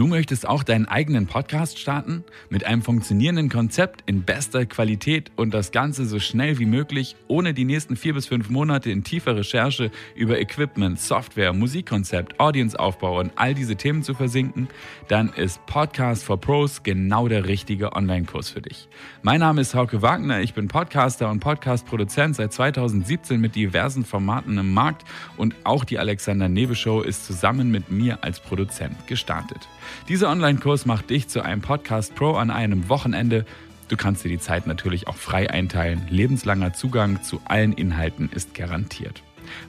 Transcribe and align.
Du 0.00 0.06
möchtest 0.06 0.48
auch 0.48 0.62
deinen 0.62 0.86
eigenen 0.86 1.26
Podcast 1.26 1.78
starten? 1.78 2.24
Mit 2.48 2.64
einem 2.64 2.80
funktionierenden 2.80 3.50
Konzept 3.50 4.02
in 4.06 4.22
bester 4.22 4.64
Qualität 4.64 5.30
und 5.36 5.52
das 5.52 5.72
Ganze 5.72 6.06
so 6.06 6.18
schnell 6.18 6.58
wie 6.58 6.64
möglich, 6.64 7.16
ohne 7.28 7.52
die 7.52 7.66
nächsten 7.66 7.96
vier 7.96 8.14
bis 8.14 8.24
fünf 8.24 8.48
Monate 8.48 8.90
in 8.90 9.04
tiefer 9.04 9.36
Recherche 9.36 9.90
über 10.14 10.40
Equipment, 10.40 10.98
Software, 10.98 11.52
Musikkonzept, 11.52 12.40
Audienceaufbau 12.40 13.20
und 13.20 13.32
all 13.36 13.52
diese 13.52 13.76
Themen 13.76 14.02
zu 14.02 14.14
versinken? 14.14 14.68
Dann 15.08 15.34
ist 15.34 15.66
Podcast 15.66 16.24
for 16.24 16.40
Pros 16.40 16.82
genau 16.82 17.28
der 17.28 17.44
richtige 17.44 17.92
Online-Kurs 17.92 18.48
für 18.48 18.62
dich. 18.62 18.88
Mein 19.20 19.40
Name 19.40 19.60
ist 19.60 19.74
Hauke 19.74 20.00
Wagner, 20.00 20.40
ich 20.40 20.54
bin 20.54 20.68
Podcaster 20.68 21.28
und 21.28 21.40
Podcast-Produzent 21.40 22.36
seit 22.36 22.54
2017 22.54 23.38
mit 23.38 23.54
diversen 23.54 24.06
Formaten 24.06 24.56
im 24.56 24.72
Markt 24.72 25.06
und 25.36 25.54
auch 25.64 25.84
die 25.84 25.98
Alexander 25.98 26.48
Nebe 26.48 26.74
Show 26.74 27.02
ist 27.02 27.26
zusammen 27.26 27.70
mit 27.70 27.90
mir 27.90 28.24
als 28.24 28.40
Produzent 28.40 29.06
gestartet. 29.06 29.68
Dieser 30.08 30.30
Online-Kurs 30.30 30.86
macht 30.86 31.10
dich 31.10 31.28
zu 31.28 31.42
einem 31.42 31.62
Podcast 31.62 32.14
Pro 32.14 32.32
an 32.32 32.50
einem 32.50 32.88
Wochenende. 32.88 33.44
Du 33.88 33.96
kannst 33.96 34.24
dir 34.24 34.28
die 34.28 34.38
Zeit 34.38 34.66
natürlich 34.66 35.08
auch 35.08 35.16
frei 35.16 35.50
einteilen. 35.50 36.06
Lebenslanger 36.10 36.72
Zugang 36.72 37.22
zu 37.22 37.40
allen 37.44 37.72
Inhalten 37.72 38.30
ist 38.32 38.54
garantiert. 38.54 39.22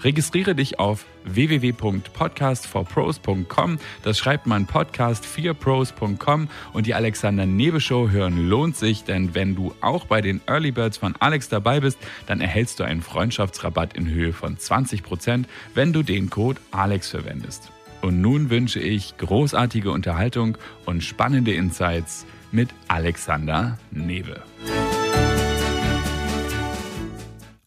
Registriere 0.04 0.56
dich 0.56 0.80
auf 0.80 1.06
www.podcastforpros.com. 1.26 3.80
Das 4.04 4.18
schreibt 4.18 4.48
man 4.48 4.66
podcast4pros.com 4.68 6.48
und 6.74 6.88
die 6.88 6.94
Alexander 6.94 7.46
Nebe 7.46 7.80
Show 7.80 8.10
hören 8.10 8.50
lohnt 8.50 8.76
sich, 8.76 9.04
denn 9.04 9.36
wenn 9.36 9.56
du 9.56 9.74
auch 9.82 10.06
bei 10.06 10.22
den 10.22 10.42
Early 10.48 10.72
Birds 10.72 10.98
von 10.98 11.16
Alex 11.20 11.50
dabei 11.50 11.80
bist, 11.80 12.00
dann 12.28 12.42
erhältst 12.42 12.80
du 12.80 12.84
einen 12.84 13.02
Freundschaftsrabatt 13.02 13.94
in 13.94 14.10
Höhe 14.10 14.34
von 14.34 14.58
20%, 14.58 15.46
wenn 15.74 15.94
du 15.94 16.04
den 16.04 16.30
Code 16.30 16.60
Alex 16.72 17.10
verwendest. 17.10 17.72
Und 18.02 18.20
nun 18.20 18.50
wünsche 18.50 18.80
ich 18.80 19.16
großartige 19.18 19.92
Unterhaltung 19.92 20.58
und 20.86 21.04
spannende 21.04 21.54
Insights 21.54 22.26
mit 22.52 22.70
Alexander 22.88 23.78
Newe. 23.92 24.42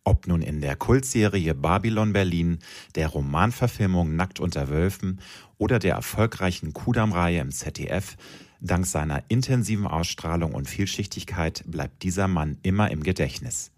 Ob 0.02 0.26
nun 0.26 0.42
in 0.42 0.60
der 0.60 0.76
Kultserie 0.76 1.54
Babylon 1.54 2.12
Berlin, 2.12 2.58
der 2.94 3.08
Romanverfilmung 3.08 4.16
Nackt 4.16 4.40
unter 4.40 4.68
Wölfen 4.68 5.20
oder 5.56 5.78
der 5.78 5.94
erfolgreichen 5.94 6.72
Kudam-Reihe 6.72 7.40
im 7.40 7.52
ZDF, 7.52 8.16
dank 8.60 8.86
seiner 8.86 9.22
intensiven 9.28 9.86
Ausstrahlung 9.86 10.54
und 10.54 10.68
Vielschichtigkeit 10.68 11.64
bleibt 11.66 12.02
dieser 12.02 12.28
Mann 12.28 12.58
immer 12.62 12.90
im 12.90 13.02
Gedächtnis. 13.02 13.70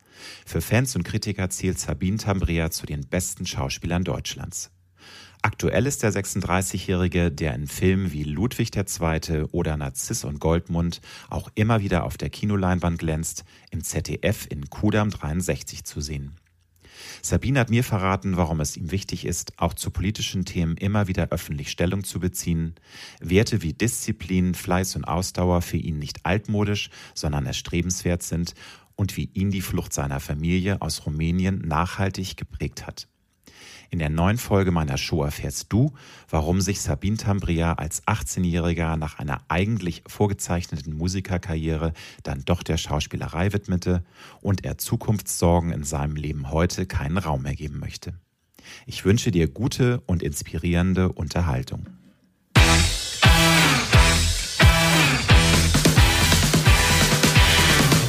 Für 0.47 0.61
Fans 0.63 0.97
und 0.97 1.05
Kritiker 1.05 1.51
zählt 1.51 1.79
Sabine 1.79 2.17
Tambrea 2.17 2.71
zu 2.71 2.87
den 2.87 3.07
besten 3.07 3.47
Schauspielern 3.47 4.03
Deutschlands. 4.03 4.71
Aktuell 5.43 5.87
ist 5.87 6.03
der 6.03 6.13
36-Jährige, 6.13 7.31
der 7.31 7.55
in 7.55 7.67
Filmen 7.67 8.13
wie 8.13 8.25
Ludwig 8.25 8.75
II. 8.75 9.45
oder 9.53 9.77
Narziss 9.77 10.25
und 10.25 10.41
Goldmund 10.41 11.01
auch 11.31 11.51
immer 11.55 11.81
wieder 11.81 12.05
auf 12.05 12.17
der 12.17 12.31
Kinoleinwand 12.31 12.99
glänzt, 12.99 13.45
im 13.71 13.85
ZDF 13.85 14.47
in 14.51 14.69
Kudam 14.71 15.11
63 15.11 15.85
zu 15.85 16.01
sehen. 16.01 16.37
Sabine 17.23 17.61
hat 17.61 17.71
mir 17.71 17.85
verraten, 17.85 18.37
warum 18.37 18.61
es 18.61 18.77
ihm 18.77 18.91
wichtig 18.91 19.25
ist, 19.25 19.53
auch 19.59 19.75
zu 19.75 19.91
politischen 19.91 20.45
Themen 20.45 20.77
immer 20.77 21.09
wieder 21.09 21.29
öffentlich 21.31 21.71
Stellung 21.71 22.05
zu 22.05 22.21
beziehen. 22.21 22.75
Werte 23.21 23.63
wie 23.63 23.73
Disziplin, 23.73 24.55
Fleiß 24.55 24.97
und 24.97 25.05
Ausdauer 25.05 25.63
für 25.63 25.77
ihn 25.77 25.99
nicht 25.99 26.25
altmodisch, 26.25 26.91
sondern 27.15 27.47
erstrebenswert 27.47 28.23
sind 28.23 28.55
und 28.95 29.17
wie 29.17 29.31
ihn 29.35 29.51
die 29.51 29.61
Flucht 29.61 29.93
seiner 29.93 30.21
Familie 30.21 30.81
aus 30.81 31.07
Rumänien 31.07 31.59
nachhaltig 31.67 32.37
geprägt 32.37 32.87
hat. 32.87 33.09
In 33.91 33.99
der 33.99 34.11
neuen 34.11 34.39
Folge 34.39 34.71
meiner 34.71 34.99
Show 34.99 35.23
erfährst 35.23 35.73
du, 35.73 35.93
warum 36.29 36.61
sich 36.61 36.81
Sabine 36.81 37.17
Tambria 37.17 37.75
als 37.75 38.03
18-Jähriger 38.05 38.97
nach 38.97 39.19
einer 39.19 39.41
eigentlich 39.49 40.03
vorgezeichneten 40.07 40.97
Musikerkarriere 40.97 41.93
dann 42.23 42.45
doch 42.45 42.63
der 42.63 42.77
Schauspielerei 42.77 43.53
widmete 43.53 44.05
und 44.41 44.65
er 44.65 44.79
Zukunftssorgen 44.79 45.71
in 45.71 45.85
seinem 45.85 46.17
Leben 46.17 46.51
heute 46.51 46.87
keinen 46.87 47.19
Raum 47.19 47.43
mehr 47.43 47.55
geben 47.55 47.79
möchte. 47.79 48.15
Ich 48.87 49.05
wünsche 49.05 49.31
dir 49.31 49.49
gute 49.49 50.01
und 50.07 50.23
inspirierende 50.23 51.13
Unterhaltung. 51.13 51.87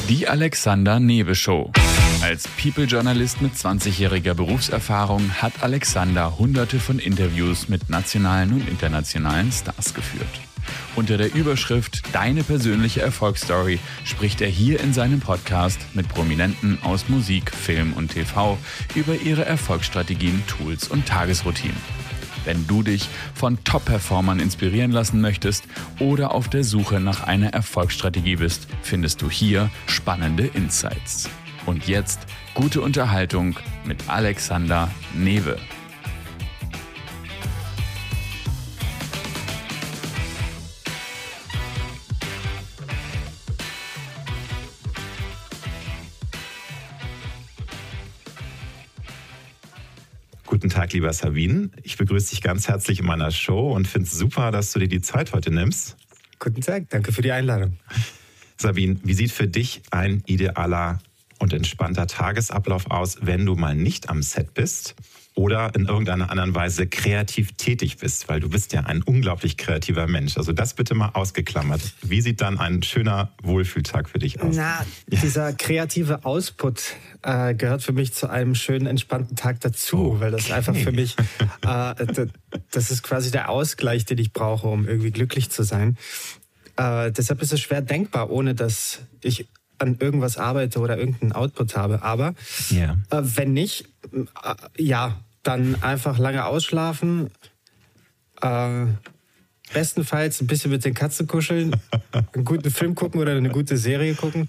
Die 0.08 0.26
Alexander 0.26 0.98
Newe 1.00 1.34
Show. 1.34 1.70
Als 2.20 2.48
People-Journalist 2.60 3.40
mit 3.40 3.54
20-jähriger 3.54 4.34
Berufserfahrung 4.34 5.30
hat 5.40 5.62
Alexander 5.62 6.36
hunderte 6.36 6.80
von 6.80 6.98
Interviews 6.98 7.68
mit 7.68 7.88
nationalen 7.88 8.52
und 8.52 8.68
internationalen 8.68 9.52
Stars 9.52 9.94
geführt. 9.94 10.26
Unter 10.96 11.16
der 11.16 11.32
Überschrift 11.32 12.02
Deine 12.12 12.42
persönliche 12.42 13.02
Erfolgsstory 13.02 13.78
spricht 14.04 14.40
er 14.40 14.48
hier 14.48 14.80
in 14.80 14.92
seinem 14.92 15.20
Podcast 15.20 15.78
mit 15.94 16.08
Prominenten 16.08 16.82
aus 16.82 17.08
Musik, 17.08 17.54
Film 17.54 17.92
und 17.92 18.10
TV 18.10 18.58
über 18.96 19.14
ihre 19.14 19.44
Erfolgsstrategien, 19.44 20.42
Tools 20.48 20.88
und 20.88 21.06
Tagesroutinen. 21.06 21.76
Wenn 22.44 22.66
du 22.66 22.82
dich 22.82 23.08
von 23.34 23.62
Top-Performern 23.62 24.40
inspirieren 24.40 24.90
lassen 24.90 25.20
möchtest 25.20 25.64
oder 26.00 26.32
auf 26.32 26.48
der 26.48 26.64
Suche 26.64 26.98
nach 26.98 27.22
einer 27.22 27.50
Erfolgsstrategie 27.50 28.36
bist, 28.36 28.66
findest 28.82 29.22
du 29.22 29.30
hier 29.30 29.70
spannende 29.86 30.46
Insights. 30.46 31.30
Und 31.68 31.86
jetzt 31.86 32.20
gute 32.54 32.80
Unterhaltung 32.80 33.54
mit 33.84 34.08
Alexander 34.08 34.90
Newe. 35.12 35.58
Guten 50.46 50.70
Tag, 50.70 50.94
lieber 50.94 51.12
Sabine. 51.12 51.68
Ich 51.82 51.98
begrüße 51.98 52.30
dich 52.30 52.40
ganz 52.40 52.66
herzlich 52.66 53.00
in 53.00 53.04
meiner 53.04 53.30
Show 53.30 53.74
und 53.74 53.86
finde 53.86 54.08
es 54.08 54.16
super, 54.16 54.50
dass 54.52 54.72
du 54.72 54.78
dir 54.78 54.88
die 54.88 55.02
Zeit 55.02 55.34
heute 55.34 55.50
nimmst. 55.50 55.98
Guten 56.38 56.62
Tag, 56.62 56.88
danke 56.88 57.12
für 57.12 57.20
die 57.20 57.32
Einladung. 57.32 57.76
Sabine, 58.56 58.98
wie 59.04 59.12
sieht 59.12 59.32
für 59.32 59.46
dich 59.46 59.82
ein 59.90 60.22
idealer 60.24 61.00
und 61.38 61.52
entspannter 61.52 62.06
Tagesablauf 62.06 62.90
aus, 62.90 63.18
wenn 63.20 63.46
du 63.46 63.54
mal 63.54 63.74
nicht 63.74 64.08
am 64.08 64.22
Set 64.22 64.54
bist 64.54 64.94
oder 65.38 65.72
in 65.76 65.86
irgendeiner 65.86 66.30
anderen 66.30 66.52
Weise 66.52 66.88
kreativ 66.88 67.52
tätig 67.52 67.98
bist, 67.98 68.28
weil 68.28 68.40
du 68.40 68.48
bist 68.48 68.72
ja 68.72 68.80
ein 68.80 69.02
unglaublich 69.02 69.56
kreativer 69.56 70.08
Mensch. 70.08 70.36
Also 70.36 70.52
das 70.52 70.74
bitte 70.74 70.96
mal 70.96 71.10
ausgeklammert. 71.10 71.80
Wie 72.02 72.20
sieht 72.20 72.40
dann 72.40 72.58
ein 72.58 72.82
schöner 72.82 73.32
Wohlfühltag 73.44 74.08
für 74.08 74.18
dich 74.18 74.42
aus? 74.42 74.56
Na, 74.56 74.84
dieser 75.06 75.52
kreative 75.52 76.24
Output 76.24 76.96
äh, 77.22 77.54
gehört 77.54 77.84
für 77.84 77.92
mich 77.92 78.14
zu 78.14 78.28
einem 78.28 78.56
schönen, 78.56 78.86
entspannten 78.86 79.36
Tag 79.36 79.60
dazu, 79.60 80.10
okay. 80.10 80.20
weil 80.20 80.30
das 80.32 80.50
einfach 80.50 80.74
für 80.74 80.90
mich, 80.90 81.14
äh, 81.62 81.94
das 82.72 82.90
ist 82.90 83.04
quasi 83.04 83.30
der 83.30 83.48
Ausgleich, 83.48 84.04
den 84.04 84.18
ich 84.18 84.32
brauche, 84.32 84.66
um 84.66 84.88
irgendwie 84.88 85.12
glücklich 85.12 85.50
zu 85.50 85.62
sein. 85.62 85.96
Äh, 86.76 87.12
deshalb 87.12 87.42
ist 87.42 87.52
es 87.52 87.60
schwer 87.60 87.80
denkbar, 87.80 88.30
ohne 88.30 88.56
dass 88.56 89.02
ich 89.22 89.46
an 89.78 89.96
irgendwas 90.00 90.36
arbeite 90.36 90.80
oder 90.80 90.98
irgendeinen 90.98 91.32
Output 91.32 91.76
habe. 91.76 92.02
Aber 92.02 92.34
yeah. 92.70 92.98
äh, 93.10 93.22
wenn 93.22 93.52
nicht, 93.52 93.88
äh, 94.12 94.54
ja, 94.76 95.20
dann 95.42 95.82
einfach 95.82 96.18
lange 96.18 96.44
ausschlafen. 96.44 97.30
Äh, 98.40 98.86
bestenfalls 99.72 100.40
ein 100.40 100.46
bisschen 100.46 100.70
mit 100.70 100.84
den 100.84 100.94
Katzen 100.94 101.26
kuscheln, 101.26 101.76
einen 102.32 102.44
guten 102.44 102.70
Film 102.70 102.94
gucken 102.94 103.20
oder 103.20 103.36
eine 103.36 103.50
gute 103.50 103.76
Serie 103.76 104.14
gucken. 104.14 104.48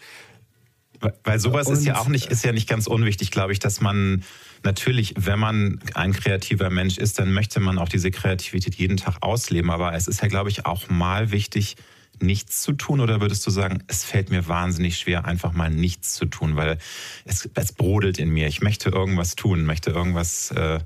Weil 1.23 1.39
sowas 1.39 1.67
Und, 1.67 1.73
ist 1.73 1.85
ja 1.85 1.97
auch 1.97 2.09
nicht, 2.09 2.27
ist 2.27 2.43
ja 2.43 2.51
nicht 2.51 2.67
ganz 2.67 2.87
unwichtig, 2.87 3.31
glaube 3.31 3.53
ich, 3.53 3.59
dass 3.59 3.79
man 3.79 4.23
natürlich, 4.63 5.13
wenn 5.17 5.39
man 5.39 5.79
ein 5.93 6.11
kreativer 6.11 6.69
Mensch 6.69 6.97
ist, 6.97 7.19
dann 7.19 7.31
möchte 7.31 7.61
man 7.61 7.77
auch 7.77 7.87
diese 7.87 8.11
Kreativität 8.11 8.75
jeden 8.75 8.97
Tag 8.97 9.17
ausleben. 9.21 9.71
Aber 9.71 9.93
es 9.93 10.07
ist 10.07 10.21
ja, 10.21 10.27
glaube 10.27 10.49
ich, 10.49 10.65
auch 10.65 10.89
mal 10.89 11.31
wichtig, 11.31 11.77
nichts 12.21 12.61
zu 12.61 12.73
tun 12.73 12.99
oder 12.99 13.21
würdest 13.21 13.45
du 13.45 13.51
sagen, 13.51 13.83
es 13.87 14.03
fällt 14.03 14.29
mir 14.29 14.47
wahnsinnig 14.47 14.97
schwer, 14.97 15.25
einfach 15.25 15.53
mal 15.53 15.69
nichts 15.69 16.13
zu 16.13 16.25
tun, 16.25 16.55
weil 16.55 16.77
es, 17.25 17.49
es 17.53 17.73
brodelt 17.73 18.19
in 18.19 18.29
mir. 18.29 18.47
Ich 18.47 18.61
möchte 18.61 18.89
irgendwas 18.89 19.35
tun, 19.35 19.65
möchte 19.65 19.91
irgendwas 19.91 20.51
äh, 20.51 20.79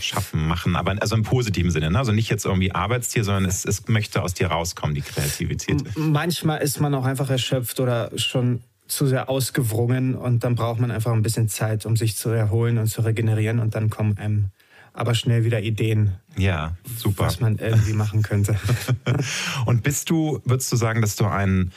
schaffen, 0.00 0.46
machen, 0.46 0.76
aber 0.76 0.96
also 1.00 1.14
im 1.14 1.22
positiven 1.22 1.70
Sinne. 1.70 1.90
Ne? 1.90 1.98
Also 1.98 2.12
nicht 2.12 2.30
jetzt 2.30 2.44
irgendwie 2.44 2.72
Arbeitstier, 2.72 3.24
sondern 3.24 3.44
es, 3.46 3.64
es 3.64 3.88
möchte 3.88 4.22
aus 4.22 4.34
dir 4.34 4.48
rauskommen, 4.48 4.94
die 4.94 5.02
Kreativität. 5.02 5.82
Manchmal 5.96 6.60
ist 6.62 6.80
man 6.80 6.94
auch 6.94 7.04
einfach 7.04 7.30
erschöpft 7.30 7.80
oder 7.80 8.10
schon 8.16 8.60
zu 8.86 9.06
sehr 9.06 9.30
ausgewrungen 9.30 10.14
und 10.14 10.44
dann 10.44 10.56
braucht 10.56 10.78
man 10.78 10.90
einfach 10.90 11.12
ein 11.12 11.22
bisschen 11.22 11.48
Zeit, 11.48 11.86
um 11.86 11.96
sich 11.96 12.16
zu 12.16 12.28
erholen 12.30 12.78
und 12.78 12.86
zu 12.88 13.00
regenerieren 13.00 13.58
und 13.58 13.74
dann 13.74 13.88
kommen 13.88 14.18
einem 14.18 14.50
aber 14.94 15.14
schnell 15.14 15.44
wieder 15.44 15.60
Ideen. 15.60 16.12
Ja, 16.38 16.76
super. 16.96 17.26
Was 17.26 17.40
man 17.40 17.58
irgendwie 17.58 17.92
machen 17.92 18.22
könnte. 18.22 18.58
Und 19.66 19.82
bist 19.82 20.08
du, 20.08 20.40
würdest 20.44 20.72
du 20.72 20.76
sagen, 20.76 21.02
dass 21.02 21.16
du 21.16 21.26
ein 21.26 21.72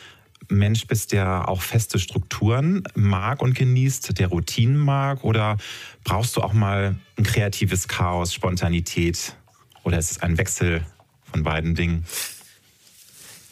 Mensch 0.49 0.87
bist, 0.87 1.11
der 1.11 1.49
auch 1.49 1.61
feste 1.61 1.99
Strukturen 1.99 2.83
mag 2.95 3.41
und 3.41 3.53
genießt, 3.53 4.17
der 4.17 4.27
Routinen 4.27 4.77
mag? 4.77 5.25
Oder 5.25 5.57
brauchst 6.05 6.37
du 6.37 6.41
auch 6.41 6.53
mal 6.53 6.95
ein 7.17 7.23
kreatives 7.23 7.89
Chaos, 7.89 8.33
Spontanität? 8.33 9.35
Oder 9.83 9.97
ist 9.97 10.11
es 10.11 10.21
ein 10.21 10.37
Wechsel 10.37 10.85
von 11.23 11.43
beiden 11.43 11.75
Dingen? 11.75 12.05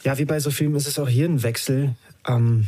Ja, 0.04 0.18
wie 0.18 0.26
bei 0.26 0.40
so 0.40 0.52
Filmen 0.52 0.76
ist 0.76 0.88
es 0.88 1.00
auch 1.00 1.10
hier 1.10 1.28
ein 1.28 1.44
Wechsel. 1.44 1.96
Ähm, 2.28 2.68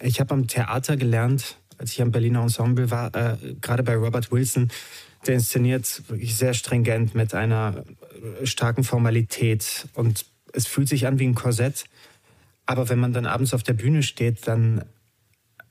ich 0.00 0.18
habe 0.18 0.34
am 0.34 0.48
Theater 0.48 0.96
gelernt, 0.96 1.58
als 1.76 1.92
ich 1.92 2.02
am 2.02 2.10
Berliner 2.10 2.42
Ensemble 2.42 2.90
war, 2.90 3.14
äh, 3.14 3.36
gerade 3.60 3.82
bei 3.82 3.94
Robert 3.94 4.32
Wilson, 4.32 4.70
der 5.28 5.36
inszeniert 5.36 6.02
wirklich 6.08 6.36
sehr 6.36 6.54
stringent 6.54 7.14
mit 7.14 7.34
einer 7.34 7.84
starken 8.44 8.82
Formalität 8.82 9.86
und 9.94 10.24
es 10.52 10.66
fühlt 10.66 10.88
sich 10.88 11.06
an 11.06 11.18
wie 11.18 11.26
ein 11.26 11.34
Korsett. 11.34 11.84
Aber 12.66 12.88
wenn 12.88 12.98
man 12.98 13.12
dann 13.12 13.26
abends 13.26 13.54
auf 13.54 13.62
der 13.62 13.74
Bühne 13.74 14.02
steht, 14.02 14.46
dann 14.46 14.84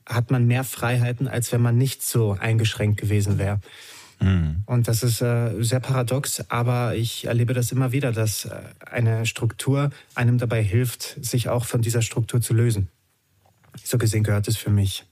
hat 0.05 0.31
man 0.31 0.47
mehr 0.47 0.63
Freiheiten, 0.63 1.27
als 1.27 1.51
wenn 1.51 1.61
man 1.61 1.77
nicht 1.77 2.01
so 2.01 2.37
eingeschränkt 2.39 2.99
gewesen 2.99 3.37
wäre. 3.37 3.59
Mhm. 4.19 4.63
Und 4.65 4.87
das 4.87 5.03
ist 5.03 5.21
äh, 5.21 5.61
sehr 5.61 5.79
paradox, 5.79 6.43
aber 6.49 6.95
ich 6.95 7.25
erlebe 7.25 7.53
das 7.53 7.71
immer 7.71 7.91
wieder, 7.91 8.11
dass 8.11 8.45
äh, 8.45 8.51
eine 8.85 9.25
Struktur 9.25 9.91
einem 10.15 10.37
dabei 10.37 10.63
hilft, 10.63 11.23
sich 11.23 11.49
auch 11.49 11.65
von 11.65 11.81
dieser 11.81 12.01
Struktur 12.01 12.41
zu 12.41 12.53
lösen. 12.53 12.87
So 13.83 13.97
gesehen 13.97 14.23
gehört 14.23 14.47
es 14.47 14.57
für 14.57 14.71
mich 14.71 15.05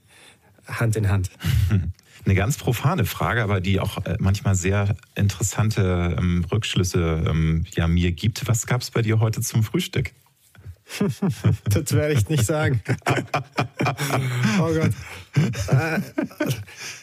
Hand 0.67 0.95
in 0.95 1.09
Hand. 1.09 1.29
Eine 2.25 2.33
ganz 2.33 2.57
profane 2.57 3.05
Frage, 3.05 3.43
aber 3.43 3.61
die 3.61 3.79
auch 3.79 4.03
äh, 4.05 4.17
manchmal 4.19 4.55
sehr 4.55 4.95
interessante 5.13 6.15
ähm, 6.17 6.43
Rückschlüsse 6.51 7.23
ähm, 7.27 7.65
ja, 7.75 7.87
mir 7.87 8.11
gibt. 8.11 8.47
Was 8.47 8.65
gab 8.65 8.81
es 8.81 8.89
bei 8.89 9.03
dir 9.03 9.19
heute 9.19 9.41
zum 9.41 9.63
Frühstück? 9.63 10.11
das 11.65 11.93
werde 11.93 12.13
ich 12.13 12.27
nicht 12.29 12.45
sagen. 12.45 12.81
oh 14.59 14.73
Gott. 14.73 14.91
Äh, 15.67 15.99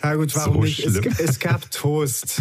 na 0.02 0.14
gut, 0.14 0.34
warum 0.34 0.54
so 0.54 0.60
nicht? 0.62 0.80
Es, 0.84 0.96
es, 1.20 1.38
gab 1.38 1.70
Toast. 1.70 2.40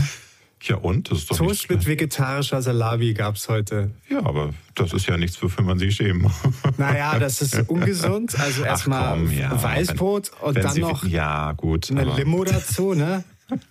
Ja, 0.64 0.76
und? 0.76 1.10
Das 1.10 1.20
ist 1.20 1.32
doch 1.32 1.38
Toast 1.38 1.70
mit 1.70 1.88
vegetarischer 1.88 2.62
Salami 2.62 3.14
gab 3.14 3.36
es 3.36 3.50
heute. 3.50 3.92
Ja, 4.10 4.20
aber 4.20 4.54
das 4.76 4.94
ist 4.94 5.08
ja 5.08 5.18
nichts, 5.18 5.42
wofür 5.42 5.64
man 5.64 5.80
sich 5.80 5.96
schämen 5.96 6.24
muss. 6.24 6.34
Naja, 6.78 7.18
das 7.20 7.42
ist 7.42 7.70
ungesund. 7.70 8.40
Also 8.40 8.64
erstmal 8.64 9.32
ja, 9.32 9.62
Weißbrot 9.62 10.32
wenn, 10.32 10.48
und 10.48 10.56
wenn 10.56 10.64
dann 10.64 10.74
Sie, 10.74 10.82
noch 10.82 11.06
ja, 11.06 11.52
gut, 11.54 11.90
eine 11.92 12.04
Limo 12.16 12.44
dazu, 12.44 12.94
ne? 12.94 13.24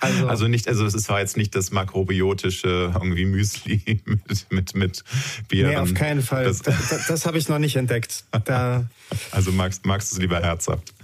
Also, 0.00 0.28
also 0.28 0.48
nicht, 0.48 0.68
also 0.68 0.86
es 0.86 1.08
war 1.08 1.18
jetzt 1.18 1.36
nicht 1.36 1.56
das 1.56 1.72
makrobiotische 1.72 2.92
irgendwie 2.94 3.24
Müsli 3.24 4.00
mit 4.04 4.46
mit 4.50 4.74
mit 4.76 5.04
Bier. 5.48 5.66
Nee, 5.66 5.76
auf 5.76 5.92
keinen 5.92 6.22
Fall. 6.22 6.44
Das, 6.44 6.62
das, 6.62 7.06
das 7.08 7.26
habe 7.26 7.36
ich 7.36 7.48
noch 7.48 7.58
nicht 7.58 7.74
entdeckt. 7.74 8.24
Da 8.44 8.86
also 9.32 9.50
magst 9.50 9.86
magst 9.86 10.12
du 10.12 10.14
es 10.14 10.20
lieber 10.20 10.40
herzhaft? 10.40 10.94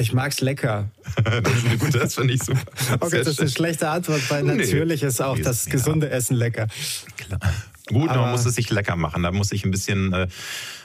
Ich 0.00 0.12
mag's 0.12 0.40
lecker. 0.40 0.90
gut, 1.78 1.94
das 1.94 2.14
finde 2.14 2.34
ich 2.34 2.42
super. 2.42 2.60
Okay, 3.00 3.18
das 3.18 3.28
ist 3.28 3.40
eine 3.40 3.50
schlechte 3.50 3.88
Antwort, 3.88 4.22
weil 4.30 4.42
natürlich 4.42 5.02
nee. 5.02 5.08
ist 5.08 5.20
auch 5.20 5.38
das 5.38 5.66
gesunde 5.66 6.06
ja. 6.06 6.12
Essen 6.12 6.36
lecker. 6.36 6.68
Klar. 7.16 7.40
Gut, 7.88 8.08
Aber 8.08 8.22
man 8.22 8.30
muss 8.32 8.46
es 8.46 8.54
sich 8.54 8.70
lecker 8.70 8.96
machen. 8.96 9.22
Da 9.22 9.32
muss 9.32 9.52
ich 9.52 9.64
ein 9.64 9.70
bisschen 9.70 10.12
äh, 10.12 10.28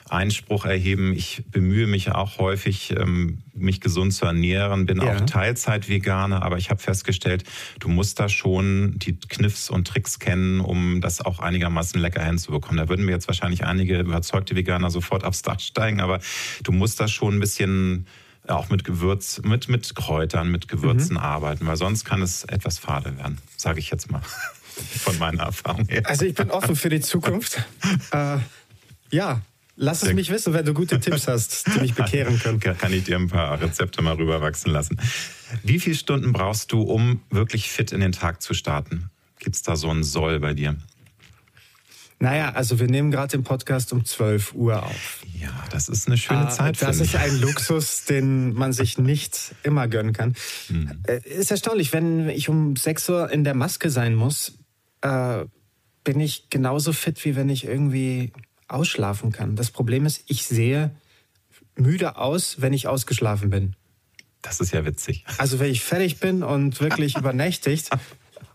Einspruch 0.10 0.66
erheben. 0.66 1.14
Ich 1.14 1.44
bemühe 1.52 1.88
mich 1.88 2.12
auch 2.12 2.38
häufig, 2.38 2.96
ähm, 2.98 3.40
mich 3.54 3.80
gesund 3.82 4.14
zu 4.14 4.26
ernähren, 4.26 4.86
bin 4.86 5.02
ja. 5.02 5.16
auch 5.16 5.22
Teilzeit-Veganer, 5.22 6.44
aber 6.44 6.58
ich 6.58 6.70
habe 6.70 6.82
festgestellt, 6.82 7.44
du 7.80 7.88
musst 7.88 8.20
da 8.20 8.28
schon 8.28 8.96
die 8.98 9.18
Kniffs 9.20 9.70
und 9.70 9.88
Tricks 9.88 10.20
kennen, 10.20 10.62
um 10.62 11.02
das 11.02 11.22
auch 11.22 11.40
einigermaßen 11.40 12.00
lecker 12.00 12.24
hinzubekommen. 12.24 12.78
Da 12.78 12.90
würden 12.90 13.06
mir 13.06 13.14
jetzt 13.14 13.28
wahrscheinlich 13.28 13.66
einige 13.66 14.00
überzeugte 14.00 14.56
Veganer 14.56 14.90
sofort 14.90 15.24
aufs 15.24 15.42
Dach 15.42 15.60
steigen, 15.60 16.02
aber 16.02 16.20
du 16.64 16.72
musst 16.72 17.00
da 17.00 17.08
schon 17.08 17.36
ein 17.36 17.40
bisschen 17.40 18.08
auch 18.50 18.70
mit 18.70 18.84
Gewürz, 18.84 19.42
mit, 19.44 19.70
mit 19.70 19.96
Kräutern, 19.96 20.52
mit 20.52 20.68
Gewürzen 20.68 21.14
mhm. 21.14 21.20
arbeiten, 21.24 21.68
weil 21.68 21.78
sonst 21.78 22.06
kann 22.06 22.22
es 22.22 22.44
etwas 22.46 22.78
fade 22.80 23.18
werden, 23.18 23.38
sage 23.58 23.80
ich 23.80 23.90
jetzt 23.90 24.12
mal 24.12 24.22
von 25.04 25.18
meiner 25.18 25.44
Erfahrung 25.44 25.88
her. 25.88 26.04
Also 26.06 26.26
ich 26.26 26.36
bin 26.36 26.52
offen 26.52 26.76
für 26.76 26.90
die 26.90 27.02
Zukunft. 27.02 27.64
äh, 28.12 28.38
ja, 29.12 29.42
lass 29.76 30.04
es 30.04 30.14
mich 30.14 30.30
wissen, 30.30 30.54
wenn 30.54 30.66
du 30.66 30.74
gute 30.74 31.00
Tipps 31.00 31.28
hast, 31.28 31.68
die 31.68 31.80
mich 31.80 31.94
bekehren 31.94 32.40
können. 32.40 32.60
Kann 32.78 32.94
ich 32.94 33.04
dir 33.04 33.18
ein 33.18 33.28
paar 33.28 33.60
Rezepte 33.62 34.02
mal 34.02 34.16
rüberwachsen 34.16 34.72
lassen. 34.72 35.00
Wie 35.64 35.80
viele 35.80 35.96
Stunden 35.96 36.34
brauchst 36.34 36.72
du, 36.72 36.82
um 36.82 37.22
wirklich 37.30 37.70
fit 37.70 37.92
in 37.92 38.02
den 38.02 38.12
Tag 38.12 38.42
zu 38.42 38.54
starten? 38.54 39.10
Gibt 39.40 39.56
es 39.56 39.64
da 39.64 39.76
so 39.76 39.90
einen 39.90 40.04
Soll 40.04 40.40
bei 40.40 40.54
dir? 40.54 40.76
Naja, 42.20 42.52
also 42.54 42.80
wir 42.80 42.88
nehmen 42.88 43.12
gerade 43.12 43.38
den 43.38 43.44
Podcast 43.44 43.92
um 43.92 44.06
12 44.06 44.54
Uhr 44.54 44.82
auf. 44.84 45.24
Ja, 45.40 45.52
das 45.70 45.90
ist 45.90 46.08
eine 46.08 46.18
schöne 46.18 46.46
äh, 46.46 46.50
Zeit. 46.50 46.82
Das 46.82 47.00
ist 47.00 47.16
ein 47.16 47.42
Luxus, 47.42 48.06
den 48.10 48.54
man 48.54 48.72
sich 48.72 48.98
nicht 48.98 49.54
immer 49.64 49.88
gönnen 49.88 50.14
kann. 50.14 50.34
Mhm. 50.70 51.04
Ist 51.26 51.52
erstaunlich, 51.52 51.92
wenn 51.92 52.30
ich 52.30 52.48
um 52.48 52.76
6 52.76 53.10
Uhr 53.10 53.32
in 53.32 53.44
der 53.44 53.54
Maske 53.54 53.90
sein 53.90 54.16
muss, 54.16 54.58
äh, 55.02 55.46
bin 56.04 56.20
ich 56.20 56.50
genauso 56.50 56.94
fit, 56.94 57.24
wie 57.26 57.36
wenn 57.36 57.50
ich 57.50 57.66
irgendwie 57.66 58.32
ausschlafen 58.68 59.32
kann. 59.32 59.56
Das 59.56 59.72
Problem 59.72 60.06
ist, 60.06 60.24
ich 60.28 60.46
sehe 60.46 60.96
müde 61.76 62.18
aus, 62.18 62.62
wenn 62.62 62.74
ich 62.74 62.88
ausgeschlafen 62.88 63.50
bin. 63.50 63.76
Das 64.42 64.60
ist 64.60 64.72
ja 64.72 64.86
witzig. 64.86 65.26
Also 65.38 65.60
wenn 65.60 65.72
ich 65.72 65.82
fertig 65.82 66.20
bin 66.20 66.44
und 66.44 66.80
wirklich 66.80 67.18
übernächtigt, 67.18 67.90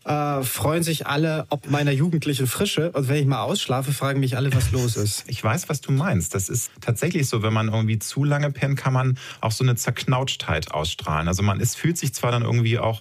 äh, 0.04 0.42
freuen 0.42 0.82
sich 0.82 1.06
alle 1.06 1.46
ob 1.50 1.70
meiner 1.70 1.92
jugendlichen 1.92 2.46
Frische. 2.46 2.90
Und 2.92 3.08
wenn 3.08 3.16
ich 3.16 3.26
mal 3.26 3.42
ausschlafe, 3.42 3.92
fragen 3.92 4.20
mich 4.20 4.36
alle, 4.36 4.52
was 4.54 4.70
los 4.72 4.96
ist. 4.96 5.24
Ich 5.30 5.42
weiß, 5.42 5.68
was 5.68 5.80
du 5.80 5.92
meinst. 5.92 6.34
Das 6.34 6.48
ist 6.48 6.70
tatsächlich 6.80 7.28
so, 7.28 7.42
wenn 7.42 7.52
man 7.52 7.68
irgendwie 7.68 7.98
zu 7.98 8.24
lange 8.24 8.50
pennt, 8.50 8.76
kann 8.78 8.92
man 8.92 9.18
auch 9.40 9.52
so 9.52 9.64
eine 9.64 9.76
Zerknautschtheit 9.76 10.72
ausstrahlen. 10.72 11.28
Also 11.28 11.42
man 11.42 11.60
ist, 11.60 11.76
fühlt 11.76 11.96
sich 11.98 12.12
zwar 12.14 12.32
dann 12.32 12.42
irgendwie 12.42 12.78
auch 12.78 13.00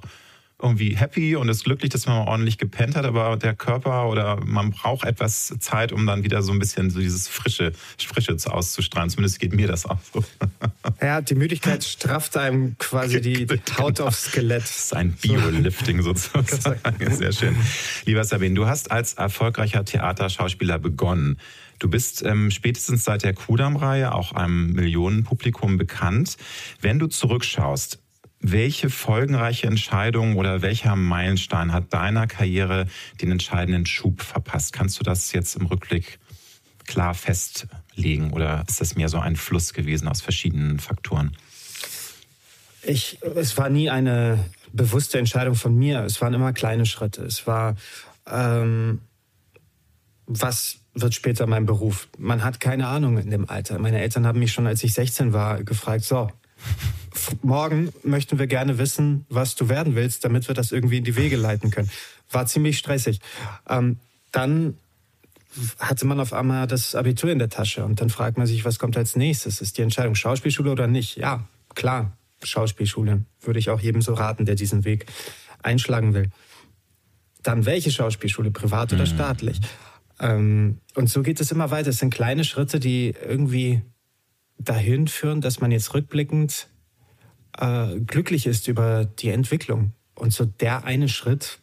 irgendwie 0.62 0.96
happy 0.96 1.36
und 1.36 1.48
ist 1.50 1.64
glücklich, 1.64 1.90
dass 1.90 2.06
man 2.06 2.18
mal 2.18 2.28
ordentlich 2.28 2.58
gepennt 2.58 2.96
hat, 2.96 3.06
aber 3.06 3.38
der 3.38 3.56
Körper 3.56 4.08
oder 4.10 4.44
man 4.46 4.72
braucht 4.72 5.06
etwas 5.06 5.54
Zeit, 5.60 5.92
um 5.92 6.06
dann 6.06 6.24
wieder 6.24 6.42
so 6.42 6.52
ein 6.52 6.60
bisschen 6.60 6.90
so 6.90 7.00
dieses 7.00 7.28
Frische, 7.28 7.72
Frische 7.98 8.36
auszustrahlen. 8.50 9.10
Zumindest 9.10 9.40
geht 9.40 9.54
mir 9.54 9.68
das 9.68 9.86
auch 9.86 10.00
so. 10.14 10.24
Ja, 11.02 11.22
die 11.22 11.36
Müdigkeit 11.36 11.84
strafft 11.84 12.36
einem 12.36 12.78
quasi 12.78 13.22
die 13.22 13.48
Haut 13.78 14.02
aufs 14.02 14.26
Skelett. 14.26 14.64
Das 14.64 14.78
ist 14.78 14.96
ein 14.96 15.14
Bio-Lifting 15.14 16.02
sozusagen. 16.02 16.80
Sehr 17.16 17.32
schön. 17.32 17.56
Lieber 18.06 18.24
Sabine, 18.24 18.56
du 18.56 18.66
hast 18.66 18.92
als 18.92 19.14
erfolgreicher 19.14 19.86
Theaterschauspieler 19.86 20.78
begonnen. 20.78 21.38
Du 21.80 21.90
bist 21.90 22.24
ähm, 22.24 22.52
spätestens 22.52 23.06
seit 23.06 23.24
der 23.24 23.34
Kudam-Reihe 23.34 24.14
auch 24.14 24.34
einem 24.34 24.74
Millionenpublikum 24.74 25.78
bekannt. 25.78 26.36
Wenn 26.82 27.00
du 27.00 27.08
zurückschaust, 27.08 28.00
welche 28.40 28.90
folgenreiche 28.90 29.68
Entscheidung 29.68 30.38
oder 30.38 30.62
welcher 30.62 30.96
Meilenstein 30.96 31.74
hat 31.74 31.94
deiner 31.94 32.28
Karriere 32.28 32.88
den 33.22 33.32
entscheidenden 33.32 33.86
Schub 33.86 34.22
verpasst? 34.22 34.74
Kannst 34.74 35.00
du 35.00 35.04
das 35.04 35.32
jetzt 35.34 35.56
im 35.56 35.66
Rückblick 35.66 36.20
klar 36.88 37.14
festlegen 37.14 38.32
oder 38.32 38.64
ist 38.68 38.82
das 38.82 38.96
mehr 38.96 39.10
so 39.10 39.20
ein 39.20 39.36
Fluss 39.36 39.74
gewesen 39.74 40.08
aus 40.08 40.22
verschiedenen 40.22 40.80
Faktoren? 40.80 41.36
Ich, 42.82 43.20
es 43.36 43.58
war 43.58 43.70
nie 43.70 43.90
eine 43.90 44.44
bewusste 44.72 45.20
Entscheidung 45.20 45.56
von 45.56 45.76
mir. 45.76 46.04
Es 46.06 46.22
waren 46.22 46.34
immer 46.34 46.54
kleine 46.54 46.86
Schritte. 46.86 47.24
Es 47.24 47.46
war, 47.46 47.76
ähm, 48.26 49.02
was 50.26 50.78
wird 50.94 51.14
später 51.14 51.46
mein 51.46 51.66
Beruf? 51.66 52.08
Man 52.18 52.44
hat 52.44 52.60
keine 52.60 52.88
Ahnung 52.88 53.18
in 53.18 53.30
dem 53.30 53.50
Alter. 53.50 53.80
Meine 53.80 54.00
Eltern 54.00 54.26
haben 54.26 54.40
mich 54.40 54.54
schon, 54.54 54.66
als 54.66 54.84
ich 54.84 54.94
16 54.94 55.34
war, 55.34 55.64
gefragt, 55.64 56.06
so, 56.06 56.32
morgen 57.42 57.92
möchten 58.04 58.40
wir 58.40 58.48
gerne 58.48 58.78
wissen, 58.78 59.26
was 59.30 59.56
du 59.56 59.70
werden 59.70 59.96
willst, 59.96 60.26
damit 60.26 60.48
wir 60.48 60.56
das 60.56 60.72
irgendwie 60.72 60.98
in 60.98 61.04
die 61.04 61.16
Wege 61.16 61.36
leiten 61.36 61.72
können. 61.72 61.90
War 62.32 62.46
ziemlich 62.46 62.78
stressig. 62.78 63.20
Ähm, 63.68 63.98
dann 64.32 64.78
hatte 65.80 66.06
man 66.06 66.20
auf 66.20 66.34
einmal 66.34 66.68
das 66.68 66.96
Abitur 66.96 67.32
in 67.32 67.40
der 67.40 67.50
Tasche 67.50 67.84
und 67.84 68.02
dann 68.02 68.10
fragt 68.10 68.38
man 68.38 68.48
sich, 68.48 68.66
was 68.66 68.78
kommt 68.78 68.98
als 68.98 69.16
nächstes? 69.16 69.62
Ist 69.62 69.78
die 69.78 69.82
Entscheidung 69.82 70.16
Schauspielschule 70.16 70.72
oder 70.72 70.88
nicht? 70.88 71.18
Ja, 71.18 71.48
klar, 71.74 72.16
Schauspielschule. 72.44 73.26
Würde 73.42 73.60
ich 73.60 73.70
auch 73.70 73.80
jedem 73.80 74.02
so 74.02 74.14
raten, 74.14 74.46
der 74.46 74.56
diesen 74.56 74.86
Weg 74.86 75.08
einschlagen 75.64 76.14
will. 76.14 76.30
Dann 77.42 77.66
welche 77.66 77.92
Schauspielschule, 77.92 78.52
privat 78.52 78.94
oder 78.94 79.04
mhm. 79.04 79.08
staatlich? 79.08 79.60
Ähm, 80.20 80.78
und 80.96 81.10
so 81.10 81.24
geht 81.24 81.40
es 81.40 81.52
immer 81.52 81.72
weiter. 81.72 81.90
Es 81.90 81.98
sind 81.98 82.14
kleine 82.14 82.44
Schritte, 82.44 82.80
die 82.80 83.16
irgendwie 83.28 83.82
dahin 84.60 85.08
führen, 85.08 85.42
dass 85.42 85.60
man 85.60 85.72
jetzt 85.72 85.94
rückblickend 85.94 86.68
äh, 87.58 88.00
glücklich 88.00 88.46
ist 88.46 88.68
über 88.68 89.06
die 89.06 89.30
Entwicklung. 89.30 89.94
Und 90.16 90.34
so 90.34 90.46
der 90.46 90.84
eine 90.84 91.08
Schritt, 91.08 91.60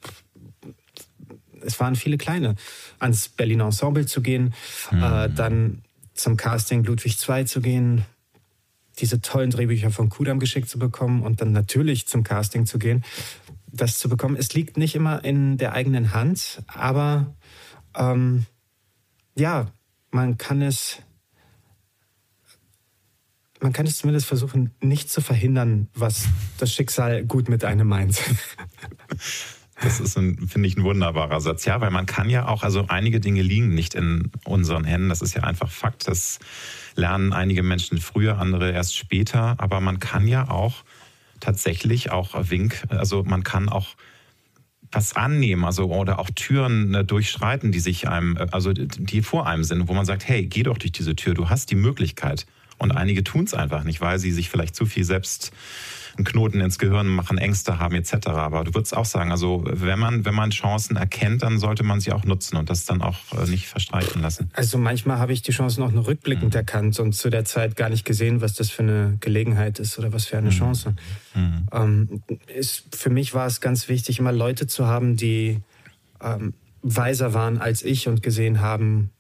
es 1.61 1.79
waren 1.79 1.95
viele 1.95 2.17
kleine, 2.17 2.57
ans 2.99 3.29
Berliner 3.29 3.67
Ensemble 3.67 4.07
zu 4.07 4.23
gehen, 4.23 4.55
mhm. 4.91 5.03
äh, 5.03 5.29
dann 5.31 5.83
zum 6.15 6.37
Casting 6.37 6.83
Ludwig 6.85 7.17
II 7.29 7.45
zu 7.45 7.61
gehen, 7.61 8.05
diese 8.99 9.21
tollen 9.21 9.51
Drehbücher 9.51 9.91
von 9.91 10.09
Kudam 10.09 10.39
geschickt 10.39 10.71
zu 10.71 10.79
bekommen 10.79 11.23
und 11.23 11.43
dann 11.43 11.53
natürlich 11.53 12.09
zum 12.09 12.25
Casting 12.25 12.65
zu 12.65 12.79
gehen, 12.79 13.05
das 13.67 13.99
zu 13.99 14.09
bekommen. 14.09 14.37
Es 14.37 14.55
liegt 14.55 14.79
nicht 14.79 14.95
immer 14.95 15.23
in 15.23 15.59
der 15.59 15.75
eigenen 15.75 16.15
Hand, 16.15 16.63
aber 16.67 17.35
ähm, 17.95 18.47
ja, 19.35 19.71
man 20.11 20.39
kann 20.39 20.63
es 20.63 21.03
man 23.67 23.73
kann 23.73 23.85
es 23.85 23.99
zumindest 23.99 24.29
versuchen, 24.29 24.71
nicht 24.81 25.11
zu 25.11 25.21
verhindern, 25.21 25.89
was 25.93 26.29
das 26.57 26.73
Schicksal 26.73 27.25
gut 27.25 27.49
mit 27.49 27.65
einem 27.65 27.89
meint. 27.89 28.23
Das 29.83 29.99
ist, 29.99 30.15
finde 30.15 30.69
ich, 30.69 30.77
ein 30.77 30.85
wunderbarer 30.85 31.41
Satz. 31.41 31.65
Ja, 31.65 31.81
weil 31.81 31.91
man 31.91 32.07
kann 32.07 32.31
ja 32.31 32.47
auch, 32.47 32.63
also 32.63 32.87
einige 32.87 33.19
Dinge 33.19 33.43
liegen 33.43 33.75
nicht 33.75 33.97
in 33.97 34.31
unseren 34.45 34.85
Händen. 34.85 35.09
Das 35.09 35.21
ist 35.21 35.35
ja 35.35 35.43
einfach 35.43 35.69
Fakt. 35.69 36.07
Das 36.07 36.39
lernen 36.95 37.33
einige 37.33 37.65
Menschen 37.65 37.99
früher, 37.99 38.39
andere 38.39 38.71
erst 38.71 38.97
später. 38.97 39.57
Aber 39.59 39.81
man 39.81 39.99
kann 39.99 40.29
ja 40.29 40.49
auch 40.49 40.85
tatsächlich 41.41 42.13
auch 42.13 42.37
Wink, 42.49 42.85
also 42.89 43.25
man 43.25 43.43
kann 43.43 43.69
auch 43.69 43.97
was 44.93 45.17
annehmen, 45.17 45.65
also 45.65 45.93
oder 45.93 46.21
auch 46.21 46.31
Türen 46.35 46.95
äh, 46.95 47.05
durchschreiten, 47.05 47.73
die 47.73 47.81
sich 47.81 48.09
einem, 48.09 48.37
äh, 48.37 48.47
also 48.53 48.73
die 48.73 49.23
vor 49.23 49.49
einem 49.49 49.65
sind, 49.65 49.89
wo 49.89 49.93
man 49.93 50.07
sagt, 50.07 50.27
hey, 50.27 50.47
geh 50.47 50.63
doch 50.63 50.79
durch 50.79 50.93
diese 50.93 51.17
Tür, 51.17 51.35
du 51.35 51.51
hast 51.51 51.71
die 51.73 51.75
Möglichkeit. 51.75 52.47
Und 52.79 52.93
einige 52.93 53.25
tun 53.25 53.45
es 53.45 53.55
einfach 53.55 53.85
nicht, 53.85 54.01
weil 54.01 54.19
sie 54.19 54.33
sich 54.33 54.51
vielleicht 54.51 54.75
zu 54.75 54.87
viel 54.87 55.05
selbst 55.05 55.53
einen 56.17 56.25
Knoten 56.25 56.61
ins 56.61 56.79
Gehirn 56.79 57.09
machen, 57.09 57.39
Ängste 57.39 57.79
haben 57.79 57.95
etc. 57.95 58.29
Aber 58.29 58.65
du 58.65 58.75
würdest 58.75 58.97
auch 58.97 59.05
sagen, 59.05 59.31
also 59.31 59.65
wenn 59.67 59.99
man, 59.99 60.25
wenn 60.25 60.35
man 60.35 60.51
Chancen 60.51 60.97
erkennt, 60.97 61.43
dann 61.43 61.59
sollte 61.59 61.83
man 61.83 62.01
sie 62.01 62.13
auch 62.13 62.25
nutzen 62.25 62.57
und 62.57 62.71
das 62.71 62.85
dann 62.85 63.03
auch 63.03 63.19
äh, 63.33 63.49
nicht 63.49 63.67
verstreichen 63.67 64.23
lassen. 64.23 64.51
Also 64.55 64.79
manchmal 64.79 65.19
habe 65.19 65.33
ich 65.33 65.43
die 65.43 65.53
Chancen 65.53 65.83
auch 65.83 65.91
nur 65.91 66.07
rückblickend 66.07 66.55
mhm. 66.55 66.59
erkannt 66.59 66.99
und 67.01 67.13
zu 67.13 67.31
der 67.31 67.45
Zeit 67.45 67.77
gar 67.77 67.91
nicht 67.91 68.05
gesehen, 68.05 68.41
was 68.41 68.55
das 68.55 68.71
für 68.71 68.83
eine 68.83 69.19
Gelegenheit 69.21 69.79
ist 69.79 69.99
oder 69.99 70.13
was 70.13 70.27
für 70.27 70.39
eine 70.39 70.51
mhm. 70.51 70.55
Chance. 70.55 70.95
Mhm. 71.35 71.67
Ähm, 71.73 72.23
ist, 72.55 72.97
für 72.97 73.11
mich 73.11 73.35
war 73.35 73.47
es 73.47 73.61
ganz 73.61 73.89
wichtig, 73.89 74.19
immer 74.19 74.33
Leute 74.33 74.67
zu 74.67 74.87
haben, 74.87 75.17
die 75.17 75.61
ähm, 76.23 76.55
weiser 76.83 77.35
waren 77.35 77.59
als 77.59 77.83
ich 77.83 78.09
und 78.09 78.23
gesehen 78.23 78.61
haben, 78.61 79.11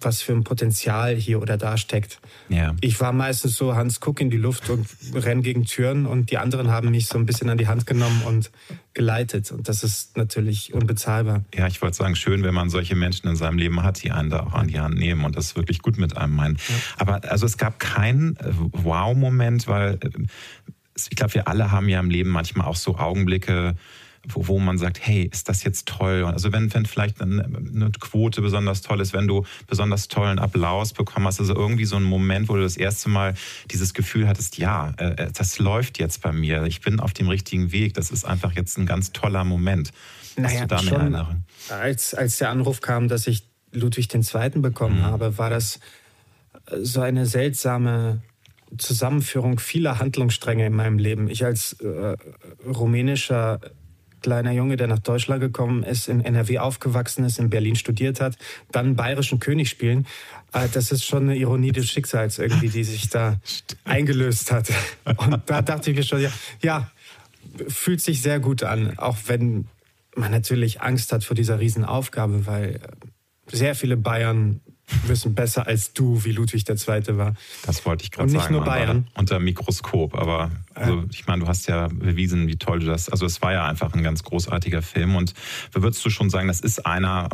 was 0.00 0.22
für 0.22 0.32
ein 0.32 0.44
Potenzial 0.44 1.14
hier 1.14 1.40
oder 1.40 1.56
da 1.56 1.76
steckt. 1.76 2.20
Ja. 2.48 2.74
Ich 2.80 3.00
war 3.00 3.12
meistens 3.12 3.56
so 3.56 3.74
Hans 3.74 4.00
Kuck 4.00 4.20
in 4.20 4.30
die 4.30 4.36
Luft 4.36 4.70
und 4.70 4.86
renn 5.14 5.42
gegen 5.42 5.64
Türen 5.64 6.06
und 6.06 6.30
die 6.30 6.38
anderen 6.38 6.70
haben 6.70 6.90
mich 6.90 7.06
so 7.06 7.18
ein 7.18 7.26
bisschen 7.26 7.50
an 7.50 7.58
die 7.58 7.68
Hand 7.68 7.86
genommen 7.86 8.22
und 8.26 8.50
geleitet. 8.94 9.52
Und 9.52 9.68
das 9.68 9.82
ist 9.82 10.16
natürlich 10.16 10.74
unbezahlbar. 10.74 11.44
Ja, 11.54 11.66
ich 11.66 11.80
wollte 11.82 11.96
sagen, 11.96 12.16
schön, 12.16 12.42
wenn 12.42 12.54
man 12.54 12.70
solche 12.70 12.96
Menschen 12.96 13.28
in 13.28 13.36
seinem 13.36 13.58
Leben 13.58 13.82
hat, 13.82 14.02
die 14.02 14.10
einen 14.10 14.30
da 14.30 14.40
auch 14.40 14.54
an 14.54 14.68
die 14.68 14.80
Hand 14.80 14.96
nehmen 14.96 15.24
und 15.24 15.36
das 15.36 15.56
wirklich 15.56 15.80
gut 15.80 15.98
mit 15.98 16.16
einem 16.16 16.34
meinen. 16.34 16.56
Ja. 16.56 16.74
Aber 16.96 17.30
also 17.30 17.46
es 17.46 17.56
gab 17.56 17.78
keinen 17.78 18.36
äh, 18.36 18.52
Wow-Moment, 18.72 19.68
weil 19.68 19.98
äh, 20.00 20.10
ich 20.96 21.16
glaube, 21.16 21.34
wir 21.34 21.48
alle 21.48 21.70
haben 21.70 21.88
ja 21.88 22.00
im 22.00 22.10
Leben 22.10 22.30
manchmal 22.30 22.66
auch 22.66 22.76
so 22.76 22.96
Augenblicke, 22.96 23.76
wo, 24.28 24.48
wo 24.48 24.58
man 24.58 24.76
sagt, 24.76 24.98
hey, 25.00 25.28
ist 25.32 25.48
das 25.48 25.64
jetzt 25.64 25.88
toll? 25.88 26.24
Also 26.24 26.52
wenn, 26.52 26.72
wenn 26.74 26.84
vielleicht 26.84 27.20
eine, 27.22 27.44
eine 27.44 27.90
Quote 27.98 28.42
besonders 28.42 28.82
toll 28.82 29.00
ist, 29.00 29.12
wenn 29.12 29.26
du 29.26 29.44
besonders 29.66 30.08
tollen 30.08 30.38
Applaus 30.38 30.92
bekommen 30.92 31.26
hast, 31.26 31.40
also 31.40 31.54
irgendwie 31.54 31.86
so 31.86 31.96
ein 31.96 32.02
Moment, 32.02 32.48
wo 32.48 32.54
du 32.54 32.62
das 32.62 32.76
erste 32.76 33.08
Mal 33.08 33.34
dieses 33.70 33.94
Gefühl 33.94 34.28
hattest, 34.28 34.58
ja, 34.58 34.92
äh, 34.98 35.12
äh, 35.12 35.32
das 35.32 35.58
läuft 35.58 35.98
jetzt 35.98 36.22
bei 36.22 36.32
mir, 36.32 36.64
ich 36.64 36.80
bin 36.80 37.00
auf 37.00 37.12
dem 37.12 37.28
richtigen 37.28 37.72
Weg, 37.72 37.94
das 37.94 38.10
ist 38.10 38.24
einfach 38.24 38.52
jetzt 38.52 38.76
ein 38.78 38.86
ganz 38.86 39.12
toller 39.12 39.44
Moment. 39.44 39.92
Naja, 40.36 40.60
du 40.62 40.66
da 40.66 40.78
schon, 40.78 41.42
als, 41.68 42.14
als 42.14 42.38
der 42.38 42.50
Anruf 42.50 42.80
kam, 42.80 43.08
dass 43.08 43.26
ich 43.26 43.48
Ludwig 43.72 44.12
II. 44.14 44.50
bekommen 44.60 44.98
mhm. 44.98 45.04
habe, 45.04 45.38
war 45.38 45.50
das 45.50 45.80
so 46.82 47.00
eine 47.00 47.26
seltsame 47.26 48.22
Zusammenführung 48.76 49.58
vieler 49.58 49.98
Handlungsstränge 49.98 50.66
in 50.66 50.74
meinem 50.74 50.98
Leben. 50.98 51.28
Ich 51.28 51.44
als 51.44 51.72
äh, 51.80 52.16
rumänischer 52.64 53.60
kleiner 54.20 54.52
Junge, 54.52 54.76
der 54.76 54.86
nach 54.86 54.98
Deutschland 54.98 55.40
gekommen 55.40 55.82
ist, 55.82 56.08
in 56.08 56.20
NRW 56.20 56.58
aufgewachsen 56.58 57.24
ist, 57.24 57.38
in 57.38 57.50
Berlin 57.50 57.76
studiert 57.76 58.20
hat, 58.20 58.36
dann 58.72 58.96
bayerischen 58.96 59.40
König 59.40 59.68
spielen. 59.68 60.06
Äh, 60.52 60.68
das 60.72 60.92
ist 60.92 61.04
schon 61.04 61.24
eine 61.24 61.36
Ironie 61.36 61.72
des 61.72 61.88
Schicksals 61.88 62.38
irgendwie, 62.38 62.68
die 62.68 62.84
sich 62.84 63.08
da 63.08 63.40
eingelöst 63.84 64.52
hat. 64.52 64.70
Und 65.16 65.42
da 65.46 65.62
dachte 65.62 65.90
ich 65.90 65.96
mir 65.96 66.02
schon, 66.02 66.20
ja, 66.20 66.30
ja, 66.62 66.90
fühlt 67.68 68.00
sich 68.00 68.22
sehr 68.22 68.40
gut 68.40 68.62
an, 68.62 68.98
auch 68.98 69.16
wenn 69.26 69.68
man 70.14 70.30
natürlich 70.30 70.80
Angst 70.82 71.12
hat 71.12 71.24
vor 71.24 71.34
dieser 71.34 71.60
Riesenaufgabe, 71.60 72.46
weil 72.46 72.80
sehr 73.50 73.74
viele 73.74 73.96
Bayern 73.96 74.60
wissen 75.06 75.34
besser 75.34 75.66
als 75.66 75.92
du, 75.92 76.24
wie 76.24 76.32
Ludwig 76.32 76.68
II. 76.68 77.16
war. 77.16 77.34
Das 77.64 77.84
wollte 77.86 78.04
ich 78.04 78.10
gerade 78.10 78.28
sagen. 78.28 78.38
Und 78.38 78.50
nicht 78.50 78.50
nur 78.50 78.64
Bayern. 78.64 79.06
Unter 79.14 79.38
Mikroskop. 79.38 80.14
Aber 80.14 80.50
also, 80.74 81.04
ich 81.10 81.26
meine, 81.26 81.42
du 81.42 81.48
hast 81.48 81.68
ja 81.68 81.88
bewiesen, 81.88 82.48
wie 82.48 82.56
toll 82.56 82.80
du 82.80 82.86
das. 82.86 83.08
Also 83.08 83.26
es 83.26 83.40
war 83.42 83.52
ja 83.52 83.66
einfach 83.66 83.92
ein 83.94 84.02
ganz 84.02 84.22
großartiger 84.22 84.82
Film. 84.82 85.16
Und 85.16 85.34
würdest 85.72 86.04
du 86.04 86.10
schon 86.10 86.30
sagen, 86.30 86.48
das 86.48 86.60
ist 86.60 86.86
einer 86.86 87.28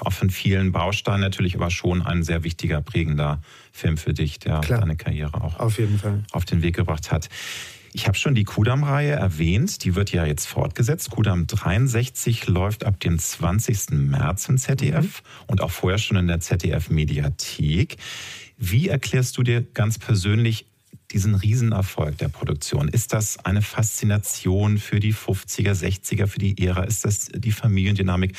auch 0.00 0.12
von 0.12 0.30
vielen 0.30 0.72
Bausteinen 0.72 1.20
natürlich, 1.20 1.56
aber 1.56 1.70
schon 1.70 2.02
ein 2.02 2.22
sehr 2.22 2.44
wichtiger, 2.44 2.80
prägender 2.80 3.40
Film 3.72 3.96
für 3.96 4.12
dich, 4.12 4.38
der 4.38 4.60
Klar. 4.60 4.80
deine 4.80 4.96
Karriere 4.96 5.34
auch 5.42 5.58
auf, 5.58 5.78
jeden 5.78 5.98
Fall. 5.98 6.24
auf 6.32 6.44
den 6.44 6.62
Weg 6.62 6.76
gebracht 6.76 7.10
hat. 7.10 7.28
Ich 7.94 8.06
habe 8.06 8.16
schon 8.16 8.34
die 8.34 8.44
Kudam-Reihe 8.44 9.12
erwähnt, 9.12 9.84
die 9.84 9.94
wird 9.94 10.12
ja 10.12 10.24
jetzt 10.24 10.46
fortgesetzt. 10.46 11.10
Kudam 11.10 11.46
63 11.46 12.46
läuft 12.46 12.84
ab 12.84 12.98
dem 13.00 13.18
20. 13.18 13.90
März 13.90 14.48
im 14.48 14.56
ZDF 14.56 15.22
mhm. 15.22 15.44
und 15.48 15.60
auch 15.60 15.70
vorher 15.70 15.98
schon 15.98 16.16
in 16.16 16.26
der 16.26 16.40
ZDF-Mediathek. 16.40 17.98
Wie 18.56 18.88
erklärst 18.88 19.36
du 19.36 19.42
dir 19.42 19.62
ganz 19.62 19.98
persönlich 19.98 20.66
diesen 21.10 21.34
Riesenerfolg 21.34 22.16
der 22.16 22.28
Produktion? 22.28 22.88
Ist 22.88 23.12
das 23.12 23.44
eine 23.44 23.60
Faszination 23.60 24.78
für 24.78 24.98
die 24.98 25.12
50er, 25.12 25.72
60er, 25.72 26.26
für 26.26 26.38
die 26.38 26.64
Ära? 26.64 26.84
Ist 26.84 27.04
das 27.04 27.26
die 27.26 27.52
Familiendynamik? 27.52 28.34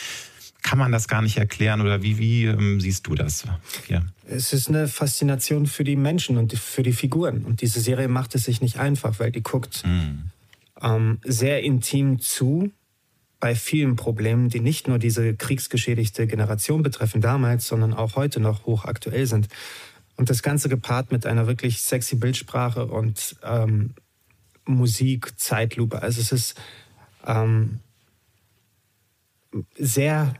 Kann 0.63 0.79
man 0.79 0.91
das 0.91 1.07
gar 1.07 1.21
nicht 1.21 1.37
erklären 1.37 1.81
oder 1.81 2.01
wie, 2.01 2.17
wie 2.17 2.45
ähm, 2.45 2.81
siehst 2.81 3.05
du 3.07 3.15
das? 3.15 3.45
Ja. 3.89 4.01
Es 4.25 4.53
ist 4.53 4.69
eine 4.69 4.87
Faszination 4.87 5.67
für 5.67 5.83
die 5.83 5.95
Menschen 5.95 6.37
und 6.37 6.53
für 6.53 6.83
die 6.83 6.93
Figuren. 6.93 7.45
Und 7.45 7.61
diese 7.61 7.79
Serie 7.79 8.07
macht 8.07 8.33
es 8.33 8.45
sich 8.45 8.61
nicht 8.61 8.79
einfach, 8.79 9.19
weil 9.19 9.31
die 9.31 9.43
guckt 9.43 9.83
mhm. 9.85 10.31
ähm, 10.81 11.19
sehr 11.23 11.61
intim 11.61 12.19
zu 12.19 12.71
bei 13.39 13.55
vielen 13.55 13.97
Problemen, 13.97 14.47
die 14.47 14.61
nicht 14.61 14.87
nur 14.87 14.99
diese 14.99 15.35
kriegsgeschädigte 15.35 16.27
Generation 16.27 16.81
betreffen 16.81 17.19
damals, 17.19 17.67
sondern 17.67 17.93
auch 17.93 18.15
heute 18.15 18.39
noch 18.39 18.65
hochaktuell 18.65 19.27
sind. 19.27 19.49
Und 20.15 20.29
das 20.29 20.43
Ganze 20.43 20.69
gepaart 20.69 21.11
mit 21.11 21.25
einer 21.25 21.45
wirklich 21.45 21.81
sexy 21.81 22.15
Bildsprache 22.15 22.85
und 22.85 23.35
ähm, 23.43 23.95
Musik, 24.65 25.37
Zeitlupe. 25.37 26.01
Also 26.01 26.21
es 26.21 26.31
ist 26.31 26.61
ähm, 27.25 27.79
sehr 29.77 30.35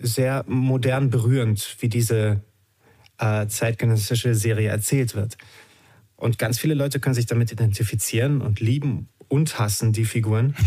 sehr 0.00 0.44
modern 0.46 1.10
berührend, 1.10 1.76
wie 1.80 1.88
diese 1.88 2.42
äh, 3.18 3.46
zeitgenössische 3.46 4.34
Serie 4.34 4.70
erzählt 4.70 5.14
wird. 5.14 5.36
Und 6.16 6.38
ganz 6.38 6.58
viele 6.58 6.74
Leute 6.74 7.00
können 7.00 7.14
sich 7.14 7.26
damit 7.26 7.52
identifizieren 7.52 8.40
und 8.40 8.60
lieben 8.60 9.08
und 9.28 9.58
hassen 9.58 9.92
die 9.92 10.04
Figuren. 10.04 10.54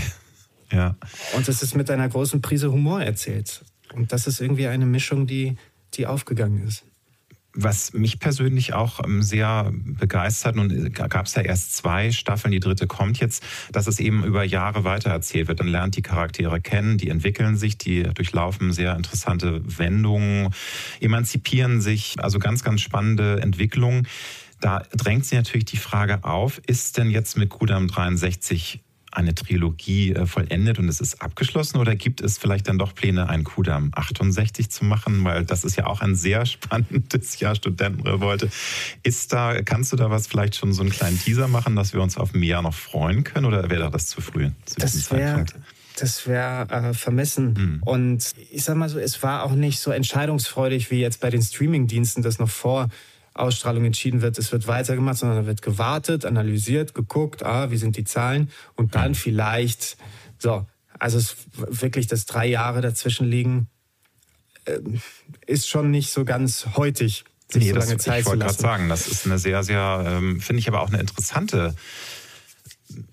Ja. 0.74 0.96
Und 1.36 1.50
es 1.50 1.62
ist 1.62 1.76
mit 1.76 1.92
einer 1.92 2.08
großen 2.08 2.42
Prise 2.42 2.72
Humor 2.72 3.04
erzählt. 3.04 3.62
Und 3.94 4.14
das 4.14 4.26
ist 4.26 4.40
irgendwie 4.40 4.68
eine 4.68 4.86
Mischung, 4.86 5.28
die, 5.28 5.58
die 5.96 6.08
aufgegangen 6.08 6.66
ist 6.66 6.86
was 7.54 7.94
mich 7.94 8.20
persönlich 8.20 8.74
auch 8.74 9.04
ähm, 9.04 9.22
sehr 9.22 9.72
begeistert, 9.74 10.58
und 10.58 10.72
äh, 10.72 10.90
gab 10.90 11.26
es 11.26 11.36
ja 11.36 11.42
erst 11.42 11.76
zwei 11.76 12.12
Staffeln, 12.12 12.52
die 12.52 12.60
dritte 12.60 12.88
kommt 12.88 13.20
jetzt, 13.20 13.44
dass 13.72 13.88
es 13.88 14.00
eben 14.00 14.24
über 14.24 14.44
Jahre 14.44 14.84
weitererzählt 14.84 15.48
wird. 15.48 15.60
Dann 15.60 15.68
lernt 15.68 15.98
die 15.98 16.02
Charaktere 16.02 16.62
kennen, 16.62 16.98
die 16.98 17.10
entwickeln 17.10 17.58
sich, 17.58 17.78
die 17.78 18.04
durchlaufen 18.04 18.72
sehr 18.72 18.96
interessante 18.96 19.62
Wendungen, 19.78 20.54
emanzipieren 21.00 21.82
sich, 21.82 22.16
also 22.20 22.40
ganz, 22.40 22.64
ganz 22.64 22.82
spannende 22.82 23.42
Entwicklungen. 23.42 24.08
Da 24.60 24.84
drängt 24.96 25.26
sich 25.26 25.38
natürlich 25.38 25.66
die 25.66 25.78
Frage 25.78 26.24
auf, 26.24 26.62
ist 26.68 26.98
denn 26.98 27.10
jetzt 27.10 27.38
mit 27.38 27.50
Kudam 27.50 27.88
63 27.88 28.82
eine 29.12 29.36
Trilogie 29.36 30.14
äh, 30.14 30.26
vollendet 30.26 30.80
und 30.80 30.88
es 30.88 31.02
ist 31.02 31.22
abgeschlossen 31.22 31.78
oder 31.78 31.96
gibt 31.96 32.22
es 32.22 32.38
vielleicht 32.38 32.68
dann 32.68 32.78
doch 32.78 32.96
Pläne, 32.96 33.30
einen 33.30 33.44
Kudam 33.44 33.92
68 33.94 34.70
zu 34.70 34.86
machen? 34.86 35.24
Weil 35.24 35.46
das 35.46 35.64
ist 35.64 35.76
ja 35.76 35.86
auch 35.86 36.02
ein 36.02 36.16
sehr 36.16 36.46
spannendes 36.48 37.40
Jahr 37.40 37.56
Studentenrevolte. 37.56 38.50
Ist 39.04 39.34
da, 39.34 39.62
kannst 39.62 39.92
du 39.92 39.98
da 39.98 40.10
was 40.10 40.28
vielleicht 40.28 40.56
schon 40.56 40.74
so 40.74 40.82
einen 40.82 40.92
kleinen 40.92 41.20
Teaser 41.20 41.48
machen, 41.48 41.76
dass 41.76 41.94
wir 41.94 42.02
uns 42.02 42.18
auf 42.18 42.34
mehr 42.34 42.62
noch 42.62 42.74
freuen 42.74 43.24
können 43.24 43.46
oder 43.46 43.70
wäre 43.70 43.92
das 43.92 44.08
zu 44.08 44.22
früh 44.22 44.50
zu 44.66 44.80
das 44.80 45.12
wär, 45.12 45.46
Das 46.00 46.28
wäre 46.28 46.70
äh, 46.70 46.94
vermessen. 46.94 47.56
Hm. 47.56 47.84
Und 47.84 48.32
ich 48.52 48.64
sag 48.64 48.76
mal 48.76 48.90
so, 48.90 49.00
es 49.00 49.22
war 49.24 49.44
auch 49.44 49.54
nicht 49.54 49.80
so 49.80 49.92
entscheidungsfreudig 49.92 50.92
wie 50.92 51.00
jetzt 51.00 51.20
bei 51.22 51.30
den 51.30 51.42
Streamingdiensten, 51.42 52.24
das 52.24 52.40
noch 52.40 52.50
vor 52.50 52.90
Ausstrahlung 53.34 53.86
entschieden 53.86 54.22
wird, 54.22 54.38
es 54.38 54.52
wird 54.52 54.68
weitergemacht, 54.68 55.18
sondern 55.18 55.40
da 55.40 55.46
wird 55.46 55.62
gewartet, 55.62 56.26
analysiert, 56.26 56.94
geguckt, 56.94 57.44
ah, 57.44 57.72
wie 57.72 57.78
sind 57.78 57.98
die 57.98 58.04
Zahlen 58.04 58.50
und 58.76 58.96
dann 58.96 59.16
vielleicht, 59.16 59.98
so, 60.38 60.66
also 61.00 61.18
es 61.18 61.36
wirklich, 61.56 62.08
dass 62.08 62.26
drei 62.26 62.48
Jahre 62.48 62.82
dazwischen 62.82 63.28
liegen, 63.28 63.68
äh, 64.66 64.80
ist 65.48 65.70
schon 65.70 65.92
nicht 65.92 66.12
so 66.12 66.26
ganz 66.26 66.68
heutig. 66.76 67.24
Sich 67.50 67.64
nee, 67.64 67.70
so 67.70 67.76
lange 67.76 67.96
das, 67.96 68.04
Zeit 68.04 68.22
ich 68.22 68.26
wollte 68.28 68.46
gerade 68.46 68.58
sagen, 68.58 68.90
das 68.90 69.08
ist 69.08 69.26
eine 69.26 69.38
sehr, 69.38 69.64
sehr, 69.64 70.04
ähm, 70.06 70.40
finde 70.40 70.60
ich 70.60 70.68
aber 70.68 70.82
auch 70.82 70.90
eine 70.90 71.00
interessante 71.00 71.76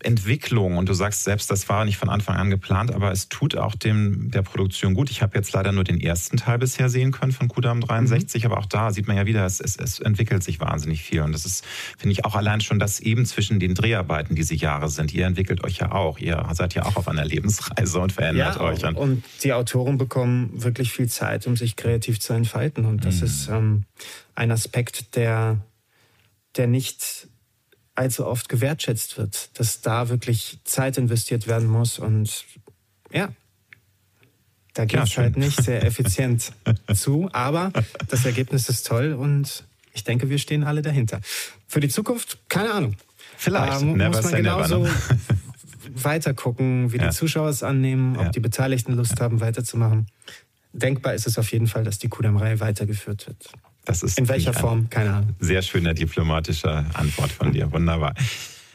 Entwicklung 0.02 0.76
und 0.76 0.88
du 0.88 0.94
sagst 0.94 1.25
selbst, 1.25 1.50
das 1.50 1.68
war 1.68 1.85
nicht 1.85 1.97
von 1.97 2.08
Anfang 2.08 2.37
an 2.37 2.50
geplant, 2.50 2.92
aber 2.92 3.12
es 3.12 3.28
tut 3.28 3.56
auch 3.56 3.75
dem 3.75 4.30
der 4.30 4.42
Produktion 4.42 4.94
gut. 4.94 5.11
Ich 5.11 5.23
habe 5.23 5.37
jetzt 5.37 5.52
leider 5.52 5.73
nur 5.73 5.85
den 5.85 6.00
ersten 6.00 6.37
Teil 6.37 6.58
bisher 6.58 6.88
sehen 6.88 7.12
können 7.12 7.32
von 7.32 7.49
Kudam 7.49 7.80
63, 7.80 8.44
mhm. 8.44 8.50
aber 8.50 8.61
auch 8.61 8.66
da 8.66 8.92
sieht 8.92 9.06
man 9.06 9.16
ja 9.16 9.26
wieder, 9.26 9.44
es, 9.44 9.61
es, 9.61 9.76
es 9.76 10.00
entwickelt 10.00 10.42
sich 10.42 10.61
wahnsinnig 10.61 11.02
viel 11.02 11.23
und 11.23 11.32
das 11.32 11.44
ist, 11.44 11.64
finde 11.97 12.12
ich, 12.12 12.25
auch 12.25 12.35
allein 12.35 12.61
schon 12.61 12.78
das 12.78 13.00
eben 13.00 13.25
zwischen 13.26 13.61
den 13.61 13.75
Dreharbeiten 13.75 14.35
diese 14.35 14.54
Jahre 14.54 14.88
sind. 14.88 15.12
Ihr 15.14 15.26
entwickelt 15.26 15.64
euch 15.64 15.78
ja 15.78 15.92
auch, 15.92 16.18
ihr 16.18 16.44
seid 16.52 16.75
ja 16.75 16.85
auch 16.85 16.97
auf 16.97 17.08
einer 17.08 17.25
Lebensreise 17.25 18.00
und 18.00 18.12
verändert 18.12 18.56
ja, 18.56 18.61
euch. 18.61 18.85
Und 18.85 19.23
die 19.42 19.52
Autoren 19.52 19.99
bekommen 19.99 20.50
wirklich 20.52 20.92
viel 20.92 21.08
Zeit, 21.08 21.47
um 21.47 21.56
sich 21.56 21.76
kreativ 21.76 22.20
zu 22.20 22.32
entfalten 22.32 22.85
und 22.85 23.04
das 23.04 23.20
mhm. 23.20 23.26
ist 23.26 23.49
ähm, 23.49 23.85
ein 24.35 24.50
Aspekt, 24.50 25.16
der, 25.16 25.58
der 26.56 26.66
nicht 26.66 27.27
allzu 27.99 28.26
oft 28.26 28.49
gewertschätzt 28.49 29.19
wird, 29.19 29.59
dass 29.59 29.81
da 29.81 30.09
wirklich 30.09 30.61
Zeit 30.64 30.99
investiert 30.99 31.47
werden 31.47 31.69
muss 31.69 31.99
und 31.99 32.45
ja, 33.12 33.28
da 34.75 34.85
geht 34.85 35.00
es 35.02 35.17
ja, 35.17 35.25
halt 35.25 35.37
nicht 35.37 35.61
sehr 35.62 35.85
effizient 35.85 36.52
zu, 36.95 37.28
aber 37.33 37.73
das 38.07 38.25
Ergebnis 38.25 38.69
ist 38.69 38.87
toll 38.87 39.12
und 39.14 39.64
ich 39.93 40.05
denke, 40.05 40.31
wir 40.31 40.38
stehen 40.38 40.62
alle 40.62 40.83
dahinter. 40.83 41.21
Für 41.67 41.81
die 41.81 41.88
Zukunft, 41.88 42.38
keine 42.49 42.73
Ahnung. 42.73 42.95
Vielleicht. 43.37 43.83
Ähm, 43.83 43.99
muss 43.99 44.23
man 44.23 44.37
genauso 44.37 44.88
weiter 45.95 46.35
gucken, 46.35 46.93
wie 46.93 46.99
ja. 46.99 47.09
die 47.09 47.14
Zuschauer 47.14 47.49
es 47.49 47.64
annehmen, 47.64 48.17
ob 48.17 48.25
ja. 48.26 48.31
die 48.31 48.40
Beteiligten 48.40 48.93
Lust 48.93 49.21
haben, 49.21 49.40
weiterzumachen. 49.40 50.07
Denkbar 50.73 51.14
ist 51.14 51.26
es 51.26 51.38
auf 51.38 51.50
jeden 51.50 51.67
Fall, 51.67 51.83
dass 51.83 51.99
die 51.99 52.09
Kudam-Reihe 52.09 52.61
weitergeführt 52.61 53.26
wird. 53.26 53.50
Das 53.88 54.02
ist 54.02 54.18
In 54.18 54.28
welcher 54.28 54.52
Form? 54.52 54.90
Keine 54.90 55.14
Ahnung. 55.14 55.35
Sehr 55.40 55.62
schöne 55.62 55.95
diplomatische 55.95 56.85
Antwort 56.92 57.33
von 57.33 57.52
dir. 57.54 57.73
Wunderbar. 57.73 58.12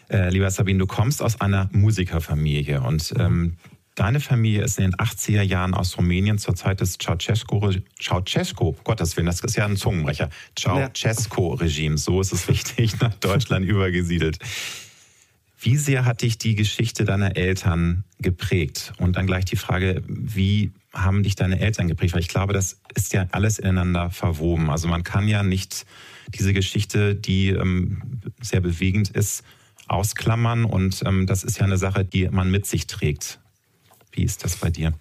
Äh, 0.10 0.32
lieber 0.32 0.50
Sabine, 0.50 0.80
du 0.80 0.88
kommst 0.88 1.22
aus 1.22 1.40
einer 1.40 1.70
Musikerfamilie 1.72 2.82
und 2.82 3.14
ähm, 3.20 3.58
deine 3.94 4.20
Familie 4.20 4.64
ist 4.64 4.80
in 4.80 4.86
den 4.86 4.96
80er 4.96 5.44
Jahren 5.44 5.76
aus 5.76 6.00
Rumänien 6.00 6.40
zur 6.40 6.56
Zeit 6.56 6.82
des 6.82 6.98
Ceausescu, 6.98 8.74
Gottes 8.84 9.16
Willen, 9.16 9.28
das 9.28 9.42
ist 9.42 9.56
ja 9.56 9.66
ein 9.66 9.78
Zungenbrecher, 9.78 10.32
Ceausescu-Regimes, 10.58 12.06
so 12.06 12.20
ist 12.20 12.34
es 12.34 12.50
richtig, 12.50 13.00
nach 13.00 13.14
Deutschland 13.14 13.68
übergesiedelt. 13.68 14.40
Wie 15.60 15.78
sehr 15.78 16.06
hat 16.06 16.24
dich 16.24 16.40
die 16.40 16.56
Geschichte 16.56 17.06
deiner 17.06 17.38
Eltern 17.38 18.04
geprägt? 18.18 18.94
Und 18.98 19.16
dann 19.16 19.28
gleich 19.28 19.46
die 19.46 19.58
Frage, 19.58 20.02
wie 20.08 20.74
haben 20.94 21.24
dich 21.24 21.36
deine 21.36 21.60
Eltern 21.60 21.88
geprägt? 21.88 22.14
Weil 22.14 22.22
ich 22.22 22.28
glaube, 22.28 22.54
das 22.54 22.80
ist 22.96 23.14
ja 23.14 23.28
alles 23.32 23.60
ineinander 23.60 24.12
verwoben. 24.12 24.70
Also 24.70 24.88
man 24.88 25.04
kann 25.04 25.28
ja 25.28 25.44
nicht 25.44 25.86
diese 26.30 26.54
Geschichte, 26.54 27.16
die 27.16 27.50
ähm, 27.50 28.22
sehr 28.42 28.62
bewegend 28.62 29.10
ist, 29.10 29.44
ausklammern. 29.88 30.66
Und 30.66 31.04
ähm, 31.06 31.26
das 31.26 31.44
ist 31.44 31.58
ja 31.58 31.66
eine 31.66 31.78
Sache, 31.78 32.06
die 32.06 32.30
man 32.30 32.50
mit 32.50 32.66
sich 32.66 32.88
trägt. 32.88 33.40
Wie 34.12 34.24
ist 34.24 34.44
das 34.44 34.58
bei 34.58 34.70
dir? 34.70 34.94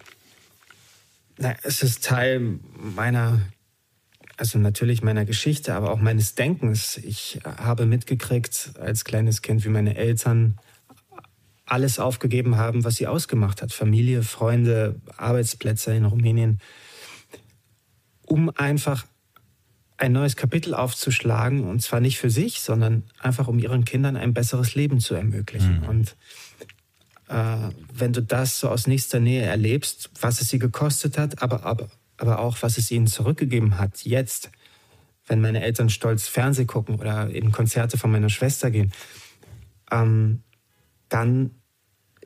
Na, 1.37 1.55
es 1.63 1.83
ist 1.83 2.03
Teil 2.03 2.59
meiner, 2.75 3.41
also 4.37 4.59
natürlich 4.59 5.03
meiner 5.03 5.25
Geschichte, 5.25 5.75
aber 5.75 5.91
auch 5.91 5.99
meines 5.99 6.35
Denkens. 6.35 6.97
Ich 6.97 7.39
habe 7.45 7.85
mitgekriegt 7.85 8.73
als 8.79 9.05
kleines 9.05 9.41
Kind, 9.41 9.63
wie 9.65 9.69
meine 9.69 9.95
Eltern 9.95 10.57
alles 11.73 11.97
aufgegeben 11.97 12.55
haben, 12.55 12.83
was 12.83 12.97
sie 12.97 13.07
ausgemacht 13.07 13.63
hat. 13.63 13.73
Familie, 13.73 14.21
Freunde, 14.21 15.01
Arbeitsplätze 15.17 15.95
in 15.95 16.05
Rumänien, 16.05 16.59
um 18.27 18.51
einfach 18.51 19.07
ein 19.97 20.11
neues 20.11 20.35
Kapitel 20.35 20.75
aufzuschlagen 20.75 21.63
und 21.63 21.81
zwar 21.81 21.99
nicht 21.99 22.19
für 22.19 22.29
sich, 22.29 22.61
sondern 22.61 23.03
einfach 23.19 23.47
um 23.47 23.57
ihren 23.57 23.85
Kindern 23.85 24.17
ein 24.17 24.35
besseres 24.35 24.75
Leben 24.75 24.99
zu 24.99 25.15
ermöglichen. 25.15 25.81
Mhm. 25.81 25.89
Und 25.89 26.15
äh, 27.27 27.71
wenn 27.91 28.13
du 28.13 28.21
das 28.21 28.59
so 28.59 28.69
aus 28.69 28.85
nächster 28.85 29.19
Nähe 29.19 29.41
erlebst, 29.41 30.11
was 30.21 30.41
es 30.41 30.49
sie 30.49 30.59
gekostet 30.59 31.17
hat, 31.17 31.41
aber, 31.41 31.65
aber, 31.65 31.87
aber 32.17 32.37
auch 32.37 32.57
was 32.61 32.77
es 32.77 32.91
ihnen 32.91 33.07
zurückgegeben 33.07 33.79
hat, 33.79 34.03
jetzt, 34.03 34.51
wenn 35.25 35.41
meine 35.41 35.63
Eltern 35.63 35.89
stolz 35.89 36.27
Fernseh 36.27 36.65
gucken 36.65 36.99
oder 36.99 37.31
in 37.31 37.51
Konzerte 37.51 37.97
von 37.97 38.11
meiner 38.11 38.29
Schwester 38.29 38.69
gehen, 38.69 38.93
ähm, 39.89 40.43
dann 41.09 41.51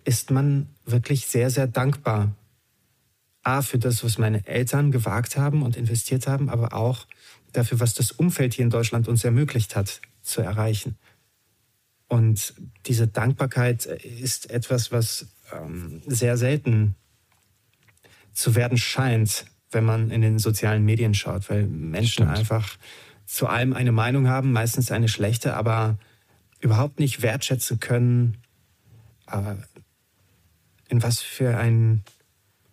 ist 0.07 0.31
man 0.31 0.69
wirklich 0.85 1.27
sehr, 1.27 1.49
sehr 1.49 1.67
dankbar. 1.67 2.33
A, 3.43 3.61
für 3.61 3.77
das, 3.77 4.05
was 4.05 4.17
meine 4.17 4.47
Eltern 4.47 4.91
gewagt 4.91 5.35
haben 5.35 5.63
und 5.63 5.75
investiert 5.75 6.27
haben, 6.27 6.49
aber 6.49 6.73
auch 6.73 7.05
dafür, 7.51 7.81
was 7.81 7.93
das 7.93 8.11
Umfeld 8.13 8.53
hier 8.53 8.63
in 8.63 8.69
Deutschland 8.69 9.09
uns 9.09 9.25
ermöglicht 9.25 9.75
hat 9.75 9.99
zu 10.21 10.41
erreichen. 10.41 10.97
Und 12.07 12.53
diese 12.85 13.07
Dankbarkeit 13.07 13.85
ist 13.85 14.49
etwas, 14.49 14.93
was 14.93 15.27
ähm, 15.51 16.01
sehr 16.05 16.37
selten 16.37 16.95
zu 18.31 18.55
werden 18.55 18.77
scheint, 18.77 19.45
wenn 19.71 19.83
man 19.83 20.09
in 20.09 20.21
den 20.21 20.39
sozialen 20.39 20.85
Medien 20.85 21.15
schaut, 21.15 21.49
weil 21.49 21.67
Menschen 21.67 22.23
Stimmt. 22.23 22.37
einfach 22.37 22.77
zu 23.25 23.47
allem 23.47 23.73
eine 23.73 23.91
Meinung 23.91 24.29
haben, 24.29 24.53
meistens 24.53 24.89
eine 24.89 25.09
schlechte, 25.09 25.55
aber 25.55 25.97
überhaupt 26.61 26.99
nicht 26.99 27.21
wertschätzen 27.21 27.81
können, 27.81 28.37
äh, 29.29 29.55
in 30.89 31.03
was 31.03 31.21
für 31.21 31.57
ein, 31.57 32.03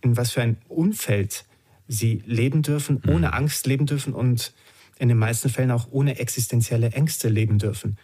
in 0.00 0.16
was 0.16 0.32
für 0.32 0.42
ein 0.42 0.58
Umfeld 0.68 1.44
sie 1.88 2.22
leben 2.26 2.62
dürfen, 2.62 3.02
mhm. 3.04 3.12
ohne 3.12 3.32
Angst 3.32 3.66
leben 3.66 3.86
dürfen 3.86 4.14
und 4.14 4.52
in 4.98 5.08
den 5.08 5.18
meisten 5.18 5.48
Fällen 5.48 5.70
auch 5.70 5.88
ohne 5.90 6.18
existenzielle 6.18 6.92
Ängste 6.92 7.28
leben 7.28 7.58
dürfen. 7.58 7.98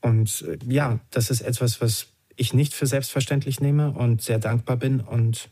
Und 0.00 0.42
äh, 0.42 0.58
ja, 0.66 1.00
das 1.10 1.30
ist 1.30 1.42
etwas, 1.42 1.80
was 1.80 2.08
ich 2.36 2.54
nicht 2.54 2.74
für 2.74 2.86
selbstverständlich 2.86 3.60
nehme 3.60 3.90
und 3.90 4.22
sehr 4.22 4.38
dankbar 4.38 4.76
bin. 4.76 5.00
Und 5.00 5.50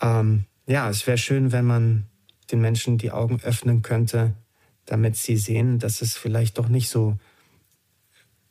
ähm, 0.00 0.44
ja, 0.66 0.88
es 0.88 1.06
wäre 1.06 1.18
schön, 1.18 1.52
wenn 1.52 1.64
man 1.64 2.06
den 2.50 2.60
Menschen 2.60 2.98
die 2.98 3.10
Augen 3.10 3.40
öffnen 3.42 3.82
könnte, 3.82 4.34
damit 4.84 5.16
sie 5.16 5.36
sehen, 5.36 5.78
dass 5.78 6.02
es 6.02 6.16
vielleicht 6.16 6.58
doch 6.58 6.68
nicht 6.68 6.88
so 6.88 7.18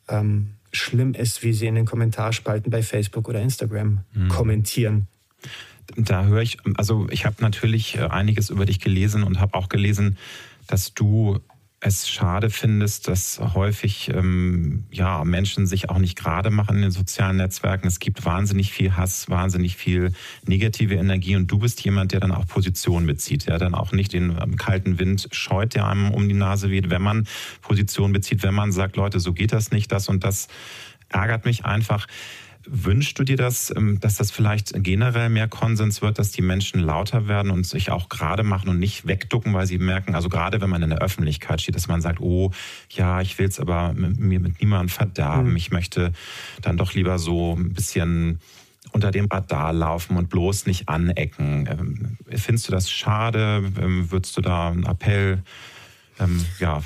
ähm, 0.08 0.55
schlimm 0.76 1.14
ist, 1.14 1.42
wie 1.42 1.52
sie 1.52 1.66
in 1.66 1.74
den 1.74 1.86
Kommentarspalten 1.86 2.70
bei 2.70 2.82
Facebook 2.82 3.28
oder 3.28 3.40
Instagram 3.40 4.00
mhm. 4.12 4.28
kommentieren. 4.28 5.08
Da 5.96 6.24
höre 6.24 6.42
ich, 6.42 6.58
also 6.76 7.06
ich 7.10 7.26
habe 7.26 7.36
natürlich 7.40 7.96
äh, 7.96 8.02
einiges 8.02 8.50
über 8.50 8.66
dich 8.66 8.80
gelesen 8.80 9.22
und 9.22 9.40
habe 9.40 9.54
auch 9.54 9.68
gelesen, 9.68 10.18
dass 10.66 10.94
du 10.94 11.38
es 11.80 12.08
schade 12.08 12.48
findest, 12.48 13.06
dass 13.06 13.38
häufig 13.38 14.08
ähm, 14.08 14.84
ja, 14.90 15.24
Menschen 15.24 15.66
sich 15.66 15.90
auch 15.90 15.98
nicht 15.98 16.16
gerade 16.16 16.50
machen 16.50 16.76
in 16.76 16.82
den 16.82 16.90
sozialen 16.90 17.36
Netzwerken. 17.36 17.86
Es 17.86 17.98
gibt 17.98 18.24
wahnsinnig 18.24 18.72
viel 18.72 18.96
Hass, 18.96 19.28
wahnsinnig 19.28 19.76
viel 19.76 20.12
negative 20.46 20.94
Energie 20.94 21.36
und 21.36 21.50
du 21.50 21.58
bist 21.58 21.84
jemand, 21.84 22.12
der 22.12 22.20
dann 22.20 22.32
auch 22.32 22.46
Position 22.46 23.06
bezieht, 23.06 23.46
der 23.46 23.58
dann 23.58 23.74
auch 23.74 23.92
nicht 23.92 24.14
den 24.14 24.38
ähm, 24.40 24.56
kalten 24.56 24.98
Wind 24.98 25.28
scheut, 25.32 25.74
der 25.74 25.86
einem 25.86 26.12
um 26.12 26.26
die 26.28 26.34
Nase 26.34 26.70
weht, 26.70 26.88
wenn 26.88 27.02
man 27.02 27.28
Position 27.60 28.12
bezieht, 28.12 28.42
wenn 28.42 28.54
man 28.54 28.72
sagt, 28.72 28.96
Leute, 28.96 29.20
so 29.20 29.34
geht 29.34 29.52
das 29.52 29.70
nicht, 29.70 29.92
das 29.92 30.08
und 30.08 30.24
das 30.24 30.48
ärgert 31.10 31.44
mich 31.44 31.66
einfach. 31.66 32.06
Wünschst 32.66 33.18
du 33.18 33.24
dir 33.24 33.36
das, 33.36 33.72
ähm, 33.74 34.00
dass 34.00 34.16
das 34.16 34.30
vielleicht 34.30 34.72
generell 34.82 35.28
mehr 35.28 35.48
Konsens 35.48 36.02
wird, 36.02 36.18
dass 36.18 36.30
die 36.30 36.42
Menschen 36.42 36.80
lauter 36.80 37.28
werden 37.28 37.50
und 37.50 37.66
sich 37.66 37.90
auch 37.90 38.08
gerade 38.08 38.42
machen 38.42 38.68
und 38.68 38.78
nicht 38.78 39.06
wegducken, 39.06 39.54
weil 39.54 39.66
sie 39.66 39.78
merken, 39.78 40.14
also 40.14 40.28
gerade 40.28 40.60
wenn 40.60 40.70
man 40.70 40.82
in 40.82 40.90
der 40.90 41.00
Öffentlichkeit 41.00 41.60
steht, 41.60 41.76
dass 41.76 41.88
man 41.88 42.00
sagt, 42.00 42.20
oh 42.20 42.50
ja, 42.90 43.20
ich 43.20 43.38
will 43.38 43.46
es 43.46 43.60
aber 43.60 43.92
mir 43.94 44.40
mit 44.40 44.60
niemandem 44.60 44.88
verderben, 44.88 45.50
mhm. 45.50 45.56
ich 45.56 45.70
möchte 45.70 46.12
dann 46.62 46.76
doch 46.76 46.94
lieber 46.94 47.18
so 47.18 47.54
ein 47.54 47.72
bisschen 47.72 48.40
unter 48.92 49.10
dem 49.10 49.26
Radar 49.26 49.72
laufen 49.72 50.16
und 50.16 50.30
bloß 50.30 50.66
nicht 50.66 50.88
anecken. 50.88 51.68
Ähm, 51.70 52.16
findest 52.36 52.68
du 52.68 52.72
das 52.72 52.90
schade? 52.90 53.62
Ähm, 53.80 54.10
würdest 54.10 54.36
du 54.36 54.40
da 54.40 54.68
einen 54.68 54.84
Appell 54.84 55.42
ja, 56.60 56.82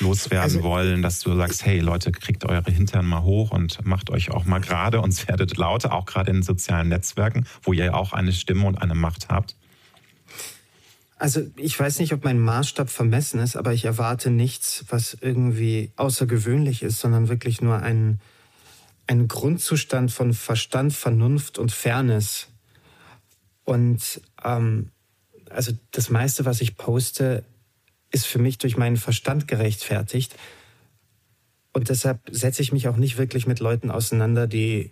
loswerden 0.00 0.42
also, 0.42 0.62
wollen, 0.62 1.02
dass 1.02 1.20
du 1.20 1.34
sagst, 1.36 1.64
hey 1.64 1.80
Leute, 1.80 2.12
kriegt 2.12 2.44
eure 2.44 2.70
Hintern 2.70 3.06
mal 3.06 3.22
hoch 3.22 3.50
und 3.50 3.84
macht 3.84 4.10
euch 4.10 4.30
auch 4.30 4.44
mal 4.44 4.60
gerade 4.60 5.00
und 5.00 5.28
werdet 5.28 5.56
lauter, 5.56 5.92
auch 5.92 6.06
gerade 6.06 6.30
in 6.30 6.38
den 6.38 6.42
sozialen 6.42 6.88
Netzwerken, 6.88 7.46
wo 7.62 7.72
ihr 7.72 7.86
ja 7.86 7.94
auch 7.94 8.12
eine 8.12 8.32
Stimme 8.32 8.66
und 8.66 8.80
eine 8.80 8.94
Macht 8.94 9.28
habt? 9.28 9.56
Also 11.20 11.42
ich 11.56 11.78
weiß 11.78 11.98
nicht, 11.98 12.14
ob 12.14 12.24
mein 12.24 12.40
Maßstab 12.40 12.88
vermessen 12.88 13.40
ist, 13.40 13.54
aber 13.54 13.74
ich 13.74 13.84
erwarte 13.84 14.30
nichts, 14.30 14.86
was 14.88 15.18
irgendwie 15.20 15.92
außergewöhnlich 15.96 16.82
ist, 16.82 16.98
sondern 16.98 17.28
wirklich 17.28 17.60
nur 17.60 17.76
ein, 17.76 18.20
ein 19.06 19.28
Grundzustand 19.28 20.10
von 20.10 20.32
Verstand, 20.32 20.94
Vernunft 20.94 21.58
und 21.58 21.72
Fairness. 21.72 22.48
Und 23.64 24.22
ähm, 24.42 24.88
also 25.50 25.72
das 25.90 26.08
meiste, 26.08 26.46
was 26.46 26.62
ich 26.62 26.78
poste, 26.78 27.44
ist 28.10 28.26
für 28.26 28.38
mich 28.38 28.58
durch 28.58 28.76
meinen 28.76 28.96
Verstand 28.96 29.48
gerechtfertigt. 29.48 30.36
Und 31.72 31.88
deshalb 31.88 32.20
setze 32.30 32.62
ich 32.62 32.72
mich 32.72 32.88
auch 32.88 32.96
nicht 32.96 33.16
wirklich 33.16 33.46
mit 33.46 33.60
Leuten 33.60 33.90
auseinander, 33.90 34.46
die 34.46 34.90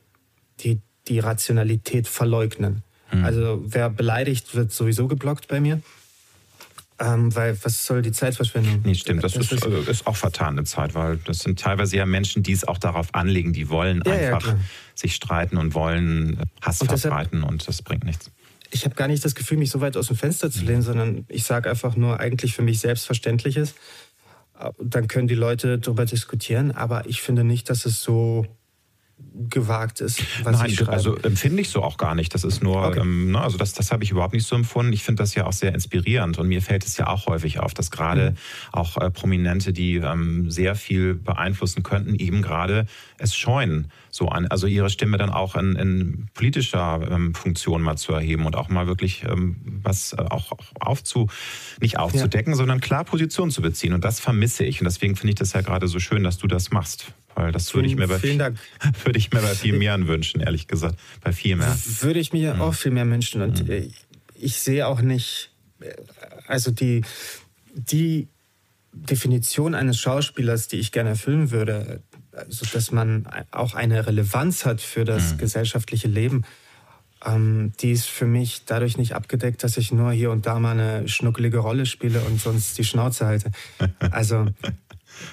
die, 0.61 0.81
die 1.09 1.19
Rationalität 1.19 2.09
verleugnen. 2.09 2.83
Mhm. 3.13 3.25
Also 3.25 3.63
wer 3.65 3.91
beleidigt, 3.91 4.55
wird 4.55 4.73
sowieso 4.73 5.09
geblockt 5.09 5.49
bei 5.49 5.61
mir. 5.61 5.81
Ähm, 7.01 7.35
weil 7.35 7.57
was 7.63 7.87
soll 7.87 8.03
die 8.03 8.11
Zeitverschwendung? 8.11 8.81
Nee, 8.85 8.97
stimmt. 8.97 9.23
Das, 9.23 9.35
das 9.35 9.53
ist, 9.53 9.65
ist, 9.65 9.89
ist, 9.89 10.07
auch 10.09 10.17
vertane 10.17 10.65
Zeit, 10.65 10.97
weil 10.97 11.19
das 11.19 11.41
sind 11.41 11.61
teilweise 11.61 11.97
ja 11.97 12.07
Menschen, 12.07 12.43
die 12.43 12.51
es 12.51 12.67
auch 12.67 12.79
darauf 12.79 13.15
anlegen, 13.15 13.53
die 13.53 13.69
wollen 13.69 14.03
ja, 14.05 14.13
einfach 14.13 14.49
ja, 14.49 14.59
sich 14.97 15.15
streiten 15.15 15.59
und 15.59 15.75
wollen 15.75 16.43
Hass 16.61 16.81
und 16.81 16.89
verbreiten 16.89 17.45
und 17.45 17.69
das 17.69 17.83
bringt 17.83 18.03
nichts. 18.03 18.33
Ich 18.71 18.85
habe 18.85 18.95
gar 18.95 19.09
nicht 19.09 19.25
das 19.25 19.35
Gefühl, 19.35 19.59
mich 19.59 19.71
so 19.71 19.81
weit 19.81 19.97
aus 19.97 20.09
dem 20.09 20.17
Fenster 20.17 20.51
zu 20.51 20.65
lehnen, 20.65 20.83
sondern 20.83 21.25
ich 21.29 21.45
sage 21.45 21.71
einfach 21.71 21.97
nur 21.97 22.21
eigentlich 22.21 22.55
für 22.55 22.63
mich 22.63 22.81
Selbstverständliches. 22.81 23.75
Dann 24.81 25.09
können 25.09 25.29
die 25.29 25.35
Leute 25.35 25.79
darüber 25.79 26.05
diskutieren, 26.05 26.73
aber 26.73 27.07
ich 27.07 27.23
finde 27.23 27.45
nicht, 27.45 27.71
dass 27.71 27.87
es 27.87 28.03
so 28.03 28.47
gewagt 29.51 30.01
ist, 30.01 30.23
was 30.45 30.59
Nein, 30.59 30.89
also 30.89 31.17
empfinde 31.17 31.63
ich 31.63 31.69
so 31.69 31.83
auch 31.83 31.97
gar 31.97 32.15
nicht. 32.15 32.35
Das 32.35 32.45
ist 32.45 32.63
nur, 32.63 32.89
okay. 32.89 33.01
ähm, 33.01 33.33
ne, 33.33 33.41
also 33.41 33.57
das, 33.57 33.73
das 33.73 33.93
habe 33.93 34.03
ich 34.03 34.11
überhaupt 34.11 34.35
nicht 34.35 34.47
so 34.47 34.57
empfunden. 34.57 34.93
Ich 34.93 35.05
finde 35.05 35.23
das 35.23 35.35
ja 35.35 35.47
auch 35.47 35.53
sehr 35.53 35.75
inspirierend 35.75 36.39
und 36.39 36.49
mir 36.49 36.61
fällt 36.61 36.85
es 36.85 36.97
ja 36.97 37.07
auch 37.07 37.27
häufig 37.27 37.61
auf, 37.61 37.73
dass 37.73 37.91
gerade 37.91 38.31
mhm. 38.31 38.37
auch 38.73 38.97
äh, 38.97 39.11
Prominente, 39.11 39.73
die 39.73 39.97
ähm, 39.97 40.51
sehr 40.51 40.75
viel 40.75 41.15
beeinflussen 41.15 41.83
könnten, 41.83 42.15
eben 42.17 42.43
gerade 42.43 42.87
es 43.19 43.37
scheuen, 43.37 43.89
so 44.11 44.29
an, 44.29 44.47
also 44.49 44.67
ihre 44.67 44.91
Stimme 44.91 45.19
dann 45.19 45.31
auch 45.31 45.55
in, 45.55 45.77
in 45.77 46.27
politischer 46.35 47.01
ähm, 47.09 47.35
Funktion 47.35 47.83
mal 47.83 47.97
zu 47.97 48.13
erheben 48.13 48.45
und 48.47 48.57
auch 48.57 48.69
mal 48.69 48.87
wirklich 48.87 49.25
ähm, 49.25 49.57
was 49.83 50.15
äh, 50.15 50.17
auch 50.17 50.53
aufzu, 50.81 51.29
nicht 51.81 51.99
aufzudecken, 51.99 52.55
ja. 52.55 52.57
sondern 52.57 52.81
klar 52.81 53.05
Position 53.05 53.51
zu 53.51 53.63
beziehen. 53.63 53.93
Und 53.93 54.05
das 54.05 54.19
vermisse 54.21 54.65
ich. 54.65 54.81
Und 54.81 54.87
deswegen 54.87 55.15
finde 55.15 55.31
ich 55.31 55.39
das 55.39 55.53
ja 55.53 55.61
gerade 55.61 55.87
so 55.87 56.01
schön, 56.01 56.25
dass 56.25 56.39
du 56.39 56.49
das 56.49 56.71
machst. 56.71 57.13
Weil 57.39 57.53
das 57.53 57.73
würde 57.73 57.87
ich 57.87 57.95
mir 57.95 58.09
bei, 58.09 58.19
vielen 58.19 58.41
Dank. 58.41 58.59
würde 59.05 59.17
ich 59.17 59.31
mir 59.31 59.41
bei 59.41 59.55
viel 59.55 59.79
mehr 59.79 59.97
wünschen, 60.09 60.41
ehrlich 60.41 60.67
gesagt. 60.67 60.99
Bei 61.23 61.33
viel 61.33 61.55
mehr. 61.55 61.79
Würde 62.01 62.19
ich 62.19 62.33
mir 62.33 62.55
mhm. 62.55 62.61
auch 62.61 62.75
viel 62.75 62.91
mehr 62.91 63.09
wünschen. 63.09 63.43
Und 63.43 63.69
mhm. 63.69 63.93
ich 64.35 64.57
sehe 64.57 64.89
auch 64.89 65.01
nicht, 65.01 65.53
äh, 65.79 65.93
also 66.49 66.73
die, 66.73 67.03
die 67.75 68.27
Definition 68.93 69.77
eines 69.77 70.01
Schauspielers, 70.01 70.67
die 70.67 70.79
ich 70.79 70.91
gerne 70.91 71.11
erfüllen 71.11 71.53
würde, 71.53 72.03
also 72.33 72.67
dass 72.73 72.91
man 72.91 73.29
auch 73.53 73.75
eine 73.75 74.05
Relevanz 74.05 74.67
hat 74.67 74.81
für 74.81 75.05
das 75.05 75.35
mhm. 75.35 75.39
gesellschaftliche 75.39 76.09
Leben, 76.09 76.43
ähm, 77.25 77.73
die 77.81 77.93
ist 77.93 78.07
für 78.07 78.27
mich 78.27 78.65
dadurch 78.65 78.99
nicht 78.99 79.15
abgedeckt, 79.15 79.63
dass 79.63 79.77
ich 79.77 79.93
nur 79.93 80.11
hier 80.11 80.33
und 80.33 80.47
da 80.47 80.59
mal 80.59 80.73
eine 80.73 81.07
schnuckelige 81.07 81.59
Rolle 81.59 81.87
spiele 81.87 82.21
und 82.21 82.41
sonst 82.41 82.79
die 82.79 82.85
Schnauze 82.85 83.27
halte. 83.27 83.53
Also 84.11 84.49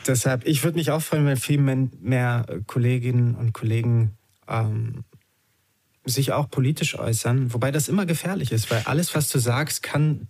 Deshalb, 0.07 0.45
ich 0.45 0.63
würde 0.63 0.77
mich 0.77 0.91
auch 0.91 1.01
freuen, 1.01 1.25
wenn 1.25 1.37
viel 1.37 1.59
mehr 1.59 2.45
Kolleginnen 2.67 3.35
und 3.35 3.53
Kollegen 3.53 4.17
ähm, 4.47 5.03
sich 6.05 6.33
auch 6.33 6.49
politisch 6.49 6.97
äußern, 6.97 7.53
wobei 7.53 7.71
das 7.71 7.87
immer 7.87 8.05
gefährlich 8.05 8.51
ist, 8.51 8.69
weil 8.69 8.83
alles, 8.85 9.15
was 9.15 9.29
du 9.29 9.39
sagst, 9.39 9.81
kann 9.83 10.27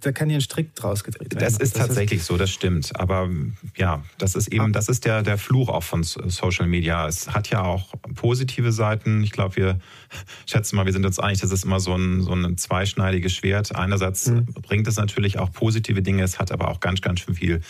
da 0.00 0.12
kann 0.12 0.28
dir 0.28 0.36
ein 0.36 0.40
Strick 0.40 0.74
draus 0.74 1.04
gedreht 1.04 1.34
werden. 1.34 1.44
Das 1.44 1.58
ist 1.58 1.76
das 1.76 1.86
tatsächlich 1.88 2.20
ist 2.20 2.26
so, 2.26 2.36
das 2.36 2.50
stimmt. 2.50 2.98
Aber 2.98 3.28
ja, 3.76 4.02
das 4.18 4.34
ist 4.34 4.48
eben, 4.48 4.72
das 4.72 4.88
ist 4.88 5.04
der, 5.04 5.22
der 5.22 5.38
Fluch 5.38 5.68
auch 5.68 5.82
von 5.82 6.02
Social 6.02 6.66
Media. 6.66 7.06
Es 7.06 7.30
hat 7.30 7.50
ja 7.50 7.62
auch 7.62 7.94
positive 8.14 8.72
Seiten. 8.72 9.22
Ich 9.22 9.32
glaube, 9.32 9.56
wir 9.56 9.78
schätzen 10.46 10.76
mal, 10.76 10.86
wir 10.86 10.92
sind 10.92 11.04
uns 11.04 11.18
einig, 11.18 11.40
das 11.40 11.50
ist 11.50 11.64
immer 11.64 11.80
so 11.80 11.94
ein, 11.94 12.22
so 12.22 12.32
ein 12.32 12.56
zweischneidiges 12.56 13.32
Schwert. 13.34 13.74
Einerseits 13.74 14.28
mhm. 14.28 14.46
bringt 14.46 14.86
es 14.86 14.96
natürlich 14.96 15.38
auch 15.38 15.52
positive 15.52 16.02
Dinge, 16.02 16.22
es 16.22 16.38
hat 16.38 16.52
aber 16.52 16.68
auch 16.68 16.80
ganz, 16.80 17.00
ganz 17.00 17.20
schön 17.20 17.34
viel 17.34 17.60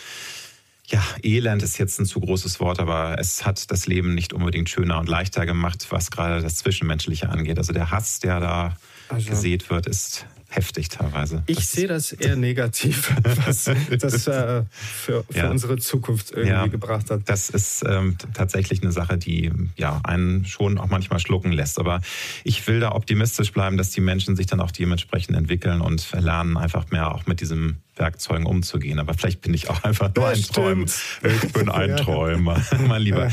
ja, 0.87 1.03
Elend 1.23 1.63
ist 1.63 1.77
jetzt 1.77 1.99
ein 1.99 2.05
zu 2.05 2.19
großes 2.19 2.59
Wort, 2.59 2.79
aber 2.79 3.17
es 3.19 3.45
hat 3.45 3.71
das 3.71 3.87
Leben 3.87 4.13
nicht 4.13 4.33
unbedingt 4.33 4.69
schöner 4.69 4.99
und 4.99 5.09
leichter 5.09 5.45
gemacht, 5.45 5.87
was 5.89 6.11
gerade 6.11 6.41
das 6.41 6.57
Zwischenmenschliche 6.57 7.29
angeht. 7.29 7.57
Also 7.57 7.73
der 7.73 7.91
Hass, 7.91 8.19
der 8.19 8.39
da 8.39 8.77
also, 9.09 9.29
gesät 9.29 9.69
wird, 9.69 9.87
ist 9.87 10.25
heftig 10.47 10.89
teilweise. 10.89 11.43
Ich 11.47 11.57
das 11.57 11.71
sehe 11.71 11.87
das 11.87 12.11
eher 12.11 12.35
negativ, 12.35 13.13
was 13.45 13.65
das 13.65 14.27
äh, 14.27 14.63
für, 14.69 15.23
für 15.29 15.37
ja. 15.37 15.49
unsere 15.49 15.77
Zukunft 15.77 16.31
irgendwie 16.31 16.49
ja, 16.49 16.67
gebracht 16.67 17.09
hat. 17.09 17.21
Das 17.25 17.49
ist 17.49 17.83
ähm, 17.87 18.17
tatsächlich 18.33 18.81
eine 18.81 18.91
Sache, 18.91 19.17
die 19.17 19.51
ja, 19.75 19.99
einen 20.03 20.45
schon 20.45 20.77
auch 20.77 20.87
manchmal 20.87 21.19
schlucken 21.19 21.51
lässt. 21.51 21.79
Aber 21.79 22.01
ich 22.43 22.65
will 22.67 22.79
da 22.79 22.93
optimistisch 22.93 23.51
bleiben, 23.51 23.77
dass 23.77 23.89
die 23.89 24.01
Menschen 24.01 24.35
sich 24.35 24.45
dann 24.45 24.61
auch 24.61 24.71
dementsprechend 24.71 25.35
entwickeln 25.35 25.81
und 25.81 26.11
lernen, 26.13 26.57
einfach 26.57 26.89
mehr 26.91 27.13
auch 27.13 27.25
mit 27.25 27.41
diesem 27.41 27.77
Werkzeugen 27.95 28.45
umzugehen. 28.45 28.99
Aber 28.99 29.13
vielleicht 29.13 29.41
bin 29.41 29.53
ich 29.53 29.69
auch 29.69 29.83
einfach 29.83 30.13
nur 30.15 30.27
ein 30.27 30.41
Träumer. 30.41 30.85
Ich 31.23 31.53
bin 31.53 31.69
ein 31.69 31.95
Träumer, 31.97 32.61
mein 32.87 33.01
Lieber. 33.01 33.29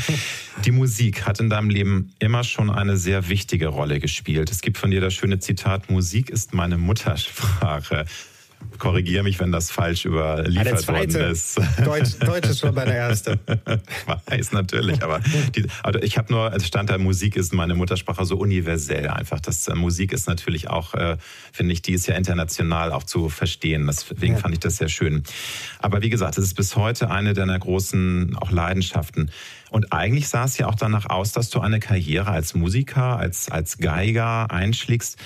Die 0.65 0.71
Musik 0.71 1.25
hat 1.25 1.39
in 1.39 1.49
deinem 1.49 1.69
Leben 1.69 2.13
immer 2.19 2.43
schon 2.43 2.69
eine 2.69 2.97
sehr 2.97 3.29
wichtige 3.29 3.67
Rolle 3.67 3.99
gespielt. 3.99 4.51
Es 4.51 4.61
gibt 4.61 4.77
von 4.77 4.91
dir 4.91 5.01
das 5.01 5.13
schöne 5.13 5.39
Zitat, 5.39 5.89
Musik 5.89 6.29
ist 6.29 6.53
meine 6.53 6.77
Muttersprache. 6.77 8.05
Korrigiere 8.79 9.23
mich, 9.23 9.39
wenn 9.39 9.51
das 9.51 9.71
falsch 9.71 10.05
überliefert 10.05 10.87
worden 10.87 11.31
ist. 11.31 11.59
Deutsch, 11.83 12.17
Deutsch 12.19 12.49
ist 12.49 12.59
schon 12.59 12.73
bei 12.73 12.85
der 12.85 12.95
erste. 12.95 13.39
Weiß 14.25 14.51
natürlich, 14.51 15.03
aber 15.03 15.19
die, 15.55 15.67
also 15.83 15.99
ich 16.01 16.17
habe 16.17 16.33
nur 16.33 16.51
als 16.51 16.67
Stand 16.67 16.89
der 16.89 16.97
Musik 16.97 17.35
ist 17.35 17.53
meine 17.53 17.75
Muttersprache 17.75 18.25
so 18.25 18.37
universell 18.37 19.07
einfach. 19.07 19.39
Das 19.39 19.67
äh, 19.67 19.75
Musik 19.75 20.11
ist 20.11 20.27
natürlich 20.27 20.69
auch, 20.69 20.93
äh, 20.93 21.17
finde 21.51 21.73
ich, 21.73 21.81
die 21.81 21.93
ist 21.93 22.07
ja 22.07 22.15
international 22.15 22.91
auch 22.91 23.03
zu 23.03 23.29
verstehen. 23.29 23.87
Deswegen 23.87 24.33
ja. 24.33 24.39
fand 24.39 24.53
ich 24.53 24.59
das 24.59 24.77
sehr 24.77 24.89
schön. 24.89 25.23
Aber 25.79 26.01
wie 26.01 26.09
gesagt, 26.09 26.37
es 26.37 26.45
ist 26.45 26.55
bis 26.55 26.75
heute 26.75 27.09
eine 27.09 27.33
deiner 27.33 27.57
großen 27.57 28.35
auch 28.37 28.51
Leidenschaften. 28.51 29.31
Und 29.69 29.91
eigentlich 29.91 30.27
sah 30.27 30.45
es 30.45 30.57
ja 30.57 30.67
auch 30.67 30.75
danach 30.75 31.09
aus, 31.09 31.31
dass 31.31 31.49
du 31.49 31.59
eine 31.59 31.79
Karriere 31.79 32.31
als 32.31 32.53
Musiker, 32.53 33.17
als, 33.17 33.49
als 33.49 33.77
Geiger 33.77 34.51
einschlägst. 34.51 35.17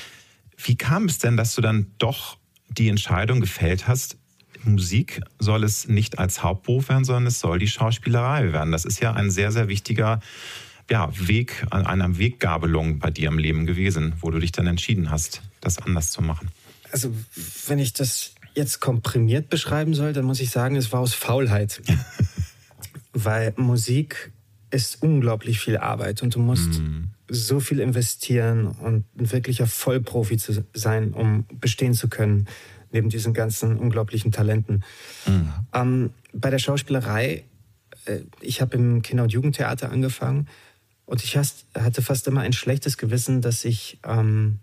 Wie 0.58 0.76
kam 0.76 1.06
es 1.06 1.20
denn, 1.20 1.38
dass 1.38 1.54
du 1.56 1.62
dann 1.62 1.88
doch 2.00 2.38
die 2.78 2.90
Entscheidung 2.90 3.40
gefällt 3.42 3.88
hast, 3.88 4.18
Musik 4.64 5.22
soll 5.40 5.64
es 5.64 5.88
nicht 5.88 6.20
als 6.20 6.44
Hauptberuf 6.44 6.90
werden, 6.90 7.06
sondern 7.06 7.28
es 7.28 7.40
soll 7.40 7.60
die 7.60 7.68
Schauspielerei 7.68 8.52
werden. 8.52 8.72
Das 8.72 8.86
ist 8.86 9.00
ja 9.00 9.14
ein 9.14 9.32
sehr, 9.32 9.52
sehr 9.52 9.68
wichtiger 9.68 10.20
ja, 10.90 11.10
Weg, 11.18 11.66
eine 11.70 12.18
Weggabelung 12.18 13.00
bei 13.00 13.12
dir 13.12 13.28
im 13.30 13.40
Leben 13.40 13.66
gewesen, 13.66 14.14
wo 14.22 14.32
du 14.32 14.40
dich 14.40 14.52
dann 14.52 14.68
entschieden 14.68 15.12
hast, 15.12 15.42
das 15.62 15.80
anders 15.80 16.12
zu 16.12 16.22
machen. 16.22 16.50
Also, 16.92 17.14
wenn 17.68 17.80
ich 17.80 17.94
das 17.94 18.34
jetzt 18.56 18.80
komprimiert 18.80 19.50
beschreiben 19.50 19.94
soll, 19.94 20.14
dann 20.14 20.26
muss 20.26 20.40
ich 20.40 20.50
sagen, 20.50 20.76
es 20.76 20.92
war 20.92 21.02
aus 21.02 21.14
Faulheit. 21.14 21.82
Weil 23.14 23.54
Musik 23.58 24.32
ist 24.72 25.02
unglaublich 25.02 25.60
viel 25.60 25.78
Arbeit 25.78 26.24
und 26.24 26.36
du 26.36 26.40
musst 26.40 26.80
mm. 26.80 27.10
So 27.30 27.60
viel 27.60 27.80
investieren 27.80 28.68
und 28.68 29.06
ein 29.18 29.32
wirklicher 29.32 29.68
Vollprofi 29.68 30.38
zu 30.38 30.66
sein, 30.74 31.14
um 31.14 31.46
bestehen 31.60 31.94
zu 31.94 32.08
können, 32.08 32.48
neben 32.92 33.10
diesen 33.10 33.34
ganzen 33.34 33.78
unglaublichen 33.78 34.32
Talenten. 34.32 34.84
Mm. 35.26 35.42
Ähm, 35.74 36.10
bei 36.34 36.50
der 36.50 36.60
Schauspielerei, 36.60 37.44
äh, 38.06 38.20
ich 38.40 38.62
habe 38.62 38.78
im 38.78 39.02
Kinder- 39.02 39.24
und 39.24 39.34
Jugendtheater 39.34 39.92
angefangen 39.92 40.48
und 41.06 41.24
ich 41.24 41.38
hatte 41.38 42.02
fast 42.02 42.28
immer 42.28 42.42
ein 42.42 42.54
schlechtes 42.54 42.98
Gewissen, 42.98 43.42
dass 43.42 43.66
ich, 43.66 44.00
ähm, 44.06 44.60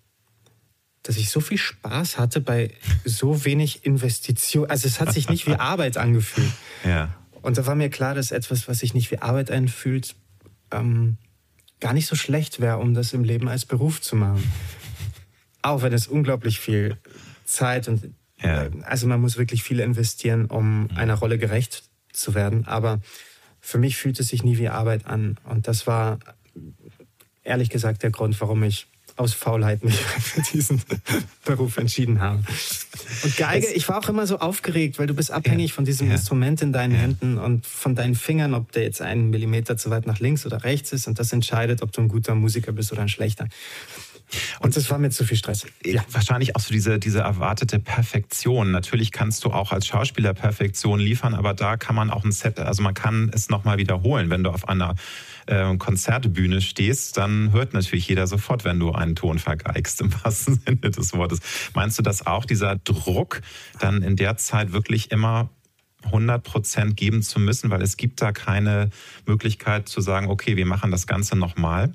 dass 1.03 1.17
ich 1.17 1.31
so 1.31 1.41
viel 1.41 1.59
Spaß 1.59 2.19
hatte 2.19 2.41
bei 2.41 2.71
so 3.05 3.45
wenig 3.45 3.85
Investition. 3.85 4.69
Also 4.69 4.89
es 4.89 5.01
hat 5.01 5.13
sich 5.13 5.29
nicht 5.29 5.47
wie 5.47 5.55
Arbeit 5.59 5.97
angefühlt. 5.97 6.53
Ja. 6.85 7.15
Und 7.43 7.59
da 7.59 7.67
war 7.67 7.75
mir 7.75 7.91
klar, 7.91 8.15
dass 8.15 8.31
etwas, 8.31 8.69
was 8.69 8.79
sich 8.79 8.95
nicht 8.95 9.11
wie 9.11 9.19
Arbeit 9.19 9.51
einfühlt, 9.51 10.17
ähm, 10.71 11.19
gar 11.81 11.93
nicht 11.93 12.07
so 12.07 12.17
schlecht 12.17 12.61
wäre, 12.61 12.79
um 12.79 12.95
das 12.95 13.13
im 13.13 13.25
Leben 13.25 13.49
als 13.49 13.67
Beruf 13.67 14.01
zu 14.01 14.17
machen. 14.17 14.43
Auch 15.63 15.83
wenn 15.83 15.93
es 15.93 16.07
unglaublich 16.07 16.61
viel 16.61 16.99
Zeit 17.45 17.89
und 17.89 18.11
ja. 18.41 18.69
also 18.83 19.07
man 19.07 19.21
muss 19.21 19.39
wirklich 19.39 19.63
viel 19.63 19.81
investieren, 19.81 20.47
um 20.47 20.83
mhm. 20.83 20.91
einer 20.97 21.15
Rolle 21.15 21.39
gerecht 21.39 21.85
zu 22.13 22.35
werden. 22.35 22.67
Aber 22.67 23.01
für 23.61 23.79
mich 23.79 23.97
fühlt 23.97 24.21
es 24.21 24.29
sich 24.29 24.45
nie 24.45 24.59
wie 24.59 24.69
Arbeit 24.69 25.07
an. 25.07 25.39
Und 25.45 25.69
das 25.69 25.87
war 25.87 26.19
ehrlich 27.43 27.71
gesagt 27.71 28.03
der 28.03 28.11
Grund, 28.11 28.39
warum 28.41 28.63
ich 28.63 28.87
aus 29.17 29.33
Faulheit 29.33 29.85
mich 29.85 29.97
für 29.99 30.43
diesen 30.43 30.83
Beruf 31.45 31.77
entschieden 31.77 32.21
habe. 32.21 32.43
Und 33.23 33.37
Geige, 33.37 33.69
ich 33.69 33.89
war 33.89 33.99
auch 33.99 34.09
immer 34.09 34.27
so 34.27 34.39
aufgeregt, 34.39 34.99
weil 34.99 35.07
du 35.07 35.15
bist 35.15 35.31
abhängig 35.31 35.71
ja, 35.71 35.75
von 35.75 35.85
diesem 35.85 36.09
ja. 36.09 36.15
Instrument 36.15 36.63
in 36.63 36.73
deinen 36.73 36.93
ja. 36.93 36.99
Händen 36.99 37.39
und 37.39 37.67
von 37.67 37.95
deinen 37.95 38.15
Fingern, 38.15 38.55
ob 38.55 38.73
der 38.73 38.83
jetzt 38.83 39.01
einen 39.01 39.31
Millimeter 39.31 39.77
zu 39.77 39.91
weit 39.91 40.07
nach 40.07 40.19
links 40.19 40.47
oder 40.47 40.65
rechts 40.65 40.93
ist. 40.93 41.07
Und 41.07 41.19
das 41.19 41.33
entscheidet, 41.33 41.83
ob 41.83 41.93
du 41.93 42.01
ein 42.01 42.09
guter 42.09 42.35
Musiker 42.35 42.73
bist 42.73 42.93
oder 42.93 43.03
ein 43.03 43.09
schlechter. 43.09 43.49
Und 44.61 44.77
das 44.77 44.91
war 44.91 44.99
mir 44.99 45.11
zu 45.11 45.25
viel 45.25 45.37
Stress. 45.37 45.67
Ja. 45.85 46.05
Wahrscheinlich 46.11 46.57
auch 46.57 46.61
so 46.61 46.73
diese, 46.73 46.99
diese 46.99 47.21
erwartete 47.21 47.79
Perfektion. 47.79 48.71
Natürlich 48.71 49.13
kannst 49.13 49.45
du 49.45 49.51
auch 49.51 49.73
als 49.73 49.87
Schauspieler 49.87 50.35
Perfektion 50.35 51.01
liefern, 51.01 51.35
aber 51.35 51.55
da 51.55 51.77
kann 51.77 51.95
man 51.95 52.11
auch 52.11 52.25
ein 52.25 52.33
Set, 52.33 52.59
also 52.59 52.83
man 52.83 52.95
kann 52.95 53.31
es 53.35 53.49
nochmal 53.49 53.79
wiederholen. 53.79 54.31
Wenn 54.31 54.45
du 54.45 54.51
auf 54.51 54.69
einer 54.69 54.95
äh, 55.47 55.77
Konzertbühne 55.77 56.61
stehst, 56.61 57.17
dann 57.17 57.53
hört 57.53 57.75
natürlich 57.75 58.09
jeder 58.09 58.27
sofort, 58.27 58.65
wenn 58.65 58.81
du 58.81 58.93
einen 58.93 59.17
Ton 59.17 59.39
vergeigst, 59.39 60.01
im 60.01 60.13
wahrsten 60.23 60.61
Sinne 60.67 60.91
des 60.91 61.13
Wortes. 61.15 61.41
Meinst 61.75 61.99
du 61.99 62.03
das 62.03 62.27
auch, 62.27 62.45
dieser 62.45 62.77
Druck, 62.77 63.43
dann 63.79 64.03
in 64.03 64.17
der 64.17 64.37
Zeit 64.37 64.73
wirklich 64.73 65.11
immer 65.11 65.51
100 66.05 66.43
Prozent 66.43 66.97
geben 66.97 67.23
zu 67.23 67.41
müssen, 67.41 67.71
weil 67.71 67.83
es 67.83 67.97
gibt 67.97 68.21
da 68.21 68.33
keine 68.33 68.91
Möglichkeit 69.27 69.89
zu 69.89 70.01
sagen, 70.01 70.29
okay, 70.29 70.57
wir 70.57 70.67
machen 70.67 70.91
das 70.91 71.07
Ganze 71.07 71.37
nochmal? 71.37 71.95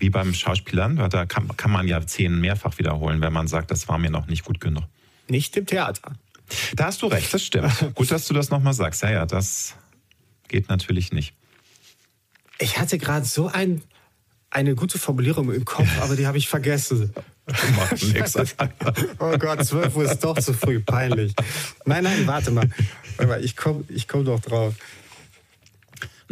Wie 0.00 0.10
beim 0.10 0.34
Schauspielern, 0.34 0.96
da 0.96 1.26
kann, 1.26 1.54
kann 1.56 1.70
man 1.70 1.86
ja 1.86 2.00
Szenen 2.00 2.40
mehrfach 2.40 2.78
wiederholen, 2.78 3.20
wenn 3.20 3.32
man 3.32 3.46
sagt, 3.46 3.70
das 3.70 3.86
war 3.86 3.98
mir 3.98 4.10
noch 4.10 4.26
nicht 4.26 4.44
gut 4.44 4.60
genug. 4.60 4.84
Nicht 5.28 5.56
im 5.56 5.66
Theater. 5.66 6.12
Da 6.74 6.86
hast 6.86 7.02
du 7.02 7.06
recht, 7.06 7.32
das 7.32 7.44
stimmt. 7.44 7.72
Gut, 7.94 8.10
dass 8.10 8.26
du 8.26 8.34
das 8.34 8.50
nochmal 8.50 8.72
sagst. 8.74 9.02
Ja, 9.02 9.10
ja, 9.10 9.26
das 9.26 9.76
geht 10.48 10.68
natürlich 10.68 11.12
nicht. 11.12 11.34
Ich 12.58 12.78
hatte 12.78 12.98
gerade 12.98 13.24
so 13.24 13.46
ein, 13.46 13.82
eine 14.50 14.74
gute 14.74 14.98
Formulierung 14.98 15.52
im 15.52 15.64
Kopf, 15.64 15.88
aber 16.00 16.16
die 16.16 16.26
habe 16.26 16.38
ich 16.38 16.48
vergessen. 16.48 17.14
Oh 19.18 19.36
Gott, 19.36 19.64
12 19.64 19.96
Uhr 19.96 20.04
ist 20.04 20.20
doch 20.20 20.38
zu 20.38 20.54
früh, 20.54 20.78
peinlich. 20.78 21.34
Nein, 21.84 22.04
nein, 22.04 22.26
warte 22.26 22.52
mal. 22.52 22.70
Ich 23.42 23.56
komme 23.56 23.84
ich 23.88 24.06
komm 24.06 24.24
doch 24.24 24.40
drauf. 24.40 24.74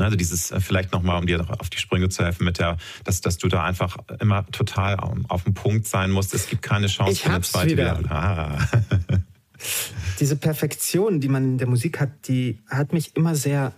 Also 0.04 0.16
dieses 0.16 0.50
äh, 0.50 0.60
vielleicht 0.60 0.92
nochmal, 0.92 1.18
um 1.18 1.26
dir 1.26 1.44
auf 1.60 1.70
die 1.70 1.78
Sprünge 1.78 2.08
zu 2.08 2.24
helfen, 2.24 2.44
mit 2.44 2.58
der, 2.58 2.76
dass, 3.04 3.20
dass 3.20 3.38
du 3.38 3.48
da 3.48 3.64
einfach 3.64 3.96
immer 4.20 4.46
total 4.46 4.96
auf 5.28 5.44
dem 5.44 5.54
Punkt 5.54 5.86
sein 5.86 6.10
musst. 6.10 6.34
Es 6.34 6.48
gibt 6.48 6.62
keine 6.62 6.86
Chance 6.86 7.12
ich 7.12 7.22
für 7.22 7.30
eine 7.30 7.40
zweite 7.42 7.72
wieder. 7.72 8.00
Ah. 8.10 8.58
Diese 10.20 10.36
Perfektion, 10.36 11.20
die 11.20 11.28
man 11.28 11.44
in 11.44 11.58
der 11.58 11.68
Musik 11.68 12.00
hat, 12.00 12.28
die 12.28 12.60
hat 12.68 12.92
mich 12.92 13.16
immer 13.16 13.34
sehr 13.34 13.72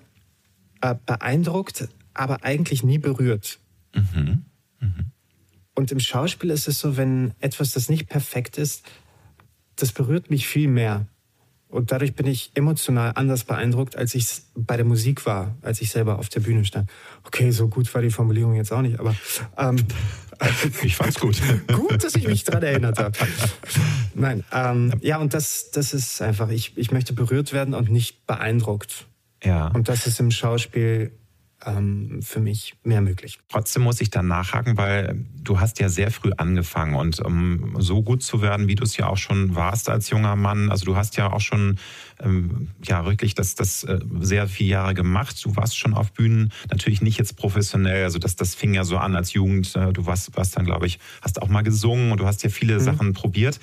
äh, 0.82 0.94
beeindruckt, 1.06 1.88
aber 2.14 2.44
eigentlich 2.44 2.82
nie 2.82 2.98
berührt. 2.98 3.58
Mhm. 3.94 4.44
Mhm. 4.80 5.12
Und 5.74 5.92
im 5.92 6.00
Schauspiel 6.00 6.50
ist 6.50 6.68
es 6.68 6.80
so, 6.80 6.96
wenn 6.96 7.32
etwas, 7.40 7.72
das 7.72 7.88
nicht 7.88 8.08
perfekt 8.08 8.58
ist, 8.58 8.84
das 9.76 9.92
berührt 9.92 10.30
mich 10.30 10.46
viel 10.46 10.68
mehr. 10.68 11.06
Und 11.70 11.92
dadurch 11.92 12.14
bin 12.14 12.26
ich 12.26 12.50
emotional 12.54 13.12
anders 13.14 13.44
beeindruckt, 13.44 13.96
als 13.96 14.14
ich 14.14 14.24
es 14.24 14.50
bei 14.56 14.76
der 14.76 14.84
Musik 14.84 15.24
war, 15.24 15.56
als 15.62 15.80
ich 15.80 15.90
selber 15.90 16.18
auf 16.18 16.28
der 16.28 16.40
Bühne 16.40 16.64
stand. 16.64 16.90
Okay, 17.24 17.52
so 17.52 17.68
gut 17.68 17.92
war 17.94 18.02
die 18.02 18.10
Formulierung 18.10 18.54
jetzt 18.54 18.72
auch 18.72 18.82
nicht, 18.82 18.98
aber 18.98 19.14
ähm, 19.56 19.76
ich 20.82 20.96
fand's 20.96 21.20
gut. 21.20 21.40
gut, 21.72 22.02
dass 22.02 22.16
ich 22.16 22.26
mich 22.26 22.42
daran 22.42 22.64
erinnert 22.64 22.98
habe. 22.98 23.16
Nein, 24.14 24.42
ähm, 24.52 24.92
ja, 25.00 25.18
und 25.18 25.32
das, 25.32 25.70
das 25.70 25.94
ist 25.94 26.20
einfach, 26.20 26.48
ich, 26.50 26.76
ich 26.76 26.90
möchte 26.90 27.12
berührt 27.12 27.52
werden 27.52 27.74
und 27.74 27.88
nicht 27.88 28.26
beeindruckt. 28.26 29.06
Ja. 29.44 29.68
Und 29.68 29.88
das 29.88 30.06
ist 30.06 30.18
im 30.18 30.32
Schauspiel 30.32 31.12
ähm, 31.66 32.20
für 32.22 32.40
mich 32.40 32.74
mehr 32.82 33.00
möglich. 33.00 33.38
Trotzdem 33.48 33.82
muss 33.82 34.00
ich 34.00 34.10
dann 34.10 34.28
nachhaken, 34.28 34.76
weil 34.76 35.24
du 35.42 35.60
hast 35.60 35.80
ja 35.80 35.88
sehr 35.88 36.10
früh 36.10 36.32
angefangen 36.36 36.94
und 36.94 37.20
um 37.20 37.76
so 37.78 38.02
gut 38.02 38.22
zu 38.22 38.42
werden, 38.42 38.68
wie 38.68 38.74
du 38.74 38.84
es 38.84 38.96
ja 38.96 39.06
auch 39.06 39.16
schon 39.16 39.54
warst 39.54 39.88
als 39.88 40.10
junger 40.10 40.36
Mann, 40.36 40.70
also 40.70 40.84
du 40.84 40.96
hast 40.96 41.16
ja 41.16 41.32
auch 41.32 41.40
schon 41.40 41.78
ähm, 42.20 42.68
ja 42.82 43.04
wirklich 43.04 43.34
das, 43.34 43.54
das 43.54 43.84
äh, 43.84 43.98
sehr 44.20 44.48
viele 44.48 44.70
Jahre 44.70 44.94
gemacht. 44.94 45.44
Du 45.44 45.56
warst 45.56 45.78
schon 45.78 45.94
auf 45.94 46.12
Bühnen, 46.12 46.52
natürlich 46.70 47.02
nicht 47.02 47.18
jetzt 47.18 47.36
professionell, 47.36 48.04
also 48.04 48.18
das, 48.18 48.36
das 48.36 48.54
fing 48.54 48.74
ja 48.74 48.84
so 48.84 48.96
an 48.98 49.16
als 49.16 49.32
Jugend. 49.32 49.74
Äh, 49.76 49.92
du 49.92 50.06
warst, 50.06 50.36
warst 50.36 50.56
dann, 50.56 50.64
glaube 50.64 50.86
ich, 50.86 50.98
hast 51.22 51.42
auch 51.42 51.48
mal 51.48 51.62
gesungen 51.62 52.12
und 52.12 52.20
du 52.20 52.26
hast 52.26 52.42
ja 52.42 52.50
viele 52.50 52.74
mhm. 52.74 52.80
Sachen 52.80 53.12
probiert. 53.12 53.60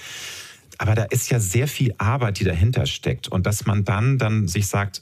Aber 0.79 0.93
da 0.93 1.03
ist 1.03 1.29
ja 1.31 1.39
sehr 1.39 1.67
viel 1.67 1.93
Arbeit, 1.97 2.39
die 2.39 2.43
dahinter 2.43 2.85
steckt. 2.85 3.27
Und 3.27 3.45
dass 3.47 3.65
man 3.65 3.83
dann, 3.83 4.17
dann 4.17 4.47
sich 4.47 4.67
sagt, 4.67 5.01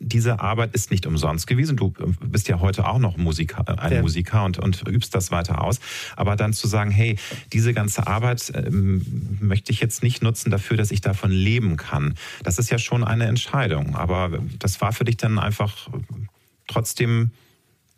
diese 0.00 0.40
Arbeit 0.40 0.74
ist 0.74 0.90
nicht 0.90 1.06
umsonst 1.06 1.46
gewesen. 1.46 1.76
Du 1.76 1.92
äh, 1.98 2.26
bist 2.26 2.48
ja 2.48 2.60
heute 2.60 2.86
auch 2.86 2.98
noch 2.98 3.16
Musiker, 3.16 3.64
äh, 3.66 3.78
ein 3.78 3.92
ja. 3.92 4.02
Musiker 4.02 4.44
und, 4.44 4.58
und 4.58 4.86
übst 4.88 5.14
das 5.14 5.30
weiter 5.30 5.62
aus. 5.62 5.80
Aber 6.16 6.36
dann 6.36 6.52
zu 6.52 6.66
sagen, 6.68 6.90
hey, 6.90 7.16
diese 7.52 7.72
ganze 7.74 8.06
Arbeit 8.06 8.52
ähm, 8.54 9.38
möchte 9.40 9.72
ich 9.72 9.80
jetzt 9.80 10.02
nicht 10.02 10.22
nutzen 10.22 10.50
dafür, 10.50 10.76
dass 10.76 10.90
ich 10.90 11.00
davon 11.00 11.30
leben 11.30 11.76
kann. 11.76 12.14
Das 12.42 12.58
ist 12.58 12.70
ja 12.70 12.78
schon 12.78 13.04
eine 13.04 13.26
Entscheidung. 13.26 13.96
Aber 13.96 14.38
das 14.58 14.80
war 14.80 14.92
für 14.92 15.04
dich 15.04 15.16
dann 15.16 15.38
einfach 15.38 15.88
trotzdem 16.66 17.30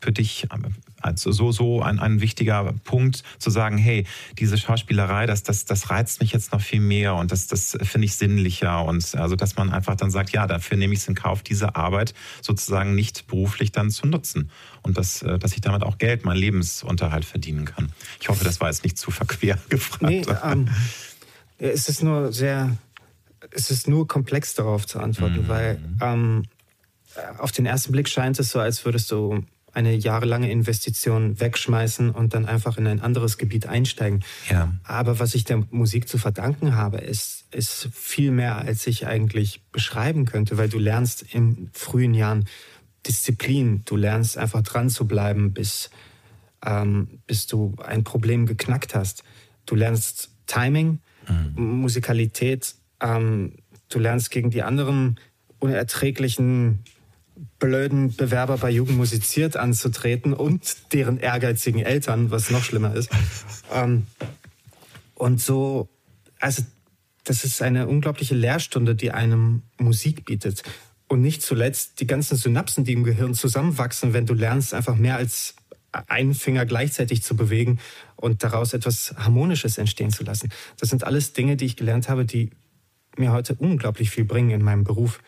für 0.00 0.12
dich 0.12 0.48
also 1.00 1.32
so, 1.32 1.52
so 1.52 1.82
ein, 1.82 1.98
ein 1.98 2.20
wichtiger 2.20 2.74
Punkt 2.84 3.22
zu 3.38 3.50
sagen, 3.50 3.78
hey, 3.78 4.06
diese 4.38 4.58
Schauspielerei, 4.58 5.26
das, 5.26 5.42
das, 5.42 5.64
das 5.64 5.90
reizt 5.90 6.20
mich 6.20 6.32
jetzt 6.32 6.52
noch 6.52 6.60
viel 6.60 6.80
mehr 6.80 7.14
und 7.14 7.32
das, 7.32 7.46
das 7.46 7.76
finde 7.82 8.06
ich 8.06 8.14
sinnlicher. 8.14 8.84
Und 8.84 9.14
also, 9.14 9.36
dass 9.36 9.56
man 9.56 9.70
einfach 9.70 9.96
dann 9.96 10.10
sagt, 10.10 10.30
ja, 10.30 10.46
dafür 10.46 10.76
nehme 10.76 10.94
ich 10.94 11.00
es 11.00 11.08
in 11.08 11.14
Kauf, 11.14 11.42
diese 11.42 11.76
Arbeit 11.76 12.14
sozusagen 12.42 12.94
nicht 12.94 13.26
beruflich 13.26 13.72
dann 13.72 13.90
zu 13.90 14.06
nutzen. 14.06 14.50
Und 14.82 14.98
dass, 14.98 15.22
äh, 15.22 15.38
dass 15.38 15.52
ich 15.52 15.60
damit 15.60 15.82
auch 15.82 15.98
Geld, 15.98 16.24
meinen 16.24 16.38
Lebensunterhalt 16.38 17.24
verdienen 17.24 17.64
kann. 17.64 17.92
Ich 18.20 18.28
hoffe, 18.28 18.44
das 18.44 18.60
war 18.60 18.68
jetzt 18.68 18.84
nicht 18.84 18.98
zu 18.98 19.10
verquer 19.10 19.58
gefragt. 19.68 20.02
Nee, 20.02 20.24
ähm, 20.42 20.68
es 21.58 21.88
ist 21.88 22.02
nur 22.02 22.32
sehr, 22.32 22.76
es 23.50 23.70
ist 23.70 23.88
nur 23.88 24.06
komplex 24.08 24.54
darauf 24.54 24.86
zu 24.86 24.98
antworten, 24.98 25.42
mhm. 25.42 25.48
weil 25.48 25.82
ähm, 26.00 26.44
auf 27.38 27.52
den 27.52 27.66
ersten 27.66 27.92
Blick 27.92 28.08
scheint 28.08 28.38
es 28.38 28.50
so, 28.50 28.60
als 28.60 28.84
würdest 28.84 29.10
du 29.10 29.44
eine 29.72 29.94
jahrelange 29.94 30.50
Investition 30.50 31.38
wegschmeißen 31.40 32.11
und 32.11 32.35
dann 32.35 32.46
einfach 32.46 32.78
in 32.78 32.87
ein 32.87 33.00
anderes 33.00 33.38
Gebiet 33.38 33.66
einsteigen. 33.66 34.24
Ja. 34.48 34.74
Aber 34.85 35.18
was 35.18 35.35
ich 35.35 35.44
der 35.44 35.64
Musik 35.70 36.09
zu 36.09 36.18
verdanken 36.18 36.74
habe, 36.74 36.98
ist, 36.98 37.44
ist 37.52 37.88
viel 37.92 38.30
mehr, 38.30 38.59
als 38.59 38.87
ich 38.87 39.06
eigentlich 39.06 39.62
beschreiben 39.72 40.24
könnte, 40.24 40.59
weil 40.59 40.68
du 40.68 40.78
lernst 40.78 41.22
in 41.22 41.70
frühen 41.72 42.14
Jahren 42.14 42.46
Disziplin, 43.06 43.83
du 43.85 43.96
lernst 43.96 44.37
einfach 44.37 44.62
dran 44.62 44.90
zu 44.90 45.06
bleiben, 45.06 45.52
bis, 45.52 45.90
ähm, 46.64 47.20
bis 47.26 47.46
du 47.46 47.76
ein 47.85 48.04
Problem 48.04 48.46
geknackt 48.46 48.94
hast. 48.94 49.24
Du 49.66 49.74
lernst 49.74 50.30
Timing, 50.46 51.00
mhm. 51.28 51.80
Musikalität, 51.80 52.74
ähm, 53.00 53.54
du 53.88 53.98
lernst 53.98 54.30
gegen 54.30 54.50
die 54.50 54.62
anderen 54.62 55.18
unerträglichen 55.61 56.80
blöden 57.59 58.14
Bewerber 58.14 58.59
bei 58.59 58.70
Jugend 58.70 58.96
musiziert 58.96 59.57
anzutreten 59.57 60.33
und 60.33 60.92
deren 60.92 61.18
ehrgeizigen 61.18 61.81
Eltern, 61.81 62.31
was 62.31 62.50
noch 62.50 62.64
schlimmer 62.64 62.94
ist. 62.94 63.11
Ähm, 63.72 64.07
und 65.14 65.40
so, 65.40 65.88
also 66.38 66.62
das 67.24 67.44
ist 67.44 67.62
eine 67.62 67.87
unglaubliche 67.87 68.35
Lehrstunde, 68.35 68.94
die 68.94 69.11
einem 69.12 69.62
Musik 69.79 70.24
bietet. 70.24 70.62
Und 71.09 71.20
nicht 71.20 71.42
zuletzt 71.42 72.00
die 72.00 72.07
ganzen 72.07 72.37
Synapsen, 72.37 72.85
die 72.85 72.92
im 72.92 73.05
Gehirn 73.05 73.35
zusammenwachsen, 73.35 74.12
wenn 74.12 74.26
du 74.26 74.35
lernst, 74.35 74.74
einfach 74.74 74.96
mehr 74.96 75.16
als 75.16 75.55
einen 76.07 76.35
Finger 76.35 76.66
gleichzeitig 76.66 77.22
zu 77.22 77.37
bewegen 77.37 77.81
und 78.16 78.42
daraus 78.44 78.74
etwas 78.74 79.14
Harmonisches 79.16 79.76
entstehen 79.76 80.11
zu 80.11 80.24
lassen. 80.24 80.50
Das 80.79 80.88
sind 80.88 81.05
alles 81.05 81.33
Dinge, 81.33 81.57
die 81.57 81.66
ich 81.66 81.76
gelernt 81.76 82.09
habe, 82.09 82.24
die 82.24 82.50
mir 83.16 83.33
heute 83.33 83.55
unglaublich 83.57 84.11
viel 84.11 84.24
bringen 84.24 84.50
in 84.50 84.62
meinem 84.62 84.85
Beruf 84.85 85.20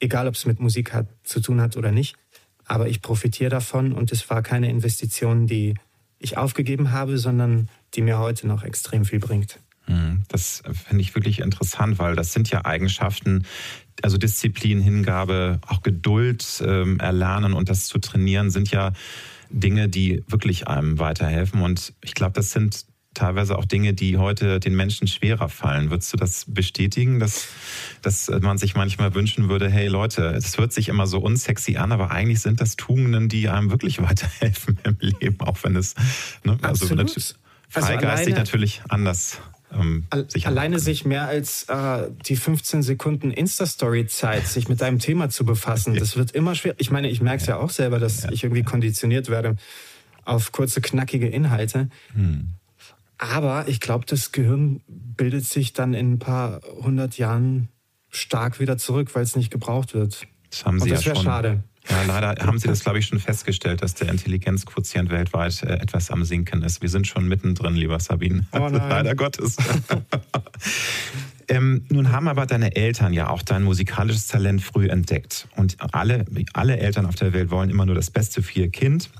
egal 0.00 0.26
ob 0.26 0.34
es 0.34 0.46
mit 0.46 0.60
Musik 0.60 0.92
hat, 0.92 1.06
zu 1.22 1.40
tun 1.40 1.60
hat 1.60 1.76
oder 1.76 1.92
nicht. 1.92 2.16
Aber 2.64 2.88
ich 2.88 3.02
profitiere 3.02 3.50
davon 3.50 3.92
und 3.92 4.12
es 4.12 4.28
war 4.30 4.42
keine 4.42 4.70
Investition, 4.70 5.46
die 5.46 5.74
ich 6.18 6.36
aufgegeben 6.36 6.92
habe, 6.92 7.18
sondern 7.18 7.68
die 7.94 8.02
mir 8.02 8.18
heute 8.18 8.46
noch 8.46 8.62
extrem 8.62 9.04
viel 9.04 9.18
bringt. 9.18 9.58
Hm, 9.86 10.22
das 10.28 10.62
finde 10.86 11.02
ich 11.02 11.14
wirklich 11.14 11.40
interessant, 11.40 11.98
weil 11.98 12.14
das 12.14 12.32
sind 12.32 12.50
ja 12.50 12.64
Eigenschaften, 12.64 13.44
also 14.02 14.18
Disziplin, 14.18 14.80
Hingabe, 14.80 15.60
auch 15.66 15.82
Geduld 15.82 16.62
ähm, 16.64 17.00
erlernen 17.00 17.54
und 17.54 17.68
das 17.68 17.86
zu 17.86 17.98
trainieren, 17.98 18.50
sind 18.50 18.70
ja 18.70 18.92
Dinge, 19.50 19.88
die 19.88 20.22
wirklich 20.28 20.68
einem 20.68 20.98
weiterhelfen. 20.98 21.62
Und 21.62 21.92
ich 22.02 22.14
glaube, 22.14 22.34
das 22.34 22.52
sind 22.52 22.86
teilweise 23.14 23.58
auch 23.58 23.64
Dinge, 23.64 23.92
die 23.92 24.16
heute 24.16 24.60
den 24.60 24.76
Menschen 24.76 25.08
schwerer 25.08 25.48
fallen. 25.48 25.90
Würdest 25.90 26.12
du 26.12 26.16
das 26.16 26.44
bestätigen, 26.46 27.18
dass, 27.18 27.48
dass 28.02 28.28
man 28.28 28.58
sich 28.58 28.76
manchmal 28.76 29.14
wünschen 29.14 29.48
würde, 29.48 29.68
hey 29.68 29.88
Leute, 29.88 30.26
es 30.36 30.56
hört 30.58 30.72
sich 30.72 30.88
immer 30.88 31.06
so 31.06 31.18
unsexy 31.18 31.76
an, 31.76 31.92
aber 31.92 32.10
eigentlich 32.10 32.40
sind 32.40 32.60
das 32.60 32.76
Tugenden, 32.76 33.28
die 33.28 33.48
einem 33.48 33.70
wirklich 33.70 34.00
weiterhelfen 34.02 34.78
im 34.84 34.96
Leben, 35.00 35.40
auch 35.40 35.58
wenn 35.62 35.76
es 35.76 35.94
ne, 36.44 36.58
also, 36.62 36.94
also 36.94 37.34
freigeistig 37.68 38.34
also 38.34 38.38
natürlich 38.38 38.82
anders 38.88 39.40
ähm, 39.72 40.06
sich 40.28 40.46
alleine 40.46 40.78
sich 40.78 41.04
mehr 41.04 41.28
als 41.28 41.64
äh, 41.68 42.08
die 42.26 42.36
15 42.36 42.82
Sekunden 42.82 43.30
Insta-Story-Zeit, 43.30 44.46
sich 44.46 44.68
mit 44.68 44.82
einem 44.82 44.98
Thema 44.98 45.28
zu 45.28 45.44
befassen, 45.44 45.94
das 45.94 46.16
wird 46.16 46.32
immer 46.32 46.54
schwer. 46.54 46.74
Ich 46.78 46.90
meine, 46.90 47.08
ich 47.08 47.20
merke 47.20 47.40
es 47.42 47.46
ja. 47.46 47.56
ja. 47.56 47.62
auch 47.62 47.70
selber, 47.70 47.98
dass 47.98 48.24
ja. 48.24 48.32
ich 48.32 48.42
irgendwie 48.42 48.64
konditioniert 48.64 49.28
werde 49.28 49.56
auf 50.24 50.52
kurze, 50.52 50.80
knackige 50.80 51.28
Inhalte. 51.28 51.88
Hm. 52.14 52.54
Aber 53.20 53.68
ich 53.68 53.80
glaube, 53.80 54.06
das 54.06 54.32
Gehirn 54.32 54.80
bildet 54.88 55.44
sich 55.44 55.74
dann 55.74 55.92
in 55.92 56.14
ein 56.14 56.18
paar 56.18 56.62
hundert 56.82 57.18
Jahren 57.18 57.68
stark 58.08 58.60
wieder 58.60 58.78
zurück, 58.78 59.14
weil 59.14 59.22
es 59.22 59.36
nicht 59.36 59.50
gebraucht 59.50 59.92
wird. 59.92 60.26
Das 60.48 60.64
haben 60.64 60.80
Sie 60.80 60.84
Und 60.84 60.92
das 60.92 61.04
ja 61.04 61.14
schon. 61.14 61.24
schade. 61.24 61.62
Ja, 61.90 62.02
leider 62.06 62.46
haben 62.46 62.58
Sie 62.58 62.66
das, 62.66 62.80
glaube 62.82 62.98
ich, 62.98 63.06
schon 63.06 63.20
festgestellt, 63.20 63.82
dass 63.82 63.94
der 63.94 64.08
Intelligenzquotient 64.08 65.10
weltweit 65.10 65.62
äh, 65.62 65.74
etwas 65.74 66.10
am 66.10 66.24
Sinken 66.24 66.62
ist. 66.62 66.80
Wir 66.80 66.88
sind 66.88 67.06
schon 67.06 67.28
mittendrin, 67.28 67.74
lieber 67.74 68.00
Sabine. 68.00 68.46
Oh 68.52 68.68
leider 68.68 69.14
Gottes. 69.14 69.58
ähm, 71.48 71.84
nun 71.90 72.12
haben 72.12 72.26
aber 72.26 72.46
deine 72.46 72.74
Eltern 72.74 73.12
ja 73.12 73.28
auch 73.28 73.42
dein 73.42 73.64
musikalisches 73.64 74.28
Talent 74.28 74.62
früh 74.62 74.88
entdeckt. 74.88 75.46
Und 75.56 75.76
alle, 75.92 76.24
alle 76.54 76.78
Eltern 76.78 77.04
auf 77.04 77.16
der 77.16 77.34
Welt 77.34 77.50
wollen 77.50 77.68
immer 77.68 77.84
nur 77.84 77.94
das 77.94 78.10
Beste 78.10 78.42
für 78.42 78.60
ihr 78.60 78.70
Kind. 78.70 79.10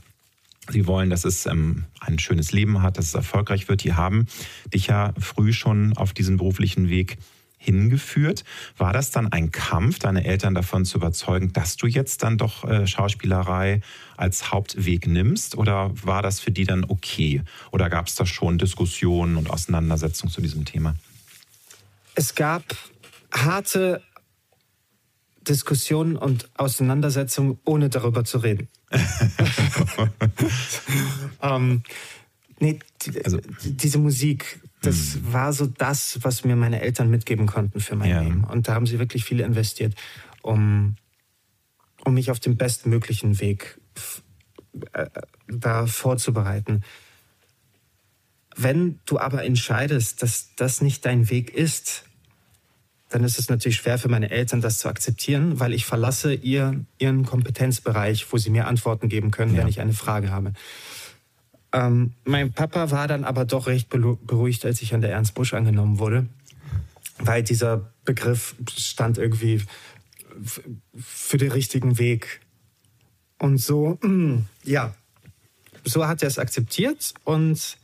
Sie 0.68 0.86
wollen, 0.86 1.10
dass 1.10 1.24
es 1.24 1.46
ähm, 1.46 1.84
ein 2.00 2.18
schönes 2.18 2.52
Leben 2.52 2.82
hat, 2.82 2.98
dass 2.98 3.06
es 3.06 3.14
erfolgreich 3.14 3.68
wird. 3.68 3.82
Die 3.82 3.94
haben 3.94 4.26
dich 4.72 4.88
ja 4.88 5.14
früh 5.18 5.52
schon 5.52 5.96
auf 5.96 6.12
diesen 6.12 6.36
beruflichen 6.36 6.88
Weg 6.88 7.16
hingeführt. 7.60 8.44
War 8.78 8.92
das 8.92 9.10
dann 9.10 9.30
ein 9.30 9.52
Kampf, 9.52 9.98
deine 9.98 10.24
Eltern 10.24 10.54
davon 10.54 10.84
zu 10.86 10.96
überzeugen, 10.96 11.52
dass 11.52 11.76
du 11.76 11.86
jetzt 11.86 12.22
dann 12.22 12.38
doch 12.38 12.64
äh, 12.64 12.86
Schauspielerei 12.86 13.82
als 14.16 14.50
Hauptweg 14.50 15.06
nimmst? 15.06 15.56
Oder 15.56 15.90
war 16.02 16.22
das 16.22 16.40
für 16.40 16.50
die 16.50 16.64
dann 16.64 16.84
okay? 16.84 17.42
Oder 17.70 17.90
gab 17.90 18.06
es 18.06 18.14
da 18.14 18.24
schon 18.24 18.56
Diskussionen 18.56 19.36
und 19.36 19.50
Auseinandersetzungen 19.50 20.32
zu 20.32 20.40
diesem 20.40 20.64
Thema? 20.64 20.94
Es 22.14 22.34
gab 22.34 22.64
harte 23.30 24.02
Diskussionen 25.42 26.16
und 26.16 26.48
Auseinandersetzungen, 26.56 27.58
ohne 27.64 27.90
darüber 27.90 28.24
zu 28.24 28.38
reden. 28.38 28.68
ähm, 31.42 31.82
nee, 32.58 32.78
die, 33.02 33.24
also, 33.24 33.38
diese 33.64 33.98
Musik, 33.98 34.60
das 34.82 35.16
mh. 35.16 35.32
war 35.32 35.52
so 35.52 35.66
das, 35.66 36.18
was 36.22 36.44
mir 36.44 36.56
meine 36.56 36.80
Eltern 36.80 37.10
mitgeben 37.10 37.46
konnten 37.46 37.80
für 37.80 37.96
mein 37.96 38.10
ja. 38.10 38.20
Leben. 38.20 38.44
Und 38.44 38.68
da 38.68 38.74
haben 38.74 38.86
sie 38.86 38.98
wirklich 38.98 39.24
viel 39.24 39.40
investiert, 39.40 39.94
um, 40.42 40.96
um 42.04 42.14
mich 42.14 42.30
auf 42.30 42.40
den 42.40 42.56
bestmöglichen 42.56 43.40
Weg 43.40 43.78
äh, 44.92 45.06
da 45.48 45.86
vorzubereiten. 45.86 46.82
Wenn 48.56 48.98
du 49.06 49.18
aber 49.18 49.44
entscheidest, 49.44 50.22
dass 50.22 50.54
das 50.56 50.80
nicht 50.80 51.06
dein 51.06 51.30
Weg 51.30 51.54
ist, 51.54 52.04
dann 53.10 53.24
ist 53.24 53.38
es 53.38 53.48
natürlich 53.48 53.78
schwer 53.78 53.98
für 53.98 54.08
meine 54.08 54.30
Eltern, 54.30 54.60
das 54.60 54.78
zu 54.78 54.88
akzeptieren, 54.88 55.58
weil 55.58 55.74
ich 55.74 55.84
verlasse 55.84 56.32
ihr, 56.32 56.84
ihren 56.98 57.26
Kompetenzbereich, 57.26 58.32
wo 58.32 58.38
sie 58.38 58.50
mir 58.50 58.66
Antworten 58.66 59.08
geben 59.08 59.32
können, 59.32 59.54
ja. 59.54 59.60
wenn 59.60 59.68
ich 59.68 59.80
eine 59.80 59.92
Frage 59.92 60.30
habe. 60.30 60.52
Ähm, 61.72 62.14
mein 62.24 62.52
Papa 62.52 62.90
war 62.90 63.08
dann 63.08 63.24
aber 63.24 63.44
doch 63.44 63.66
recht 63.66 63.88
beruhigt, 63.88 64.64
als 64.64 64.80
ich 64.80 64.94
an 64.94 65.00
der 65.00 65.10
Ernst 65.10 65.34
Busch 65.34 65.54
angenommen 65.54 65.98
wurde, 65.98 66.26
weil 67.18 67.42
dieser 67.42 67.92
Begriff 68.04 68.54
stand 68.76 69.18
irgendwie 69.18 69.62
für 70.96 71.36
den 71.36 71.50
richtigen 71.50 71.98
Weg. 71.98 72.40
Und 73.38 73.58
so, 73.58 73.98
ja, 74.64 74.94
so 75.84 76.06
hat 76.06 76.22
er 76.22 76.28
es 76.28 76.38
akzeptiert 76.38 77.14
und 77.24 77.76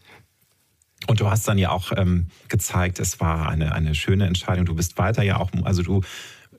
und 1.07 1.21
du 1.21 1.31
hast 1.31 1.47
dann 1.49 1.59
ja 1.59 1.71
auch 1.71 1.92
ähm, 1.97 2.27
gezeigt, 2.49 2.99
es 2.99 3.21
war 3.21 3.49
eine, 3.49 3.73
eine 3.73 3.95
schöne 3.95 4.27
Entscheidung. 4.27 4.66
Du 4.66 4.75
bist 4.75 4.99
weiter 4.99 5.23
ja 5.23 5.38
auch, 5.38 5.51
also 5.64 5.83
du 5.83 6.03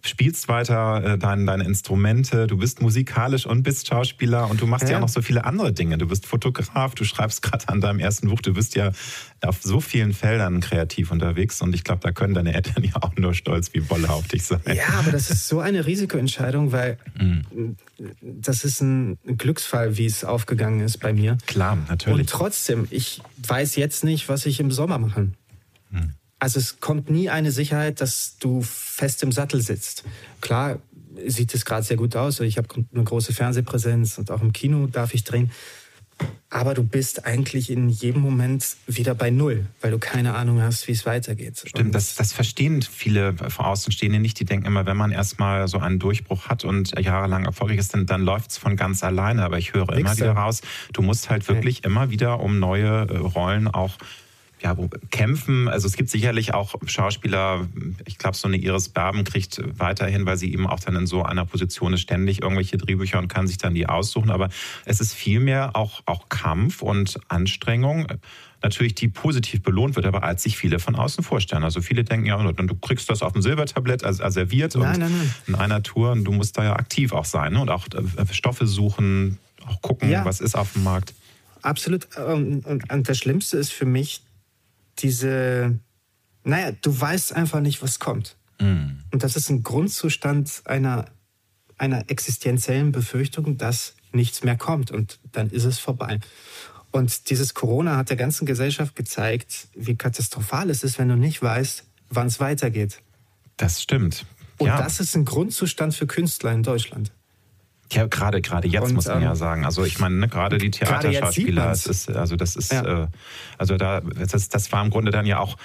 spielst 0.09 0.47
weiter 0.47 1.03
äh, 1.03 1.17
deine, 1.17 1.45
deine 1.45 1.63
Instrumente, 1.63 2.47
du 2.47 2.57
bist 2.57 2.81
musikalisch 2.81 3.45
und 3.45 3.63
bist 3.63 3.87
Schauspieler 3.87 4.49
und 4.49 4.61
du 4.61 4.67
machst 4.67 4.85
ja, 4.85 4.93
ja 4.93 4.99
noch 4.99 5.09
so 5.09 5.21
viele 5.21 5.45
andere 5.45 5.73
Dinge. 5.73 5.97
Du 5.97 6.07
bist 6.07 6.25
Fotograf, 6.25 6.95
du 6.95 7.03
schreibst 7.03 7.41
gerade 7.41 7.67
an 7.69 7.81
deinem 7.81 7.99
ersten 7.99 8.29
Buch, 8.29 8.41
du 8.41 8.53
bist 8.53 8.75
ja 8.75 8.91
auf 9.41 9.59
so 9.61 9.79
vielen 9.79 10.13
Feldern 10.13 10.61
kreativ 10.61 11.11
unterwegs 11.11 11.61
und 11.61 11.75
ich 11.75 11.83
glaube, 11.83 12.01
da 12.01 12.11
können 12.11 12.33
deine 12.33 12.53
Eltern 12.53 12.83
ja 12.83 12.93
auch 13.01 13.15
nur 13.15 13.33
stolz 13.33 13.73
wie 13.73 13.89
Wolle 13.89 14.09
auf 14.09 14.27
dich 14.27 14.43
sein. 14.43 14.61
Ja, 14.65 14.99
aber 14.99 15.11
das 15.11 15.29
ist 15.29 15.47
so 15.47 15.59
eine 15.59 15.85
Risikoentscheidung, 15.85 16.71
weil 16.71 16.97
mhm. 17.17 17.75
das 18.21 18.63
ist 18.63 18.81
ein 18.81 19.17
Glücksfall, 19.25 19.97
wie 19.97 20.05
es 20.05 20.23
aufgegangen 20.23 20.81
ist 20.81 20.99
bei 20.99 21.13
mir. 21.13 21.37
Klar, 21.45 21.77
natürlich. 21.87 22.19
Und 22.19 22.29
trotzdem, 22.29 22.87
ich 22.89 23.21
weiß 23.47 23.75
jetzt 23.75 24.03
nicht, 24.03 24.29
was 24.29 24.45
ich 24.45 24.59
im 24.59 24.71
Sommer 24.71 24.97
mache. 24.97 25.31
Mhm. 25.91 26.13
Also 26.39 26.59
es 26.59 26.79
kommt 26.79 27.09
nie 27.09 27.29
eine 27.29 27.51
Sicherheit, 27.51 27.99
dass 28.01 28.37
du 28.39 28.61
fest 28.61 29.23
im 29.23 29.31
Sattel 29.31 29.61
sitzt. 29.61 30.03
Klar 30.41 30.79
sieht 31.25 31.53
es 31.53 31.65
gerade 31.65 31.83
sehr 31.83 31.97
gut 31.97 32.15
aus. 32.15 32.39
Ich 32.41 32.57
habe 32.57 32.67
eine 32.93 33.03
große 33.03 33.33
Fernsehpräsenz 33.33 34.17
und 34.17 34.29
auch 34.29 34.41
im 34.41 34.53
Kino 34.53 34.87
darf 34.87 35.13
ich 35.13 35.23
drehen. 35.23 35.51
Aber 36.49 36.73
du 36.73 36.83
bist 36.83 37.25
eigentlich 37.25 37.69
in 37.69 37.89
jedem 37.89 38.21
Moment 38.21 38.77
wieder 38.87 39.13
bei 39.13 39.29
Null, 39.29 39.67
weil 39.81 39.91
du 39.91 39.99
keine 39.99 40.33
Ahnung 40.33 40.61
hast, 40.61 40.87
wie 40.87 40.93
es 40.93 41.05
weitergeht. 41.05 41.61
Stimmt, 41.65 41.93
das, 41.93 42.15
das 42.15 42.33
verstehen 42.33 42.81
viele 42.81 43.33
von 43.33 43.65
Außenstehende 43.65 44.19
nicht. 44.19 44.39
Die 44.39 44.45
denken 44.45 44.65
immer, 44.65 44.85
wenn 44.85 44.97
man 44.97 45.11
erstmal 45.11 45.67
so 45.67 45.77
einen 45.77 45.99
Durchbruch 45.99 46.47
hat 46.47 46.63
und 46.63 46.97
jahrelang 46.99 47.45
erfolgreich 47.45 47.79
ist, 47.79 47.93
dann, 47.93 48.05
dann 48.05 48.21
läuft 48.21 48.51
es 48.51 48.57
von 48.57 48.77
ganz 48.77 49.03
alleine. 49.03 49.43
Aber 49.43 49.57
ich 49.57 49.73
höre 49.73 49.89
Wichse. 49.89 49.99
immer 49.99 50.17
wieder 50.17 50.31
raus, 50.31 50.61
du 50.93 51.01
musst 51.01 51.29
halt 51.29 51.47
wirklich 51.49 51.79
okay. 51.79 51.87
immer 51.87 52.09
wieder 52.09 52.39
um 52.39 52.59
neue 52.59 53.07
äh, 53.09 53.17
Rollen 53.17 53.67
auch 53.67 53.97
ja, 54.61 54.75
kämpfen. 55.11 55.67
Also 55.67 55.87
es 55.87 55.95
gibt 55.95 56.09
sicherlich 56.09 56.53
auch 56.53 56.75
Schauspieler, 56.85 57.67
ich 58.05 58.17
glaube, 58.17 58.35
so 58.35 58.47
eine 58.47 58.57
Iris 58.57 58.89
Berben 58.89 59.23
kriegt 59.23 59.61
weiterhin, 59.77 60.25
weil 60.25 60.37
sie 60.37 60.51
eben 60.51 60.67
auch 60.67 60.79
dann 60.79 60.95
in 60.95 61.05
so 61.05 61.23
einer 61.23 61.45
Position 61.45 61.93
ist, 61.93 62.01
ständig 62.01 62.41
irgendwelche 62.41 62.77
Drehbücher 62.77 63.19
und 63.19 63.27
kann 63.27 63.47
sich 63.47 63.57
dann 63.57 63.73
die 63.73 63.87
aussuchen. 63.87 64.31
Aber 64.31 64.49
es 64.85 64.99
ist 64.99 65.13
vielmehr 65.13 65.75
auch, 65.75 66.01
auch 66.05 66.29
Kampf 66.29 66.81
und 66.81 67.19
Anstrengung 67.27 68.07
natürlich 68.63 68.95
die 68.95 69.07
positiv 69.07 69.61
belohnt 69.61 69.95
wird, 69.95 70.05
aber 70.05 70.23
als 70.23 70.43
sich 70.43 70.57
viele 70.57 70.79
von 70.79 70.95
außen 70.95 71.23
vorstellen. 71.23 71.63
Also 71.63 71.81
viele 71.81 72.03
denken 72.03 72.25
ja, 72.25 72.37
du 72.37 72.75
kriegst 72.75 73.09
das 73.09 73.21
auf 73.21 73.33
dem 73.33 73.41
Silbertablett 73.41 74.01
serviert 74.01 74.75
nein, 74.75 74.93
und 74.93 74.99
nein, 74.99 75.11
nein. 75.11 75.33
in 75.45 75.55
einer 75.55 75.83
Tour 75.83 76.11
und 76.11 76.23
du 76.23 76.31
musst 76.31 76.57
da 76.57 76.63
ja 76.63 76.75
aktiv 76.75 77.13
auch 77.13 77.25
sein 77.25 77.53
ne? 77.53 77.61
und 77.61 77.69
auch 77.69 77.85
äh, 77.93 78.33
Stoffe 78.33 78.65
suchen, 78.65 79.37
auch 79.67 79.81
gucken, 79.81 80.09
ja. 80.09 80.25
was 80.25 80.41
ist 80.41 80.55
auf 80.55 80.73
dem 80.73 80.83
Markt. 80.83 81.13
Absolut. 81.61 82.07
Und, 82.17 82.65
und 82.65 83.09
das 83.09 83.17
Schlimmste 83.17 83.57
ist 83.57 83.71
für 83.71 83.85
mich, 83.85 84.21
diese, 84.99 85.79
naja, 86.43 86.71
du 86.81 86.99
weißt 86.99 87.33
einfach 87.33 87.59
nicht, 87.59 87.81
was 87.81 87.99
kommt. 87.99 88.35
Mhm. 88.59 88.99
Und 89.11 89.23
das 89.23 89.35
ist 89.35 89.49
ein 89.49 89.63
Grundzustand 89.63 90.61
einer, 90.65 91.05
einer 91.77 92.09
existenziellen 92.09 92.91
Befürchtung, 92.91 93.57
dass 93.57 93.95
nichts 94.11 94.43
mehr 94.43 94.57
kommt 94.57 94.91
und 94.91 95.19
dann 95.31 95.49
ist 95.49 95.65
es 95.65 95.79
vorbei. 95.79 96.19
Und 96.91 97.29
dieses 97.29 97.53
Corona 97.53 97.97
hat 97.97 98.09
der 98.09 98.17
ganzen 98.17 98.45
Gesellschaft 98.45 98.95
gezeigt, 98.95 99.67
wie 99.75 99.95
katastrophal 99.95 100.69
es 100.69 100.83
ist, 100.83 100.97
wenn 100.97 101.09
du 101.09 101.15
nicht 101.15 101.41
weißt, 101.41 101.83
wann 102.09 102.27
es 102.27 102.39
weitergeht. 102.39 103.01
Das 103.57 103.81
stimmt. 103.81 104.25
Und 104.57 104.67
ja. 104.67 104.81
das 104.81 104.99
ist 104.99 105.15
ein 105.15 105.25
Grundzustand 105.25 105.93
für 105.93 106.07
Künstler 106.07 106.51
in 106.53 106.63
Deutschland. 106.63 107.11
Ja, 107.91 108.07
gerade 108.07 108.41
gerade 108.41 108.67
jetzt 108.67 108.83
und, 108.83 108.93
muss 108.95 109.07
man 109.07 109.17
ähm, 109.17 109.23
ja 109.23 109.35
sagen. 109.35 109.65
Also 109.65 109.85
ich 109.85 109.99
meine, 109.99 110.15
ne, 110.15 110.27
gerade 110.27 110.57
die 110.57 110.71
Theaterschauspieler, 110.71 111.71
es 111.71 111.85
ist, 111.85 112.09
also 112.09 112.35
das 112.35 112.55
ist, 112.55 112.73
ja. 112.73 113.03
äh, 113.03 113.07
also 113.57 113.77
da, 113.77 114.01
das, 114.01 114.49
das 114.49 114.71
war 114.71 114.83
im 114.83 114.89
Grunde 114.89 115.11
dann 115.11 115.25
ja 115.25 115.39
auch 115.39 115.57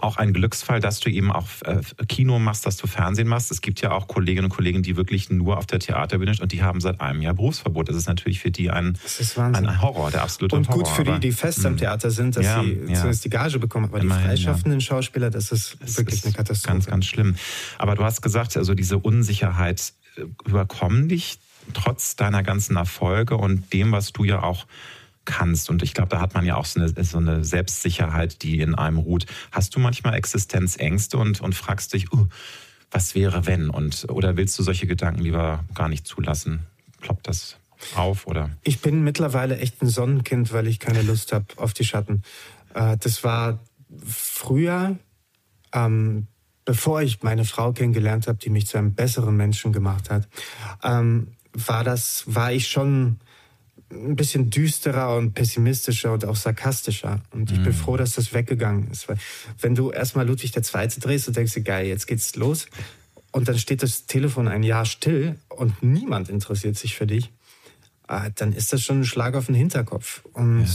auch 0.00 0.16
ein 0.16 0.32
Glücksfall, 0.32 0.80
dass 0.80 1.00
du 1.00 1.10
eben 1.10 1.32
auch 1.32 1.46
äh, 1.64 1.80
Kino 2.08 2.38
machst, 2.38 2.66
dass 2.66 2.76
du 2.76 2.86
Fernsehen 2.86 3.26
machst. 3.26 3.50
Es 3.50 3.60
gibt 3.60 3.80
ja 3.80 3.90
auch 3.90 4.06
Kolleginnen 4.06 4.44
und 4.44 4.50
Kollegen, 4.50 4.82
die 4.82 4.96
wirklich 4.96 5.28
nur 5.28 5.58
auf 5.58 5.66
der 5.66 5.80
Theaterbühne 5.80 6.34
sind 6.34 6.42
und 6.42 6.52
die 6.52 6.62
haben 6.62 6.80
seit 6.80 7.00
einem 7.00 7.20
Jahr 7.20 7.34
Berufsverbot. 7.34 7.88
Das 7.88 7.96
ist 7.96 8.06
natürlich 8.06 8.38
für 8.38 8.52
die 8.52 8.70
ein, 8.70 8.96
ein 9.36 9.82
Horror, 9.82 10.10
der 10.10 10.22
absolute 10.22 10.54
und 10.54 10.68
Horror. 10.68 10.78
Und 10.78 10.84
gut 10.84 10.94
für 10.94 11.04
die, 11.04 11.18
die 11.18 11.32
fest 11.32 11.66
am 11.66 11.72
hm. 11.72 11.78
Theater 11.78 12.10
sind, 12.10 12.36
dass 12.36 12.44
ja, 12.44 12.62
sie 12.62 12.78
ja. 12.86 12.94
zumindest 12.94 13.24
die 13.24 13.30
Gage 13.30 13.58
bekommen. 13.58 13.86
Aber 13.86 14.00
Immerhin, 14.00 14.22
die 14.22 14.28
freischaffenden 14.28 14.80
ja. 14.80 14.86
Schauspieler, 14.86 15.30
das 15.30 15.50
ist 15.50 15.76
das 15.80 15.98
wirklich 15.98 16.20
ist 16.20 16.26
eine 16.26 16.34
Katastrophe. 16.34 16.74
Ganz, 16.74 16.86
ganz 16.86 17.06
schlimm. 17.06 17.34
Aber 17.78 17.96
du 17.96 18.04
hast 18.04 18.22
gesagt, 18.22 18.56
also 18.56 18.74
diese 18.74 18.98
Unsicherheit 18.98 19.94
äh, 20.16 20.22
überkommen 20.46 21.08
dich 21.08 21.40
trotz 21.74 22.16
deiner 22.16 22.42
ganzen 22.42 22.76
Erfolge 22.76 23.36
und 23.36 23.72
dem, 23.72 23.92
was 23.92 24.12
du 24.12 24.24
ja 24.24 24.42
auch 24.42 24.66
kannst. 25.24 25.68
Und 25.68 25.82
ich 25.82 25.94
glaube, 25.94 26.08
da 26.08 26.20
hat 26.20 26.34
man 26.34 26.46
ja 26.46 26.56
auch 26.56 26.64
so 26.64 26.80
eine, 26.80 27.04
so 27.04 27.18
eine, 27.18 27.44
Selbstsicherheit, 27.44 28.42
die 28.42 28.60
in 28.60 28.74
einem 28.74 28.98
ruht. 28.98 29.26
Hast 29.52 29.76
du 29.76 29.80
manchmal 29.80 30.14
Existenzängste 30.14 31.18
und, 31.18 31.40
und 31.40 31.54
fragst 31.54 31.92
dich, 31.92 32.12
uh, 32.12 32.26
was 32.90 33.14
wäre 33.14 33.46
wenn? 33.46 33.68
Und, 33.68 34.06
oder 34.08 34.36
willst 34.36 34.58
du 34.58 34.62
solche 34.62 34.86
Gedanken 34.86 35.20
lieber 35.20 35.64
gar 35.74 35.88
nicht 35.88 36.06
zulassen? 36.06 36.60
Ploppt 37.00 37.28
das 37.28 37.58
auf 37.94 38.26
oder? 38.26 38.50
Ich 38.62 38.80
bin 38.80 39.04
mittlerweile 39.04 39.58
echt 39.58 39.82
ein 39.82 39.88
Sonnenkind, 39.88 40.52
weil 40.52 40.66
ich 40.66 40.78
keine 40.78 41.02
Lust 41.02 41.32
habe 41.32 41.46
auf 41.56 41.74
die 41.74 41.84
Schatten. 41.84 42.22
Äh, 42.74 42.96
das 42.96 43.22
war 43.22 43.58
früher, 44.06 44.96
ähm, 45.72 46.26
bevor 46.64 47.02
ich 47.02 47.22
meine 47.22 47.44
Frau 47.44 47.72
kennengelernt 47.72 48.26
habe, 48.26 48.38
die 48.38 48.50
mich 48.50 48.66
zu 48.66 48.78
einem 48.78 48.94
besseren 48.94 49.36
Menschen 49.36 49.72
gemacht 49.72 50.10
hat. 50.10 50.28
Ähm, 50.82 51.28
war 51.52 51.84
das, 51.84 52.24
war 52.26 52.52
ich 52.52 52.68
schon 52.68 53.18
ein 53.90 54.16
bisschen 54.16 54.50
düsterer 54.50 55.16
und 55.16 55.32
pessimistischer 55.32 56.12
und 56.12 56.24
auch 56.24 56.36
sarkastischer. 56.36 57.22
Und 57.30 57.50
ich 57.50 57.58
bin 57.58 57.72
mhm. 57.72 57.76
froh, 57.76 57.96
dass 57.96 58.14
das 58.14 58.34
weggegangen 58.34 58.90
ist. 58.90 59.08
Weil 59.08 59.18
wenn 59.60 59.74
du 59.74 59.90
erstmal 59.90 60.26
Ludwig 60.26 60.54
II. 60.54 60.88
drehst 61.00 61.28
und 61.28 61.36
denkst 61.36 61.54
dir, 61.54 61.62
geil, 61.62 61.86
jetzt 61.86 62.06
geht's 62.06 62.36
los. 62.36 62.66
Und 63.32 63.48
dann 63.48 63.58
steht 63.58 63.82
das 63.82 64.06
Telefon 64.06 64.48
ein 64.48 64.62
Jahr 64.62 64.84
still 64.84 65.36
und 65.48 65.82
niemand 65.82 66.28
interessiert 66.28 66.76
sich 66.76 66.96
für 66.96 67.06
dich, 67.06 67.30
ah, 68.06 68.30
dann 68.30 68.52
ist 68.52 68.72
das 68.72 68.82
schon 68.82 69.00
ein 69.00 69.04
Schlag 69.04 69.34
auf 69.34 69.46
den 69.46 69.54
Hinterkopf. 69.54 70.24
Und 70.32 70.64
ja. 70.64 70.72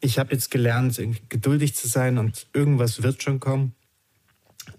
ich 0.00 0.18
habe 0.18 0.32
jetzt 0.32 0.50
gelernt, 0.50 1.00
geduldig 1.28 1.74
zu 1.74 1.88
sein 1.88 2.18
und 2.18 2.48
irgendwas 2.52 3.02
wird 3.02 3.22
schon 3.22 3.40
kommen. 3.40 3.74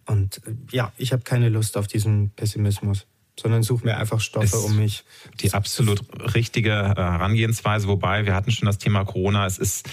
Und 0.05 0.41
äh, 0.45 0.55
ja, 0.71 0.91
ich 0.97 1.13
habe 1.13 1.23
keine 1.23 1.49
Lust 1.49 1.77
auf 1.77 1.87
diesen 1.87 2.31
Pessimismus 2.31 3.07
sondern 3.39 3.63
suche 3.63 3.85
mir 3.85 3.97
einfach 3.97 4.19
Stoffe 4.19 4.57
um 4.57 4.77
mich. 4.77 5.03
Die 5.41 5.53
absolut 5.53 6.01
richtige 6.35 6.71
äh, 6.71 7.01
Herangehensweise, 7.01 7.87
wobei 7.87 8.25
wir 8.25 8.33
hatten 8.33 8.51
schon 8.51 8.65
das 8.65 8.77
Thema 8.77 9.05
Corona. 9.05 9.45
Es 9.45 9.57
ist 9.57 9.87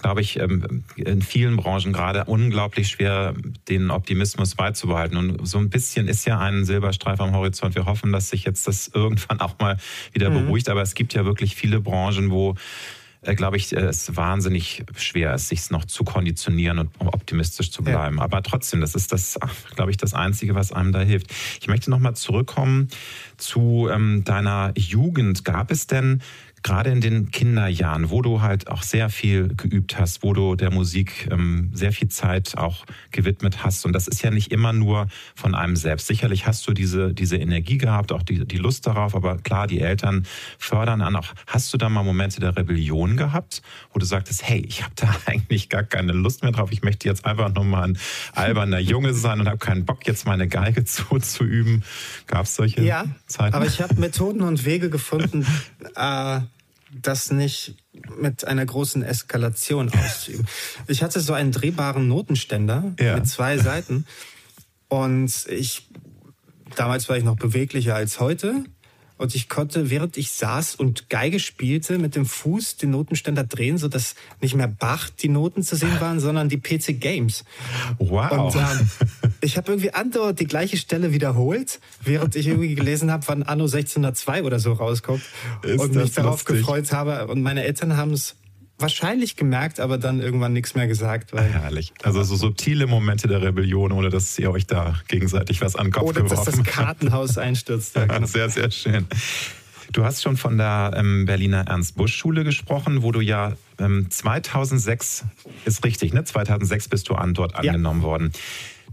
glaube 0.00 0.20
ich, 0.20 0.38
ähm, 0.38 0.84
in 0.96 1.22
vielen 1.22 1.56
Branchen 1.56 1.92
gerade 1.92 2.24
unglaublich 2.24 2.88
schwer, 2.88 3.34
den 3.68 3.90
Optimismus 3.90 4.54
beizubehalten. 4.54 5.16
Und 5.16 5.46
so 5.46 5.58
ein 5.58 5.70
bisschen 5.70 6.08
ist 6.08 6.24
ja 6.26 6.38
ein 6.38 6.64
Silberstreif 6.64 7.20
am 7.20 7.32
Horizont. 7.32 7.74
Wir 7.74 7.86
hoffen, 7.86 8.12
dass 8.12 8.30
sich 8.30 8.44
jetzt 8.44 8.66
das 8.66 8.88
irgendwann 8.94 9.40
auch 9.40 9.58
mal 9.58 9.76
wieder 10.12 10.30
mhm. 10.30 10.46
beruhigt. 10.46 10.68
Aber 10.68 10.82
es 10.82 10.94
gibt 10.94 11.14
ja 11.14 11.24
wirklich 11.24 11.54
viele 11.54 11.80
Branchen, 11.80 12.30
wo 12.30 12.54
äh, 13.22 13.34
glaube 13.34 13.56
ich, 13.56 13.76
äh, 13.76 13.80
es 13.80 14.16
wahnsinnig 14.16 14.84
schwer 14.96 15.34
ist, 15.34 15.48
sich 15.48 15.70
noch 15.70 15.84
zu 15.84 16.04
konditionieren 16.04 16.78
und 16.78 16.90
optimistisch 17.00 17.70
zu 17.70 17.82
bleiben. 17.82 18.16
Ja. 18.16 18.22
Aber 18.22 18.42
trotzdem, 18.42 18.80
das 18.80 18.94
ist 18.94 19.12
das, 19.12 19.38
glaube 19.74 19.90
ich, 19.90 19.96
das 19.96 20.14
Einzige, 20.14 20.54
was 20.54 20.72
einem 20.72 20.92
da 20.92 21.00
hilft. 21.00 21.30
Ich 21.60 21.68
möchte 21.68 21.90
nochmal 21.90 22.14
zurückkommen 22.14 22.88
zu 23.36 23.88
ähm, 23.92 24.24
deiner 24.24 24.72
Jugend. 24.76 25.44
Gab 25.44 25.70
es 25.70 25.86
denn 25.86 26.22
gerade 26.62 26.90
in 26.90 27.00
den 27.00 27.30
Kinderjahren, 27.30 28.10
wo 28.10 28.22
du 28.22 28.42
halt 28.42 28.68
auch 28.68 28.82
sehr 28.82 29.08
viel 29.08 29.48
geübt 29.56 29.98
hast, 29.98 30.22
wo 30.22 30.32
du 30.32 30.56
der 30.56 30.70
Musik 30.70 31.28
ähm, 31.30 31.70
sehr 31.72 31.92
viel 31.92 32.08
Zeit 32.08 32.56
auch 32.56 32.84
gewidmet 33.10 33.64
hast. 33.64 33.86
Und 33.86 33.92
das 33.92 34.08
ist 34.08 34.22
ja 34.22 34.30
nicht 34.30 34.52
immer 34.52 34.72
nur 34.72 35.06
von 35.34 35.54
einem 35.54 35.76
selbst. 35.76 36.06
Sicherlich 36.06 36.46
hast 36.46 36.66
du 36.68 36.72
diese, 36.72 37.14
diese 37.14 37.36
Energie 37.36 37.78
gehabt, 37.78 38.12
auch 38.12 38.22
die, 38.22 38.46
die 38.46 38.58
Lust 38.58 38.86
darauf, 38.86 39.14
aber 39.14 39.38
klar, 39.38 39.66
die 39.66 39.80
Eltern 39.80 40.26
fördern 40.58 41.00
an. 41.00 41.16
Auch 41.16 41.28
hast 41.46 41.72
du 41.72 41.78
da 41.78 41.88
mal 41.88 42.02
Momente 42.02 42.40
der 42.40 42.56
Rebellion 42.56 43.16
gehabt, 43.16 43.62
wo 43.92 43.98
du 43.98 44.04
sagtest, 44.04 44.42
hey, 44.46 44.60
ich 44.66 44.82
habe 44.82 44.92
da 44.96 45.14
eigentlich 45.26 45.68
gar 45.68 45.82
keine 45.82 46.12
Lust 46.12 46.42
mehr 46.42 46.52
drauf. 46.52 46.72
Ich 46.72 46.82
möchte 46.82 47.08
jetzt 47.08 47.24
einfach 47.24 47.52
nur 47.54 47.64
mal 47.64 47.84
ein 47.84 47.98
alberner 48.34 48.78
Junge 48.78 49.14
sein 49.14 49.40
und 49.40 49.48
habe 49.48 49.58
keinen 49.58 49.84
Bock, 49.84 50.06
jetzt 50.06 50.26
meine 50.26 50.48
Geige 50.48 50.84
zu, 50.90 51.18
zu 51.18 51.44
üben. 51.44 51.82
Gab 52.26 52.44
es 52.44 52.54
solche 52.54 52.82
ja, 52.82 53.04
Zeiten? 53.26 53.54
Aber 53.54 53.66
ich 53.66 53.80
habe 53.80 53.94
Methoden 53.94 54.42
und 54.42 54.64
Wege 54.64 54.90
gefunden, 54.90 55.46
äh, 55.96 56.40
das 56.92 57.30
nicht 57.30 57.76
mit 58.18 58.44
einer 58.44 58.66
großen 58.66 59.02
Eskalation 59.02 59.90
auszuüben. 59.92 60.46
Ich 60.88 61.02
hatte 61.02 61.20
so 61.20 61.32
einen 61.32 61.52
drehbaren 61.52 62.08
Notenständer 62.08 62.94
ja. 62.98 63.16
mit 63.16 63.26
zwei 63.28 63.58
Seiten 63.58 64.06
und 64.88 65.32
ich 65.48 65.88
damals 66.76 67.08
war 67.08 67.16
ich 67.16 67.24
noch 67.24 67.36
beweglicher 67.36 67.94
als 67.94 68.20
heute 68.20 68.64
und 69.20 69.34
ich 69.34 69.50
konnte, 69.50 69.90
während 69.90 70.16
ich 70.16 70.32
saß 70.32 70.76
und 70.76 71.10
Geige 71.10 71.40
spielte, 71.40 71.98
mit 71.98 72.16
dem 72.16 72.24
Fuß 72.24 72.78
den 72.78 72.90
Notenständer 72.90 73.44
drehen, 73.44 73.76
so 73.76 73.86
dass 73.86 74.14
nicht 74.40 74.54
mehr 74.54 74.66
Bach 74.66 75.10
die 75.10 75.28
Noten 75.28 75.62
zu 75.62 75.76
sehen 75.76 76.00
waren, 76.00 76.20
sondern 76.20 76.48
die 76.48 76.56
PC 76.56 76.98
Games. 76.98 77.44
Wow. 77.98 78.54
Und 78.54 78.56
ähm, 78.56 78.90
ich 79.40 79.56
habe 79.56 79.72
irgendwie 79.72 79.92
andauernd 79.92 80.40
die 80.40 80.46
gleiche 80.46 80.76
Stelle 80.76 81.12
wiederholt, 81.12 81.80
während 82.02 82.36
ich 82.36 82.46
irgendwie 82.46 82.74
gelesen 82.74 83.10
habe, 83.10 83.26
wann 83.28 83.42
Anno 83.42 83.64
1602 83.64 84.42
oder 84.44 84.58
so 84.58 84.72
rauskommt 84.72 85.22
Ist 85.62 85.80
und 85.80 85.94
mich 85.94 86.12
darauf 86.12 86.40
lustig? 86.40 86.58
gefreut 86.58 86.92
habe. 86.92 87.26
Und 87.28 87.42
meine 87.42 87.64
Eltern 87.64 87.96
haben 87.96 88.12
es 88.12 88.36
wahrscheinlich 88.78 89.36
gemerkt, 89.36 89.80
aber 89.80 89.98
dann 89.98 90.20
irgendwann 90.20 90.52
nichts 90.52 90.74
mehr 90.74 90.86
gesagt. 90.86 91.32
Herrlich. 91.32 91.92
Also 92.02 92.22
so 92.22 92.36
subtile 92.36 92.86
Momente 92.86 93.28
der 93.28 93.42
Rebellion, 93.42 93.92
ohne 93.92 94.10
dass 94.10 94.38
ihr 94.38 94.50
euch 94.50 94.66
da 94.66 94.96
gegenseitig 95.08 95.60
was 95.60 95.76
an 95.76 95.86
den 95.86 95.92
Kopf 95.92 96.08
Oder 96.08 96.22
geworfen 96.22 96.44
dass 96.46 96.56
das 96.56 96.64
Kartenhaus 96.64 97.38
einstürzt. 97.38 97.96
Ja, 97.96 98.06
genau. 98.06 98.26
Sehr, 98.26 98.48
sehr 98.48 98.70
schön. 98.70 99.06
Du 99.92 100.04
hast 100.04 100.22
schon 100.22 100.36
von 100.36 100.56
der 100.56 100.92
ähm, 100.96 101.26
Berliner 101.26 101.66
Ernst-Busch-Schule 101.66 102.44
gesprochen, 102.44 103.02
wo 103.02 103.10
du 103.10 103.20
ja 103.20 103.54
ähm, 103.78 104.06
2006, 104.08 105.24
ist 105.64 105.84
richtig, 105.84 106.12
ne? 106.12 106.22
2006 106.22 106.88
bist 106.88 107.08
du 107.08 107.14
an, 107.14 107.34
dort 107.34 107.56
angenommen 107.56 108.00
ja. 108.00 108.06
worden. 108.06 108.32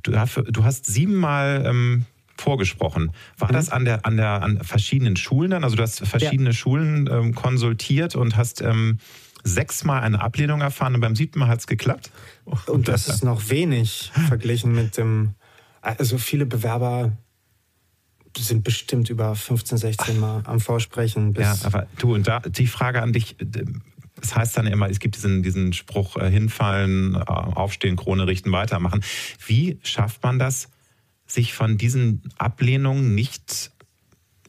Du, 0.08 0.44
du, 0.44 0.64
hast 0.64 0.86
siebenmal 0.86 1.64
ähm, 1.66 2.06
vorgesprochen. 2.38 3.12
War 3.38 3.50
mhm. 3.50 3.54
das 3.54 3.70
an 3.70 3.86
der 3.86 4.06
an 4.06 4.18
der 4.18 4.42
an 4.42 4.64
verschiedenen 4.64 5.16
Schulen 5.16 5.52
dann? 5.52 5.64
Also 5.64 5.76
du 5.76 5.84
hast 5.84 6.00
verschiedene 6.08 6.50
ja. 6.50 6.56
Schulen 6.56 7.10
ähm, 7.12 7.36
konsultiert 7.36 8.16
und 8.16 8.38
hast 8.38 8.62
ähm, 8.62 9.00
sechsmal 9.44 10.02
eine 10.02 10.22
Ablehnung 10.22 10.62
erfahren 10.62 10.96
und 10.96 11.02
beim 11.02 11.16
siebten 11.16 11.40
Mal 11.40 11.48
hat 11.48 11.60
es 11.60 11.68
geklappt. 11.68 12.12
Und 12.66 12.88
das 12.88 13.08
ist 13.08 13.24
noch 13.24 13.50
wenig 13.50 14.12
verglichen 14.28 14.74
mit 14.74 14.98
dem. 14.98 15.36
Also 15.82 16.18
viele 16.18 16.46
Bewerber 16.46 17.14
sind 18.38 18.64
bestimmt 18.64 19.10
über 19.10 19.36
15, 19.36 19.78
16 19.78 20.20
Mal 20.20 20.42
am 20.46 20.60
Vorsprechen. 20.60 21.34
ja, 21.38 21.56
aber 21.64 21.88
du, 21.98 22.14
und 22.14 22.28
da 22.28 22.40
die 22.40 22.68
Frage 22.68 23.02
an 23.02 23.14
dich. 23.14 23.36
Das 24.20 24.36
heißt 24.36 24.58
dann 24.58 24.68
immer, 24.68 24.90
es 24.90 25.00
gibt 25.00 25.16
diesen, 25.16 25.44
diesen 25.44 25.74
Spruch, 25.74 26.18
äh, 26.18 26.30
hinfallen, 26.30 27.16
äh, 27.16 27.20
aufstehen, 27.20 27.96
Krone 27.96 28.28
richten, 28.28 28.52
weitermachen. 28.52 29.04
Wie 29.46 29.80
schafft 29.84 30.24
man 30.24 30.40
das, 30.40 30.70
sich 31.26 31.54
von 31.54 31.78
diesen 31.78 32.22
Ablehnungen 32.38 33.16
nicht 33.16 33.72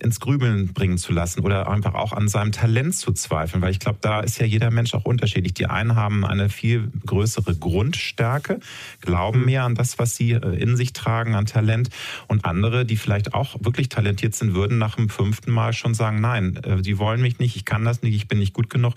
ins 0.01 0.21
Grübeln 0.21 0.73
bringen 0.73 0.99
zu 0.99 1.12
lassen 1.12 1.41
oder 1.41 1.69
einfach 1.69 1.95
auch 1.95 2.12
an 2.12 2.29
seinem 2.29 2.53
Talent 2.53 2.95
zu 2.95 3.12
zweifeln, 3.12 3.62
weil 3.62 3.71
ich 3.71 3.81
glaube, 3.81 3.99
da 4.01 4.21
ist 4.21 4.39
ja 4.39 4.47
jeder 4.47 4.71
Mensch 4.71 4.95
auch 4.95 5.05
unterschiedlich. 5.05 5.55
Die 5.55 5.66
einen 5.66 5.97
haben 5.97 6.25
eine 6.25 6.49
viel 6.49 6.91
größere 7.05 7.57
Grundstärke, 7.57 8.61
glauben 9.01 9.41
mhm. 9.41 9.47
mehr 9.47 9.64
an 9.64 9.75
das, 9.75 9.99
was 9.99 10.16
sie 10.16 10.33
äh, 10.33 10.57
in 10.57 10.77
sich 10.77 10.93
tragen, 10.93 11.35
an 11.35 11.47
Talent 11.47 11.91
und 12.29 12.45
andere, 12.45 12.85
die 12.85 12.97
vielleicht 12.97 13.35
auch 13.35 13.57
wirklich 13.61 13.89
talentiert 13.89 14.35
sind, 14.35 14.55
würden 14.55 14.79
nach 14.79 14.97
dem 14.97 15.09
fünften 15.09 15.51
Mal 15.51 15.73
schon 15.73 15.95
sagen, 15.95 16.21
nein, 16.21 16.61
sie 16.83 16.93
äh, 16.93 16.99
wollen 16.99 17.21
mich 17.21 17.39
nicht, 17.39 17.57
ich 17.57 17.64
kann 17.64 17.85
das 17.85 18.03
nicht, 18.03 18.14
ich 18.14 18.29
bin 18.29 18.39
nicht 18.39 18.55
gut 18.55 18.71
genug. 18.71 18.95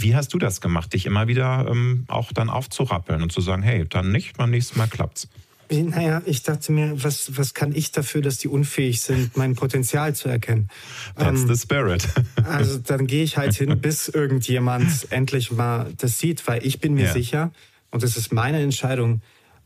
Wie 0.00 0.14
hast 0.14 0.32
du 0.32 0.38
das 0.38 0.60
gemacht, 0.60 0.92
dich 0.92 1.06
immer 1.06 1.26
wieder 1.26 1.66
ähm, 1.68 2.04
auch 2.08 2.32
dann 2.32 2.50
aufzurappeln 2.50 3.22
und 3.22 3.32
zu 3.32 3.40
sagen, 3.40 3.62
hey, 3.62 3.86
dann 3.88 4.12
nicht, 4.12 4.36
beim 4.36 4.50
nächsten 4.50 4.78
Mal 4.78 4.86
klappt's? 4.86 5.28
Naja, 5.70 6.22
ich 6.24 6.42
dachte 6.42 6.72
mir, 6.72 7.02
was, 7.02 7.36
was 7.36 7.52
kann 7.52 7.74
ich 7.74 7.92
dafür, 7.92 8.22
dass 8.22 8.38
die 8.38 8.48
unfähig 8.48 9.02
sind, 9.02 9.36
mein 9.36 9.54
Potenzial 9.54 10.14
zu 10.14 10.28
erkennen? 10.28 10.68
That's 11.16 11.42
ähm, 11.42 11.54
the 11.54 11.60
spirit. 11.60 12.08
also 12.44 12.78
dann 12.78 13.06
gehe 13.06 13.22
ich 13.22 13.36
halt 13.36 13.54
hin, 13.54 13.78
bis 13.78 14.08
irgendjemand 14.08 15.08
endlich 15.10 15.50
mal 15.50 15.92
das 15.98 16.18
sieht, 16.18 16.46
weil 16.46 16.64
ich 16.64 16.80
bin 16.80 16.94
mir 16.94 17.04
yeah. 17.04 17.12
sicher, 17.12 17.52
und 17.90 18.02
es 18.02 18.16
ist 18.16 18.32
meine 18.32 18.60
Entscheidung, 18.60 19.20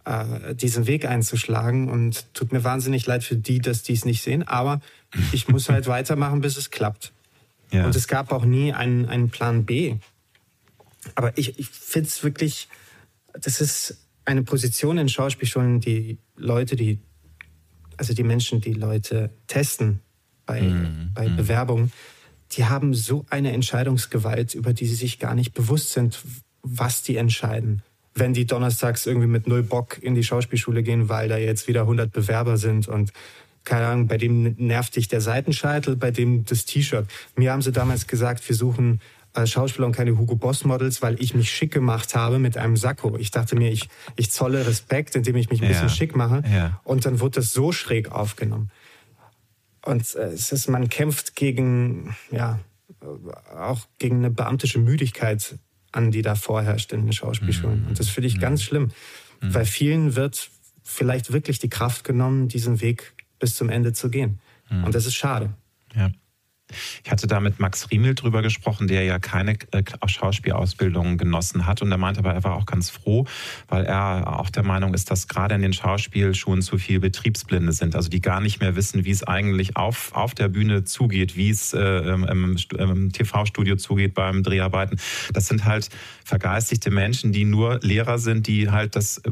äh, 0.05 0.55
diesen 0.55 0.87
Weg 0.87 1.05
einzuschlagen. 1.05 1.89
Und 1.89 2.33
tut 2.35 2.53
mir 2.53 2.65
wahnsinnig 2.65 3.07
leid 3.07 3.23
für 3.25 3.37
die, 3.37 3.61
dass 3.61 3.83
die 3.83 3.93
es 3.93 4.05
nicht 4.05 4.23
sehen, 4.23 4.47
aber 4.47 4.81
ich 5.33 5.49
muss 5.49 5.69
halt 5.69 5.87
weitermachen, 5.89 6.41
bis 6.41 6.57
es 6.57 6.71
klappt. 6.71 7.13
Yeah. 7.73 7.87
Und 7.87 7.97
es 7.97 8.09
gab 8.09 8.33
auch 8.33 8.45
nie 8.45 8.73
einen, 8.73 9.07
einen 9.07 9.31
Plan 9.31 9.65
B. 9.65 9.97
Aber 11.15 11.37
ich, 11.37 11.59
ich 11.59 11.69
finde 11.69 12.09
es 12.09 12.23
wirklich, 12.23 12.69
das 13.33 13.61
ist 13.61 14.07
eine 14.25 14.43
Position 14.43 14.99
in 14.99 15.09
Schauspielschulen, 15.09 15.81
die 15.81 16.19
Leute, 16.37 16.77
die, 16.77 17.01
also 17.97 18.15
die 18.15 18.23
Menschen, 18.23 18.61
die 18.61 18.75
Leute 18.75 19.31
testen 19.47 20.01
bei, 20.47 20.63
mm, 20.63 21.11
bei 21.15 21.29
mm. 21.29 21.37
Bewerbungen, 21.37 21.93
die 22.53 22.67
haben 22.67 22.95
so 22.95 23.25
eine 23.31 23.53
Entscheidungsgewalt, 23.53 24.55
über 24.55 24.73
die 24.73 24.87
sie 24.87 24.95
sich 24.95 25.19
gar 25.19 25.35
nicht 25.35 25.55
bewusst 25.55 25.91
sind, 25.91 26.21
was 26.63 27.03
die 27.03 27.17
entscheiden. 27.17 27.83
Wenn 28.15 28.35
die 28.35 28.45
donnerstags 28.45 29.07
irgendwie 29.07 29.27
mit 29.27 29.47
null 29.47 29.63
Bock 29.63 30.01
in 30.03 30.15
die 30.15 30.23
Schauspielschule 30.23 30.83
gehen, 30.83 31.09
weil 31.09 31.29
da 31.29 31.39
jetzt 31.39 31.67
wieder 31.67 31.83
100 31.83 32.13
Bewerber 32.13 32.59
sind 32.59 32.89
und 32.89 33.13
keine 33.65 33.87
Ahnung, 33.87 34.07
bei 34.09 34.19
dem 34.19 34.55
nervt 34.59 34.97
dich 34.97 35.09
der 35.09 35.21
Seitenscheitel, 35.21 35.97
bei 35.97 36.11
dem 36.11 36.45
das 36.45 36.65
T-Shirt. 36.65 37.07
Mir 37.37 37.53
haben 37.53 37.63
sie 37.63 37.73
damals 37.73 38.07
gesagt, 38.07 38.47
wir 38.49 38.57
suchen 38.57 39.01
als 39.33 39.51
Schauspieler 39.51 39.87
und 39.87 39.97
keine 39.97 40.19
Hugo 40.19 40.37
Boss 40.37 40.65
Models, 40.65 41.03
weil 41.03 41.21
ich 41.21 41.35
mich 41.35 41.51
schick 41.51 41.73
gemacht 41.73 42.15
habe 42.15 42.39
mit 42.39 42.57
einem 42.57 42.77
Sakko. 42.77 43.17
Ich 43.17 43.31
dachte 43.31 43.57
mir, 43.57 43.71
ich, 43.71 43.89
ich 44.17 44.31
zolle 44.31 44.67
Respekt, 44.67 45.17
indem 45.17 45.37
ich 45.37 45.49
mich 45.51 45.63
ein 45.63 45.69
bisschen 45.69 45.89
schick 45.89 46.15
mache. 46.15 46.43
Ja. 46.53 46.81
Und 46.85 47.07
dann 47.07 47.21
wurde 47.21 47.41
das 47.41 47.53
so 47.53 47.73
schräg 47.73 48.13
aufgenommen. 48.13 48.71
Und 49.85 50.15
äh, 50.15 50.29
es 50.29 50.53
ist, 50.53 50.69
man 50.69 50.89
kämpft 50.89 51.35
gegen, 51.35 52.15
ja, 52.31 52.61
auch 53.57 53.81
gegen 53.99 54.17
eine 54.17 54.31
beamtische 54.31 54.79
Müdigkeit 54.79 55.59
an, 55.93 56.11
die 56.11 56.23
da 56.23 56.35
vorherrscht 56.35 56.93
in 56.93 57.05
den 57.05 57.13
Schauspielschulen. 57.13 57.83
Mhm. 57.83 57.89
Und 57.89 57.99
das 57.99 58.09
finde 58.09 58.29
ich 58.29 58.37
mhm. 58.37 58.41
ganz 58.41 58.63
schlimm. 58.63 58.91
Mhm. 59.41 59.55
Weil 59.55 59.65
vielen 59.65 60.15
wird 60.15 60.51
vielleicht 60.83 61.33
wirklich 61.33 61.59
die 61.59 61.71
Kraft 61.71 62.05
genommen, 62.05 62.49
diesen 62.49 62.81
Weg 62.81 63.15
bis 63.39 63.57
zum 63.57 63.71
Ende 63.71 63.93
zu 63.93 64.11
gehen. 64.11 64.41
Mhm. 64.71 64.85
Und 64.85 64.95
das 64.95 65.07
ist 65.07 65.15
schade. 65.15 65.51
Ja. 65.95 66.11
Ich 67.05 67.11
hatte 67.11 67.27
da 67.27 67.41
mit 67.41 67.59
Max 67.59 67.91
Riemel 67.91 68.15
drüber 68.15 68.43
gesprochen, 68.43 68.89
der 68.89 69.05
ja 69.05 69.19
keine 69.19 69.57
äh, 69.73 69.83
Schauspielausbildung 70.07 71.19
genossen 71.19 71.67
hat. 71.67 71.83
Und 71.83 71.91
er 71.91 71.99
meinte 71.99 72.21
aber, 72.21 72.33
er 72.33 72.45
war 72.45 72.55
auch 72.55 72.67
ganz 72.67 72.91
froh, 72.91 73.27
weil 73.69 73.85
er 73.85 74.39
auch 74.39 74.51
der 74.51 74.63
Meinung 74.63 74.95
ist, 74.95 75.11
dass 75.11 75.29
gerade 75.29 75.55
in 75.55 75.63
den 75.63 75.73
Schauspielschulen 75.73 76.63
zu 76.63 76.79
viel 76.79 77.01
Betriebsblinde 77.01 77.73
sind. 77.73 77.97
Also 77.97 78.09
die 78.09 78.21
gar 78.21 78.41
nicht 78.41 78.61
mehr 78.61 78.77
wissen, 78.77 79.05
wie 79.05 79.11
es 79.11 79.23
eigentlich 79.23 79.77
auf, 79.77 80.13
auf 80.15 80.35
der 80.35 80.49
Bühne 80.49 80.85
zugeht, 80.85 81.37
wie 81.37 81.51
es 81.51 81.73
äh, 81.73 81.79
im, 81.81 82.57
im 82.79 83.13
TV-Studio 83.13 83.77
zugeht 83.77 84.15
beim 84.15 84.43
Dreharbeiten. 84.43 84.99
Das 85.33 85.47
sind 85.47 85.65
halt 85.65 85.89
vergeistigte 86.25 86.91
Menschen, 86.91 87.33
die 87.33 87.45
nur 87.45 87.81
Lehrer 87.83 88.19
sind, 88.19 88.47
die 88.47 88.71
halt 88.71 88.97
das 88.97 89.19
äh, 89.19 89.31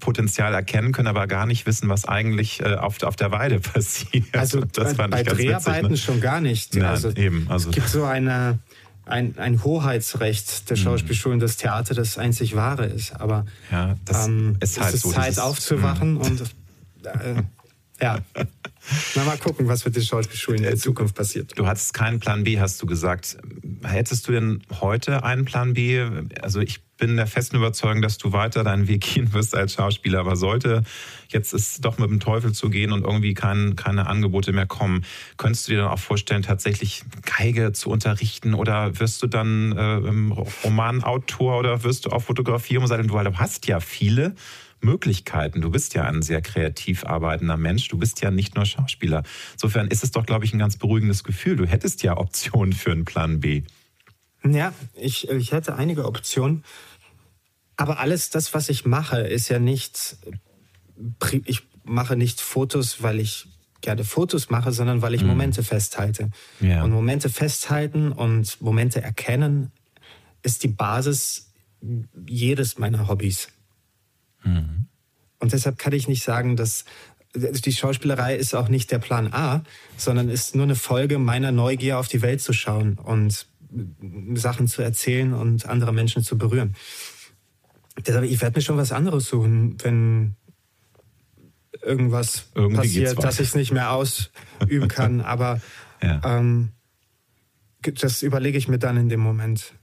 Potenzial 0.00 0.54
erkennen 0.54 0.92
können, 0.92 1.08
aber 1.08 1.26
gar 1.26 1.46
nicht 1.46 1.66
wissen, 1.66 1.88
was 1.88 2.04
eigentlich 2.04 2.60
äh, 2.60 2.74
auf, 2.74 3.02
auf 3.02 3.16
der 3.16 3.30
Weide 3.32 3.60
passiert. 3.60 4.24
Also 4.36 4.60
das 4.60 4.94
bei, 4.94 5.08
bei 5.08 5.22
Dreharbeiten 5.22 5.90
witzig, 5.90 5.90
ne? 5.90 5.96
schon 5.96 6.20
gar 6.20 6.40
nicht. 6.40 6.74
Nein, 6.82 6.90
also, 6.90 7.10
eben. 7.10 7.46
Also 7.48 7.70
es 7.70 7.74
gibt 7.74 7.88
so 7.88 8.04
eine, 8.04 8.58
ein, 9.06 9.38
ein 9.38 9.62
Hoheitsrecht 9.64 10.70
der 10.70 10.76
mhm. 10.76 10.82
Schauspielschulen, 10.82 11.40
das 11.40 11.56
Theater 11.56 11.94
das 11.94 12.18
einzig 12.18 12.56
wahre 12.56 12.86
ist. 12.86 13.18
Aber 13.20 13.46
ja, 13.70 13.96
das 14.04 14.26
ähm, 14.26 14.56
ist 14.60 14.80
halt 14.80 14.88
es 14.88 14.94
ist 14.96 15.02
so, 15.02 15.12
Zeit 15.12 15.38
aufzuwachen 15.38 16.14
mhm. 16.14 16.20
und 16.20 16.40
äh, 17.04 17.42
ja. 18.00 18.18
Na, 19.14 19.24
mal 19.24 19.38
gucken, 19.38 19.68
was 19.68 19.84
mit 19.84 19.94
den 19.94 20.02
Schauspielschulen 20.02 20.62
in 20.62 20.68
der 20.68 20.76
Zukunft 20.76 21.14
passiert. 21.14 21.56
Du 21.56 21.66
hattest 21.66 21.94
keinen 21.94 22.20
Plan 22.20 22.44
B, 22.44 22.58
hast 22.58 22.82
du 22.82 22.86
gesagt. 22.86 23.36
Hättest 23.84 24.26
du 24.26 24.32
denn 24.32 24.62
heute 24.80 25.24
einen 25.24 25.44
Plan 25.44 25.74
B? 25.74 26.04
Also 26.40 26.60
ich 26.60 26.80
bin 26.98 27.16
der 27.16 27.26
festen 27.26 27.56
Überzeugung, 27.56 28.02
dass 28.02 28.18
du 28.18 28.32
weiter 28.32 28.64
deinen 28.64 28.88
Weg 28.88 29.00
gehen 29.00 29.32
wirst 29.32 29.54
als 29.54 29.74
Schauspieler. 29.74 30.20
Aber 30.20 30.36
sollte 30.36 30.82
jetzt 31.28 31.52
es 31.52 31.80
doch 31.80 31.98
mit 31.98 32.10
dem 32.10 32.20
Teufel 32.20 32.52
zu 32.52 32.70
gehen 32.70 32.92
und 32.92 33.04
irgendwie 33.04 33.34
kein, 33.34 33.76
keine 33.76 34.06
Angebote 34.06 34.52
mehr 34.52 34.66
kommen, 34.66 35.04
könntest 35.36 35.66
du 35.66 35.72
dir 35.72 35.78
dann 35.78 35.88
auch 35.88 35.98
vorstellen, 35.98 36.42
tatsächlich 36.42 37.04
Geige 37.38 37.72
zu 37.72 37.90
unterrichten? 37.90 38.54
Oder 38.54 38.98
wirst 39.00 39.22
du 39.22 39.26
dann 39.26 39.72
äh, 39.72 40.34
Romanautor 40.64 41.58
oder 41.58 41.82
wirst 41.84 42.06
du 42.06 42.10
auch 42.10 42.22
fotografieren 42.22 42.84
und 42.84 43.08
du 43.08 43.38
hast 43.38 43.66
ja 43.66 43.80
viele 43.80 44.34
Möglichkeiten. 44.84 45.60
Du 45.60 45.70
bist 45.70 45.94
ja 45.94 46.04
ein 46.04 46.22
sehr 46.22 46.42
kreativ 46.42 47.04
arbeitender 47.04 47.56
Mensch. 47.56 47.88
Du 47.88 47.98
bist 47.98 48.20
ja 48.20 48.30
nicht 48.30 48.54
nur 48.54 48.66
Schauspieler. 48.66 49.22
Insofern 49.52 49.88
ist 49.88 50.04
es 50.04 50.10
doch, 50.10 50.26
glaube 50.26 50.44
ich, 50.44 50.52
ein 50.52 50.58
ganz 50.58 50.76
beruhigendes 50.76 51.24
Gefühl. 51.24 51.56
Du 51.56 51.66
hättest 51.66 52.02
ja 52.02 52.16
Optionen 52.16 52.72
für 52.72 52.92
einen 52.92 53.04
Plan 53.04 53.40
B. 53.40 53.62
Ja, 54.44 54.72
ich, 54.94 55.28
ich 55.28 55.52
hätte 55.52 55.76
einige 55.76 56.04
Optionen. 56.06 56.64
Aber 57.76 58.00
alles 58.00 58.30
das, 58.30 58.54
was 58.54 58.68
ich 58.68 58.84
mache, 58.84 59.20
ist 59.20 59.48
ja 59.48 59.58
nicht, 59.58 60.16
ich 61.44 61.62
mache 61.84 62.16
nicht 62.16 62.40
Fotos, 62.40 63.02
weil 63.02 63.20
ich 63.20 63.48
gerne 63.80 64.04
Fotos 64.04 64.50
mache, 64.50 64.72
sondern 64.72 65.02
weil 65.02 65.14
ich 65.14 65.22
mhm. 65.22 65.28
Momente 65.28 65.62
festhalte. 65.62 66.30
Ja. 66.60 66.82
Und 66.84 66.92
Momente 66.92 67.28
festhalten 67.28 68.12
und 68.12 68.60
Momente 68.60 69.02
erkennen 69.02 69.72
ist 70.42 70.62
die 70.62 70.68
Basis 70.68 71.52
jedes 72.26 72.78
meiner 72.78 73.08
Hobbys. 73.08 73.48
Mhm. 74.44 74.86
Und 75.38 75.52
deshalb 75.52 75.78
kann 75.78 75.92
ich 75.92 76.08
nicht 76.08 76.22
sagen, 76.22 76.56
dass 76.56 76.84
die 77.34 77.72
Schauspielerei 77.72 78.36
ist 78.36 78.54
auch 78.54 78.68
nicht 78.68 78.90
der 78.90 78.98
Plan 78.98 79.32
A, 79.32 79.62
sondern 79.96 80.28
ist 80.28 80.54
nur 80.54 80.64
eine 80.64 80.74
Folge 80.76 81.18
meiner 81.18 81.50
Neugier 81.50 81.98
auf 81.98 82.08
die 82.08 82.22
Welt 82.22 82.40
zu 82.40 82.52
schauen 82.52 82.98
und 82.98 83.46
Sachen 84.34 84.68
zu 84.68 84.82
erzählen 84.82 85.32
und 85.32 85.66
andere 85.66 85.92
Menschen 85.92 86.22
zu 86.22 86.36
berühren. 86.36 86.74
Deshalb, 88.06 88.24
ich 88.24 88.40
werde 88.40 88.58
mir 88.58 88.62
schon 88.62 88.76
was 88.76 88.92
anderes 88.92 89.26
suchen, 89.26 89.76
wenn 89.82 90.36
irgendwas 91.82 92.50
Irgendwie 92.54 92.76
passiert, 92.76 93.24
dass 93.24 93.40
ich 93.40 93.48
es 93.48 93.54
nicht 93.54 93.72
mehr 93.72 93.92
ausüben 93.92 94.88
kann. 94.88 95.20
Aber 95.22 95.60
ja. 96.02 96.20
ähm, 96.24 96.70
das 97.82 98.22
überlege 98.22 98.58
ich 98.58 98.68
mir 98.68 98.78
dann 98.78 98.96
in 98.96 99.08
dem 99.08 99.20
Moment. 99.20 99.74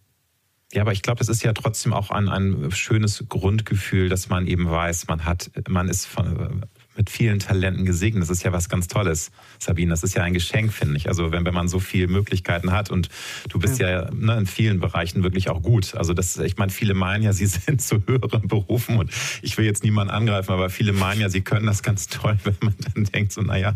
Ja, 0.71 0.83
aber 0.83 0.91
ich 0.91 1.01
glaube, 1.01 1.21
es 1.21 1.29
ist 1.29 1.43
ja 1.43 1.51
trotzdem 1.53 1.93
auch 1.93 2.11
ein, 2.11 2.29
ein 2.29 2.71
schönes 2.71 3.25
Grundgefühl, 3.27 4.07
dass 4.07 4.29
man 4.29 4.45
eben 4.45 4.69
weiß, 4.69 5.07
man 5.07 5.25
hat, 5.25 5.49
man 5.67 5.89
ist 5.89 6.05
von, 6.05 6.63
mit 6.99 7.09
vielen 7.09 7.39
Talenten 7.39 7.85
gesegnet. 7.85 8.21
Das 8.21 8.29
ist 8.29 8.43
ja 8.43 8.51
was 8.51 8.67
ganz 8.69 8.87
Tolles, 8.87 9.31
Sabine. 9.57 9.89
Das 9.89 10.03
ist 10.03 10.15
ja 10.15 10.21
ein 10.21 10.33
Geschenk, 10.33 10.73
finde 10.73 10.97
ich. 10.97 11.07
Also 11.07 11.31
wenn, 11.31 11.45
wenn 11.45 11.53
man 11.53 11.69
so 11.69 11.79
viele 11.79 12.07
Möglichkeiten 12.07 12.71
hat 12.71 12.91
und 12.91 13.09
du 13.47 13.57
bist 13.57 13.79
ja, 13.79 13.89
ja 13.89 14.09
ne, 14.11 14.37
in 14.37 14.45
vielen 14.45 14.79
Bereichen 14.79 15.23
wirklich 15.23 15.49
auch 15.49 15.63
gut. 15.63 15.95
Also 15.95 16.13
das, 16.13 16.37
ich 16.37 16.57
meine, 16.57 16.71
viele 16.71 16.93
meinen 16.93 17.23
ja, 17.23 17.31
sie 17.33 17.45
sind 17.47 17.81
zu 17.81 18.03
höheren 18.05 18.47
Berufen 18.47 18.97
und 18.97 19.11
ich 19.41 19.57
will 19.57 19.65
jetzt 19.65 19.83
niemanden 19.83 20.13
angreifen, 20.13 20.51
aber 20.51 20.69
viele 20.69 20.93
meinen 20.93 21.21
ja, 21.21 21.29
sie 21.29 21.41
können 21.41 21.65
das 21.65 21.81
ganz 21.81 22.07
toll, 22.07 22.37
wenn 22.43 22.57
man 22.61 22.75
dann 22.93 23.05
denkt, 23.05 23.31
so 23.31 23.41
naja, 23.41 23.75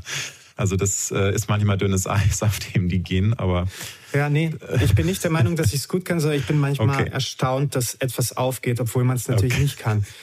also 0.55 0.75
das 0.75 1.11
äh, 1.11 1.33
ist 1.33 1.49
manchmal 1.49 1.77
dünnes 1.77 2.07
Eis, 2.07 2.43
auf 2.43 2.59
dem 2.59 2.89
die 2.89 2.99
gehen, 2.99 3.33
aber 3.33 3.67
ja, 4.13 4.29
nee, 4.29 4.53
ich 4.83 4.93
bin 4.93 5.07
nicht 5.07 5.23
der 5.23 5.31
Meinung, 5.31 5.55
dass 5.55 5.67
ich 5.67 5.81
es 5.81 5.87
gut 5.87 6.05
kann, 6.05 6.19
sondern 6.19 6.39
ich 6.39 6.45
bin 6.45 6.59
manchmal 6.59 7.01
okay. 7.01 7.09
erstaunt, 7.09 7.75
dass 7.75 7.95
etwas 7.95 8.37
aufgeht, 8.37 8.79
obwohl 8.79 9.03
man 9.03 9.17
es 9.17 9.27
natürlich 9.27 9.53
okay. 9.53 9.63
nicht 9.63 9.77
kann. 9.79 10.05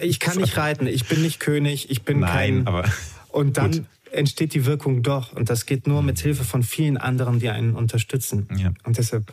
Ich 0.00 0.20
kann 0.20 0.36
nicht 0.36 0.56
reiten, 0.56 0.86
ich 0.86 1.06
bin 1.06 1.22
nicht 1.22 1.40
König, 1.40 1.90
ich 1.90 2.02
bin 2.02 2.20
Nein, 2.20 2.64
kein... 2.64 2.66
aber 2.66 2.84
und 3.28 3.56
dann 3.56 3.72
gut. 3.72 3.84
entsteht 4.10 4.54
die 4.54 4.66
Wirkung 4.66 5.02
doch. 5.02 5.32
Und 5.32 5.50
das 5.50 5.66
geht 5.66 5.86
nur 5.86 6.02
mit 6.02 6.18
Hilfe 6.20 6.44
von 6.44 6.62
vielen 6.62 6.96
anderen, 6.96 7.38
die 7.38 7.48
einen 7.48 7.74
unterstützen. 7.74 8.48
Ja. 8.56 8.72
Und 8.84 8.98
deshalb, 8.98 9.32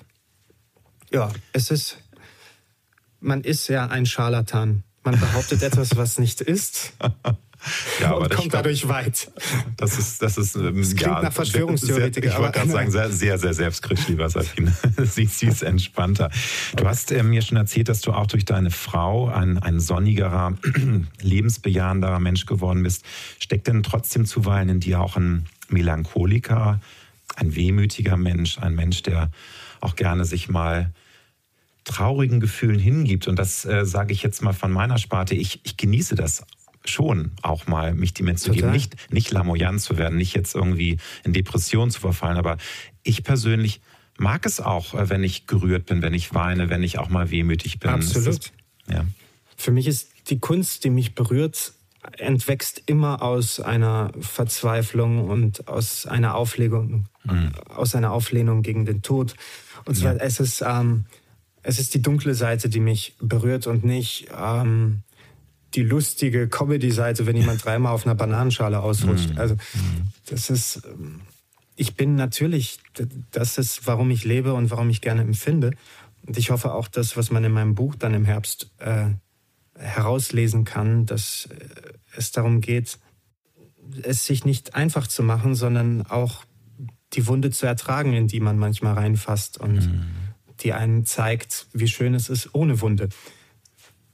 ja, 1.11 1.31
es 1.53 1.71
ist, 1.71 1.97
man 3.19 3.41
ist 3.41 3.67
ja 3.67 3.87
ein 3.87 4.05
Scharlatan. 4.05 4.83
Man 5.03 5.19
behauptet 5.19 5.63
etwas, 5.63 5.95
was 5.95 6.19
nicht 6.19 6.41
ist. 6.41 6.93
Ja, 7.99 8.11
aber 8.11 8.21
und 8.21 8.33
kommt 8.33 8.53
dadurch 8.53 8.87
weit. 8.87 9.31
Das 9.75 9.97
ist, 9.99 10.21
das 10.21 10.37
ist, 10.37 10.55
ähm, 10.55 10.77
das 10.77 10.95
klingt 10.95 11.01
ja, 11.01 11.21
nach 11.21 11.33
Verschwörungstheoretiker. 11.33 12.27
Sehr, 12.27 12.37
ich 12.37 12.41
wollte 12.41 12.59
gerade 12.59 12.71
sagen, 12.71 12.91
sehr, 12.91 13.11
sehr, 13.11 13.37
sehr 13.37 13.53
selbstkritisch, 13.53 14.07
lieber 14.07 14.29
Sabine. 14.29 14.73
sie, 15.03 15.25
sie 15.25 15.47
ist 15.47 15.63
entspannter. 15.63 16.29
Du 16.75 16.87
hast 16.87 17.11
äh, 17.11 17.23
mir 17.23 17.41
schon 17.41 17.57
erzählt, 17.57 17.89
dass 17.89 18.01
du 18.01 18.13
auch 18.13 18.27
durch 18.27 18.45
deine 18.45 18.71
Frau 18.71 19.27
ein, 19.27 19.57
ein 19.57 19.79
sonnigerer, 19.79 20.57
lebensbejahenderer 21.21 22.19
Mensch 22.19 22.45
geworden 22.45 22.83
bist. 22.83 23.03
Steckt 23.39 23.67
denn 23.67 23.83
trotzdem 23.83 24.25
zuweilen 24.25 24.69
in 24.69 24.79
dir 24.79 25.01
auch 25.01 25.17
ein 25.17 25.45
Melancholiker, 25.69 26.79
ein 27.35 27.55
wehmütiger 27.55 28.17
Mensch, 28.17 28.57
ein 28.57 28.75
Mensch, 28.75 29.03
der 29.03 29.31
auch 29.81 29.95
gerne 29.95 30.25
sich 30.25 30.49
mal 30.49 30.91
traurigen 31.83 32.39
Gefühlen 32.39 32.79
hingibt. 32.79 33.27
Und 33.27 33.37
das 33.37 33.65
äh, 33.65 33.85
sage 33.85 34.13
ich 34.13 34.23
jetzt 34.23 34.41
mal 34.41 34.53
von 34.53 34.71
meiner 34.71 34.97
Sparte. 34.97 35.35
Ich, 35.35 35.59
ich 35.63 35.75
genieße 35.75 36.15
das 36.15 36.45
schon 36.89 37.31
auch 37.41 37.67
mal 37.67 37.93
mich 37.93 38.13
Demenz 38.13 38.41
zu 38.41 38.51
geben. 38.51 38.71
Nicht, 38.71 38.95
nicht 39.11 39.31
lamoyant 39.31 39.81
zu 39.81 39.97
werden, 39.97 40.17
nicht 40.17 40.35
jetzt 40.35 40.55
irgendwie 40.55 40.97
in 41.23 41.33
Depression 41.33 41.91
zu 41.91 41.99
verfallen, 41.99 42.37
aber 42.37 42.57
ich 43.03 43.23
persönlich 43.23 43.81
mag 44.17 44.45
es 44.45 44.59
auch, 44.59 44.93
äh, 44.93 45.09
wenn 45.09 45.23
ich 45.23 45.47
gerührt 45.47 45.85
bin, 45.85 46.01
wenn 46.01 46.13
ich 46.13 46.33
weine, 46.33 46.69
wenn 46.69 46.83
ich 46.83 46.99
auch 46.99 47.09
mal 47.09 47.31
wehmütig 47.31 47.79
bin. 47.79 47.89
Absolut. 47.89 48.27
Das, 48.27 48.51
ja. 48.89 49.05
Für 49.55 49.71
mich 49.71 49.87
ist 49.87 50.09
die 50.29 50.39
Kunst, 50.39 50.83
die 50.83 50.89
mich 50.89 51.15
berührt, 51.15 51.73
entwächst 52.17 52.83
immer 52.85 53.21
aus 53.21 53.59
einer 53.59 54.11
Verzweiflung 54.19 55.27
und 55.27 55.67
aus 55.67 56.05
einer 56.05 56.35
Auflegung, 56.35 57.07
mhm. 57.23 57.51
aus 57.67 57.95
einer 57.95 58.11
Auflehnung 58.11 58.61
gegen 58.61 58.85
den 58.85 59.01
Tod. 59.01 59.35
Und 59.85 59.95
zwar, 59.95 60.15
ja. 60.15 60.21
es 60.21 60.39
ist, 60.39 60.63
ähm, 60.65 61.05
es 61.61 61.79
ist 61.79 61.93
die 61.93 62.01
dunkle 62.01 62.35
Seite, 62.35 62.69
die 62.69 62.79
mich 62.79 63.15
berührt 63.19 63.67
und 63.67 63.83
nicht 63.83 64.29
ähm, 64.37 65.03
die 65.73 65.83
lustige 65.83 66.47
Comedy-Seite, 66.47 67.25
wenn 67.25 67.37
jemand 67.37 67.63
dreimal 67.65 67.93
auf 67.93 68.05
einer 68.05 68.15
Bananenschale 68.15 68.79
ausrutscht. 68.79 69.31
Mhm. 69.31 69.37
Also 69.37 69.55
das 70.25 70.49
ist, 70.49 70.81
ähm, 70.85 71.21
ich 71.75 71.95
bin 71.95 72.15
natürlich, 72.15 72.79
das 73.31 73.57
ist, 73.57 73.87
warum 73.87 74.11
ich 74.11 74.25
lebe 74.25 74.53
und 74.53 74.71
warum 74.71 74.89
ich 74.89 75.01
gerne 75.01 75.21
empfinde. 75.21 75.71
Und 76.25 76.37
ich 76.37 76.51
hoffe 76.51 76.73
auch, 76.73 76.87
dass, 76.87 77.15
was 77.15 77.31
man 77.31 77.43
in 77.43 77.51
meinem 77.51 77.75
Buch 77.75 77.95
dann 77.95 78.13
im 78.13 78.25
Herbst 78.25 78.71
äh, 78.79 79.07
herauslesen 79.77 80.65
kann, 80.65 81.05
dass 81.05 81.47
äh, 81.51 81.93
es 82.15 82.31
darum 82.31 82.61
geht, 82.61 82.99
es 84.03 84.25
sich 84.25 84.45
nicht 84.45 84.75
einfach 84.75 85.07
zu 85.07 85.23
machen, 85.23 85.55
sondern 85.55 86.05
auch 86.05 86.43
die 87.13 87.25
Wunde 87.27 87.49
zu 87.49 87.65
ertragen, 87.65 88.13
in 88.13 88.27
die 88.27 88.39
man 88.39 88.57
manchmal 88.59 88.93
reinfasst 88.93 89.57
und 89.57 89.87
mhm. 89.87 90.05
die 90.59 90.73
einen 90.73 91.05
zeigt, 91.05 91.67
wie 91.73 91.87
schön 91.87 92.13
es 92.13 92.29
ist 92.29 92.53
ohne 92.53 92.81
Wunde. 92.81 93.09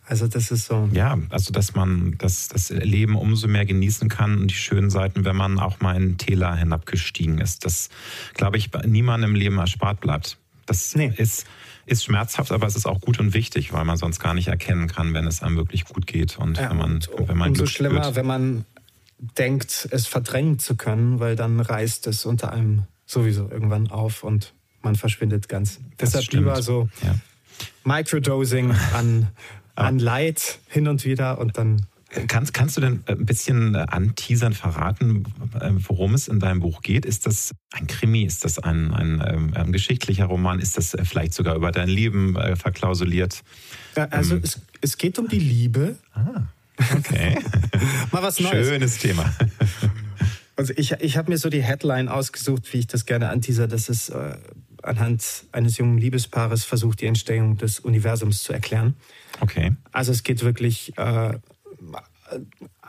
Also 0.08 0.28
das 0.28 0.51
ist 0.51 0.66
so. 0.66 0.88
Ja, 0.93 1.18
also 1.30 1.51
dass 1.51 1.74
man 1.74 2.16
das, 2.18 2.47
das 2.47 2.70
Leben 2.70 3.16
umso 3.16 3.47
mehr 3.47 3.66
genießen 3.66 4.08
kann 4.08 4.39
und 4.39 4.51
die 4.51 4.56
schönen 4.56 4.89
Seiten, 4.89 5.26
wenn 5.26 5.36
man 5.36 5.60
auch 5.60 5.80
mal 5.80 5.95
in 5.95 6.18
Täler 6.18 6.56
hinabgestiegen 6.56 7.39
ist. 7.39 7.66
Das, 7.66 7.89
glaube 8.36 8.58
ich, 8.58 8.70
niemandem 8.86 9.32
im 9.32 9.36
Leben 9.36 9.58
erspart 9.58 9.99
bleibt. 10.01 10.38
Das 10.68 10.95
nee. 10.95 11.12
ist, 11.16 11.45
ist 11.86 12.03
schmerzhaft, 12.03 12.51
aber 12.51 12.68
es 12.68 12.76
ist 12.76 12.86
auch 12.86 13.01
gut 13.01 13.20
und 13.20 13.34
wichtig, 13.34 13.74
weil 13.74 13.86
man 13.86 13.97
sonst 13.97 14.20
gar 14.20 14.34
nicht 14.34 14.47
erkennen 14.47 14.88
kann, 14.88 15.14
wenn 15.14 15.26
es 15.26 15.41
einem 15.41 15.58
wirklich 15.58 15.86
gut 15.86 16.08
geht 16.08 16.38
und 16.38 16.58
ja, 16.58 16.70
wenn 16.70 16.78
man, 16.78 16.93
und, 16.93 17.28
wenn 17.28 17.38
man 17.38 17.49
umso 17.49 17.66
schlimmer, 17.66 18.03
spürt. 18.03 18.16
wenn 18.16 18.26
man 18.26 18.66
denkt, 19.38 19.88
es 19.91 20.08
verdrängen 20.08 20.60
zu 20.60 20.76
können, 20.76 21.20
weil 21.20 21.36
dann 21.36 21.60
reißt 21.60 22.08
es 22.08 22.26
unter 22.26 22.51
einem 22.51 22.84
sowieso 23.06 23.49
irgendwann 23.49 23.89
auf 23.89 24.24
und 24.24 24.53
man 24.82 24.95
verschwindet 24.95 25.49
ganz. 25.49 25.80
Das 25.97 26.10
Deshalb 26.10 26.26
stimmt. 26.26 26.43
lieber 26.43 26.62
so 26.62 26.89
ja. 27.03 27.16
Microdosing 27.84 28.72
an 28.93 29.28
an 29.76 29.99
Leid 29.99 30.59
hin 30.67 30.88
und 30.88 31.05
wieder 31.05 31.39
und 31.39 31.57
dann. 31.57 31.86
Kannst, 32.28 32.53
kannst 32.53 32.78
du 32.78 32.82
denn 32.82 33.03
ein 33.07 33.26
bisschen 33.26 33.76
anteasern, 33.76 34.53
verraten, 34.53 35.26
äh, 35.59 35.71
worum 35.73 36.13
es 36.13 36.30
in 36.30 36.39
deinem 36.39 36.61
Buch 36.61 36.82
geht? 36.82 37.03
Ist 37.03 37.26
das 37.26 37.51
ein 37.73 37.88
Krimi? 37.88 38.23
Ist 38.23 38.45
das 38.45 38.57
ein, 38.57 38.93
ein, 38.93 39.21
ein 39.21 39.53
ähm, 39.53 39.71
geschichtlicher 39.73 40.26
Roman? 40.26 40.59
Ist 40.59 40.78
das 40.78 40.93
äh, 40.93 41.03
vielleicht 41.03 41.34
sogar 41.34 41.55
über 41.55 41.71
dein 41.71 41.89
Leben 41.89 42.38
äh, 42.38 42.55
verklausuliert? 42.55 43.43
Also 43.95 44.36
ähm. 44.36 44.41
es, 44.43 44.61
es 44.80 44.97
geht 44.97 45.19
um 45.19 45.28
die 45.28 45.39
Liebe. 45.39 45.97
Ah, 46.13 46.43
okay. 46.95 47.38
Mal 48.11 48.23
was 48.23 48.39
Neues. 48.39 48.67
Schönes 48.67 48.97
Thema. 48.97 49.36
Also 50.55 50.73
ich, 50.78 50.93
ich 50.93 51.17
habe 51.17 51.32
mir 51.32 51.38
so 51.38 51.49
die 51.49 51.61
Headline 51.63 52.07
ausgesucht, 52.07 52.71
wie 52.71 52.78
ich 52.80 52.88
das 52.88 53.05
gerne 53.05 53.30
anteaser. 53.30 53.67
Das 53.67 53.89
ist 53.89 54.09
äh, 54.09 54.38
anhand 54.86 55.46
eines 55.52 55.78
jungen 55.78 55.98
Liebespaares 55.98 56.64
versucht, 56.64 57.02
die 57.02 57.08
Entstehung 57.08 57.58
des 57.58 57.80
Universums 57.80 58.44
zu 58.44 58.54
erklären. 58.54 58.96
Okay. 59.42 59.74
Also 59.92 60.12
es 60.12 60.24
geht 60.24 60.44
wirklich 60.44 60.98
äh, 60.98 61.38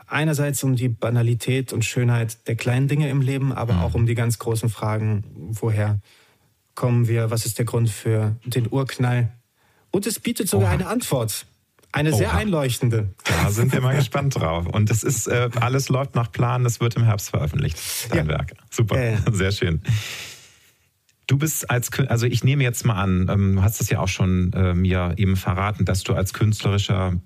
einerseits 0.07 0.63
um 0.63 0.75
die 0.75 0.89
Banalität 0.89 1.73
und 1.73 1.83
Schönheit 1.85 2.47
der 2.47 2.55
kleinen 2.55 2.87
Dinge 2.87 3.09
im 3.09 3.21
Leben, 3.21 3.51
aber 3.51 3.73
mhm. 3.73 3.79
auch 3.81 3.93
um 3.93 4.05
die 4.05 4.15
ganz 4.15 4.39
großen 4.39 4.69
Fragen, 4.69 5.23
woher 5.35 5.99
kommen 6.75 7.07
wir, 7.07 7.31
was 7.31 7.45
ist 7.45 7.57
der 7.57 7.65
Grund 7.65 7.89
für 7.89 8.35
den 8.45 8.71
Urknall? 8.71 9.31
Und 9.91 10.05
es 10.07 10.19
bietet 10.19 10.47
sogar 10.49 10.69
Oha. 10.69 10.73
eine 10.75 10.87
Antwort. 10.87 11.45
Eine 11.91 12.11
Oha. 12.11 12.17
sehr 12.17 12.33
einleuchtende. 12.33 13.09
Da 13.23 13.49
sind 13.49 13.71
wir 13.71 13.81
mal 13.81 13.95
gespannt 13.95 14.35
drauf. 14.35 14.67
Und 14.67 14.91
es 14.91 15.03
ist, 15.03 15.27
äh, 15.27 15.49
alles 15.59 15.89
läuft 15.89 16.15
nach 16.15 16.31
Plan, 16.31 16.63
das 16.63 16.79
wird 16.79 16.95
im 16.95 17.03
Herbst 17.03 17.29
veröffentlicht, 17.29 17.79
dein 18.09 18.27
ja. 18.27 18.27
Werk. 18.27 18.53
Super, 18.69 18.97
äh. 18.97 19.17
sehr 19.31 19.51
schön. 19.51 19.81
Du 21.27 21.37
bist 21.37 21.69
als, 21.69 21.91
also 22.07 22.25
ich 22.25 22.43
nehme 22.43 22.63
jetzt 22.63 22.85
mal 22.85 22.95
an, 22.95 23.27
ähm, 23.29 23.55
du 23.57 23.61
hast 23.61 23.81
es 23.81 23.89
ja 23.89 23.99
auch 23.99 24.07
schon 24.07 24.53
äh, 24.53 24.73
mir 24.73 25.13
eben 25.17 25.35
verraten, 25.35 25.85
dass 25.85 26.03
du 26.03 26.13
als 26.13 26.33
künstlerischer 26.33 27.19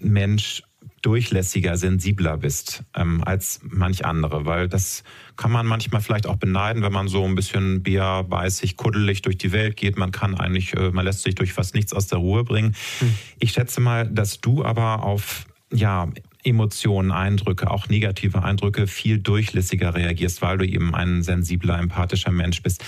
Mensch 0.00 0.62
durchlässiger, 1.02 1.76
sensibler 1.76 2.38
bist 2.38 2.82
ähm, 2.96 3.22
als 3.24 3.60
manch 3.62 4.06
andere, 4.06 4.46
weil 4.46 4.68
das 4.68 5.04
kann 5.36 5.52
man 5.52 5.66
manchmal 5.66 6.00
vielleicht 6.00 6.26
auch 6.26 6.36
beneiden, 6.36 6.82
wenn 6.82 6.92
man 6.92 7.08
so 7.08 7.24
ein 7.24 7.34
bisschen 7.34 7.82
bärbeißig, 7.82 8.76
kuddelig 8.76 9.20
durch 9.20 9.36
die 9.36 9.52
Welt 9.52 9.76
geht. 9.76 9.98
Man 9.98 10.12
kann 10.12 10.34
eigentlich, 10.34 10.74
äh, 10.74 10.90
man 10.90 11.04
lässt 11.04 11.22
sich 11.22 11.34
durch 11.34 11.52
fast 11.52 11.74
nichts 11.74 11.92
aus 11.92 12.06
der 12.06 12.18
Ruhe 12.18 12.42
bringen. 12.42 12.74
Hm. 13.00 13.14
Ich 13.38 13.52
schätze 13.52 13.80
mal, 13.80 14.08
dass 14.08 14.40
du 14.40 14.64
aber 14.64 15.02
auf 15.02 15.44
ja 15.70 16.08
Emotionen, 16.42 17.10
Eindrücke, 17.10 17.70
auch 17.70 17.88
negative 17.88 18.42
Eindrücke 18.42 18.86
viel 18.86 19.18
durchlässiger 19.18 19.94
reagierst, 19.94 20.42
weil 20.42 20.58
du 20.58 20.66
eben 20.66 20.94
ein 20.94 21.22
sensibler, 21.22 21.78
empathischer 21.78 22.32
Mensch 22.32 22.62
bist. 22.62 22.84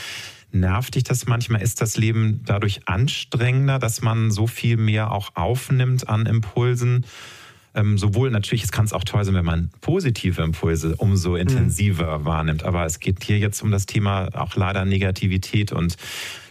Nervt 0.53 0.94
dich 0.94 1.05
das 1.05 1.26
manchmal? 1.26 1.62
Ist 1.62 1.80
das 1.80 1.97
Leben 1.97 2.42
dadurch 2.44 2.88
anstrengender, 2.88 3.78
dass 3.78 4.01
man 4.01 4.30
so 4.30 4.47
viel 4.47 4.76
mehr 4.76 5.12
auch 5.12 5.34
aufnimmt 5.34 6.09
an 6.09 6.26
Impulsen? 6.26 7.05
Ähm, 7.74 7.99
sowohl 7.99 8.30
natürlich, 8.30 8.64
es 8.64 8.72
kann 8.72 8.86
es 8.86 8.94
auch 8.94 9.05
toll 9.05 9.22
sein, 9.24 9.34
wenn 9.34 9.44
man 9.44 9.70
positive 9.82 10.42
Impulse 10.42 10.97
umso 10.97 11.32
mhm. 11.32 11.36
intensiver 11.36 12.20
mhm. 12.20 12.24
wahrnimmt. 12.24 12.64
Aber 12.64 12.86
es 12.86 13.01
geht 13.01 13.22
hier 13.22 13.38
jetzt 13.38 13.62
um 13.62 13.70
das 13.70 13.84
Thema 13.84 14.28
auch 14.34 14.57
leider 14.57 14.84
Negativität 14.86 15.72
und 15.72 15.97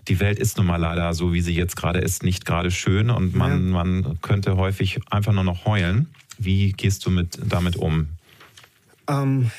die 0.08 0.20
Welt 0.20 0.38
ist 0.38 0.58
nun 0.58 0.68
mal 0.68 0.78
leider 0.78 1.14
so, 1.16 1.34
wie 1.34 1.42
sie 1.42 1.56
jetzt 1.56 1.76
gerade 1.76 2.00
ist, 2.00 2.22
nicht 2.22 2.46
gerade 2.46 2.70
schön 2.70 3.10
und 3.10 3.34
man, 3.34 3.68
ja. 3.68 3.74
man 3.74 4.22
könnte 4.22 4.56
häufig 4.56 5.00
einfach 5.10 5.34
nur 5.34 5.44
noch 5.44 5.66
heulen. 5.66 6.10
Wie 6.38 6.74
gehst 6.74 7.06
du 7.08 7.10
mit, 7.10 7.40
damit 7.44 7.76
um? 7.76 8.10
Ähm, 9.08 9.50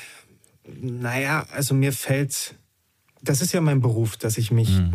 naja, 0.79 1.45
also 1.51 1.73
mir 1.73 1.91
fällt, 1.91 2.55
das 3.21 3.41
ist 3.41 3.53
ja 3.53 3.61
mein 3.61 3.81
Beruf, 3.81 4.17
dass 4.17 4.37
ich 4.37 4.51
mich 4.51 4.69
mhm. 4.69 4.93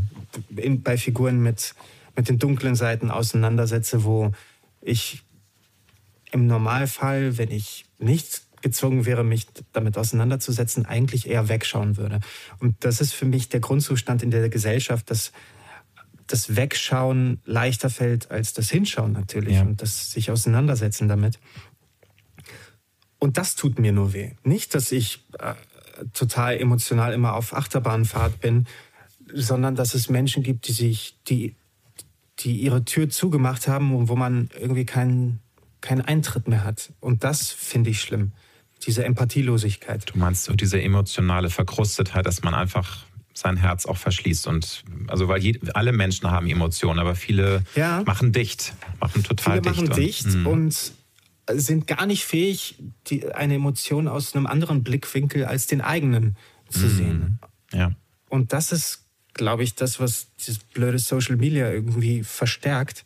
in, 0.57 0.83
bei 0.83 0.97
Figuren 0.97 1.43
mit, 1.43 1.75
mit 2.17 2.29
den 2.29 2.39
dunklen 2.39 2.75
Seiten 2.75 3.11
auseinandersetze, 3.11 4.05
wo 4.05 4.33
ich 4.81 5.23
im 6.31 6.47
Normalfall, 6.47 7.39
wenn 7.39 7.51
ich 7.51 7.85
nicht 7.99 8.43
gezwungen 8.63 9.05
wäre, 9.07 9.25
mich 9.25 9.47
damit 9.73 9.99
auseinanderzusetzen, 9.99 10.87
eigentlich 10.87 11.29
eher 11.29 11.49
wegschauen 11.49 11.97
würde. 11.97 12.21
Und 12.61 12.77
das 12.81 13.01
ist 13.01 13.13
für 13.13 13.27
mich 13.27 13.49
der 13.49 13.61
Grundzustand 13.61 14.23
in 14.23 14.31
der 14.31 14.49
Gesellschaft, 14.49 15.11
dass 15.11 15.33
das 16.29 16.57
Wegschauen 16.57 17.41
leichter 17.45 17.91
fällt 17.91 18.31
als 18.31 18.53
das 18.55 18.71
Hinschauen 18.71 19.13
natürlich 19.13 19.57
ja. 19.57 19.63
und 19.63 19.83
das 19.83 20.13
sich 20.13 20.31
auseinandersetzen 20.31 21.09
damit. 21.09 21.39
Und 23.19 23.37
das 23.37 23.55
tut 23.55 23.79
mir 23.79 23.93
nur 23.93 24.13
weh. 24.15 24.33
Nicht, 24.43 24.75
dass 24.75 24.93
ich 24.93 25.25
äh, 25.39 25.55
total 26.13 26.57
emotional 26.59 27.13
immer 27.13 27.35
auf 27.35 27.55
Achterbahnfahrt 27.55 28.41
bin, 28.41 28.67
sondern 29.33 29.75
dass 29.75 29.95
es 29.95 30.09
Menschen 30.09 30.43
gibt, 30.43 30.69
die 30.69 30.73
sich, 30.73 31.17
die, 31.29 31.55
die 32.41 32.57
ihre 32.57 32.85
Tür 32.85 33.09
zugemacht 33.09 33.69
haben 33.69 33.95
und 33.95 34.09
wo 34.09 34.17
man 34.17 34.51
irgendwie 34.59 34.85
keinen 34.85 35.41
keinen 35.83 36.01
Eintritt 36.01 36.49
mehr 36.49 36.65
hat. 36.65 36.93
Und 37.01 37.25
das 37.25 37.51
finde 37.51 37.91
ich 37.91 38.01
schlimm. 38.01 38.33
Diese 38.87 39.05
Empathielosigkeit. 39.05 40.11
Du 40.13 40.19
meinst 40.19 40.45
so 40.45 40.55
diese 40.55 40.81
emotionale 40.81 41.51
Verkrustetheit, 41.51 42.25
dass 42.25 42.43
man 42.43 42.55
einfach 42.55 43.05
sein 43.35 43.57
Herz 43.57 43.87
auch 43.87 43.97
verschließt 43.97 44.47
und 44.47 44.85
also 45.09 45.27
weil 45.27 45.43
je, 45.43 45.59
alle 45.73 45.93
Menschen 45.93 46.31
haben 46.31 46.49
Emotionen, 46.49 46.99
aber 46.99 47.15
viele 47.15 47.65
ja. 47.75 48.03
machen 48.05 48.33
dicht, 48.33 48.75
machen 49.01 49.23
total 49.23 49.63
viele 49.63 49.63
dicht. 49.63 49.75
Viele 49.77 49.89
machen 49.89 50.03
dicht 50.03 50.27
und, 50.27 50.47
und, 50.47 50.93
sind 51.51 51.87
gar 51.87 52.07
nicht 52.07 52.25
fähig, 52.25 52.77
die, 53.09 53.33
eine 53.33 53.55
Emotion 53.55 54.09
aus 54.09 54.35
einem 54.35 54.47
anderen 54.47 54.83
Blickwinkel 54.83 55.45
als 55.45 55.67
den 55.67 55.81
eigenen 55.81 56.37
zu 56.69 56.87
mhm. 56.87 56.97
sehen. 56.97 57.39
Ja. 57.73 57.93
Und 58.29 58.53
das 58.53 58.73
ist, 58.73 59.05
glaube 59.35 59.63
ich, 59.63 59.75
das, 59.75 60.01
was 60.01 60.29
dieses 60.39 60.59
blöde 60.59 60.99
Social 60.99 61.37
Media 61.37 61.71
irgendwie 61.71 62.23
verstärkt 62.23 63.05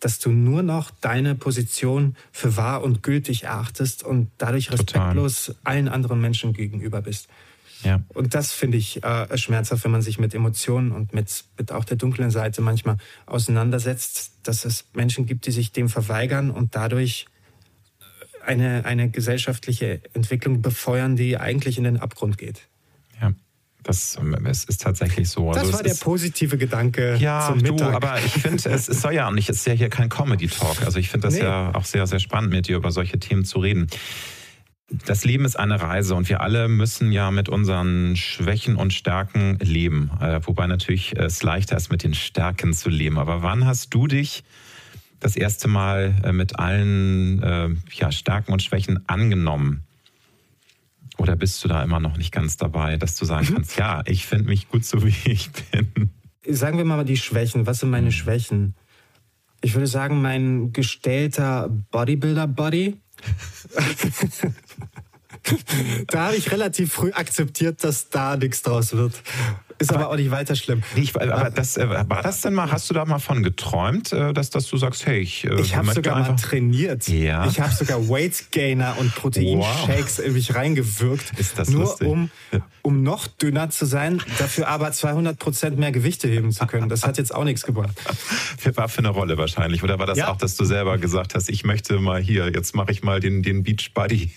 dass 0.00 0.18
du 0.18 0.30
nur 0.30 0.62
noch 0.62 0.90
deine 1.00 1.34
Position 1.34 2.16
für 2.32 2.56
wahr 2.56 2.82
und 2.82 3.02
gültig 3.02 3.44
erachtest 3.44 4.04
und 4.04 4.30
dadurch 4.38 4.70
respektlos 4.70 5.46
Total. 5.46 5.60
allen 5.64 5.88
anderen 5.88 6.20
Menschen 6.20 6.52
gegenüber 6.52 7.02
bist. 7.02 7.28
Ja. 7.82 8.02
Und 8.08 8.34
das 8.34 8.52
finde 8.52 8.78
ich 8.78 9.04
äh, 9.04 9.36
schmerzhaft, 9.36 9.84
wenn 9.84 9.90
man 9.90 10.02
sich 10.02 10.18
mit 10.18 10.34
Emotionen 10.34 10.92
und 10.92 11.12
mit, 11.12 11.44
mit 11.58 11.72
auch 11.72 11.84
der 11.84 11.96
dunklen 11.96 12.30
Seite 12.30 12.62
manchmal 12.62 12.96
auseinandersetzt, 13.26 14.32
dass 14.42 14.64
es 14.64 14.86
Menschen 14.94 15.26
gibt, 15.26 15.46
die 15.46 15.50
sich 15.50 15.72
dem 15.72 15.88
verweigern 15.88 16.50
und 16.50 16.74
dadurch 16.74 17.26
eine, 18.46 18.84
eine 18.84 19.10
gesellschaftliche 19.10 20.00
Entwicklung 20.14 20.62
befeuern, 20.62 21.16
die 21.16 21.36
eigentlich 21.36 21.78
in 21.78 21.84
den 21.84 21.96
Abgrund 21.98 22.38
geht. 22.38 22.68
Ja. 23.20 23.32
Das 23.82 24.18
es 24.44 24.64
ist 24.64 24.82
tatsächlich 24.82 25.28
so. 25.28 25.52
Das 25.52 25.62
also 25.62 25.74
war 25.74 25.82
der 25.84 25.92
ist, 25.92 26.02
positive 26.02 26.58
Gedanke 26.58 27.16
ja, 27.20 27.46
zum 27.46 27.58
Mittag. 27.58 27.76
Du, 27.76 27.84
aber 27.84 28.18
ich 28.18 28.32
finde, 28.32 28.68
es, 28.68 28.88
es 28.88 29.00
soll 29.00 29.14
ja 29.14 29.30
nicht, 29.30 29.48
es 29.48 29.58
ist 29.58 29.66
ja 29.66 29.74
hier 29.74 29.90
kein 29.90 30.08
Comedy-Talk. 30.08 30.82
Also 30.82 30.98
ich 30.98 31.08
finde 31.08 31.28
das 31.28 31.34
nee. 31.34 31.42
ja 31.42 31.72
auch 31.72 31.84
sehr, 31.84 32.04
sehr 32.08 32.18
spannend, 32.18 32.52
mit 32.52 32.66
dir 32.66 32.76
über 32.76 32.90
solche 32.90 33.20
Themen 33.20 33.44
zu 33.44 33.60
reden. 33.60 33.86
Das 34.88 35.24
Leben 35.24 35.44
ist 35.44 35.56
eine 35.56 35.80
Reise 35.80 36.16
und 36.16 36.28
wir 36.28 36.40
alle 36.40 36.66
müssen 36.66 37.12
ja 37.12 37.30
mit 37.30 37.48
unseren 37.48 38.16
Schwächen 38.16 38.74
und 38.74 38.92
Stärken 38.92 39.56
leben. 39.60 40.10
Äh, 40.20 40.40
wobei 40.44 40.66
natürlich 40.66 41.16
es 41.16 41.44
leichter 41.44 41.76
ist, 41.76 41.90
mit 41.90 42.02
den 42.02 42.14
Stärken 42.14 42.72
zu 42.72 42.88
leben. 42.88 43.18
Aber 43.18 43.42
wann 43.42 43.66
hast 43.66 43.94
du 43.94 44.08
dich 44.08 44.42
das 45.20 45.36
erste 45.36 45.68
Mal 45.68 46.14
äh, 46.24 46.32
mit 46.32 46.58
allen 46.58 47.42
äh, 47.42 47.68
ja, 47.92 48.12
Stärken 48.12 48.52
und 48.52 48.62
Schwächen 48.62 49.08
angenommen? 49.08 49.82
Oder 51.18 51.36
bist 51.36 51.64
du 51.64 51.68
da 51.68 51.82
immer 51.82 52.00
noch 52.00 52.16
nicht 52.18 52.32
ganz 52.32 52.56
dabei, 52.56 52.96
dass 52.96 53.14
du 53.16 53.24
sagen 53.24 53.46
kannst, 53.52 53.76
ja, 53.78 54.02
ich 54.06 54.26
finde 54.26 54.48
mich 54.48 54.68
gut 54.68 54.84
so, 54.84 55.02
wie 55.06 55.14
ich 55.24 55.50
bin? 55.70 56.10
Sagen 56.48 56.78
wir 56.78 56.84
mal 56.84 57.04
die 57.04 57.16
Schwächen. 57.16 57.66
Was 57.66 57.80
sind 57.80 57.90
meine 57.90 58.12
Schwächen? 58.12 58.74
Ich 59.62 59.74
würde 59.74 59.86
sagen, 59.86 60.20
mein 60.20 60.72
gestellter 60.72 61.70
Bodybuilder-Body. 61.90 62.96
da 66.08 66.26
habe 66.26 66.36
ich 66.36 66.50
relativ 66.52 66.92
früh 66.92 67.12
akzeptiert, 67.12 67.82
dass 67.84 68.08
da 68.10 68.36
nichts 68.36 68.62
draus 68.62 68.92
wird. 68.92 69.22
Ist 69.78 69.90
aber, 69.90 70.04
aber, 70.04 70.12
auch 70.12 70.16
nicht 70.16 70.30
weiter 70.30 70.56
schlimm. 70.56 70.82
Ich, 70.94 71.14
aber 71.14 71.50
das, 71.50 71.76
äh, 71.76 71.88
war 71.88 72.22
das 72.22 72.40
denn 72.40 72.54
mal, 72.54 72.70
hast 72.70 72.88
du 72.88 72.94
da 72.94 73.04
mal 73.04 73.18
von 73.18 73.42
geträumt, 73.42 74.12
äh, 74.12 74.32
dass, 74.32 74.50
dass 74.50 74.68
du 74.68 74.76
sagst, 74.76 75.06
hey, 75.06 75.20
ich. 75.20 75.44
Äh, 75.44 75.60
ich 75.60 75.76
habe 75.76 75.92
sogar 75.92 76.18
mal 76.18 76.36
trainiert. 76.36 77.08
Ja. 77.08 77.46
Ich 77.46 77.60
habe 77.60 77.72
sogar 77.72 78.08
Weight 78.08 78.50
Gainer 78.52 78.96
und 78.98 79.14
Proteinshakes 79.14 80.18
wow. 80.18 80.26
in 80.26 80.32
mich 80.32 80.54
reingewirkt. 80.54 81.38
Ist 81.38 81.58
das 81.58 81.68
nur 81.68 81.82
lustig? 81.82 82.08
um, 82.08 82.30
um 82.82 83.02
noch 83.02 83.26
dünner 83.26 83.68
zu 83.68 83.84
sein, 83.84 84.22
dafür 84.38 84.68
aber 84.68 84.92
200 84.92 85.38
Prozent 85.38 85.78
mehr 85.78 85.92
Gewichte 85.92 86.28
heben 86.28 86.52
zu 86.52 86.66
können. 86.66 86.88
Das 86.88 87.04
hat 87.04 87.18
jetzt 87.18 87.34
auch 87.34 87.44
nichts 87.44 87.62
gebracht. 87.62 87.96
War 88.76 88.88
für 88.88 88.98
eine 88.98 89.10
Rolle 89.10 89.38
wahrscheinlich. 89.38 89.82
Oder 89.82 89.98
war 89.98 90.06
das 90.06 90.18
ja. 90.18 90.28
auch, 90.28 90.36
dass 90.36 90.56
du 90.56 90.64
selber 90.64 90.98
gesagt 90.98 91.34
hast, 91.34 91.48
ich 91.48 91.64
möchte 91.64 91.98
mal 91.98 92.20
hier, 92.20 92.50
jetzt 92.52 92.74
mache 92.74 92.90
ich 92.92 93.02
mal 93.02 93.20
den, 93.20 93.42
den 93.42 93.62
Beach 93.62 93.92
Buddy? 93.94 94.30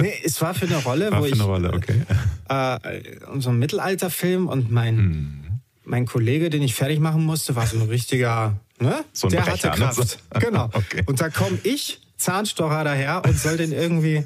nee, 0.00 0.14
es 0.24 0.40
war 0.40 0.54
für 0.54 0.66
eine 0.66 0.76
Rolle, 0.76 1.10
war 1.10 1.20
wo 1.20 1.24
für 1.24 1.28
ich. 1.28 1.34
Eine 1.34 1.44
Rolle, 1.44 1.72
okay. 1.72 2.02
Äh, 2.48 3.00
so 3.38 3.50
ein 3.50 3.58
Mittelalterfilm 3.58 4.48
und 4.48 4.70
mein, 4.70 4.85
hm. 4.94 5.60
mein 5.84 6.06
Kollege, 6.06 6.50
den 6.50 6.62
ich 6.62 6.74
fertig 6.74 7.00
machen 7.00 7.24
musste, 7.24 7.56
war 7.56 7.66
so 7.66 7.76
ein 7.76 7.88
richtiger, 7.88 8.58
ne? 8.78 9.04
So 9.12 9.26
ein 9.26 9.30
Der 9.32 9.40
Brecher, 9.40 9.70
hatte 9.70 9.80
Kraft. 9.80 10.18
Ne? 10.32 10.40
Genau. 10.40 10.70
okay. 10.72 11.02
Und 11.06 11.20
da 11.20 11.28
komme 11.30 11.58
ich, 11.62 12.00
Zahnstocher 12.16 12.84
daher 12.84 13.22
und 13.24 13.38
soll 13.38 13.56
den 13.56 13.72
irgendwie 13.72 14.24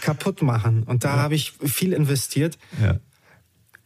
kaputt 0.00 0.42
machen. 0.42 0.82
Und 0.84 1.04
da 1.04 1.16
ja. 1.16 1.22
habe 1.22 1.34
ich 1.34 1.52
viel 1.52 1.92
investiert. 1.92 2.58
Ja. 2.82 2.98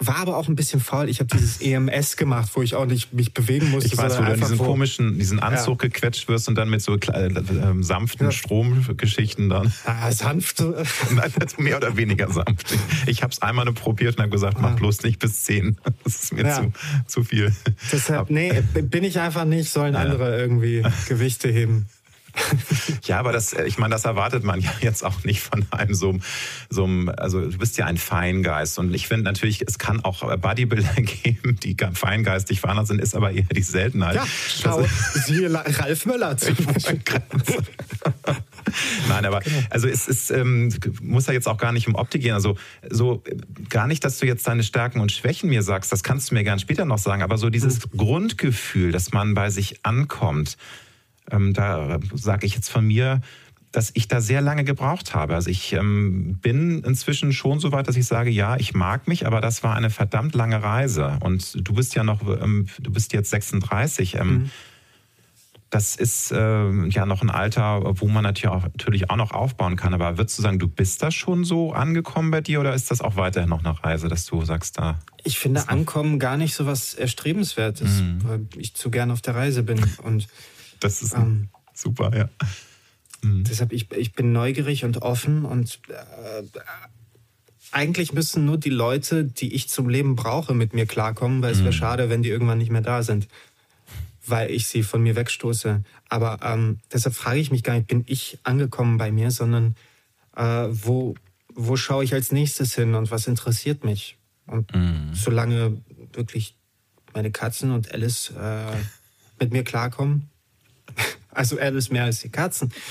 War 0.06 0.16
aber 0.16 0.36
auch 0.36 0.48
ein 0.48 0.56
bisschen 0.56 0.80
faul. 0.80 1.08
Ich 1.08 1.20
habe 1.20 1.28
dieses 1.32 1.60
EMS 1.60 2.16
gemacht, 2.16 2.50
wo 2.54 2.62
ich 2.62 2.74
auch 2.74 2.86
nicht 2.86 3.12
mich 3.12 3.32
bewegen 3.32 3.70
musste. 3.70 3.88
Ich 3.88 3.96
weiß, 3.96 4.18
wo 4.18 4.22
du 4.22 4.32
in 4.32 4.40
diesen 4.40 4.58
komischen, 4.58 5.18
diesen 5.18 5.40
Anzug 5.40 5.82
ja. 5.82 5.88
gequetscht 5.88 6.28
wirst 6.28 6.48
und 6.48 6.56
dann 6.56 6.70
mit 6.70 6.82
so 6.82 6.94
äh, 6.96 7.26
äh, 7.26 7.42
sanften 7.80 8.26
ja. 8.26 8.32
Stromgeschichten 8.32 9.48
dann. 9.48 9.72
Ah, 9.84 10.10
sanft. 10.12 10.60
Nein, 11.10 11.32
mehr 11.58 11.76
oder 11.76 11.96
weniger 11.96 12.30
sanft. 12.30 12.74
Ich 13.06 13.22
habe 13.22 13.32
es 13.32 13.42
einmal 13.42 13.64
nur 13.64 13.74
probiert 13.74 14.16
und 14.16 14.22
habe 14.22 14.30
gesagt, 14.30 14.58
mach 14.60 14.76
bloß 14.76 15.02
nicht 15.02 15.18
bis 15.18 15.44
zehn. 15.44 15.76
Das 16.04 16.24
ist 16.24 16.32
mir 16.32 16.44
ja. 16.44 16.60
zu, 16.60 16.72
zu 17.06 17.24
viel. 17.24 17.54
Deshalb, 17.90 18.28
nee, 18.28 18.62
bin 18.82 19.04
ich 19.04 19.18
einfach 19.20 19.44
nicht, 19.44 19.70
sollen 19.70 19.96
andere 19.96 20.38
irgendwie 20.38 20.82
Gewichte 21.08 21.48
heben. 21.48 21.86
ja, 23.04 23.18
aber 23.18 23.32
das, 23.32 23.52
äh, 23.52 23.64
ich 23.64 23.78
meine, 23.78 23.92
das 23.92 24.04
erwartet 24.04 24.44
man 24.44 24.60
ja 24.60 24.72
jetzt 24.80 25.04
auch 25.04 25.24
nicht 25.24 25.40
von 25.40 25.66
einem 25.70 25.94
so, 25.94 26.18
so 26.68 26.84
einem, 26.84 27.08
also 27.08 27.40
du 27.40 27.58
bist 27.58 27.76
ja 27.78 27.86
ein 27.86 27.96
Feingeist 27.96 28.78
und 28.78 28.92
ich 28.94 29.08
finde 29.08 29.24
natürlich, 29.24 29.62
es 29.66 29.78
kann 29.78 30.04
auch 30.04 30.36
Bodybuilder 30.36 30.94
geben, 31.02 31.58
die 31.62 31.76
feingeistig 31.92 32.60
veranlagt 32.60 32.88
sind, 32.88 33.00
ist 33.00 33.14
aber 33.14 33.32
eher 33.32 33.44
die 33.44 33.62
Seltenheit. 33.62 34.16
Ja, 34.16 34.26
schau, 34.26 34.84
siehe 35.12 35.52
Ralf 35.52 36.06
Möller 36.06 36.36
zum 36.36 36.56
Nein, 39.08 39.24
aber 39.26 39.40
genau. 39.40 39.58
also 39.70 39.88
es 39.88 40.08
ist, 40.08 40.30
ähm, 40.30 40.74
muss 41.00 41.26
ja 41.26 41.32
jetzt 41.32 41.46
auch 41.46 41.58
gar 41.58 41.72
nicht 41.72 41.86
um 41.86 41.94
Optik 41.94 42.22
gehen. 42.22 42.34
Also 42.34 42.56
so 42.88 43.22
gar 43.68 43.86
nicht, 43.86 44.04
dass 44.04 44.18
du 44.18 44.26
jetzt 44.26 44.46
deine 44.46 44.62
Stärken 44.62 45.00
und 45.00 45.12
Schwächen 45.12 45.50
mir 45.50 45.62
sagst, 45.62 45.92
das 45.92 46.02
kannst 46.02 46.30
du 46.30 46.34
mir 46.34 46.44
gern 46.44 46.58
später 46.58 46.84
noch 46.84 46.98
sagen, 46.98 47.22
aber 47.22 47.38
so 47.38 47.50
dieses 47.50 47.86
mhm. 47.86 47.98
Grundgefühl, 47.98 48.92
dass 48.92 49.12
man 49.12 49.34
bei 49.34 49.50
sich 49.50 49.84
ankommt, 49.84 50.56
ähm, 51.30 51.52
da 51.52 51.98
sage 52.14 52.46
ich 52.46 52.54
jetzt 52.54 52.68
von 52.68 52.86
mir, 52.86 53.20
dass 53.74 53.90
ich 53.94 54.06
da 54.06 54.20
sehr 54.20 54.40
lange 54.40 54.64
gebraucht 54.64 55.14
habe. 55.14 55.34
Also 55.34 55.50
ich 55.50 55.72
ähm, 55.72 56.38
bin 56.40 56.82
inzwischen 56.84 57.32
schon 57.32 57.58
so 57.58 57.72
weit, 57.72 57.88
dass 57.88 57.96
ich 57.96 58.06
sage, 58.06 58.30
ja, 58.30 58.56
ich 58.56 58.72
mag 58.72 59.08
mich, 59.08 59.26
aber 59.26 59.40
das 59.40 59.62
war 59.62 59.74
eine 59.74 59.90
verdammt 59.90 60.34
lange 60.34 60.62
Reise. 60.62 61.18
Und 61.20 61.66
du 61.66 61.74
bist 61.74 61.94
ja 61.94 62.04
noch, 62.04 62.20
ähm, 62.40 62.66
du 62.78 62.92
bist 62.92 63.12
jetzt 63.12 63.30
36. 63.30 64.14
Ähm, 64.14 64.28
mhm. 64.28 64.50
Das 65.70 65.96
ist 65.96 66.30
äh, 66.30 66.86
ja 66.86 67.04
noch 67.04 67.20
ein 67.20 67.30
Alter, 67.30 67.82
wo 68.00 68.06
man 68.06 68.22
natürlich 68.22 68.54
auch, 68.54 68.62
natürlich 68.62 69.10
auch 69.10 69.16
noch 69.16 69.32
aufbauen 69.32 69.74
kann. 69.74 69.92
Aber 69.92 70.18
würdest 70.18 70.38
du 70.38 70.42
sagen, 70.42 70.60
du 70.60 70.68
bist 70.68 71.02
da 71.02 71.10
schon 71.10 71.42
so 71.42 71.72
angekommen 71.72 72.30
bei 72.30 72.42
dir 72.42 72.60
oder 72.60 72.74
ist 72.74 72.92
das 72.92 73.00
auch 73.00 73.16
weiterhin 73.16 73.50
noch 73.50 73.64
eine 73.64 73.82
Reise, 73.82 74.06
dass 74.06 74.24
du 74.26 74.44
sagst, 74.44 74.78
da. 74.78 75.00
Ich 75.24 75.40
finde 75.40 75.68
Ankommen 75.68 76.20
gar 76.20 76.36
nicht 76.36 76.54
so 76.54 76.66
was 76.66 76.94
Erstrebenswertes, 76.94 78.02
mhm. 78.02 78.18
weil 78.22 78.46
ich 78.56 78.74
zu 78.74 78.88
gern 78.88 79.10
auf 79.10 79.20
der 79.20 79.34
Reise 79.34 79.64
bin. 79.64 79.80
Und 80.04 80.28
das 80.84 81.02
ist 81.02 81.14
ähm, 81.14 81.48
super, 81.72 82.16
ja. 82.16 82.28
Mhm. 83.22 83.44
Deshalb, 83.44 83.72
ich, 83.72 83.90
ich 83.92 84.12
bin 84.12 84.32
neugierig 84.32 84.84
und 84.84 85.02
offen 85.02 85.44
und 85.44 85.80
äh, 85.88 86.42
eigentlich 87.72 88.12
müssen 88.12 88.44
nur 88.44 88.58
die 88.58 88.70
Leute, 88.70 89.24
die 89.24 89.54
ich 89.54 89.68
zum 89.68 89.88
Leben 89.88 90.14
brauche, 90.14 90.54
mit 90.54 90.74
mir 90.74 90.86
klarkommen, 90.86 91.42
weil 91.42 91.52
es 91.52 91.58
wäre 91.58 91.68
mhm. 91.68 91.72
schade, 91.72 92.10
wenn 92.10 92.22
die 92.22 92.28
irgendwann 92.28 92.58
nicht 92.58 92.70
mehr 92.70 92.82
da 92.82 93.02
sind, 93.02 93.26
weil 94.26 94.50
ich 94.50 94.66
sie 94.66 94.82
von 94.82 95.02
mir 95.02 95.16
wegstoße. 95.16 95.82
Aber 96.08 96.38
ähm, 96.42 96.78
deshalb 96.92 97.14
frage 97.14 97.40
ich 97.40 97.50
mich 97.50 97.62
gar 97.62 97.74
nicht, 97.74 97.88
bin 97.88 98.04
ich 98.06 98.38
angekommen 98.42 98.98
bei 98.98 99.10
mir, 99.10 99.30
sondern 99.30 99.74
äh, 100.36 100.68
wo, 100.70 101.14
wo 101.54 101.76
schaue 101.76 102.04
ich 102.04 102.14
als 102.14 102.30
nächstes 102.30 102.74
hin 102.74 102.94
und 102.94 103.10
was 103.10 103.26
interessiert 103.26 103.84
mich? 103.84 104.18
Und 104.46 104.74
mhm. 104.74 105.10
solange 105.14 105.78
wirklich 106.12 106.56
meine 107.14 107.30
Katzen 107.30 107.70
und 107.70 107.92
Alice 107.92 108.32
äh, 108.38 108.76
mit 109.40 109.52
mir 109.52 109.64
klarkommen, 109.64 110.28
also 111.34 111.58
Alice 111.58 111.90
mehr 111.90 112.04
als 112.04 112.20
die 112.20 112.30
Katzen. 112.30 112.72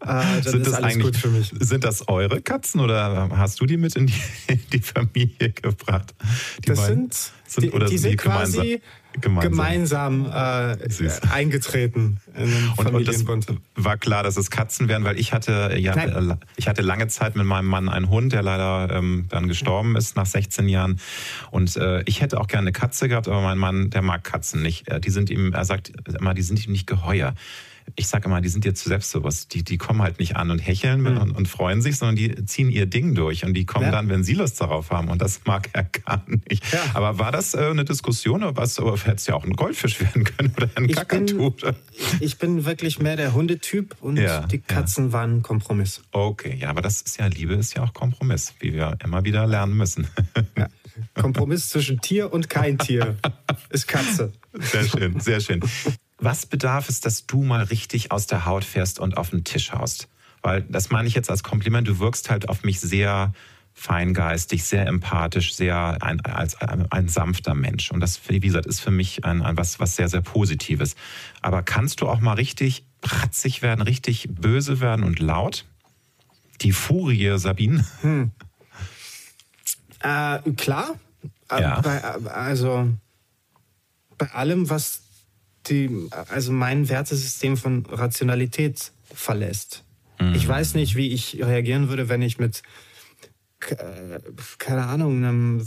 Äh, 0.00 0.42
sind 0.42 0.66
das 0.66 0.74
eigentlich, 0.74 1.52
Sind 1.60 1.84
das 1.84 2.08
eure 2.08 2.40
Katzen 2.40 2.80
oder 2.80 3.28
hast 3.36 3.60
du 3.60 3.66
die 3.66 3.76
mit 3.76 3.94
in 3.96 4.06
die, 4.06 4.14
in 4.46 4.60
die 4.72 4.80
Familie 4.80 5.50
gebracht? 5.50 6.14
Die 6.64 6.68
das 6.68 6.86
sind, 6.86 7.14
sind, 7.46 7.64
die, 7.64 7.86
die 7.86 7.98
sind 7.98 8.16
quasi 8.16 8.80
gemeinsam, 9.20 9.50
gemeinsam 9.50 10.26
äh, 10.26 11.28
eingetreten 11.30 12.20
in 12.36 12.46
den 12.46 12.68
und, 12.76 12.94
und 12.94 13.08
das 13.08 13.24
war 13.74 13.96
klar, 13.96 14.22
dass 14.22 14.36
es 14.36 14.50
Katzen 14.50 14.88
wären, 14.88 15.04
weil 15.04 15.18
ich 15.18 15.32
hatte, 15.32 15.74
ja, 15.78 16.38
ich 16.56 16.68
hatte 16.68 16.82
lange 16.82 17.08
Zeit 17.08 17.36
mit 17.36 17.46
meinem 17.46 17.66
Mann 17.66 17.88
einen 17.88 18.08
Hund, 18.08 18.32
der 18.32 18.42
leider 18.42 18.94
ähm, 18.94 19.26
dann 19.28 19.48
gestorben 19.48 19.96
ist 19.96 20.16
nach 20.16 20.26
16 20.26 20.68
Jahren. 20.68 21.00
Und 21.50 21.76
äh, 21.76 22.02
ich 22.06 22.20
hätte 22.20 22.40
auch 22.40 22.46
gerne 22.46 22.68
eine 22.68 22.72
Katze 22.72 23.08
gehabt, 23.08 23.28
aber 23.28 23.40
mein 23.42 23.58
Mann, 23.58 23.90
der 23.90 24.02
mag 24.02 24.24
Katzen 24.24 24.62
nicht. 24.62 24.88
Äh, 24.88 25.00
die 25.00 25.10
sind 25.10 25.30
ihm, 25.30 25.52
er 25.52 25.64
sagt 25.64 25.92
immer, 26.06 26.34
die 26.34 26.42
sind 26.42 26.64
ihm 26.64 26.72
nicht 26.72 26.86
geheuer 26.86 27.34
ich 27.96 28.08
sage 28.08 28.26
immer, 28.26 28.40
die 28.40 28.48
sind 28.48 28.64
jetzt 28.64 28.82
zu 28.82 28.88
selbstbewusst. 28.88 29.54
Die, 29.54 29.62
die 29.62 29.78
kommen 29.78 30.02
halt 30.02 30.18
nicht 30.18 30.36
an 30.36 30.50
und 30.50 30.58
hecheln 30.58 31.00
mhm. 31.00 31.18
und, 31.18 31.30
und, 31.32 31.48
freuen 31.48 31.82
sich, 31.82 31.98
sondern 31.98 32.16
die 32.16 32.44
ziehen 32.44 32.70
ihr 32.70 32.86
Ding 32.86 33.14
durch 33.14 33.44
und 33.44 33.54
die 33.54 33.66
kommen 33.66 33.86
ja. 33.86 33.90
dann, 33.90 34.08
wenn 34.08 34.24
sie 34.24 34.34
Lust 34.34 34.60
darauf 34.60 34.90
haben. 34.90 35.08
Und 35.08 35.22
das 35.22 35.40
mag 35.44 35.68
er 35.72 35.84
gar 35.84 36.22
nicht. 36.26 36.72
Ja. 36.72 36.80
Aber 36.94 37.18
war 37.18 37.32
das 37.32 37.54
äh, 37.54 37.58
eine 37.58 37.84
Diskussion 37.84 38.42
oder 38.42 38.56
was? 38.56 38.78
Oder 38.78 38.96
hätte 38.96 39.16
es 39.16 39.26
ja 39.26 39.34
auch 39.34 39.44
ein 39.44 39.54
Goldfisch 39.54 40.00
werden 40.00 40.24
können 40.24 40.52
oder 40.56 40.68
ein 40.74 40.88
Kakadu? 40.88 41.54
Ich 42.20 42.38
bin 42.38 42.64
wirklich 42.64 42.98
mehr 42.98 43.16
der 43.16 43.32
Hundetyp 43.34 43.96
und 44.00 44.16
ja, 44.16 44.46
die 44.46 44.58
Katzen 44.58 45.12
waren 45.12 45.42
Kompromiss. 45.42 46.02
Okay, 46.12 46.56
ja, 46.58 46.70
aber 46.70 46.82
das 46.82 47.02
ist 47.02 47.18
ja, 47.18 47.26
Liebe 47.26 47.54
ist 47.54 47.74
ja 47.74 47.82
auch 47.82 47.94
Kompromiss, 47.94 48.54
wie 48.60 48.72
wir 48.72 48.96
immer 49.02 49.24
wieder 49.24 49.46
lernen 49.46 49.76
müssen. 49.76 50.06
Kompromiss 51.14 51.68
zwischen 51.68 52.00
Tier 52.00 52.32
und 52.32 52.48
kein 52.48 52.78
Tier 52.78 53.16
ist 53.70 53.86
Katze. 53.86 54.32
Sehr 54.52 54.84
schön, 54.84 55.20
sehr 55.20 55.40
schön. 55.40 55.60
Was 56.18 56.46
bedarf 56.46 56.88
es, 56.88 57.00
dass 57.00 57.26
du 57.26 57.42
mal 57.42 57.62
richtig 57.62 58.10
aus 58.10 58.26
der 58.26 58.44
Haut 58.44 58.64
fährst 58.64 58.98
und 58.98 59.16
auf 59.16 59.30
den 59.30 59.44
Tisch 59.44 59.72
haust? 59.72 60.08
Weil 60.42 60.62
das 60.62 60.90
meine 60.90 61.08
ich 61.08 61.14
jetzt 61.14 61.30
als 61.30 61.42
Kompliment. 61.42 61.86
Du 61.86 61.98
wirkst 61.98 62.30
halt 62.30 62.48
auf 62.48 62.64
mich 62.64 62.80
sehr 62.80 63.32
feingeistig, 63.72 64.64
sehr 64.64 64.86
empathisch, 64.88 65.54
sehr 65.54 66.02
ein, 66.02 66.20
als 66.22 66.60
ein, 66.60 66.90
ein, 66.90 67.08
sanfter 67.08 67.54
Mensch. 67.54 67.92
Und 67.92 68.00
das, 68.00 68.20
wie 68.28 68.40
gesagt, 68.40 68.66
ist 68.66 68.80
für 68.80 68.90
mich 68.90 69.24
ein, 69.24 69.40
ein, 69.42 69.56
was, 69.56 69.78
was 69.78 69.94
sehr, 69.94 70.08
sehr 70.08 70.20
Positives. 70.20 70.96
Aber 71.42 71.62
kannst 71.62 72.00
du 72.00 72.08
auch 72.08 72.18
mal 72.18 72.34
richtig 72.34 72.84
pratzig 73.00 73.62
werden, 73.62 73.82
richtig 73.82 74.28
böse 74.30 74.80
werden 74.80 75.04
und 75.04 75.20
laut? 75.20 75.64
Die 76.62 76.72
Furie, 76.72 77.38
Sabine? 77.38 77.84
Hm. 78.00 78.32
Äh, 80.00 80.38
klar. 80.56 80.96
Ja. 81.50 81.80
Bei, 81.80 82.02
also 82.02 82.88
bei 84.18 84.30
allem, 84.32 84.68
was 84.68 85.02
die, 85.70 86.08
also 86.28 86.52
mein 86.52 86.88
Wertesystem 86.88 87.56
von 87.56 87.86
Rationalität 87.86 88.92
verlässt. 89.12 89.84
Mhm. 90.20 90.34
Ich 90.34 90.46
weiß 90.46 90.74
nicht, 90.74 90.96
wie 90.96 91.08
ich 91.08 91.42
reagieren 91.42 91.88
würde, 91.88 92.08
wenn 92.08 92.22
ich 92.22 92.38
mit, 92.38 92.62
keine 94.58 94.86
Ahnung, 94.86 95.16
einem 95.16 95.66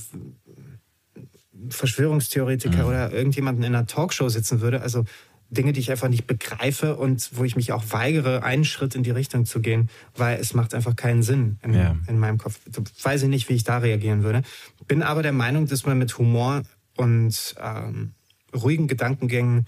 Verschwörungstheoretiker 1.69 2.83
mhm. 2.83 2.89
oder 2.89 3.11
irgendjemanden 3.11 3.63
in 3.63 3.75
einer 3.75 3.87
Talkshow 3.87 4.29
sitzen 4.29 4.61
würde. 4.61 4.81
Also 4.81 5.05
Dinge, 5.49 5.73
die 5.73 5.81
ich 5.81 5.91
einfach 5.91 6.07
nicht 6.07 6.27
begreife 6.27 6.95
und 6.95 7.29
wo 7.33 7.43
ich 7.43 7.57
mich 7.57 7.73
auch 7.73 7.83
weigere, 7.89 8.43
einen 8.43 8.63
Schritt 8.63 8.95
in 8.95 9.03
die 9.03 9.11
Richtung 9.11 9.45
zu 9.45 9.59
gehen, 9.59 9.89
weil 10.15 10.39
es 10.39 10.53
macht 10.53 10.73
einfach 10.73 10.95
keinen 10.95 11.23
Sinn 11.23 11.59
in, 11.61 11.73
ja. 11.73 11.97
in 12.07 12.19
meinem 12.19 12.37
Kopf. 12.37 12.59
Weiß 13.03 13.23
ich 13.23 13.29
nicht, 13.29 13.49
wie 13.49 13.53
ich 13.53 13.65
da 13.65 13.79
reagieren 13.79 14.23
würde. 14.23 14.43
Bin 14.87 15.03
aber 15.03 15.21
der 15.21 15.33
Meinung, 15.33 15.67
dass 15.67 15.85
man 15.85 15.97
mit 15.97 16.17
Humor 16.17 16.63
und 16.95 17.55
ähm, 17.61 18.13
ruhigen 18.55 18.87
Gedankengängen 18.87 19.67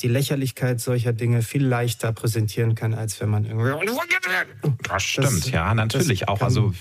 die 0.00 0.08
Lächerlichkeit 0.08 0.80
solcher 0.80 1.12
Dinge 1.12 1.42
viel 1.42 1.64
leichter 1.64 2.12
präsentieren 2.12 2.74
kann, 2.74 2.94
als 2.94 3.20
wenn 3.20 3.28
man 3.28 3.44
irgendwie. 3.44 3.70
Das 4.82 5.02
stimmt, 5.02 5.26
das, 5.26 5.50
ja, 5.50 5.74
natürlich 5.74 6.28
auch. 6.28 6.42
Also, 6.42 6.74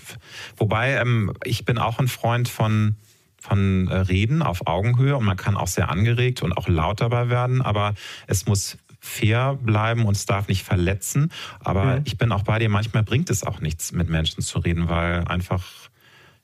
wobei 0.58 0.94
ähm, 0.94 1.34
ich 1.44 1.66
bin 1.66 1.78
auch 1.78 2.00
ein 2.00 2.08
Freund 2.08 2.50
von 2.50 2.96
von 3.42 3.88
äh, 3.88 3.96
Reden 3.96 4.42
auf 4.42 4.68
Augenhöhe 4.68 5.16
und 5.16 5.24
man 5.24 5.38
kann 5.38 5.56
auch 5.56 5.68
sehr 5.68 5.90
angeregt 5.90 6.44
und 6.44 6.52
auch 6.54 6.68
laut 6.68 7.00
dabei 7.00 7.30
werden, 7.30 7.62
aber 7.62 7.94
es 8.28 8.46
muss 8.46 8.78
fair 9.00 9.56
bleiben 9.56 10.06
und 10.06 10.18
es 10.18 10.26
darf 10.26 10.50
nicht 10.50 10.64
verletzen. 10.64 11.32
Aber 11.62 11.98
mhm. 11.98 12.02
ich 12.04 12.18
bin 12.18 12.32
auch 12.34 12.44
bei 12.44 12.60
dir, 12.60 12.70
manchmal 12.70 13.04
bringt 13.04 13.30
es 13.30 13.44
auch 13.44 13.62
nichts, 13.62 13.94
mit 13.94 14.10
Menschen 14.10 14.42
zu 14.44 14.60
reden, 14.60 14.90
weil 14.90 15.26
einfach 15.26 15.66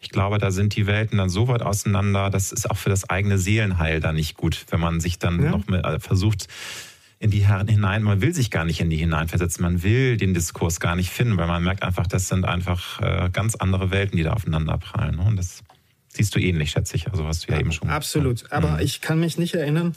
ich 0.05 0.11
glaube, 0.11 0.37
da 0.37 0.51
sind 0.51 0.75
die 0.75 0.85
Welten 0.85 1.17
dann 1.17 1.29
so 1.29 1.47
weit 1.47 1.63
auseinander, 1.63 2.29
das 2.29 2.51
ist 2.51 2.69
auch 2.69 2.77
für 2.77 2.89
das 2.89 3.09
eigene 3.09 3.39
Seelenheil 3.39 3.99
dann 3.99 4.15
nicht 4.15 4.37
gut, 4.37 4.65
wenn 4.69 4.79
man 4.79 4.99
sich 4.99 5.17
dann 5.17 5.43
ja. 5.43 5.49
noch 5.49 5.65
mit, 5.65 5.83
also 5.83 5.97
versucht, 5.99 6.47
in 7.17 7.31
die 7.31 7.39
Herren 7.39 7.67
hinein, 7.67 8.03
man 8.03 8.21
will 8.21 8.31
sich 8.31 8.51
gar 8.51 8.65
nicht 8.65 8.79
in 8.81 8.91
die 8.91 8.97
hineinversetzen, 8.97 9.63
man 9.63 9.81
will 9.81 10.15
den 10.17 10.35
Diskurs 10.35 10.79
gar 10.79 10.95
nicht 10.95 11.09
finden, 11.09 11.37
weil 11.37 11.47
man 11.47 11.63
merkt 11.63 11.81
einfach, 11.81 12.05
das 12.05 12.27
sind 12.27 12.45
einfach 12.45 13.01
äh, 13.01 13.31
ganz 13.31 13.55
andere 13.55 13.89
Welten, 13.89 14.15
die 14.15 14.21
da 14.21 14.33
aufeinander 14.33 14.77
prallen. 14.77 15.15
Ne? 15.15 15.23
Und 15.23 15.37
das 15.37 15.63
siehst 16.09 16.35
du 16.35 16.39
ähnlich, 16.39 16.69
schätze 16.69 16.95
ich. 16.95 17.07
Also 17.07 17.25
hast 17.25 17.47
du 17.47 17.47
ja, 17.47 17.55
ja 17.55 17.61
eben 17.61 17.71
schon. 17.71 17.89
Absolut. 17.89 18.43
Gesagt. 18.43 18.53
Aber 18.53 18.73
mhm. 18.73 18.79
ich 18.81 19.01
kann 19.01 19.19
mich 19.19 19.39
nicht 19.39 19.55
erinnern, 19.55 19.95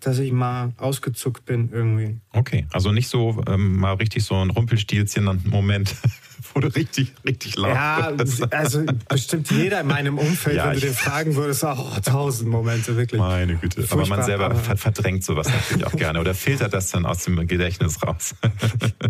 dass 0.00 0.18
ich 0.18 0.32
mal 0.32 0.74
ausgezuckt 0.76 1.46
bin 1.46 1.70
irgendwie. 1.72 2.18
Okay, 2.32 2.66
also 2.72 2.92
nicht 2.92 3.08
so 3.08 3.42
ähm, 3.48 3.76
mal 3.78 3.94
richtig 3.94 4.22
so 4.24 4.34
ein 4.34 4.50
Rumpelstilzchen 4.50 5.44
Moment 5.46 5.96
du 6.60 6.68
richtig, 6.68 7.12
richtig 7.24 7.56
laut 7.56 7.74
Ja, 7.74 8.12
also 8.50 8.84
bestimmt 9.08 9.50
jeder 9.50 9.80
in 9.80 9.86
meinem 9.86 10.18
Umfeld, 10.18 10.56
ja, 10.56 10.66
wenn 10.66 10.74
du 10.74 10.80
den 10.80 10.94
fragen 10.94 11.36
würdest, 11.36 11.64
oh, 11.64 11.90
tausend 12.04 12.50
Momente, 12.50 12.96
wirklich. 12.96 13.20
Meine 13.20 13.56
Güte. 13.56 13.82
Furchtbar, 13.82 13.98
aber 13.98 14.08
man 14.08 14.22
selber 14.24 14.44
aber 14.46 14.56
verdrängt 14.56 15.24
sowas 15.24 15.48
natürlich 15.48 15.86
auch 15.86 15.96
gerne 15.96 16.20
oder 16.20 16.34
filtert 16.34 16.72
das 16.72 16.90
dann 16.90 17.06
aus 17.06 17.24
dem 17.24 17.46
Gedächtnis 17.46 18.02
raus. 18.02 18.34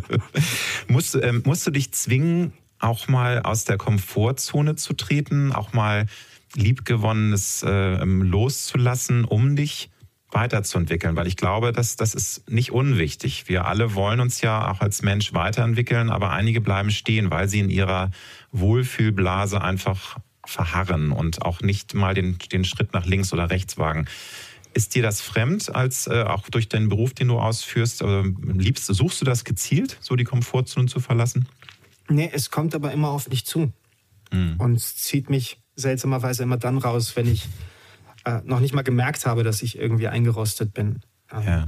musst, 0.89 1.15
ähm, 1.15 1.43
musst 1.45 1.67
du 1.67 1.71
dich 1.71 1.93
zwingen, 1.93 2.53
auch 2.79 3.09
mal 3.09 3.41
aus 3.43 3.65
der 3.65 3.79
Komfortzone 3.79 4.77
zu 4.77 4.95
treten, 4.95 5.53
auch 5.53 5.73
mal 5.73 6.07
Liebgewonnenes 6.55 7.63
äh, 7.63 8.05
loszulassen, 8.05 9.25
um 9.25 9.57
dich 9.57 9.91
weiterzuentwickeln, 10.31 11.17
weil 11.17 11.27
ich 11.27 11.37
glaube, 11.37 11.73
dass 11.73 11.97
das 11.97 12.15
ist 12.15 12.51
nicht 12.51 12.73
unwichtig. 12.73 13.49
Wir 13.49 13.67
alle 13.67 13.95
wollen 13.95 14.21
uns 14.21 14.41
ja 14.41 14.71
auch 14.71 14.81
als 14.81 15.03
Mensch 15.03 15.33
weiterentwickeln, 15.33 16.11
aber 16.11 16.31
einige 16.31 16.61
bleiben 16.61 16.91
stehen, 16.91 17.31
weil 17.31 17.49
sie 17.49 17.61
in 17.61 17.71
ihrer 17.71 18.11
Wohlfühlblase 18.53 19.61
einfach 19.61 20.19
verharren 20.45 21.13
und 21.13 21.43
auch 21.43 21.61
nicht 21.61 21.95
mal 21.95 22.15
den, 22.15 22.39
den 22.53 22.65
Schritt 22.65 22.93
nach 22.93 23.07
links 23.07 23.33
oder 23.33 23.51
rechts 23.51 23.79
wagen. 23.79 24.07
Ist 24.75 24.95
dir 24.95 25.03
das 25.03 25.21
fremd, 25.21 25.75
als 25.75 26.07
äh, 26.07 26.25
auch 26.25 26.49
durch 26.51 26.69
den 26.69 26.89
Beruf, 26.89 27.15
den 27.15 27.29
du 27.29 27.39
ausführst? 27.39 28.03
Äh, 28.03 28.25
liebst, 28.45 28.87
suchst 28.87 29.21
du 29.21 29.25
das 29.25 29.45
gezielt, 29.45 29.97
so 30.01 30.17
die 30.17 30.25
Komfortzone 30.25 30.87
zu 30.87 31.01
verlassen? 31.01 31.49
Nee, 32.09 32.31
es 32.33 32.51
kommt 32.51 32.75
aber 32.75 32.93
immer 32.93 33.09
auf 33.09 33.29
mich 33.29 33.47
zu. 33.47 33.73
Mhm. 34.31 34.57
Und 34.59 34.77
es 34.77 34.97
zieht 34.97 35.31
mich 35.31 35.59
seltsamerweise 35.77 36.43
immer 36.43 36.57
dann 36.59 36.79
raus, 36.79 37.17
wenn 37.17 37.31
ich 37.31 37.49
äh, 38.27 38.41
noch 38.45 38.61
nicht 38.61 38.75
mal 38.75 38.83
gemerkt 38.83 39.25
habe, 39.25 39.45
dass 39.45 39.63
ich 39.63 39.79
irgendwie 39.79 40.09
eingerostet 40.09 40.75
bin. 40.75 41.01
Ähm, 41.33 41.43
ja. 41.47 41.67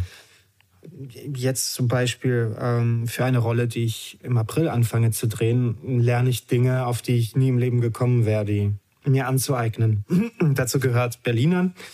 Jetzt 1.35 1.75
zum 1.75 1.89
Beispiel 1.89 2.57
ähm, 2.61 3.07
für 3.07 3.25
eine 3.25 3.39
Rolle, 3.39 3.69
die 3.69 3.85
ich 3.85 4.19
im 4.23 4.37
April 4.37 4.69
anfange 4.69 5.13
zu 5.13 5.29
drehen, 5.29 5.77
lerne 6.01 6.31
ich 6.31 6.47
Dinge, 6.47 6.87
auf 6.87 7.01
die 7.01 7.17
ich 7.17 7.37
nie 7.37 7.49
im 7.49 7.59
Leben 7.59 7.81
gekommen 7.81 8.27
wäre, 8.27 8.45
die 8.45 8.75
mir 9.05 9.27
anzueignen. 9.27 10.05
Dazu 10.55 10.81
gehört 10.81 11.23
Berlinern. 11.23 11.75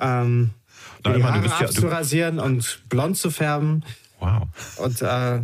Ähm, 0.00 0.50
die 1.06 1.22
Haare 1.22 1.46
ja, 1.46 1.58
abzurasieren 1.58 2.40
und 2.40 2.82
blond 2.88 3.16
zu 3.16 3.30
färben. 3.30 3.84
Wow. 4.18 4.48
Und 4.78 5.00
äh, 5.02 5.42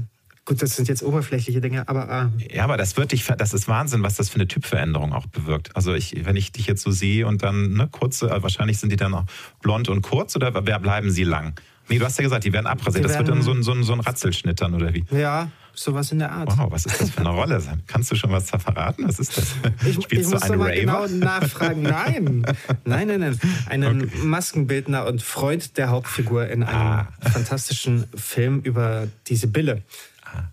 Gut, 0.49 0.63
das 0.63 0.77
sind 0.77 0.89
jetzt 0.89 1.03
oberflächliche 1.03 1.61
Dinge, 1.61 1.87
aber. 1.91 2.31
Äh 2.41 2.57
ja, 2.57 2.65
aber 2.65 2.79
das 2.79 2.97
wird 2.97 3.13
dich, 3.13 3.27
das 3.27 3.53
ist 3.53 3.69
Wahnsinn, 3.69 4.03
was 4.03 4.15
das 4.15 4.31
für 4.31 4.37
eine 4.37 4.49
Typveränderung 4.49 5.13
auch 5.13 5.27
bewirkt. 5.27 5.77
Also 5.77 5.93
ich, 5.93 6.25
wenn 6.25 6.37
ich 6.37 6.53
dich 6.53 6.67
jetzt 6.67 6.81
so 6.81 6.91
sehe 6.91 7.27
und 7.27 7.43
dann 7.43 7.75
ne, 7.75 7.87
kurze, 7.87 8.31
äh, 8.31 8.43
wahrscheinlich 8.43 8.79
sind 8.79 8.91
die 8.91 8.97
dann 8.97 9.13
auch 9.13 9.25
blond 9.61 9.91
und 9.91 10.01
kurz 10.01 10.37
oder 10.37 10.55
wer 10.67 10.79
bleiben 10.79 11.11
sie 11.11 11.25
lang? 11.25 11.53
Nee, 11.91 11.99
du 11.99 12.05
hast 12.07 12.17
ja 12.17 12.25
gesagt, 12.25 12.45
die 12.45 12.55
werden 12.55 12.67
abrasiert. 12.67 13.05
Die 13.05 13.09
das 13.09 13.19
werden, 13.19 13.27
wird 13.27 13.37
dann 13.37 13.43
so 13.43 13.53
ein, 13.53 13.63
so, 13.63 13.73
ein, 13.73 13.83
so 13.83 13.93
ein 13.93 14.01
Ratzelschnitt 14.01 14.59
dann, 14.63 14.73
oder 14.73 14.95
wie? 14.95 15.05
Ja, 15.11 15.51
sowas 15.75 16.13
in 16.13 16.21
der 16.21 16.33
Art. 16.33 16.49
Wow, 16.57 16.71
was 16.71 16.87
ist 16.87 16.99
das 16.99 17.11
für 17.11 17.21
eine 17.21 17.29
Rolle? 17.29 17.63
Kannst 17.87 18.11
du 18.11 18.15
schon 18.15 18.33
was 18.33 18.47
da 18.47 18.59
verraten? 18.59 19.07
Was 19.07 19.19
ist 19.19 19.37
das? 19.37 19.55
Ich, 19.87 20.03
Spielst 20.03 20.13
ich 20.13 20.33
muss 20.33 20.41
du 20.41 20.53
einen 20.53 20.63
Raver? 20.63 20.75
genau 20.75 21.07
nachfragen. 21.09 21.83
Nein, 21.83 22.43
nein, 22.87 23.07
nein, 23.07 23.21
nein. 23.21 23.39
Einen 23.67 24.05
okay. 24.05 24.17
Maskenbildner 24.25 25.05
und 25.05 25.23
Freund 25.23 25.77
der 25.77 25.91
Hauptfigur 25.91 26.47
in 26.49 26.63
einem 26.63 26.81
ah. 26.81 27.09
fantastischen 27.21 28.05
Film 28.15 28.61
über 28.61 29.09
diese 29.27 29.47
Bille. 29.47 29.83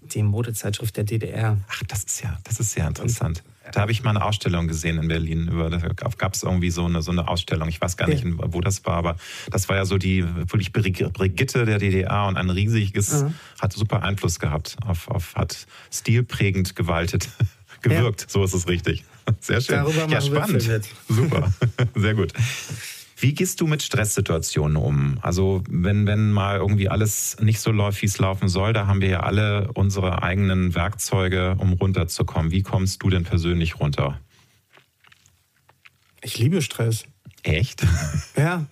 Die 0.01 0.23
Modezeitschrift 0.23 0.95
der 0.97 1.03
DDR. 1.03 1.57
Ach, 1.69 1.83
das 1.87 2.03
ist 2.03 2.21
ja, 2.21 2.37
das 2.43 2.59
ist 2.59 2.71
sehr 2.71 2.87
interessant. 2.87 3.43
Da 3.71 3.81
habe 3.81 3.91
ich 3.91 4.03
mal 4.03 4.11
eine 4.11 4.23
Ausstellung 4.23 4.67
gesehen 4.67 4.97
in 4.97 5.07
Berlin. 5.07 5.47
Über, 5.47 5.69
da 5.69 5.77
gab 5.77 6.33
es 6.33 6.43
irgendwie 6.43 6.69
so 6.69 6.85
eine, 6.85 7.01
so 7.01 7.11
eine 7.11 7.27
Ausstellung. 7.27 7.67
Ich 7.67 7.81
weiß 7.81 7.97
gar 7.97 8.07
nicht, 8.07 8.23
ja. 8.23 8.31
wo 8.37 8.61
das 8.61 8.85
war, 8.85 8.95
aber 8.95 9.15
das 9.49 9.67
war 9.69 9.75
ja 9.75 9.85
so 9.85 9.97
die 9.97 10.23
wirklich 10.35 10.71
Brigitte 10.71 11.65
der 11.65 11.79
DDR 11.79 12.27
und 12.27 12.37
ein 12.37 12.49
riesiges, 12.49 13.23
mhm. 13.23 13.33
hat 13.59 13.73
super 13.73 14.03
Einfluss 14.03 14.39
gehabt, 14.39 14.77
auf, 14.85 15.07
auf 15.07 15.35
hat 15.35 15.65
stilprägend 15.91 16.75
gewaltet, 16.75 17.29
gewirkt. 17.81 18.21
Ja. 18.21 18.27
So 18.29 18.43
ist 18.43 18.53
es 18.53 18.67
richtig. 18.67 19.03
Sehr 19.39 19.61
schön. 19.61 19.77
Darüber 19.77 20.07
ja, 20.07 20.21
spannend. 20.21 20.69
Super. 21.09 21.51
Sehr 21.95 22.13
gut. 22.13 22.33
Wie 23.25 23.33
gehst 23.33 23.59
du 23.59 23.65
mit 23.65 23.81
Stresssituationen 23.81 24.77
um? 24.77 25.17
Also 25.19 25.63
wenn, 25.67 26.05
wenn 26.05 26.31
mal 26.31 26.57
irgendwie 26.57 26.89
alles 26.89 27.37
nicht 27.41 27.59
so 27.59 27.71
läuft, 27.71 28.03
wie 28.03 28.05
es 28.05 28.19
laufen 28.19 28.49
soll, 28.49 28.71
da 28.71 28.85
haben 28.85 29.01
wir 29.01 29.09
ja 29.09 29.21
alle 29.21 29.71
unsere 29.73 30.21
eigenen 30.21 30.75
Werkzeuge, 30.75 31.55
um 31.57 31.73
runterzukommen. 31.73 32.51
Wie 32.51 32.61
kommst 32.61 33.01
du 33.01 33.09
denn 33.09 33.23
persönlich 33.23 33.79
runter? 33.79 34.19
Ich 36.21 36.37
liebe 36.37 36.61
Stress. 36.61 37.05
Echt? 37.41 37.83
Ja. 38.37 38.67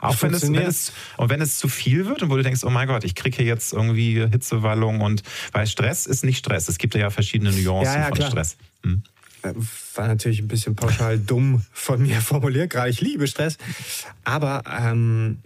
Auch 0.00 0.22
wenn 0.22 0.32
es, 0.32 0.42
wenn 0.42 0.54
es, 0.54 0.92
und 1.18 1.28
wenn 1.28 1.42
es 1.42 1.58
zu 1.58 1.68
viel 1.68 2.06
wird 2.06 2.22
und 2.22 2.30
wo 2.30 2.36
du 2.36 2.42
denkst, 2.42 2.64
oh 2.64 2.70
mein 2.70 2.88
Gott, 2.88 3.04
ich 3.04 3.14
kriege 3.14 3.36
hier 3.36 3.46
jetzt 3.46 3.74
irgendwie 3.74 4.26
Hitzewallung 4.26 5.02
und 5.02 5.22
weil 5.52 5.66
Stress 5.66 6.06
ist 6.06 6.24
nicht 6.24 6.38
Stress. 6.38 6.70
Es 6.70 6.78
gibt 6.78 6.94
ja 6.94 7.10
verschiedene 7.10 7.50
Nuancen 7.50 7.92
ja, 7.92 8.00
ja, 8.00 8.06
von 8.06 8.16
klar. 8.16 8.30
Stress. 8.30 8.56
Hm? 8.84 9.02
War 9.98 10.06
natürlich 10.06 10.40
ein 10.40 10.48
bisschen 10.48 10.76
pauschal 10.76 11.18
dumm 11.18 11.62
von 11.72 12.00
mir 12.00 12.20
formuliert, 12.20 12.70
gerade 12.70 12.88
ich 12.88 13.00
liebe 13.00 13.26
Stress. 13.26 13.58
Aber 14.22 14.62
ähm, 14.70 15.38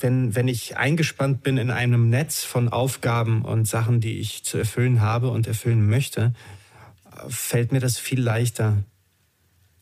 wenn, 0.00 0.36
wenn 0.36 0.46
ich 0.46 0.76
eingespannt 0.76 1.42
bin 1.42 1.56
in 1.56 1.70
einem 1.70 2.08
Netz 2.08 2.44
von 2.44 2.68
Aufgaben 2.68 3.42
und 3.42 3.66
Sachen, 3.66 4.00
die 4.00 4.20
ich 4.20 4.44
zu 4.44 4.56
erfüllen 4.56 5.00
habe 5.00 5.30
und 5.30 5.48
erfüllen 5.48 5.84
möchte, 5.88 6.32
fällt 7.28 7.72
mir 7.72 7.80
das 7.80 7.98
viel 7.98 8.20
leichter, 8.20 8.84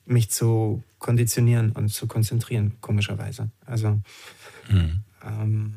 mich 0.07 0.30
zu 0.30 0.82
konditionieren 0.99 1.72
und 1.72 1.91
zu 1.91 2.07
konzentrieren, 2.07 2.76
komischerweise. 2.80 3.51
Also, 3.66 4.01
mhm. 4.70 5.01
ähm, 5.22 5.74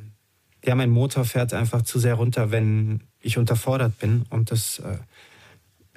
ja, 0.64 0.76
mein 0.76 0.92
Motor 0.92 1.26
fährt 1.26 1.54
einfach 1.54 1.82
zu 1.82 2.00
sehr 2.00 2.14
runter, 2.14 2.52
wenn 2.52 3.02
ich 3.20 3.38
unterfordert 3.38 4.00
bin 4.00 4.26
und 4.30 4.52
das 4.52 4.80
äh, 4.80 4.98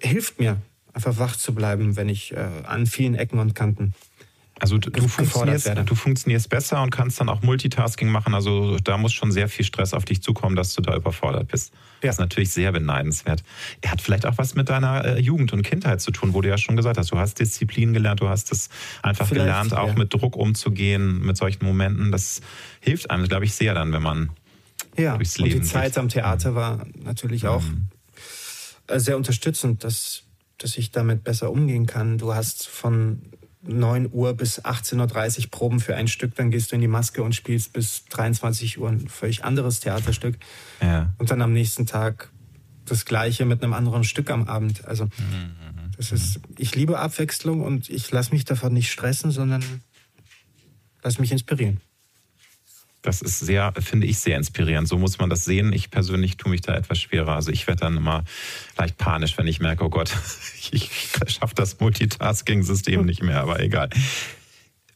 hilft 0.00 0.40
mir 0.40 0.60
einfach 0.92 1.18
wach 1.18 1.36
zu 1.36 1.54
bleiben, 1.54 1.96
wenn 1.96 2.08
ich 2.08 2.32
äh, 2.32 2.46
an 2.64 2.86
vielen 2.86 3.14
Ecken 3.14 3.38
und 3.38 3.54
Kanten 3.54 3.94
also 4.60 4.76
du, 4.76 4.90
du, 4.90 5.08
funktionierst, 5.08 5.72
du 5.86 5.94
funktionierst 5.94 6.50
besser 6.50 6.82
und 6.82 6.90
kannst 6.90 7.18
dann 7.18 7.30
auch 7.30 7.40
Multitasking 7.40 8.10
machen. 8.10 8.34
Also 8.34 8.76
da 8.76 8.98
muss 8.98 9.14
schon 9.14 9.32
sehr 9.32 9.48
viel 9.48 9.64
Stress 9.64 9.94
auf 9.94 10.04
dich 10.04 10.22
zukommen, 10.22 10.54
dass 10.54 10.74
du 10.74 10.82
da 10.82 10.94
überfordert 10.94 11.48
bist. 11.48 11.72
Ja. 11.72 12.08
Das 12.08 12.16
ist 12.16 12.20
natürlich 12.20 12.50
sehr 12.52 12.70
beneidenswert. 12.70 13.42
Er 13.80 13.90
hat 13.90 14.02
vielleicht 14.02 14.26
auch 14.26 14.36
was 14.36 14.54
mit 14.54 14.68
deiner 14.68 15.04
äh, 15.04 15.18
Jugend 15.18 15.54
und 15.54 15.62
Kindheit 15.62 16.02
zu 16.02 16.10
tun, 16.10 16.34
wo 16.34 16.42
du 16.42 16.48
ja 16.50 16.58
schon 16.58 16.76
gesagt 16.76 16.98
hast, 16.98 17.10
du 17.10 17.16
hast 17.16 17.40
Disziplin 17.40 17.94
gelernt, 17.94 18.20
du 18.20 18.28
hast 18.28 18.52
es 18.52 18.68
einfach 19.02 19.26
vielleicht, 19.26 19.46
gelernt, 19.46 19.72
auch 19.72 19.88
ja. 19.88 19.94
mit 19.94 20.12
Druck 20.12 20.36
umzugehen, 20.36 21.22
mit 21.22 21.38
solchen 21.38 21.64
Momenten. 21.64 22.12
Das 22.12 22.42
hilft 22.80 23.10
einem, 23.10 23.26
glaube 23.28 23.46
ich, 23.46 23.54
sehr 23.54 23.72
dann, 23.72 23.92
wenn 23.94 24.02
man 24.02 24.30
ja. 24.98 25.16
durchs 25.16 25.38
Leben 25.38 25.54
und 25.54 25.62
die 25.62 25.68
Zeit 25.68 25.92
geht. 25.92 25.98
am 25.98 26.10
Theater 26.10 26.54
war 26.54 26.86
natürlich 27.02 27.46
auch 27.46 27.62
mhm. 27.62 27.88
sehr 28.98 29.16
unterstützend, 29.16 29.84
dass 29.84 30.24
dass 30.62 30.76
ich 30.76 30.92
damit 30.92 31.24
besser 31.24 31.50
umgehen 31.50 31.86
kann. 31.86 32.18
Du 32.18 32.34
hast 32.34 32.68
von 32.68 33.22
9 33.62 34.10
Uhr 34.12 34.34
bis 34.34 34.62
18.30 34.62 35.44
Uhr 35.44 35.50
Proben 35.50 35.80
für 35.80 35.96
ein 35.96 36.08
Stück, 36.08 36.34
dann 36.34 36.50
gehst 36.50 36.70
du 36.70 36.76
in 36.76 36.80
die 36.80 36.88
Maske 36.88 37.22
und 37.22 37.34
spielst 37.34 37.72
bis 37.72 38.04
23 38.06 38.78
Uhr 38.78 38.88
ein 38.88 39.08
völlig 39.08 39.44
anderes 39.44 39.80
Theaterstück. 39.80 40.36
Ja. 40.80 41.12
Und 41.18 41.30
dann 41.30 41.42
am 41.42 41.52
nächsten 41.52 41.86
Tag 41.86 42.30
das 42.86 43.04
gleiche 43.04 43.44
mit 43.44 43.62
einem 43.62 43.72
anderen 43.72 44.04
Stück 44.04 44.30
am 44.30 44.48
Abend. 44.48 44.84
Also 44.86 45.04
mhm. 45.04 45.90
das 45.96 46.12
ist, 46.12 46.40
ich 46.58 46.74
liebe 46.74 46.98
Abwechslung 46.98 47.62
und 47.62 47.88
ich 47.88 48.10
lasse 48.10 48.32
mich 48.32 48.44
davon 48.44 48.72
nicht 48.72 48.90
stressen, 48.90 49.30
sondern 49.30 49.62
lass 51.02 51.18
mich 51.18 51.32
inspirieren. 51.32 51.80
Das 53.02 53.22
ist 53.22 53.40
sehr, 53.40 53.72
finde 53.78 54.06
ich, 54.06 54.18
sehr 54.18 54.36
inspirierend. 54.36 54.86
So 54.86 54.98
muss 54.98 55.18
man 55.18 55.30
das 55.30 55.44
sehen. 55.44 55.72
Ich 55.72 55.90
persönlich 55.90 56.36
tue 56.36 56.50
mich 56.50 56.60
da 56.60 56.74
etwas 56.74 56.98
schwerer. 56.98 57.34
Also 57.34 57.50
ich 57.50 57.66
werde 57.66 57.80
dann 57.80 57.96
immer 57.96 58.24
leicht 58.76 58.98
panisch, 58.98 59.38
wenn 59.38 59.46
ich 59.46 59.60
merke, 59.60 59.84
oh 59.84 59.88
Gott, 59.90 60.14
ich 60.70 60.90
schaffe 61.26 61.54
das 61.54 61.80
Multitasking-System 61.80 63.04
nicht 63.04 63.22
mehr, 63.22 63.40
aber 63.40 63.60
egal. 63.60 63.88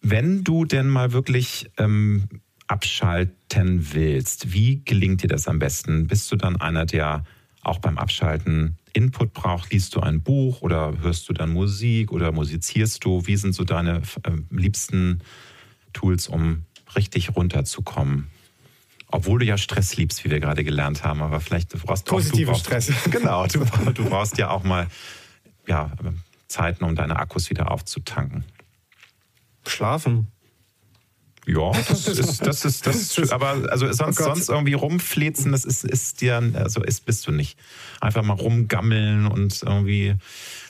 Wenn 0.02 0.44
du 0.44 0.66
denn 0.66 0.86
mal 0.86 1.12
wirklich 1.12 1.70
ähm, 1.78 2.28
abschalten 2.66 3.94
willst, 3.94 4.52
wie 4.52 4.84
gelingt 4.84 5.22
dir 5.22 5.28
das 5.28 5.48
am 5.48 5.58
besten? 5.58 6.06
Bist 6.06 6.30
du 6.30 6.36
dann 6.36 6.60
einer, 6.60 6.84
der 6.84 7.24
auch 7.62 7.78
beim 7.78 7.96
Abschalten 7.96 8.76
Input 8.92 9.32
braucht? 9.32 9.72
Liest 9.72 9.94
du 9.94 10.00
ein 10.00 10.22
Buch 10.22 10.60
oder 10.60 10.98
hörst 11.00 11.28
du 11.28 11.32
dann 11.32 11.50
Musik 11.50 12.12
oder 12.12 12.32
musizierst 12.32 13.02
du? 13.04 13.26
Wie 13.26 13.36
sind 13.36 13.54
so 13.54 13.64
deine 13.64 14.02
äh, 14.24 14.30
liebsten 14.50 15.20
Tools, 15.94 16.28
um 16.28 16.66
richtig 16.96 17.36
runterzukommen. 17.36 18.30
Obwohl 19.08 19.38
du 19.38 19.44
ja 19.44 19.56
Stress 19.56 19.96
liebst, 19.96 20.24
wie 20.24 20.30
wir 20.30 20.40
gerade 20.40 20.64
gelernt 20.64 21.04
haben, 21.04 21.22
aber 21.22 21.40
vielleicht 21.40 21.70
brauchst 21.70 22.06
Positive 22.06 22.46
du 22.46 22.52
auch, 22.52 22.58
Stress. 22.58 22.92
Genau, 23.10 23.46
du, 23.46 23.60
du 23.94 24.04
brauchst 24.08 24.38
ja 24.38 24.50
auch 24.50 24.64
mal 24.64 24.88
ja, 25.66 25.92
Zeiten, 26.48 26.84
um 26.84 26.94
deine 26.94 27.16
Akkus 27.16 27.50
wieder 27.50 27.70
aufzutanken. 27.70 28.44
Schlafen. 29.66 30.28
Ja, 31.46 31.72
das 31.88 32.08
ist, 32.08 32.40
das 32.46 32.64
ist, 32.64 32.86
das 32.86 33.18
ist, 33.18 33.32
aber 33.32 33.70
also 33.70 33.92
sonst, 33.92 34.18
oh 34.20 34.24
sonst 34.24 34.48
irgendwie 34.48 34.72
rumflezen, 34.72 35.52
das 35.52 35.66
ist, 35.66 35.84
ist 35.84 36.22
dir, 36.22 36.42
also 36.54 36.82
ist, 36.82 37.04
bist 37.04 37.26
du 37.26 37.32
nicht. 37.32 37.58
Einfach 38.00 38.22
mal 38.22 38.32
rumgammeln 38.32 39.26
und 39.26 39.62
irgendwie, 39.62 40.14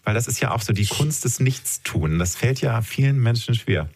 weil 0.02 0.14
das 0.14 0.26
ist 0.26 0.40
ja 0.40 0.50
auch 0.50 0.62
so 0.62 0.72
die 0.72 0.86
Kunst 0.86 1.24
des 1.24 1.38
Nichtstun. 1.38 2.18
Das 2.18 2.34
fällt 2.34 2.60
ja 2.60 2.82
vielen 2.82 3.20
Menschen 3.20 3.54
schwer. 3.54 3.88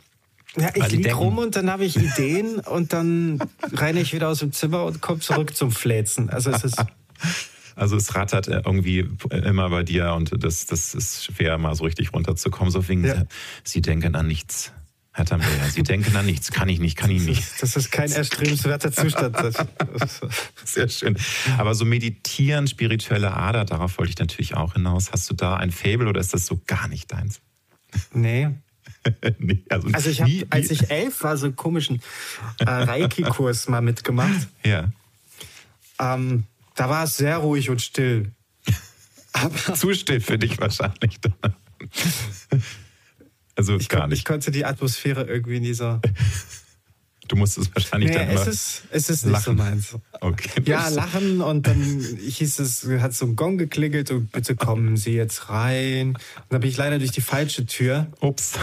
Ja, 0.61 0.71
ich 0.75 0.91
liege 0.91 1.15
rum 1.15 1.39
und 1.39 1.57
dann 1.57 1.71
habe 1.71 1.85
ich 1.85 1.97
Ideen 1.97 2.59
und 2.71 2.93
dann 2.93 3.41
renne 3.73 4.01
ich 4.01 4.13
wieder 4.13 4.29
aus 4.29 4.41
dem 4.41 4.53
Zimmer 4.53 4.85
und 4.85 5.01
komme 5.01 5.21
zurück 5.21 5.57
zum 5.57 5.71
Fläzen. 5.71 6.31
Also 6.31 6.51
es 6.51 6.65
ist. 6.65 6.77
Also 7.75 7.97
es 7.97 8.17
rattert 8.17 8.49
irgendwie 8.49 9.09
immer 9.31 9.71
bei 9.71 9.85
dir 9.85 10.13
und 10.15 10.33
das, 10.43 10.67
das 10.67 10.95
ist 10.95 11.27
schwer, 11.27 11.59
mal 11.59 11.77
so 11.77 11.85
richtig 11.85 12.13
runterzukommen. 12.13 12.73
So 12.73 12.89
wegen, 12.89 13.05
ja. 13.05 13.23
Sie 13.63 13.81
denken 13.81 14.17
an 14.17 14.27
nichts. 14.27 14.73
Herr 15.13 15.25
Tambeer, 15.25 15.49
Sie 15.73 15.85
denken 15.85 16.15
an 16.17 16.27
nichts. 16.27 16.51
Kann 16.51 16.69
ich 16.69 16.81
nicht, 16.81 16.97
kann 16.97 17.11
ich 17.11 17.23
nicht. 17.23 17.45
Das 17.61 17.77
ist 17.77 17.91
kein 17.91 18.11
erstrebenswerter 18.13 18.91
Zustand. 18.91 19.37
Sehr 20.65 20.89
schön. 20.89 21.17
Aber 21.57 21.75
so 21.75 21.85
meditieren, 21.85 22.67
spirituelle 22.67 23.33
Ader, 23.33 23.65
darauf 23.65 23.99
wollte 23.99 24.11
ich 24.11 24.19
natürlich 24.19 24.55
auch 24.55 24.75
hinaus. 24.75 25.13
Hast 25.13 25.31
du 25.31 25.35
da 25.35 25.57
ein 25.57 25.71
Fable 25.71 26.09
oder 26.09 26.21
ist 26.21 26.35
das 26.35 26.47
so 26.47 26.61
gar 26.67 26.89
nicht 26.89 27.13
deins? 27.13 27.41
Nee, 28.13 28.51
nee, 29.39 29.63
also, 29.69 29.89
also 29.93 30.11
ich 30.11 30.21
habe, 30.21 30.47
als 30.51 30.71
ich 30.71 30.91
elf 30.91 31.23
war, 31.23 31.37
so 31.37 31.47
einen 31.47 31.57
komischen 31.57 32.01
äh, 32.59 32.65
Reiki-Kurs 32.65 33.69
mal 33.69 33.81
mitgemacht. 33.81 34.49
Ja. 34.65 34.91
Ähm, 35.99 36.45
da 36.75 36.89
war 36.89 37.05
es 37.05 37.17
sehr 37.17 37.39
ruhig 37.39 37.71
und 37.71 37.83
still. 37.83 38.31
Aber 39.33 39.75
Zu 39.75 39.95
still 39.95 40.21
für 40.21 40.39
dich 40.39 40.59
wahrscheinlich. 40.61 41.19
also 43.57 43.77
ich 43.77 43.89
gar 43.89 44.07
nicht. 44.07 44.19
Ich 44.19 44.25
konnte 44.25 44.51
die 44.51 44.65
Atmosphäre 44.65 45.25
irgendwie 45.25 45.61
nie 45.61 45.75
so. 45.75 46.01
Du 47.29 47.37
musst 47.37 47.59
es 47.59 47.75
wahrscheinlich 47.75 48.11
nee, 48.11 48.17
dann 48.17 48.29
es 48.31 48.47
ist, 48.47 48.83
es 48.91 49.11
ist 49.11 49.27
nicht 49.27 49.41
so 49.41 49.53
meins. 49.53 49.97
Okay. 50.21 50.63
Ja, 50.65 50.89
lachen 50.89 51.43
und 51.43 51.67
dann 51.67 51.81
hieß 51.81 52.59
es, 52.59 52.89
hat 53.01 53.13
so 53.13 53.27
ein 53.27 53.37
Gong 53.37 53.59
geklingelt 53.59 54.11
und 54.11 54.33
bitte 54.33 54.57
kommen 54.57 54.97
Sie 54.97 55.13
jetzt 55.13 55.51
rein. 55.51 56.15
Und 56.15 56.19
dann 56.49 56.61
bin 56.61 56.71
ich 56.71 56.79
leider 56.79 56.99
durch 56.99 57.13
die 57.13 57.21
falsche 57.21 57.67
Tür. 57.67 58.07
Ups. 58.21 58.55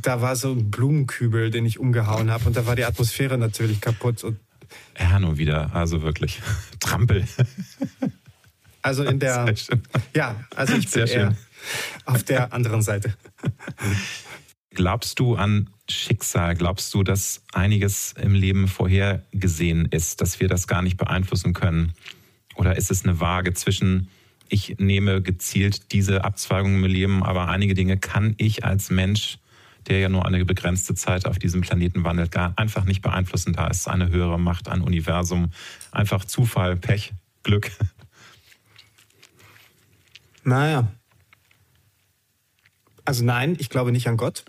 Da 0.00 0.20
war 0.20 0.36
so 0.36 0.52
ein 0.52 0.70
Blumenkübel, 0.70 1.50
den 1.50 1.66
ich 1.66 1.78
umgehauen 1.78 2.30
habe 2.30 2.46
und 2.46 2.56
da 2.56 2.64
war 2.66 2.76
die 2.76 2.84
Atmosphäre 2.84 3.38
natürlich 3.38 3.80
kaputt. 3.80 4.22
Und 4.22 4.38
ja, 4.98 5.18
nur 5.18 5.36
wieder, 5.38 5.74
also 5.74 6.02
wirklich. 6.02 6.40
Trampel. 6.80 7.26
Also 8.82 9.04
in 9.04 9.20
der. 9.20 9.54
Ja, 10.14 10.36
also 10.56 10.74
ich 10.74 10.90
bin 10.90 11.06
Sehr 11.06 11.16
eher 11.16 11.36
auf 12.04 12.24
der 12.24 12.52
anderen 12.52 12.82
Seite. 12.82 13.14
Glaubst 14.74 15.18
du 15.18 15.34
an 15.34 15.70
Schicksal? 15.88 16.54
Glaubst 16.54 16.92
du, 16.94 17.02
dass 17.02 17.42
einiges 17.52 18.14
im 18.20 18.34
Leben 18.34 18.68
vorhergesehen 18.68 19.86
ist, 19.86 20.20
dass 20.20 20.40
wir 20.40 20.48
das 20.48 20.66
gar 20.66 20.82
nicht 20.82 20.96
beeinflussen 20.96 21.52
können? 21.52 21.92
Oder 22.54 22.76
ist 22.76 22.90
es 22.90 23.04
eine 23.04 23.20
Waage 23.20 23.52
zwischen, 23.54 24.08
ich 24.48 24.76
nehme 24.78 25.22
gezielt 25.22 25.92
diese 25.92 26.24
Abzweigung 26.24 26.76
im 26.76 26.84
Leben, 26.84 27.22
aber 27.22 27.48
einige 27.48 27.74
Dinge 27.74 27.98
kann 27.98 28.34
ich 28.38 28.64
als 28.64 28.90
Mensch, 28.90 29.38
der 29.88 29.98
ja 29.98 30.08
nur 30.08 30.26
eine 30.26 30.44
begrenzte 30.44 30.94
Zeit 30.94 31.26
auf 31.26 31.38
diesem 31.38 31.60
Planeten 31.60 32.04
wandelt, 32.04 32.30
gar 32.30 32.54
einfach 32.56 32.84
nicht 32.84 33.02
beeinflussen. 33.02 33.52
Da 33.52 33.66
ist 33.66 33.88
eine 33.88 34.08
höhere 34.08 34.38
Macht, 34.38 34.68
ein 34.68 34.80
Universum, 34.80 35.50
einfach 35.90 36.24
Zufall, 36.24 36.76
Pech, 36.76 37.12
Glück. 37.42 37.72
Naja. 40.44 40.88
Also 43.04 43.24
nein, 43.24 43.56
ich 43.58 43.68
glaube 43.68 43.92
nicht 43.92 44.08
an 44.08 44.16
Gott. 44.16 44.44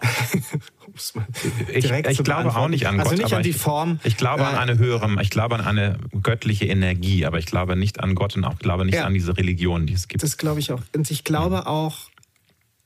ich, 1.72 1.90
ich 1.90 2.24
glaube 2.24 2.54
auch 2.54 2.68
nicht 2.68 2.86
an 2.86 2.98
Gott. 2.98 3.06
Also 3.08 3.22
nicht 3.22 3.34
an 3.34 3.42
die 3.42 3.52
Form. 3.52 4.00
Ich, 4.02 4.12
ich 4.12 4.16
glaube 4.16 4.42
äh, 4.42 4.46
an 4.46 4.56
eine 4.56 4.78
höhere, 4.78 5.20
ich 5.20 5.30
glaube 5.30 5.56
an 5.56 5.60
eine 5.62 5.98
göttliche 6.22 6.66
Energie, 6.66 7.26
aber 7.26 7.38
ich 7.38 7.46
glaube 7.46 7.76
nicht 7.76 8.00
an 8.00 8.14
Gott 8.14 8.36
und 8.36 8.44
auch 8.44 8.58
glaube 8.58 8.84
nicht 8.84 8.94
ja, 8.94 9.04
an 9.04 9.14
diese 9.14 9.36
Religion, 9.36 9.86
die 9.86 9.94
es 9.94 10.08
gibt. 10.08 10.22
Das 10.22 10.36
glaube 10.36 10.60
ich 10.60 10.72
auch. 10.72 10.82
Und 10.94 11.10
ich 11.10 11.24
glaube 11.24 11.56
ja. 11.56 11.66
auch 11.66 12.10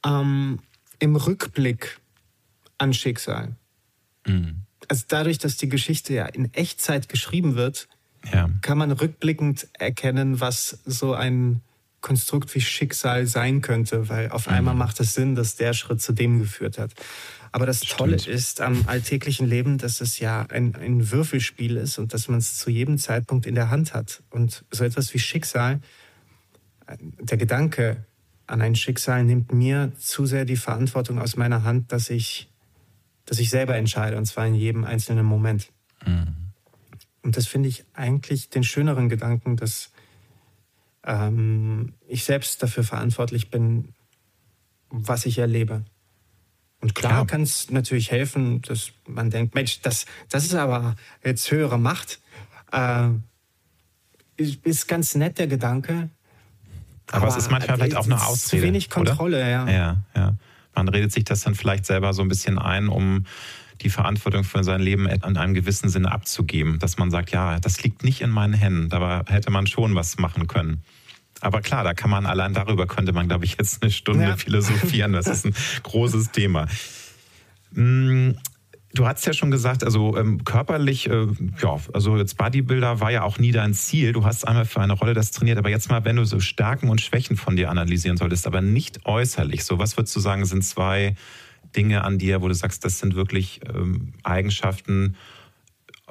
ähm, 0.04 0.58
im 0.98 1.16
Rückblick 1.16 2.00
an 2.78 2.92
Schicksal. 2.92 3.56
Mhm. 4.26 4.62
Also 4.88 5.04
dadurch, 5.08 5.38
dass 5.38 5.56
die 5.56 5.68
Geschichte 5.68 6.14
ja 6.14 6.26
in 6.26 6.52
Echtzeit 6.52 7.08
geschrieben 7.08 7.54
wird, 7.54 7.88
ja. 8.32 8.50
kann 8.62 8.78
man 8.78 8.90
rückblickend 8.90 9.68
erkennen, 9.74 10.40
was 10.40 10.78
so 10.84 11.14
ein 11.14 11.60
Konstrukt 12.04 12.54
wie 12.54 12.60
Schicksal 12.60 13.26
sein 13.26 13.62
könnte, 13.62 14.10
weil 14.10 14.28
auf 14.28 14.46
mhm. 14.46 14.52
einmal 14.52 14.74
macht 14.74 15.00
es 15.00 15.14
Sinn, 15.14 15.34
dass 15.34 15.56
der 15.56 15.72
Schritt 15.72 16.02
zu 16.02 16.12
dem 16.12 16.38
geführt 16.38 16.76
hat. 16.78 16.92
Aber 17.50 17.64
das 17.64 17.78
Stimmt. 17.78 17.98
Tolle 17.98 18.16
ist 18.16 18.60
am 18.60 18.84
alltäglichen 18.86 19.48
Leben, 19.48 19.78
dass 19.78 20.02
es 20.02 20.18
ja 20.18 20.42
ein, 20.50 20.74
ein 20.74 21.10
Würfelspiel 21.10 21.78
ist 21.78 21.98
und 21.98 22.12
dass 22.12 22.28
man 22.28 22.40
es 22.40 22.58
zu 22.58 22.68
jedem 22.68 22.98
Zeitpunkt 22.98 23.46
in 23.46 23.54
der 23.54 23.70
Hand 23.70 23.94
hat. 23.94 24.22
Und 24.28 24.66
so 24.70 24.84
etwas 24.84 25.14
wie 25.14 25.18
Schicksal, 25.18 25.80
der 27.20 27.38
Gedanke 27.38 28.04
an 28.46 28.60
ein 28.60 28.76
Schicksal 28.76 29.24
nimmt 29.24 29.54
mir 29.54 29.92
zu 29.98 30.26
sehr 30.26 30.44
die 30.44 30.56
Verantwortung 30.56 31.18
aus 31.18 31.36
meiner 31.36 31.64
Hand, 31.64 31.90
dass 31.90 32.10
ich, 32.10 32.50
dass 33.24 33.38
ich 33.38 33.48
selber 33.48 33.76
entscheide, 33.76 34.18
und 34.18 34.26
zwar 34.26 34.46
in 34.46 34.54
jedem 34.54 34.84
einzelnen 34.84 35.24
Moment. 35.24 35.72
Mhm. 36.04 36.34
Und 37.22 37.38
das 37.38 37.46
finde 37.46 37.70
ich 37.70 37.86
eigentlich 37.94 38.50
den 38.50 38.62
schöneren 38.62 39.08
Gedanken, 39.08 39.56
dass 39.56 39.93
ähm, 41.06 41.94
ich 42.06 42.24
selbst 42.24 42.62
dafür 42.62 42.84
verantwortlich 42.84 43.50
bin, 43.50 43.94
was 44.90 45.26
ich 45.26 45.38
erlebe. 45.38 45.84
Und 46.80 46.94
klar 46.94 47.20
ja. 47.20 47.24
kann 47.24 47.42
es 47.42 47.70
natürlich 47.70 48.10
helfen, 48.10 48.60
dass 48.62 48.92
man 49.06 49.30
denkt, 49.30 49.54
Mensch, 49.54 49.80
das, 49.80 50.06
das 50.28 50.44
ist 50.44 50.54
aber 50.54 50.96
jetzt 51.24 51.50
höhere 51.50 51.78
Macht. 51.78 52.20
Äh, 52.72 53.08
ist 54.36 54.88
ganz 54.88 55.14
nett 55.14 55.38
der 55.38 55.46
Gedanke. 55.46 56.10
Aber, 57.06 57.18
aber 57.18 57.28
es 57.28 57.36
ist 57.36 57.50
manchmal 57.50 57.76
vielleicht 57.76 57.96
auch 57.96 58.04
eine 58.04 58.22
Ausrede. 58.22 58.60
Zu 58.60 58.66
wenig 58.66 58.90
Kontrolle, 58.90 59.36
oder? 59.36 59.48
ja. 59.48 59.68
Ja, 59.68 60.02
ja. 60.14 60.36
Man 60.74 60.88
redet 60.88 61.12
sich 61.12 61.24
das 61.24 61.42
dann 61.42 61.54
vielleicht 61.54 61.86
selber 61.86 62.12
so 62.12 62.22
ein 62.22 62.28
bisschen 62.28 62.58
ein, 62.58 62.88
um 62.88 63.26
die 63.80 63.90
Verantwortung 63.90 64.44
für 64.44 64.64
sein 64.64 64.80
Leben 64.80 65.06
in 65.06 65.36
einem 65.36 65.54
gewissen 65.54 65.88
Sinne 65.88 66.12
abzugeben. 66.12 66.78
Dass 66.78 66.98
man 66.98 67.10
sagt, 67.10 67.30
ja, 67.30 67.58
das 67.60 67.82
liegt 67.82 68.04
nicht 68.04 68.20
in 68.20 68.30
meinen 68.30 68.54
Händen, 68.54 68.88
dabei 68.88 69.22
hätte 69.26 69.50
man 69.50 69.66
schon 69.66 69.94
was 69.94 70.18
machen 70.18 70.46
können. 70.46 70.82
Aber 71.40 71.60
klar, 71.60 71.84
da 71.84 71.94
kann 71.94 72.10
man 72.10 72.26
allein 72.26 72.54
darüber 72.54 72.86
könnte 72.86 73.12
man, 73.12 73.28
glaube 73.28 73.44
ich, 73.44 73.56
jetzt 73.58 73.82
eine 73.82 73.90
Stunde 73.90 74.24
ja. 74.24 74.36
philosophieren. 74.38 75.12
Das 75.12 75.26
ist 75.26 75.44
ein 75.44 75.54
großes 75.82 76.30
Thema. 76.30 76.66
Hm, 77.74 78.36
du 78.94 79.06
hast 79.06 79.26
ja 79.26 79.32
schon 79.32 79.50
gesagt, 79.50 79.84
also 79.84 80.16
ähm, 80.16 80.44
körperlich, 80.44 81.10
äh, 81.10 81.26
ja, 81.60 81.78
also 81.92 82.16
jetzt 82.16 82.38
Bodybuilder 82.38 83.00
war 83.00 83.10
ja 83.10 83.22
auch 83.24 83.38
nie 83.38 83.52
dein 83.52 83.74
Ziel. 83.74 84.12
Du 84.12 84.24
hast 84.24 84.46
einmal 84.46 84.64
für 84.64 84.80
eine 84.80 84.94
Rolle 84.94 85.14
das 85.14 85.32
trainiert, 85.32 85.58
aber 85.58 85.68
jetzt 85.70 85.90
mal, 85.90 86.04
wenn 86.04 86.16
du 86.16 86.24
so 86.24 86.40
Stärken 86.40 86.88
und 86.88 87.00
Schwächen 87.00 87.36
von 87.36 87.56
dir 87.56 87.70
analysieren 87.70 88.16
solltest, 88.16 88.46
aber 88.46 88.60
nicht 88.60 89.04
äußerlich. 89.04 89.64
So, 89.64 89.78
was 89.78 89.96
würdest 89.96 90.14
du 90.16 90.20
sagen, 90.20 90.44
sind 90.44 90.64
zwei 90.64 91.14
Dinge 91.76 92.04
an 92.04 92.18
dir, 92.18 92.42
wo 92.42 92.48
du 92.48 92.54
sagst, 92.54 92.84
das 92.84 92.98
sind 92.98 93.14
wirklich 93.14 93.60
ähm, 93.68 94.14
Eigenschaften, 94.22 95.16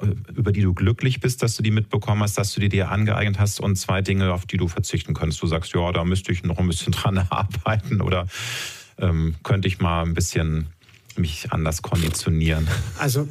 äh, 0.00 0.06
über 0.34 0.52
die 0.52 0.62
du 0.62 0.74
glücklich 0.74 1.20
bist, 1.20 1.42
dass 1.42 1.56
du 1.56 1.62
die 1.62 1.70
mitbekommen 1.70 2.22
hast, 2.22 2.38
dass 2.38 2.52
du 2.54 2.60
die 2.60 2.68
dir 2.68 2.90
angeeignet 2.90 3.38
hast 3.38 3.60
und 3.60 3.76
zwei 3.76 4.02
Dinge, 4.02 4.32
auf 4.32 4.46
die 4.46 4.56
du 4.56 4.68
verzichten 4.68 5.14
könntest. 5.14 5.42
Du 5.42 5.46
sagst, 5.46 5.74
ja, 5.74 5.92
da 5.92 6.04
müsste 6.04 6.32
ich 6.32 6.42
noch 6.42 6.58
ein 6.58 6.66
bisschen 6.66 6.92
dran 6.92 7.18
arbeiten 7.18 8.00
oder 8.00 8.26
ähm, 8.98 9.34
könnte 9.42 9.68
ich 9.68 9.80
mal 9.80 10.02
ein 10.02 10.14
bisschen 10.14 10.66
mich 11.16 11.52
anders 11.52 11.82
konditionieren. 11.82 12.66
Also 12.98 13.28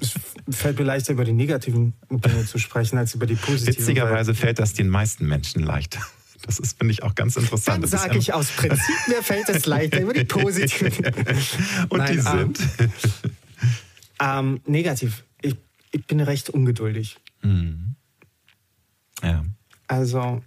es 0.00 0.14
fällt 0.50 0.78
mir 0.78 0.84
leichter, 0.84 1.12
über 1.12 1.24
die 1.24 1.32
negativen 1.32 1.92
Dinge 2.10 2.46
zu 2.46 2.58
sprechen, 2.58 2.98
als 2.98 3.14
über 3.14 3.26
die 3.26 3.34
positiven. 3.34 3.78
Witzigerweise 3.78 4.34
fällt 4.34 4.58
das 4.58 4.72
den 4.72 4.88
meisten 4.88 5.26
Menschen 5.26 5.62
leichter. 5.62 6.00
Das 6.42 6.58
ist, 6.58 6.76
finde 6.76 6.92
ich, 6.92 7.02
auch 7.02 7.14
ganz 7.14 7.36
interessant. 7.36 7.84
Dann 7.84 7.88
sage 7.90 8.18
ich 8.18 8.34
aus 8.34 8.50
Prinzip, 8.50 8.94
mir 9.08 9.22
fällt 9.22 9.48
es 9.48 9.66
leichter 9.66 10.00
über 10.00 10.12
die 10.12 10.24
positiven. 10.24 11.04
Und 11.88 11.98
Nein, 11.98 12.12
die 12.12 12.20
sind? 12.20 12.58
Ähm, 14.22 14.60
negativ. 14.66 15.24
Ich, 15.40 15.56
ich, 15.90 16.06
bin 16.06 16.20
recht 16.20 16.48
ungeduldig. 16.48 17.18
Mhm. 17.42 17.96
Ja. 19.20 19.42
Also. 19.88 20.42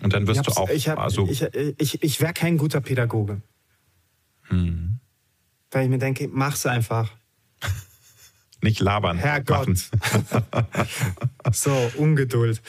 Und 0.00 0.12
dann 0.14 0.26
wirst 0.26 0.46
du 0.46 0.52
auch. 0.52 0.70
Ich, 0.70 0.88
also, 0.90 1.28
ich, 1.28 1.42
ich, 1.78 2.02
ich 2.02 2.20
wäre 2.22 2.32
kein 2.32 2.56
guter 2.56 2.80
Pädagoge. 2.80 3.42
Mhm. 4.48 4.98
Weil 5.70 5.84
ich 5.84 5.90
mir 5.90 5.98
denke, 5.98 6.28
mach's 6.28 6.64
einfach. 6.64 7.10
Nicht 8.62 8.80
labern. 8.80 9.18
Herrgott. 9.18 9.90
so, 11.52 11.92
Ungeduld. 11.98 12.62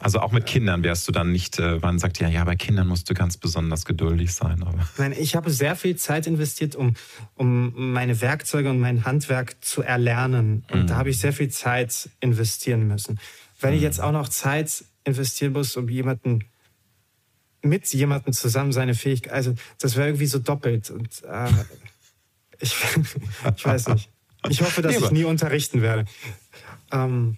Also 0.00 0.20
auch 0.20 0.30
mit 0.30 0.46
Kindern 0.46 0.84
wärst 0.84 1.08
du 1.08 1.12
dann 1.12 1.32
nicht, 1.32 1.58
äh, 1.58 1.78
man 1.78 1.98
sagt 1.98 2.20
ja, 2.20 2.28
ja, 2.28 2.44
bei 2.44 2.54
Kindern 2.54 2.86
musst 2.86 3.10
du 3.10 3.14
ganz 3.14 3.36
besonders 3.36 3.84
geduldig 3.84 4.32
sein. 4.32 4.62
Aber. 4.62 4.88
Nein, 4.96 5.14
ich 5.18 5.34
habe 5.34 5.50
sehr 5.50 5.74
viel 5.74 5.96
Zeit 5.96 6.26
investiert, 6.26 6.76
um, 6.76 6.94
um 7.34 7.92
meine 7.92 8.20
Werkzeuge 8.20 8.70
und 8.70 8.78
mein 8.78 9.04
Handwerk 9.04 9.56
zu 9.64 9.82
erlernen. 9.82 10.64
Und 10.70 10.82
mhm. 10.82 10.86
da 10.86 10.96
habe 10.96 11.10
ich 11.10 11.18
sehr 11.18 11.32
viel 11.32 11.48
Zeit 11.48 12.10
investieren 12.20 12.86
müssen. 12.86 13.18
Wenn 13.60 13.70
mhm. 13.70 13.76
ich 13.76 13.82
jetzt 13.82 14.00
auch 14.00 14.12
noch 14.12 14.28
Zeit 14.28 14.84
investieren 15.04 15.52
muss, 15.52 15.76
um 15.76 15.88
jemanden 15.88 16.44
mit 17.62 17.92
jemandem 17.92 18.32
zusammen 18.32 18.72
seine 18.72 18.94
Fähigkeit, 18.94 19.32
also 19.32 19.54
das 19.80 19.96
wäre 19.96 20.08
irgendwie 20.08 20.26
so 20.26 20.38
doppelt. 20.38 20.90
Und 20.90 21.24
äh, 21.24 21.48
ich, 22.60 22.72
ich 23.56 23.64
weiß 23.64 23.88
nicht. 23.88 24.10
Ich 24.48 24.60
hoffe, 24.62 24.82
dass 24.82 24.96
ich 24.96 25.10
nie 25.10 25.24
unterrichten 25.24 25.82
werde. 25.82 26.04
Ähm, 26.92 27.36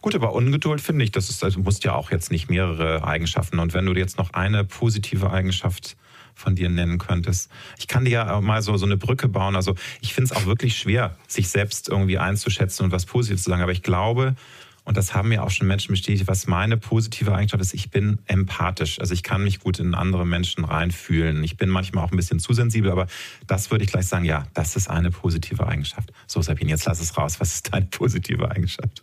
Gut, 0.00 0.14
aber 0.14 0.32
Ungeduld 0.32 0.80
finde 0.80 1.04
ich, 1.04 1.10
das 1.10 1.30
ist, 1.30 1.42
also 1.42 1.58
du 1.58 1.64
musst 1.64 1.84
ja 1.84 1.94
auch 1.94 2.10
jetzt 2.10 2.30
nicht 2.30 2.48
mehrere 2.48 3.04
Eigenschaften. 3.04 3.58
Und 3.58 3.74
wenn 3.74 3.86
du 3.86 3.92
jetzt 3.94 4.18
noch 4.18 4.32
eine 4.32 4.64
positive 4.64 5.30
Eigenschaft 5.30 5.96
von 6.38 6.54
dir 6.54 6.68
nennen 6.68 6.98
könntest. 6.98 7.50
Ich 7.78 7.88
kann 7.88 8.04
dir 8.04 8.12
ja 8.12 8.40
mal 8.40 8.62
so, 8.62 8.76
so 8.76 8.86
eine 8.86 8.96
Brücke 8.96 9.28
bauen. 9.28 9.56
Also 9.56 9.74
ich 10.00 10.14
finde 10.14 10.32
es 10.32 10.36
auch 10.36 10.46
wirklich 10.46 10.76
schwer, 10.76 11.16
sich 11.26 11.48
selbst 11.48 11.88
irgendwie 11.88 12.18
einzuschätzen 12.18 12.84
und 12.84 12.92
was 12.92 13.06
Positives 13.06 13.42
zu 13.42 13.50
sagen. 13.50 13.62
Aber 13.62 13.72
ich 13.72 13.82
glaube, 13.82 14.36
und 14.84 14.96
das 14.96 15.12
haben 15.12 15.28
mir 15.28 15.42
auch 15.42 15.50
schon 15.50 15.66
Menschen 15.66 15.92
bestätigt, 15.92 16.28
was 16.28 16.46
meine 16.46 16.78
positive 16.78 17.34
Eigenschaft 17.34 17.60
ist, 17.60 17.74
ich 17.74 17.90
bin 17.90 18.20
empathisch. 18.24 18.98
Also 19.00 19.12
ich 19.12 19.22
kann 19.22 19.44
mich 19.44 19.60
gut 19.60 19.80
in 19.80 19.94
andere 19.94 20.24
Menschen 20.24 20.64
reinfühlen. 20.64 21.44
Ich 21.44 21.58
bin 21.58 21.68
manchmal 21.68 22.04
auch 22.04 22.10
ein 22.10 22.16
bisschen 22.16 22.38
zu 22.38 22.54
sensibel, 22.54 22.90
aber 22.90 23.06
das 23.46 23.70
würde 23.70 23.84
ich 23.84 23.90
gleich 23.90 24.06
sagen, 24.06 24.24
ja, 24.24 24.46
das 24.54 24.76
ist 24.76 24.88
eine 24.88 25.10
positive 25.10 25.66
Eigenschaft. 25.66 26.10
So 26.26 26.40
Sabine, 26.40 26.70
jetzt 26.70 26.86
lass 26.86 27.00
es 27.00 27.18
raus. 27.18 27.38
Was 27.38 27.52
ist 27.52 27.74
deine 27.74 27.86
positive 27.86 28.50
Eigenschaft? 28.50 29.02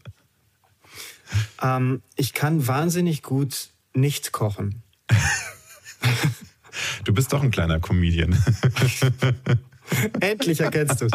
Ähm, 1.61 2.01
ich 2.15 2.34
kann 2.34 2.67
wahnsinnig 2.67 3.23
gut 3.23 3.69
nicht 3.93 4.32
kochen. 4.32 4.84
Du 7.03 7.13
bist 7.13 7.32
doch 7.32 7.41
ein 7.41 7.51
kleiner 7.51 7.80
Comedian. 7.80 8.38
Endlich 10.19 10.59
erkennst 10.59 11.01
du 11.01 11.05
es. 11.05 11.11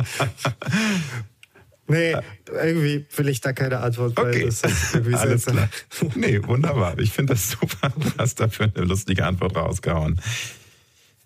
Nee, 1.87 2.15
irgendwie 2.47 3.05
will 3.17 3.29
ich 3.29 3.41
da 3.41 3.53
keine 3.53 3.81
Antwort. 3.81 4.17
Okay, 4.17 4.45
das 4.45 4.63
ist 4.63 4.95
irgendwie 4.95 5.17
alles 5.17 5.47
klar. 5.47 5.69
Nee, 6.15 6.41
wunderbar. 6.45 6.97
Ich 6.99 7.11
finde 7.11 7.35
das 7.35 7.51
super. 7.51 7.93
Du 7.97 8.11
hast 8.17 8.39
dafür 8.39 8.71
eine 8.73 8.85
lustige 8.85 9.27
Antwort 9.27 9.57
rausgehauen. 9.57 10.21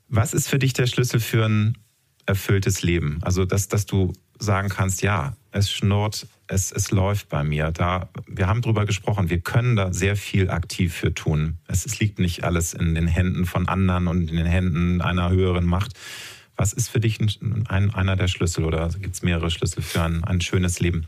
Was 0.09 0.33
ist 0.33 0.49
für 0.49 0.59
dich 0.59 0.73
der 0.73 0.87
Schlüssel 0.87 1.21
für 1.21 1.45
ein 1.45 1.77
erfülltes 2.27 2.83
Leben? 2.83 3.19
Also, 3.23 3.45
dass, 3.45 3.69
dass 3.69 3.87
du 3.87 4.13
sagen 4.39 4.69
kannst, 4.69 5.03
ja, 5.03 5.37
es 5.51 5.71
schnurrt, 5.71 6.27
es, 6.47 6.73
es 6.73 6.91
läuft 6.91 7.29
bei 7.29 7.45
mir. 7.45 7.71
Da, 7.71 8.09
wir 8.27 8.47
haben 8.47 8.63
darüber 8.63 8.87
gesprochen, 8.87 9.31
wir 9.31 9.41
können 9.41 9.77
da 9.77 9.93
sehr 9.93 10.17
viel 10.17 10.51
aktiv 10.51 10.95
für 10.95 11.15
tun. 11.15 11.59
Es, 11.69 11.87
es 11.87 12.01
liegt 12.01 12.19
nicht 12.19 12.45
alles 12.45 12.75
in 12.75 12.95
den 12.95 13.07
Händen 13.07 13.47
von 13.47 13.69
anderen 13.69 14.09
und 14.09 14.31
in 14.31 14.37
den 14.37 14.47
Händen 14.47 15.01
einer 15.01 15.31
höheren 15.31 15.65
Macht. 15.65 15.93
Was 16.57 16.73
ist 16.73 16.89
für 16.89 17.01
dich 17.01 17.21
ein, 17.21 17.67
ein, 17.69 17.95
einer 17.95 18.17
der 18.17 18.29
Schlüssel 18.29 18.65
oder 18.65 18.89
gibt 19.01 19.15
es 19.15 19.23
mehrere 19.23 19.51
Schlüssel 19.51 19.83
für 19.83 20.03
ein, 20.03 20.25
ein 20.25 20.41
schönes 20.41 20.81
Leben? 20.81 21.07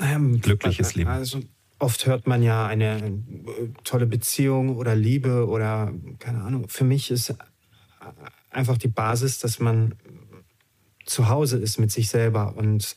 Ähm, 0.00 0.40
Glückliches 0.40 0.94
Leben? 0.94 1.10
Also 1.10 1.40
oft 1.78 2.06
hört 2.06 2.26
man 2.26 2.42
ja 2.42 2.66
eine 2.66 2.96
äh, 2.98 3.10
tolle 3.84 4.06
Beziehung 4.06 4.76
oder 4.76 4.94
Liebe 4.94 5.46
oder 5.46 5.92
keine 6.18 6.42
Ahnung. 6.42 6.68
Für 6.68 6.84
mich 6.84 7.10
ist 7.10 7.34
einfach 8.50 8.78
die 8.78 8.88
Basis, 8.88 9.38
dass 9.40 9.58
man 9.58 9.94
zu 11.08 11.28
Hause 11.28 11.58
ist 11.58 11.78
mit 11.78 11.90
sich 11.90 12.08
selber 12.08 12.54
und 12.56 12.94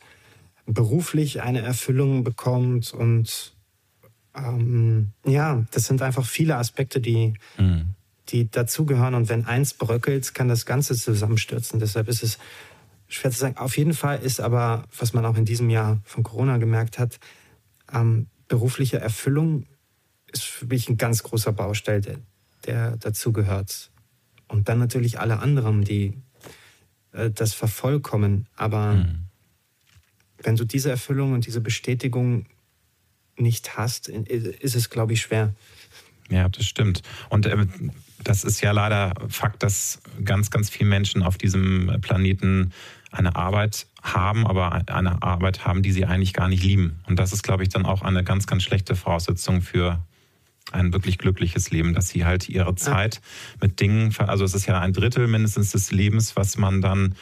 beruflich 0.66 1.42
eine 1.42 1.62
Erfüllung 1.62 2.24
bekommt. 2.24 2.92
Und 2.92 3.54
ähm, 4.36 5.12
ja, 5.24 5.64
das 5.70 5.84
sind 5.84 6.02
einfach 6.02 6.26
viele 6.26 6.56
Aspekte, 6.56 7.00
die, 7.00 7.34
mhm. 7.58 7.94
die 8.28 8.50
dazugehören. 8.50 9.14
Und 9.14 9.28
wenn 9.28 9.46
eins 9.46 9.74
bröckelt, 9.74 10.34
kann 10.34 10.48
das 10.48 10.66
Ganze 10.66 10.94
zusammenstürzen. 10.94 11.80
Deshalb 11.80 12.08
ist 12.08 12.22
es 12.22 12.38
schwer 13.08 13.30
zu 13.30 13.38
sagen. 13.38 13.56
Auf 13.56 13.76
jeden 13.76 13.94
Fall 13.94 14.20
ist 14.20 14.40
aber, 14.40 14.84
was 14.96 15.12
man 15.12 15.24
auch 15.24 15.36
in 15.36 15.44
diesem 15.44 15.70
Jahr 15.70 16.00
von 16.04 16.22
Corona 16.22 16.58
gemerkt 16.58 16.98
hat, 16.98 17.18
ähm, 17.92 18.26
berufliche 18.48 18.98
Erfüllung 18.98 19.66
ist 20.30 20.44
für 20.44 20.66
mich 20.66 20.88
ein 20.88 20.96
ganz 20.96 21.22
großer 21.22 21.52
Baustein, 21.52 22.02
der, 22.02 22.18
der 22.66 22.96
dazugehört. 22.96 23.90
Und 24.48 24.68
dann 24.68 24.78
natürlich 24.78 25.18
alle 25.18 25.38
anderen, 25.38 25.82
die 25.82 26.14
äh, 27.12 27.30
das 27.30 27.54
vervollkommen. 27.54 28.46
Aber 28.56 28.94
mhm. 28.94 29.26
wenn 30.42 30.56
du 30.56 30.64
diese 30.64 30.90
Erfüllung 30.90 31.32
und 31.32 31.46
diese 31.46 31.60
Bestätigung 31.60 32.46
nicht 33.36 33.76
hast, 33.76 34.08
ist 34.08 34.74
es, 34.74 34.90
glaube 34.90 35.14
ich, 35.14 35.22
schwer. 35.22 35.54
Ja, 36.28 36.48
das 36.48 36.64
stimmt. 36.66 37.02
Und 37.28 37.46
äh, 37.46 37.66
das 38.22 38.44
ist 38.44 38.60
ja 38.60 38.72
leider 38.72 39.14
Fakt, 39.28 39.62
dass 39.62 40.00
ganz, 40.24 40.50
ganz 40.50 40.70
viele 40.70 40.88
Menschen 40.88 41.22
auf 41.22 41.38
diesem 41.38 41.98
Planeten 42.00 42.72
eine 43.10 43.36
Arbeit 43.36 43.86
haben, 44.02 44.46
aber 44.46 44.72
eine 44.72 45.22
Arbeit 45.22 45.64
haben, 45.64 45.82
die 45.82 45.92
sie 45.92 46.06
eigentlich 46.06 46.32
gar 46.32 46.48
nicht 46.48 46.62
lieben. 46.62 47.00
Und 47.06 47.18
das 47.18 47.32
ist, 47.32 47.42
glaube 47.42 47.62
ich, 47.62 47.68
dann 47.68 47.84
auch 47.84 48.02
eine 48.02 48.24
ganz, 48.24 48.46
ganz 48.46 48.62
schlechte 48.62 48.96
Voraussetzung 48.96 49.60
für 49.60 50.02
ein 50.72 50.92
wirklich 50.92 51.18
glückliches 51.18 51.70
Leben, 51.70 51.94
dass 51.94 52.08
sie 52.08 52.24
halt 52.24 52.48
ihre 52.48 52.74
Zeit 52.74 53.20
mit 53.60 53.80
Dingen, 53.80 54.14
also 54.18 54.44
es 54.44 54.54
ist 54.54 54.66
ja 54.66 54.80
ein 54.80 54.92
Drittel 54.92 55.26
mindestens 55.26 55.72
des 55.72 55.92
Lebens, 55.92 56.36
was 56.36 56.56
man 56.56 56.80
dann 56.80 57.14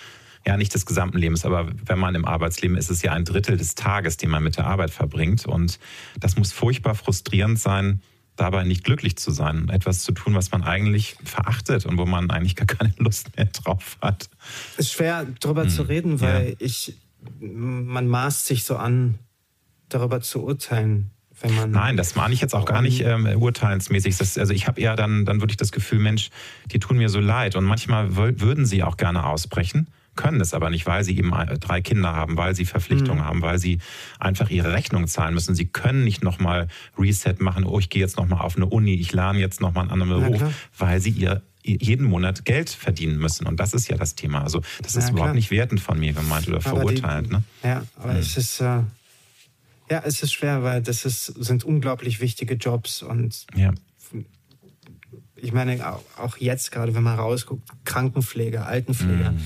ja 0.46 0.56
nicht 0.56 0.74
des 0.74 0.86
gesamten 0.86 1.18
Lebens, 1.18 1.44
aber 1.44 1.68
wenn 1.84 1.98
man 1.98 2.14
im 2.14 2.24
Arbeitsleben 2.24 2.76
ist, 2.76 2.90
ist 2.90 2.98
es 2.98 3.02
ja 3.02 3.12
ein 3.12 3.24
Drittel 3.24 3.56
des 3.56 3.74
Tages, 3.74 4.16
den 4.16 4.30
man 4.30 4.42
mit 4.42 4.56
der 4.56 4.66
Arbeit 4.66 4.90
verbringt. 4.90 5.46
Und 5.46 5.78
das 6.18 6.36
muss 6.36 6.52
furchtbar 6.52 6.94
frustrierend 6.94 7.58
sein, 7.58 8.00
dabei 8.36 8.64
nicht 8.64 8.84
glücklich 8.84 9.16
zu 9.16 9.32
sein, 9.32 9.68
etwas 9.68 10.02
zu 10.02 10.12
tun, 10.12 10.34
was 10.34 10.50
man 10.50 10.62
eigentlich 10.62 11.16
verachtet 11.24 11.84
und 11.84 11.98
wo 11.98 12.06
man 12.06 12.30
eigentlich 12.30 12.56
gar 12.56 12.66
keine 12.66 12.94
Lust 12.98 13.36
mehr 13.36 13.46
drauf 13.46 13.98
hat. 14.00 14.30
Es 14.78 14.86
ist 14.86 14.92
schwer, 14.92 15.26
darüber 15.40 15.64
hm. 15.64 15.70
zu 15.70 15.82
reden, 15.82 16.20
weil 16.20 16.50
ja. 16.50 16.56
ich, 16.58 16.94
man 17.40 18.08
maßt 18.08 18.46
sich 18.46 18.64
so 18.64 18.76
an, 18.76 19.18
darüber 19.90 20.20
zu 20.22 20.42
urteilen. 20.42 21.10
Wenn 21.40 21.54
man 21.54 21.70
Nein, 21.70 21.96
das 21.96 22.14
meine 22.16 22.34
ich 22.34 22.40
jetzt 22.40 22.54
auch 22.54 22.66
gar 22.66 22.82
nicht 22.82 23.00
ähm, 23.00 23.26
urteilsmäßig. 23.26 24.16
Das, 24.18 24.36
also 24.36 24.52
ich 24.52 24.66
habe 24.66 24.80
eher 24.80 24.96
dann, 24.96 25.24
dann 25.24 25.40
wirklich 25.40 25.56
das 25.56 25.72
Gefühl, 25.72 25.98
Mensch, 25.98 26.30
die 26.66 26.78
tun 26.78 26.98
mir 26.98 27.08
so 27.08 27.20
leid. 27.20 27.56
Und 27.56 27.64
manchmal 27.64 28.16
würden 28.16 28.66
sie 28.66 28.82
auch 28.82 28.96
gerne 28.96 29.24
ausbrechen 29.24 29.88
können 30.16 30.40
es 30.40 30.54
aber 30.54 30.70
nicht, 30.70 30.86
weil 30.86 31.04
sie 31.04 31.16
eben 31.16 31.32
drei 31.60 31.80
Kinder 31.80 32.12
haben, 32.14 32.36
weil 32.36 32.54
sie 32.54 32.64
Verpflichtungen 32.64 33.22
mhm. 33.22 33.24
haben, 33.24 33.42
weil 33.42 33.58
sie 33.58 33.78
einfach 34.18 34.50
ihre 34.50 34.72
Rechnung 34.72 35.06
zahlen 35.06 35.34
müssen. 35.34 35.54
Sie 35.54 35.66
können 35.66 36.04
nicht 36.04 36.22
nochmal 36.22 36.68
Reset 36.98 37.36
machen, 37.38 37.64
oh, 37.64 37.78
ich 37.78 37.90
gehe 37.90 38.02
jetzt 38.02 38.16
nochmal 38.16 38.40
auf 38.40 38.56
eine 38.56 38.66
Uni, 38.66 38.94
ich 38.94 39.12
lerne 39.12 39.38
jetzt 39.38 39.60
nochmal 39.60 39.84
einen 39.84 39.92
anderen 39.92 40.22
Beruf, 40.22 40.40
ja, 40.40 40.50
weil 40.76 41.00
sie 41.00 41.10
ihr 41.10 41.42
jeden 41.62 42.06
Monat 42.06 42.44
Geld 42.44 42.70
verdienen 42.70 43.18
müssen. 43.18 43.46
Und 43.46 43.60
das 43.60 43.74
ist 43.74 43.88
ja 43.88 43.96
das 43.96 44.14
Thema. 44.14 44.42
Also 44.42 44.62
das 44.82 44.96
ist 44.96 45.08
ja, 45.08 45.14
überhaupt 45.14 45.34
nicht 45.34 45.50
wertend 45.50 45.80
von 45.80 45.98
mir 45.98 46.12
gemeint 46.12 46.48
oder 46.48 46.60
verurteilt. 46.60 47.30
ne? 47.30 47.42
Ja, 47.62 47.82
aber 47.96 48.12
mhm. 48.12 48.18
es 48.18 48.36
ist... 48.36 48.60
Äh 48.60 48.80
ja, 49.90 50.02
es 50.04 50.22
ist 50.22 50.32
schwer, 50.32 50.62
weil 50.62 50.82
das 50.82 51.04
ist, 51.04 51.26
sind 51.26 51.64
unglaublich 51.64 52.20
wichtige 52.20 52.54
Jobs 52.54 53.02
und 53.02 53.46
ja. 53.54 53.72
ich 55.36 55.52
meine, 55.52 55.98
auch 56.16 56.36
jetzt 56.36 56.70
gerade, 56.70 56.94
wenn 56.94 57.02
man 57.02 57.18
rausguckt, 57.18 57.68
Krankenpfleger, 57.84 58.66
Altenpfleger, 58.66 59.32
mhm 59.32 59.40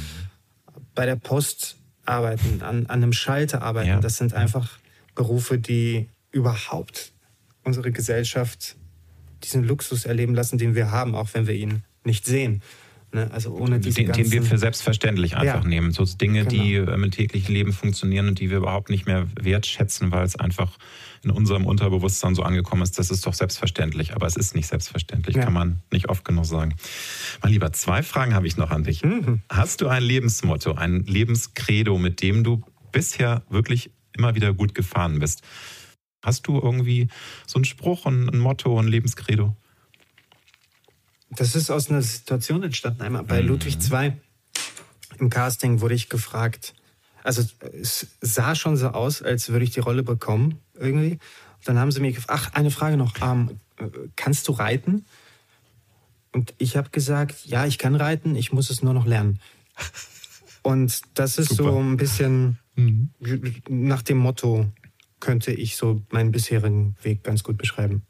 bei 0.94 1.06
der 1.06 1.16
Post 1.16 1.76
arbeiten, 2.04 2.62
an, 2.62 2.86
an 2.86 3.02
einem 3.02 3.12
Schalter 3.12 3.62
arbeiten. 3.62 3.88
Ja. 3.88 4.00
Das 4.00 4.16
sind 4.16 4.34
einfach 4.34 4.78
Berufe, 5.14 5.58
die 5.58 6.08
überhaupt 6.30 7.12
unsere 7.62 7.92
Gesellschaft 7.92 8.76
diesen 9.42 9.64
Luxus 9.64 10.04
erleben 10.04 10.34
lassen, 10.34 10.58
den 10.58 10.74
wir 10.74 10.90
haben, 10.90 11.14
auch 11.14 11.28
wenn 11.32 11.46
wir 11.46 11.54
ihn 11.54 11.82
nicht 12.04 12.26
sehen. 12.26 12.62
Ne? 13.14 13.30
Also 13.32 13.54
ohne 13.54 13.78
diese 13.78 14.02
den, 14.02 14.12
den 14.12 14.32
wir 14.32 14.42
für 14.42 14.58
selbstverständlich 14.58 15.36
einfach 15.36 15.62
ja. 15.62 15.68
nehmen. 15.68 15.92
So 15.92 16.04
Dinge, 16.04 16.44
genau. 16.44 16.62
die 16.62 16.74
im 16.74 17.10
täglichen 17.12 17.54
Leben 17.54 17.72
funktionieren 17.72 18.26
und 18.26 18.40
die 18.40 18.50
wir 18.50 18.56
überhaupt 18.58 18.90
nicht 18.90 19.06
mehr 19.06 19.28
wertschätzen, 19.40 20.10
weil 20.10 20.24
es 20.24 20.36
einfach 20.36 20.72
in 21.22 21.30
unserem 21.30 21.64
Unterbewusstsein 21.64 22.34
so 22.34 22.42
angekommen 22.42 22.82
ist, 22.82 22.98
das 22.98 23.10
ist 23.10 23.24
doch 23.24 23.32
selbstverständlich. 23.32 24.14
Aber 24.14 24.26
es 24.26 24.36
ist 24.36 24.56
nicht 24.56 24.66
selbstverständlich, 24.66 25.36
ja. 25.36 25.44
kann 25.44 25.52
man 25.52 25.82
nicht 25.92 26.08
oft 26.08 26.24
genug 26.24 26.44
sagen. 26.44 26.74
Mein 27.40 27.52
Lieber, 27.52 27.72
zwei 27.72 28.02
Fragen 28.02 28.34
habe 28.34 28.48
ich 28.48 28.56
noch 28.56 28.70
an 28.70 28.82
dich. 28.82 29.04
Mhm. 29.04 29.42
Hast 29.48 29.80
du 29.80 29.86
ein 29.86 30.02
Lebensmotto, 30.02 30.72
ein 30.72 31.04
Lebenskredo, 31.04 31.96
mit 31.98 32.20
dem 32.20 32.42
du 32.42 32.62
bisher 32.90 33.44
wirklich 33.48 33.92
immer 34.12 34.34
wieder 34.34 34.52
gut 34.52 34.74
gefahren 34.74 35.20
bist? 35.20 35.42
Hast 36.24 36.48
du 36.48 36.58
irgendwie 36.60 37.08
so 37.46 37.58
einen 37.58 37.64
Spruch, 37.64 38.06
ein 38.06 38.38
Motto, 38.38 38.78
ein 38.78 38.88
Lebenskredo? 38.88 39.56
Das 41.30 41.56
ist 41.56 41.70
aus 41.70 41.90
einer 41.90 42.02
Situation 42.02 42.62
entstanden. 42.62 43.02
Einmal 43.02 43.24
bei 43.24 43.42
mhm. 43.42 43.48
Ludwig 43.48 43.78
II 43.90 44.12
im 45.18 45.30
Casting 45.30 45.80
wurde 45.80 45.94
ich 45.94 46.08
gefragt, 46.08 46.74
also 47.22 47.42
es 47.80 48.06
sah 48.20 48.54
schon 48.54 48.76
so 48.76 48.88
aus, 48.88 49.22
als 49.22 49.48
würde 49.48 49.64
ich 49.64 49.70
die 49.70 49.80
Rolle 49.80 50.02
bekommen 50.02 50.58
irgendwie. 50.74 51.12
Und 51.12 51.68
dann 51.68 51.78
haben 51.78 51.90
sie 51.90 52.00
mir 52.00 52.12
gefragt, 52.12 52.40
ach, 52.46 52.54
eine 52.54 52.70
Frage 52.70 52.96
noch, 52.96 53.14
ähm, 53.22 53.60
kannst 54.16 54.48
du 54.48 54.52
reiten? 54.52 55.06
Und 56.32 56.52
ich 56.58 56.76
habe 56.76 56.90
gesagt, 56.90 57.46
ja, 57.46 57.64
ich 57.64 57.78
kann 57.78 57.94
reiten, 57.94 58.36
ich 58.36 58.52
muss 58.52 58.70
es 58.70 58.82
nur 58.82 58.92
noch 58.92 59.06
lernen. 59.06 59.40
Und 60.62 61.02
das 61.14 61.38
ist 61.38 61.50
Super. 61.50 61.72
so 61.72 61.78
ein 61.78 61.96
bisschen 61.96 62.58
mhm. 62.74 63.10
nach 63.68 64.02
dem 64.02 64.18
Motto, 64.18 64.66
könnte 65.20 65.52
ich 65.52 65.76
so 65.76 66.02
meinen 66.10 66.32
bisherigen 66.32 66.96
Weg 67.02 67.22
ganz 67.22 67.42
gut 67.44 67.56
beschreiben. 67.56 68.02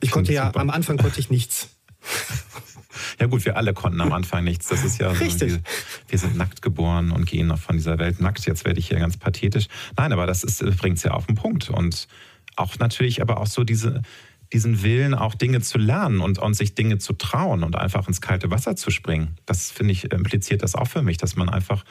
Ich 0.00 0.10
konnte 0.10 0.32
ja, 0.32 0.46
super. 0.46 0.60
am 0.60 0.70
Anfang 0.70 0.96
konnte 0.98 1.20
ich 1.20 1.30
nichts. 1.30 1.71
Ja 3.18 3.26
gut, 3.26 3.44
wir 3.44 3.56
alle 3.56 3.72
konnten 3.72 4.00
am 4.00 4.12
Anfang 4.12 4.44
nichts. 4.44 4.68
Das 4.68 4.84
ist 4.84 4.98
ja 4.98 5.10
Richtig. 5.10 5.52
So, 5.52 5.56
wir, 5.58 5.62
wir, 6.08 6.18
sind 6.18 6.36
nackt 6.36 6.60
geboren 6.60 7.10
und 7.10 7.24
gehen 7.24 7.46
noch 7.46 7.58
von 7.58 7.76
dieser 7.76 7.98
Welt 7.98 8.20
nackt. 8.20 8.44
Jetzt 8.46 8.64
werde 8.64 8.80
ich 8.80 8.88
hier 8.88 8.98
ganz 8.98 9.16
pathetisch. 9.16 9.68
Nein, 9.96 10.12
aber 10.12 10.26
das 10.26 10.44
bringt 10.78 10.98
es 10.98 11.04
ja 11.04 11.12
auf 11.12 11.26
den 11.26 11.36
Punkt. 11.36 11.70
Und 11.70 12.08
auch 12.56 12.78
natürlich, 12.78 13.22
aber 13.22 13.38
auch 13.38 13.46
so 13.46 13.64
diese, 13.64 14.02
diesen 14.52 14.82
Willen, 14.82 15.14
auch 15.14 15.34
Dinge 15.34 15.60
zu 15.60 15.78
lernen 15.78 16.20
und, 16.20 16.38
und 16.38 16.54
sich 16.54 16.74
Dinge 16.74 16.98
zu 16.98 17.12
trauen 17.12 17.62
und 17.62 17.76
einfach 17.76 18.08
ins 18.08 18.20
kalte 18.20 18.50
Wasser 18.50 18.76
zu 18.76 18.90
springen. 18.90 19.36
Das 19.46 19.70
finde 19.70 19.92
ich, 19.92 20.10
impliziert 20.10 20.62
das 20.62 20.74
auch 20.74 20.88
für 20.88 21.02
mich, 21.02 21.16
dass 21.16 21.36
man 21.36 21.48
einfach 21.48 21.84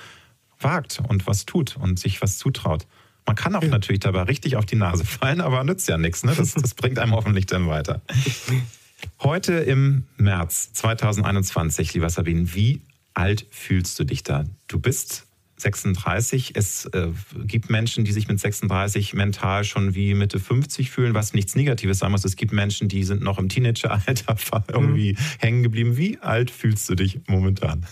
wagt 0.59 1.01
und 1.07 1.27
was 1.27 1.45
tut 1.45 1.77
und 1.77 1.99
sich 1.99 2.21
was 2.21 2.37
zutraut. 2.37 2.87
Man 3.25 3.35
kann 3.35 3.55
auch 3.55 3.63
ja. 3.63 3.69
natürlich 3.69 4.01
dabei 4.01 4.23
richtig 4.23 4.55
auf 4.57 4.65
die 4.65 4.75
Nase 4.75 5.05
fallen, 5.05 5.41
aber 5.41 5.63
nützt 5.63 5.87
ja 5.87 5.97
nichts. 5.97 6.23
Ne? 6.23 6.33
Das, 6.35 6.53
das 6.53 6.73
bringt 6.73 6.99
einem 6.99 7.11
hoffentlich 7.15 7.45
dann 7.45 7.67
weiter. 7.67 8.01
Heute 9.21 9.53
im 9.53 10.05
März 10.17 10.73
2021, 10.73 11.93
lieber 11.93 12.09
Sabine, 12.09 12.53
wie 12.53 12.81
alt 13.13 13.45
fühlst 13.51 13.99
du 13.99 14.03
dich 14.03 14.23
da? 14.23 14.45
Du 14.67 14.79
bist 14.79 15.27
36. 15.61 16.55
Es 16.55 16.85
äh, 16.87 17.09
gibt 17.45 17.69
Menschen, 17.69 18.03
die 18.03 18.11
sich 18.11 18.27
mit 18.27 18.39
36 18.39 19.13
mental 19.13 19.63
schon 19.63 19.95
wie 19.95 20.13
Mitte 20.13 20.39
50 20.39 20.89
fühlen, 20.89 21.13
was 21.13 21.33
nichts 21.33 21.55
Negatives 21.55 21.99
sein 21.99 22.11
muss. 22.11 22.25
Es 22.25 22.35
gibt 22.35 22.51
Menschen, 22.51 22.89
die 22.89 23.03
sind 23.03 23.21
noch 23.21 23.37
im 23.37 23.47
Teenageralter 23.47 24.35
irgendwie 24.67 25.13
mhm. 25.13 25.17
hängen 25.39 25.63
geblieben. 25.63 25.97
Wie 25.97 26.19
alt 26.19 26.51
fühlst 26.51 26.89
du 26.89 26.95
dich 26.95 27.19
momentan? 27.27 27.85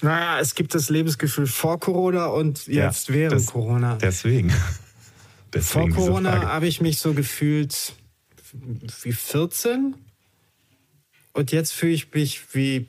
Naja, 0.00 0.38
es 0.38 0.54
gibt 0.54 0.74
das 0.74 0.90
Lebensgefühl 0.90 1.48
vor 1.48 1.80
Corona 1.80 2.26
und 2.26 2.68
jetzt 2.68 3.08
ja, 3.08 3.14
während 3.14 3.40
das, 3.40 3.46
Corona. 3.46 3.96
Deswegen. 3.96 4.52
deswegen 5.52 5.92
vor 5.92 6.06
Corona 6.06 6.42
habe 6.42 6.68
ich 6.68 6.80
mich 6.80 6.98
so 6.98 7.14
gefühlt 7.14 7.94
wie 9.02 9.12
14 9.12 9.94
und 11.32 11.52
jetzt 11.52 11.72
fühle 11.72 11.92
ich 11.92 12.12
mich 12.12 12.54
wie 12.54 12.88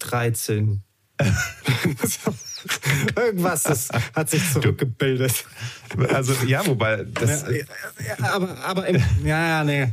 13. 0.00 0.82
Irgendwas 3.16 3.66
ist, 3.66 3.92
hat 4.14 4.30
sich 4.30 4.52
zurückgebildet. 4.52 5.44
Also 6.10 6.34
ja, 6.46 6.64
wobei 6.66 7.04
das. 7.04 7.42
Ja, 7.42 7.56
ja, 7.56 8.32
aber 8.32 8.64
aber 8.64 8.86
im, 8.86 9.02
ja, 9.24 9.48
ja, 9.48 9.64
nee, 9.64 9.92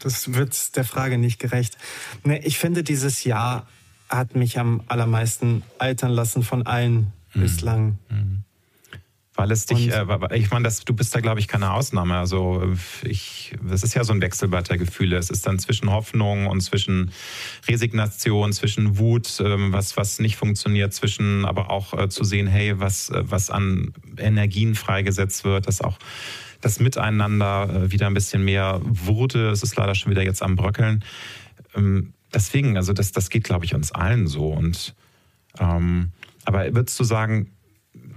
das 0.00 0.32
wird 0.32 0.76
der 0.76 0.84
Frage 0.84 1.18
nicht 1.18 1.38
gerecht. 1.38 1.76
Nee, 2.24 2.40
ich 2.44 2.58
finde, 2.58 2.82
dieses 2.82 3.24
Jahr 3.24 3.68
hat 4.08 4.34
mich 4.34 4.58
am 4.58 4.82
allermeisten 4.86 5.62
altern 5.78 6.10
lassen 6.10 6.42
von 6.42 6.66
allen 6.66 7.12
mhm. 7.34 7.40
bislang. 7.40 7.98
Mhm. 8.08 8.44
Weil 9.36 9.50
es 9.50 9.66
dich, 9.66 9.90
äh, 9.90 10.06
ich 10.34 10.50
meine, 10.50 10.68
du 10.84 10.94
bist 10.94 11.14
da, 11.14 11.20
glaube 11.20 11.40
ich, 11.40 11.48
keine 11.48 11.72
Ausnahme. 11.72 12.16
Also 12.16 12.74
ich, 13.02 13.56
das 13.68 13.82
ist 13.82 13.94
ja 13.94 14.04
so 14.04 14.12
ein 14.12 14.20
Wechselbad 14.20 14.70
der 14.70 14.78
Gefühle. 14.78 15.16
Es 15.16 15.28
ist 15.28 15.44
dann 15.46 15.58
zwischen 15.58 15.90
Hoffnung 15.90 16.46
und 16.46 16.60
zwischen 16.60 17.10
Resignation, 17.66 18.52
zwischen 18.52 18.96
Wut, 18.96 19.40
äh, 19.40 19.72
was, 19.72 19.96
was 19.96 20.20
nicht 20.20 20.36
funktioniert, 20.36 20.94
zwischen 20.94 21.44
aber 21.44 21.70
auch 21.70 21.94
äh, 21.94 22.08
zu 22.08 22.22
sehen, 22.22 22.46
hey, 22.46 22.78
was, 22.78 23.10
äh, 23.10 23.24
was 23.24 23.50
an 23.50 23.92
Energien 24.18 24.76
freigesetzt 24.76 25.44
wird, 25.44 25.66
dass 25.66 25.80
auch 25.80 25.98
das 26.60 26.78
Miteinander 26.78 27.68
äh, 27.68 27.90
wieder 27.90 28.06
ein 28.06 28.14
bisschen 28.14 28.44
mehr 28.44 28.80
wurde. 28.84 29.50
Es 29.50 29.64
ist 29.64 29.74
leider 29.74 29.96
schon 29.96 30.12
wieder 30.12 30.22
jetzt 30.22 30.44
am 30.44 30.54
Bröckeln. 30.54 31.02
Ähm, 31.74 32.12
deswegen, 32.32 32.76
also 32.76 32.92
das, 32.92 33.10
das 33.10 33.30
geht, 33.30 33.42
glaube 33.42 33.64
ich, 33.64 33.74
uns 33.74 33.90
allen 33.90 34.28
so. 34.28 34.48
Und 34.48 34.94
ähm, 35.58 36.12
aber 36.44 36.72
würdest 36.72 36.98
du 37.00 37.04
sagen, 37.04 37.50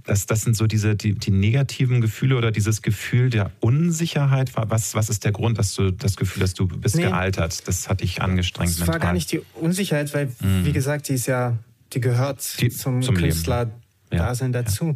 das, 0.07 0.25
das 0.25 0.41
sind 0.41 0.55
so 0.55 0.67
diese 0.67 0.95
die, 0.95 1.13
die 1.13 1.31
negativen 1.31 2.01
Gefühle 2.01 2.38
oder 2.38 2.51
dieses 2.51 2.81
Gefühl 2.81 3.29
der 3.29 3.51
Unsicherheit. 3.59 4.51
Was, 4.55 4.95
was 4.95 5.09
ist 5.09 5.23
der 5.25 5.31
Grund, 5.31 5.57
dass 5.57 5.75
du 5.75 5.91
das 5.91 6.15
Gefühl 6.15 6.43
hast, 6.43 6.57
du 6.59 6.67
bist 6.67 6.95
nee, 6.95 7.03
gealtert? 7.03 7.67
Das 7.67 7.89
hat 7.89 8.01
dich 8.01 8.21
angestrengt. 8.21 8.71
Es 8.71 8.88
war 8.88 8.99
gar 8.99 9.13
nicht 9.13 9.31
die 9.31 9.41
Unsicherheit, 9.53 10.13
weil, 10.13 10.27
mhm. 10.39 10.65
wie 10.65 10.71
gesagt, 10.71 11.09
die 11.09 11.13
ist 11.13 11.27
ja, 11.27 11.57
die 11.93 11.99
gehört 11.99 12.59
die, 12.61 12.69
zum, 12.69 13.01
zum 13.01 13.15
Künstler-Dasein 13.15 14.53
ja, 14.53 14.63
dazu. 14.63 14.85
Ja. 14.85 14.95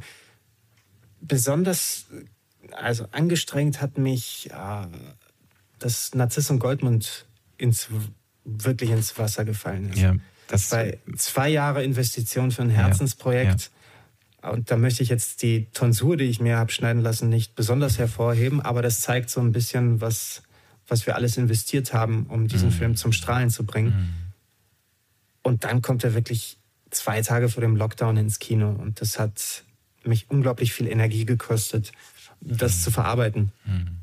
Besonders, 1.21 2.05
also 2.71 3.05
angestrengt 3.11 3.81
hat 3.81 3.97
mich 3.97 4.49
äh, 4.51 4.87
dass 5.81 6.13
Narziss 6.13 6.49
und 6.49 6.59
Goldmund 6.59 7.25
ins, 7.57 7.89
wirklich 8.45 8.91
ins 8.91 9.17
Wasser 9.17 9.43
gefallen 9.45 9.89
ist. 9.89 9.99
Ja, 9.99 10.15
das 10.47 10.69
Bei 10.69 10.99
zwei 11.17 11.49
Jahre 11.49 11.83
Investition 11.83 12.51
für 12.51 12.61
ein 12.61 12.69
Herzensprojekt 12.69 13.71
und 14.41 14.71
da 14.71 14.77
möchte 14.77 15.03
ich 15.03 15.09
jetzt 15.09 15.43
die 15.43 15.67
Tonsur, 15.71 16.17
die 16.17 16.25
ich 16.25 16.39
mir 16.39 16.57
habe 16.57 16.71
schneiden 16.71 17.01
lassen, 17.01 17.29
nicht 17.29 17.55
besonders 17.55 17.99
hervorheben, 17.99 18.59
aber 18.61 18.81
das 18.81 19.01
zeigt 19.01 19.29
so 19.29 19.39
ein 19.39 19.51
bisschen, 19.51 20.01
was, 20.01 20.41
was 20.87 21.05
wir 21.05 21.15
alles 21.15 21.37
investiert 21.37 21.93
haben, 21.93 22.25
um 22.27 22.47
diesen 22.47 22.69
mhm. 22.69 22.73
Film 22.73 22.95
zum 22.95 23.11
Strahlen 23.11 23.51
zu 23.51 23.65
bringen. 23.65 23.89
Mhm. 23.89 24.13
Und 25.43 25.63
dann 25.63 25.81
kommt 25.81 26.03
er 26.03 26.15
wirklich 26.15 26.57
zwei 26.89 27.21
Tage 27.21 27.49
vor 27.49 27.61
dem 27.61 27.75
Lockdown 27.75 28.17
ins 28.17 28.39
Kino 28.39 28.69
und 28.69 28.99
das 29.01 29.19
hat 29.19 29.63
mich 30.03 30.29
unglaublich 30.29 30.73
viel 30.73 30.87
Energie 30.87 31.25
gekostet, 31.25 31.91
das 32.39 32.77
mhm. 32.77 32.81
zu 32.81 32.91
verarbeiten. 32.91 33.51
Mhm. 33.65 33.97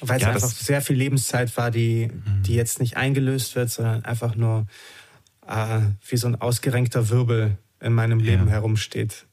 Weil 0.00 0.16
es 0.16 0.22
ja, 0.22 0.30
einfach 0.32 0.48
sehr 0.48 0.82
viel 0.82 0.96
Lebenszeit 0.96 1.56
war, 1.56 1.70
die, 1.70 2.08
mhm. 2.08 2.42
die 2.42 2.54
jetzt 2.54 2.80
nicht 2.80 2.96
eingelöst 2.96 3.54
wird, 3.54 3.70
sondern 3.70 4.04
einfach 4.04 4.34
nur 4.34 4.66
äh, 5.46 5.80
wie 6.08 6.16
so 6.16 6.26
ein 6.26 6.40
ausgerenkter 6.40 7.10
Wirbel 7.10 7.58
in 7.80 7.92
meinem 7.92 8.18
Leben 8.18 8.46
ja. 8.46 8.52
herumsteht. 8.52 9.26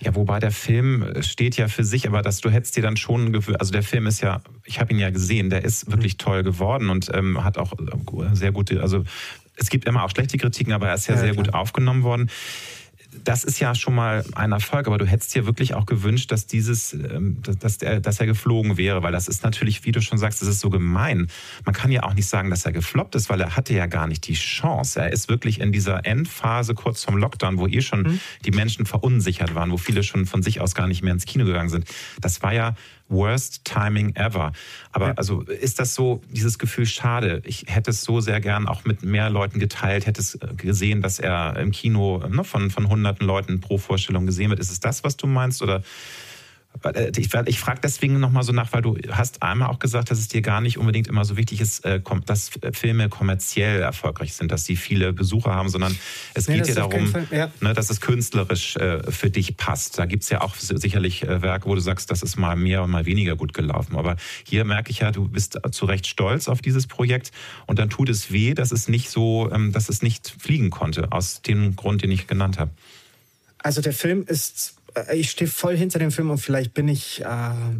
Ja, 0.00 0.14
wobei 0.14 0.40
der 0.40 0.50
Film 0.50 1.06
steht 1.20 1.56
ja 1.56 1.68
für 1.68 1.84
sich, 1.84 2.08
aber 2.08 2.22
dass 2.22 2.40
du 2.40 2.50
hättest 2.50 2.76
dir 2.76 2.82
dann 2.82 2.96
schon 2.96 3.32
gewöhnt, 3.32 3.60
also 3.60 3.72
der 3.72 3.82
Film 3.82 4.06
ist 4.06 4.20
ja, 4.20 4.42
ich 4.64 4.80
habe 4.80 4.92
ihn 4.92 4.98
ja 4.98 5.10
gesehen, 5.10 5.48
der 5.50 5.64
ist 5.64 5.90
wirklich 5.90 6.14
mhm. 6.14 6.18
toll 6.18 6.42
geworden 6.42 6.90
und 6.90 7.10
ähm, 7.14 7.44
hat 7.44 7.56
auch 7.56 7.72
äh, 7.74 8.34
sehr 8.34 8.50
gute, 8.52 8.82
also 8.82 9.04
es 9.56 9.70
gibt 9.70 9.84
immer 9.84 10.02
auch 10.02 10.10
schlechte 10.10 10.38
Kritiken, 10.38 10.72
aber 10.72 10.88
er 10.88 10.94
ist 10.94 11.06
ja, 11.06 11.14
ja 11.14 11.20
sehr 11.20 11.32
klar. 11.32 11.44
gut 11.44 11.54
aufgenommen 11.54 12.02
worden 12.02 12.30
das 13.24 13.44
ist 13.44 13.58
ja 13.60 13.74
schon 13.74 13.94
mal 13.94 14.24
ein 14.34 14.52
Erfolg, 14.52 14.86
aber 14.86 14.98
du 14.98 15.06
hättest 15.06 15.34
dir 15.34 15.46
wirklich 15.46 15.74
auch 15.74 15.86
gewünscht, 15.86 16.30
dass 16.30 16.46
dieses, 16.46 16.92
ähm, 16.92 17.38
dass, 17.42 17.78
er, 17.78 18.00
dass 18.00 18.20
er 18.20 18.26
geflogen 18.26 18.76
wäre, 18.76 19.02
weil 19.02 19.12
das 19.12 19.28
ist 19.28 19.42
natürlich, 19.42 19.84
wie 19.84 19.92
du 19.92 20.00
schon 20.00 20.18
sagst, 20.18 20.40
das 20.40 20.48
ist 20.48 20.60
so 20.60 20.70
gemein. 20.70 21.28
Man 21.64 21.74
kann 21.74 21.90
ja 21.90 22.04
auch 22.04 22.14
nicht 22.14 22.26
sagen, 22.26 22.50
dass 22.50 22.64
er 22.64 22.72
gefloppt 22.72 23.14
ist, 23.14 23.28
weil 23.28 23.40
er 23.40 23.56
hatte 23.56 23.74
ja 23.74 23.86
gar 23.86 24.06
nicht 24.06 24.26
die 24.28 24.34
Chance. 24.34 25.00
Er 25.00 25.12
ist 25.12 25.28
wirklich 25.28 25.60
in 25.60 25.72
dieser 25.72 26.04
Endphase 26.06 26.74
kurz 26.74 27.04
vom 27.04 27.16
Lockdown, 27.16 27.58
wo 27.58 27.66
eh 27.66 27.80
schon 27.80 28.02
mhm. 28.02 28.20
die 28.44 28.52
Menschen 28.52 28.86
verunsichert 28.86 29.54
waren, 29.54 29.70
wo 29.70 29.76
viele 29.76 30.02
schon 30.02 30.26
von 30.26 30.42
sich 30.42 30.60
aus 30.60 30.74
gar 30.74 30.86
nicht 30.86 31.02
mehr 31.02 31.12
ins 31.12 31.26
Kino 31.26 31.44
gegangen 31.44 31.68
sind. 31.68 31.86
Das 32.20 32.42
war 32.42 32.52
ja 32.52 32.74
worst 33.10 33.64
timing 33.64 34.14
ever. 34.16 34.52
Aber 34.92 35.08
ja. 35.08 35.14
also 35.14 35.42
ist 35.42 35.78
das 35.78 35.94
so, 35.94 36.22
dieses 36.30 36.58
Gefühl 36.58 36.86
schade? 36.86 37.42
Ich 37.44 37.64
hätte 37.66 37.90
es 37.90 38.02
so 38.02 38.20
sehr 38.20 38.40
gern 38.40 38.68
auch 38.68 38.84
mit 38.84 39.02
mehr 39.02 39.28
Leuten 39.28 39.58
geteilt, 39.58 40.06
hätte 40.06 40.20
es 40.20 40.36
äh, 40.36 40.54
gesehen, 40.56 41.02
dass 41.02 41.18
er 41.18 41.56
im 41.58 41.72
Kino 41.72 42.22
ne, 42.28 42.44
von, 42.44 42.70
von 42.70 42.88
hunderten 42.88 43.26
Leuten 43.26 43.60
pro 43.60 43.78
Vorstellung 43.78 44.26
gesehen 44.26 44.50
wird. 44.50 44.60
Ist 44.60 44.70
es 44.70 44.80
das, 44.80 45.04
was 45.04 45.16
du 45.16 45.26
meinst? 45.26 45.62
Oder 45.62 45.82
ich, 47.16 47.34
ich 47.34 47.60
frage 47.60 47.80
deswegen 47.82 48.20
nochmal 48.20 48.42
so 48.42 48.52
nach, 48.52 48.72
weil 48.72 48.80
du 48.80 48.96
hast 49.10 49.42
einmal 49.42 49.68
auch 49.68 49.78
gesagt, 49.78 50.10
dass 50.10 50.18
es 50.18 50.28
dir 50.28 50.40
gar 50.40 50.60
nicht 50.60 50.78
unbedingt 50.78 51.08
immer 51.08 51.24
so 51.24 51.36
wichtig 51.36 51.60
ist, 51.60 51.84
äh, 51.84 52.00
dass 52.26 52.50
Filme 52.72 53.08
kommerziell 53.08 53.82
erfolgreich 53.82 54.32
sind, 54.32 54.50
dass 54.50 54.64
sie 54.64 54.76
viele 54.76 55.12
Besucher 55.12 55.54
haben, 55.54 55.68
sondern 55.68 55.96
es 56.34 56.48
nee, 56.48 56.56
geht 56.56 56.68
dir 56.68 56.74
darum, 56.76 57.08
Fall, 57.08 57.26
ja. 57.30 57.50
ne, 57.60 57.74
dass 57.74 57.90
es 57.90 58.00
künstlerisch 58.00 58.76
äh, 58.76 59.02
für 59.10 59.30
dich 59.30 59.56
passt. 59.56 59.98
Da 59.98 60.06
gibt 60.06 60.22
es 60.22 60.30
ja 60.30 60.40
auch 60.40 60.54
sicherlich 60.54 61.26
Werke, 61.26 61.66
wo 61.66 61.74
du 61.74 61.80
sagst, 61.80 62.10
das 62.10 62.22
ist 62.22 62.36
mal 62.36 62.56
mehr 62.56 62.82
und 62.82 62.90
mal 62.90 63.04
weniger 63.04 63.36
gut 63.36 63.52
gelaufen. 63.52 63.96
Aber 63.96 64.16
hier 64.44 64.64
merke 64.64 64.90
ich 64.90 65.00
ja, 65.00 65.10
du 65.10 65.28
bist 65.28 65.58
zu 65.72 65.84
Recht 65.84 66.06
stolz 66.06 66.48
auf 66.48 66.62
dieses 66.62 66.86
Projekt 66.86 67.30
und 67.66 67.78
dann 67.78 67.90
tut 67.90 68.08
es 68.08 68.32
weh, 68.32 68.54
dass 68.54 68.72
es 68.72 68.88
nicht 68.88 69.10
so, 69.10 69.50
ähm, 69.52 69.72
dass 69.72 69.88
es 69.88 70.02
nicht 70.02 70.34
fliegen 70.38 70.70
konnte, 70.70 71.12
aus 71.12 71.42
dem 71.42 71.76
Grund, 71.76 72.02
den 72.02 72.10
ich 72.10 72.26
genannt 72.26 72.58
habe. 72.58 72.70
Also 73.62 73.82
der 73.82 73.92
Film 73.92 74.24
ist 74.26 74.76
äh, 74.78 74.79
ich 75.12 75.30
stehe 75.30 75.50
voll 75.50 75.76
hinter 75.76 75.98
dem 75.98 76.10
Film 76.10 76.30
und 76.30 76.38
vielleicht 76.38 76.74
bin 76.74 76.88
ich 76.88 77.22
äh, 77.22 77.26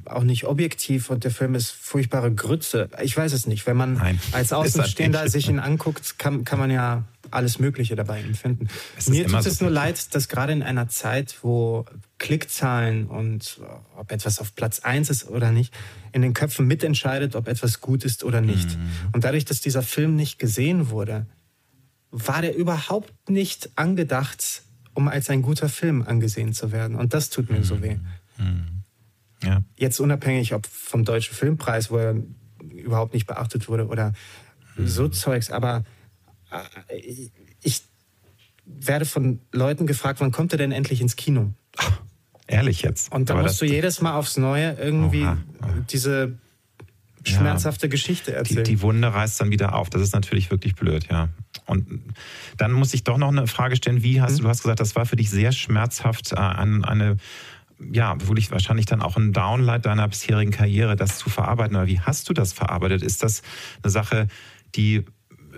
auch 0.04 0.22
nicht 0.22 0.44
objektiv 0.44 1.10
und 1.10 1.24
der 1.24 1.30
Film 1.30 1.54
ist 1.54 1.70
furchtbare 1.70 2.32
Grütze. 2.32 2.88
Ich 3.02 3.16
weiß 3.16 3.32
es 3.32 3.46
nicht. 3.46 3.66
Wenn 3.66 3.76
man 3.76 3.94
Nein, 3.94 4.20
als 4.32 4.52
Außenstehender 4.52 5.28
sich 5.28 5.48
ihn 5.48 5.58
anguckt, 5.58 6.18
kann, 6.18 6.44
kann 6.44 6.58
man 6.58 6.70
ja 6.70 7.04
alles 7.30 7.58
Mögliche 7.58 7.96
dabei 7.96 8.20
empfinden. 8.20 8.68
Mir 9.06 9.26
tut 9.26 9.46
es 9.46 9.58
so 9.58 9.64
nur 9.64 9.72
leid, 9.72 10.14
dass 10.14 10.28
gerade 10.28 10.52
in 10.52 10.62
einer 10.62 10.88
Zeit, 10.88 11.36
wo 11.42 11.84
Klickzahlen 12.18 13.06
und 13.06 13.60
äh, 13.60 13.98
ob 13.98 14.12
etwas 14.12 14.40
auf 14.40 14.54
Platz 14.54 14.80
1 14.80 15.10
ist 15.10 15.28
oder 15.28 15.52
nicht, 15.52 15.74
in 16.12 16.22
den 16.22 16.34
Köpfen 16.34 16.66
mitentscheidet, 16.66 17.36
ob 17.36 17.48
etwas 17.48 17.80
gut 17.80 18.04
ist 18.04 18.24
oder 18.24 18.40
nicht. 18.40 18.76
Mhm. 18.76 18.90
Und 19.12 19.24
dadurch, 19.24 19.44
dass 19.44 19.60
dieser 19.60 19.82
Film 19.82 20.16
nicht 20.16 20.38
gesehen 20.38 20.90
wurde, 20.90 21.26
war 22.10 22.42
der 22.42 22.56
überhaupt 22.56 23.30
nicht 23.30 23.70
angedacht, 23.76 24.62
um 24.94 25.08
als 25.08 25.30
ein 25.30 25.42
guter 25.42 25.68
Film 25.68 26.02
angesehen 26.02 26.52
zu 26.52 26.72
werden. 26.72 26.96
Und 26.96 27.14
das 27.14 27.30
tut 27.30 27.50
mir 27.50 27.58
mhm. 27.58 27.64
so 27.64 27.82
weh. 27.82 27.96
Mhm. 28.38 28.82
Ja. 29.42 29.62
Jetzt 29.76 30.00
unabhängig, 30.00 30.54
ob 30.54 30.66
vom 30.66 31.04
Deutschen 31.04 31.34
Filmpreis, 31.34 31.90
wo 31.90 31.96
er 31.96 32.16
überhaupt 32.62 33.14
nicht 33.14 33.26
beachtet 33.26 33.68
wurde, 33.68 33.86
oder 33.86 34.12
mhm. 34.76 34.86
so 34.86 35.08
Zeugs, 35.08 35.50
aber 35.50 35.84
äh, 36.50 37.00
ich 37.62 37.82
werde 38.64 39.04
von 39.04 39.40
Leuten 39.52 39.86
gefragt, 39.86 40.20
wann 40.20 40.30
kommt 40.30 40.52
er 40.52 40.58
denn 40.58 40.72
endlich 40.72 41.00
ins 41.00 41.16
Kino? 41.16 41.52
Ach, 41.76 42.00
ehrlich 42.46 42.82
jetzt. 42.82 43.12
Und 43.12 43.30
da 43.30 43.40
musst 43.40 43.60
du 43.60 43.64
jedes 43.64 44.00
Mal 44.00 44.14
aufs 44.14 44.36
Neue 44.36 44.72
irgendwie 44.74 45.22
oha, 45.22 45.38
oha. 45.62 45.84
diese 45.90 46.38
schmerzhafte 47.24 47.86
ja, 47.86 47.90
Geschichte 47.90 48.34
erzählen. 48.34 48.64
Die, 48.64 48.76
die, 48.76 48.82
Wunde 48.82 49.12
reißt 49.12 49.40
dann 49.40 49.50
wieder 49.50 49.74
auf. 49.74 49.90
Das 49.90 50.02
ist 50.02 50.14
natürlich 50.14 50.50
wirklich 50.50 50.74
blöd, 50.74 51.08
ja. 51.10 51.28
Und 51.70 52.00
dann 52.56 52.72
muss 52.72 52.92
ich 52.94 53.04
doch 53.04 53.18
noch 53.18 53.28
eine 53.28 53.46
Frage 53.46 53.76
stellen. 53.76 54.02
Wie 54.02 54.20
hast 54.20 54.32
mhm. 54.32 54.36
du, 54.38 54.42
du 54.44 54.48
hast 54.48 54.62
gesagt, 54.62 54.80
das 54.80 54.96
war 54.96 55.06
für 55.06 55.16
dich 55.16 55.30
sehr 55.30 55.52
schmerzhaft, 55.52 56.32
äh, 56.32 56.36
an 56.36 56.84
eine 56.84 57.16
ja, 57.92 58.14
wirklich 58.26 58.50
wahrscheinlich 58.50 58.86
dann 58.86 59.00
auch 59.00 59.16
ein 59.16 59.32
Downlight 59.32 59.86
deiner 59.86 60.06
bisherigen 60.06 60.50
Karriere, 60.50 60.96
das 60.96 61.16
zu 61.18 61.30
verarbeiten. 61.30 61.76
Aber 61.76 61.86
wie 61.86 62.00
hast 62.00 62.28
du 62.28 62.34
das 62.34 62.52
verarbeitet? 62.52 63.02
Ist 63.02 63.22
das 63.22 63.42
eine 63.82 63.90
Sache, 63.90 64.28
die 64.74 65.04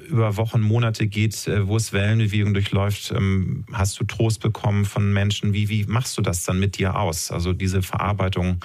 über 0.09 0.37
Wochen, 0.37 0.61
Monate 0.61 1.07
geht, 1.07 1.47
äh, 1.49 1.67
wo 1.67 1.77
es 1.77 1.93
Wellenbewegung 1.93 2.55
durchläuft? 2.55 3.13
Ähm, 3.13 3.65
hast 3.73 3.99
du 3.99 4.05
Trost 4.05 4.41
bekommen 4.41 4.85
von 4.85 5.13
Menschen? 5.13 5.53
Wie, 5.53 5.69
wie 5.69 5.85
machst 5.85 6.17
du 6.17 6.23
das 6.23 6.45
dann 6.45 6.59
mit 6.59 6.79
dir 6.79 6.97
aus? 6.97 7.31
Also 7.31 7.53
diese 7.53 7.83
Verarbeitung 7.83 8.61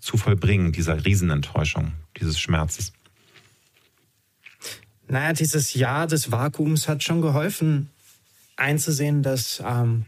zu 0.00 0.16
vollbringen, 0.16 0.72
dieser 0.72 1.04
Riesenenttäuschung, 1.04 1.92
dieses 2.18 2.40
Schmerzes? 2.40 2.92
Naja, 5.10 5.32
dieses 5.32 5.74
Jahr 5.74 6.06
des 6.06 6.30
Vakuums 6.30 6.86
hat 6.86 7.02
schon 7.02 7.20
geholfen, 7.20 7.90
einzusehen, 8.56 9.22
dass 9.24 9.60
ähm, 9.66 10.06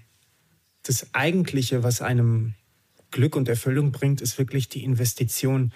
das 0.84 1.12
Eigentliche, 1.12 1.82
was 1.82 2.00
einem 2.00 2.54
Glück 3.10 3.34
und 3.34 3.48
Erfüllung 3.48 3.90
bringt, 3.90 4.20
ist 4.20 4.38
wirklich 4.38 4.68
die 4.68 4.84
Investition, 4.84 5.72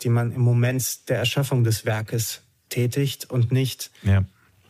die 0.00 0.08
man 0.08 0.32
im 0.32 0.40
Moment 0.40 1.08
der 1.10 1.18
Erschaffung 1.18 1.64
des 1.64 1.84
Werkes 1.84 2.40
tätigt 2.70 3.28
und 3.28 3.52
nicht 3.52 3.90
ja. 4.02 4.24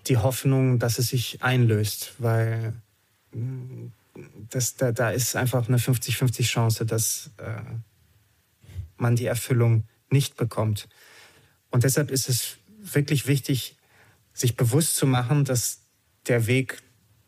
die 0.09 0.17
Hoffnung, 0.17 0.81
dass 0.81 0.99
es 0.99 1.09
sich 1.09 1.43
einlöst, 1.43 2.15
weil 2.19 2.75
das, 4.51 4.75
da, 4.75 4.91
da 4.91 5.11
ist 5.11 5.37
einfach 5.37 5.69
eine 5.69 5.79
50-50 5.79 6.43
Chance, 6.43 6.87
dass 6.87 7.31
äh, 7.37 7.63
man 8.97 9.15
die 9.15 9.27
Erfüllung 9.27 9.85
nicht 10.11 10.37
bekommt. 10.37 10.89
Und 11.71 11.85
deshalb 11.85 12.11
ist 12.11 12.29
es 12.29 12.57
wirklich 12.83 13.29
wichtig, 13.29 13.77
sich 14.33 14.57
bewusst 14.57 14.97
zu 14.97 15.07
machen, 15.07 15.45
dass 15.45 15.83
der 16.27 16.47
Weg 16.47 16.83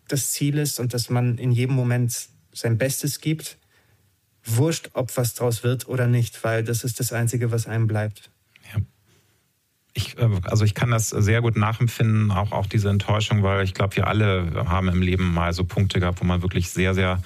das 0.09 0.33
Ziel 0.33 0.59
ist 0.59 0.81
und 0.81 0.95
dass 0.95 1.11
man 1.11 1.39
in 1.39 1.51
jedem 1.51 1.75
Moment 1.75 2.29
sein 2.53 2.79
Bestes 2.79 3.21
gibt. 3.21 3.59
Wurscht, 4.45 4.91
ob 4.93 5.17
was 5.17 5.35
draus 5.35 5.65
wird 5.65 5.89
oder 5.89 6.07
nicht, 6.07 6.45
weil 6.45 6.65
das 6.65 6.85
ist 6.85 7.01
das 7.01 7.13
Einzige, 7.13 7.51
was 7.51 7.67
einem 7.67 7.87
bleibt. 7.87 8.31
Ja. 8.75 8.81
Ich, 9.95 10.19
äh, 10.19 10.29
also 10.45 10.65
ich 10.65 10.75
kann 10.75 10.91
das 10.91 11.09
sehr 11.09 11.41
gut 11.41 11.57
nachempfinden, 11.57 12.31
auch, 12.31 12.53
auch 12.53 12.67
diese 12.67 12.91
Enttäuschung, 12.91 13.43
weil 13.43 13.65
ich 13.65 13.73
glaube, 13.73 13.97
wir 13.97 14.07
alle 14.07 14.67
haben 14.69 14.89
im 14.89 15.01
Leben 15.01 15.33
mal 15.33 15.53
so 15.53 15.65
Punkte 15.65 15.99
gehabt, 15.99 16.21
wo 16.21 16.25
man 16.25 16.43
wirklich 16.43 16.71
sehr, 16.71 16.95
sehr 16.95 17.23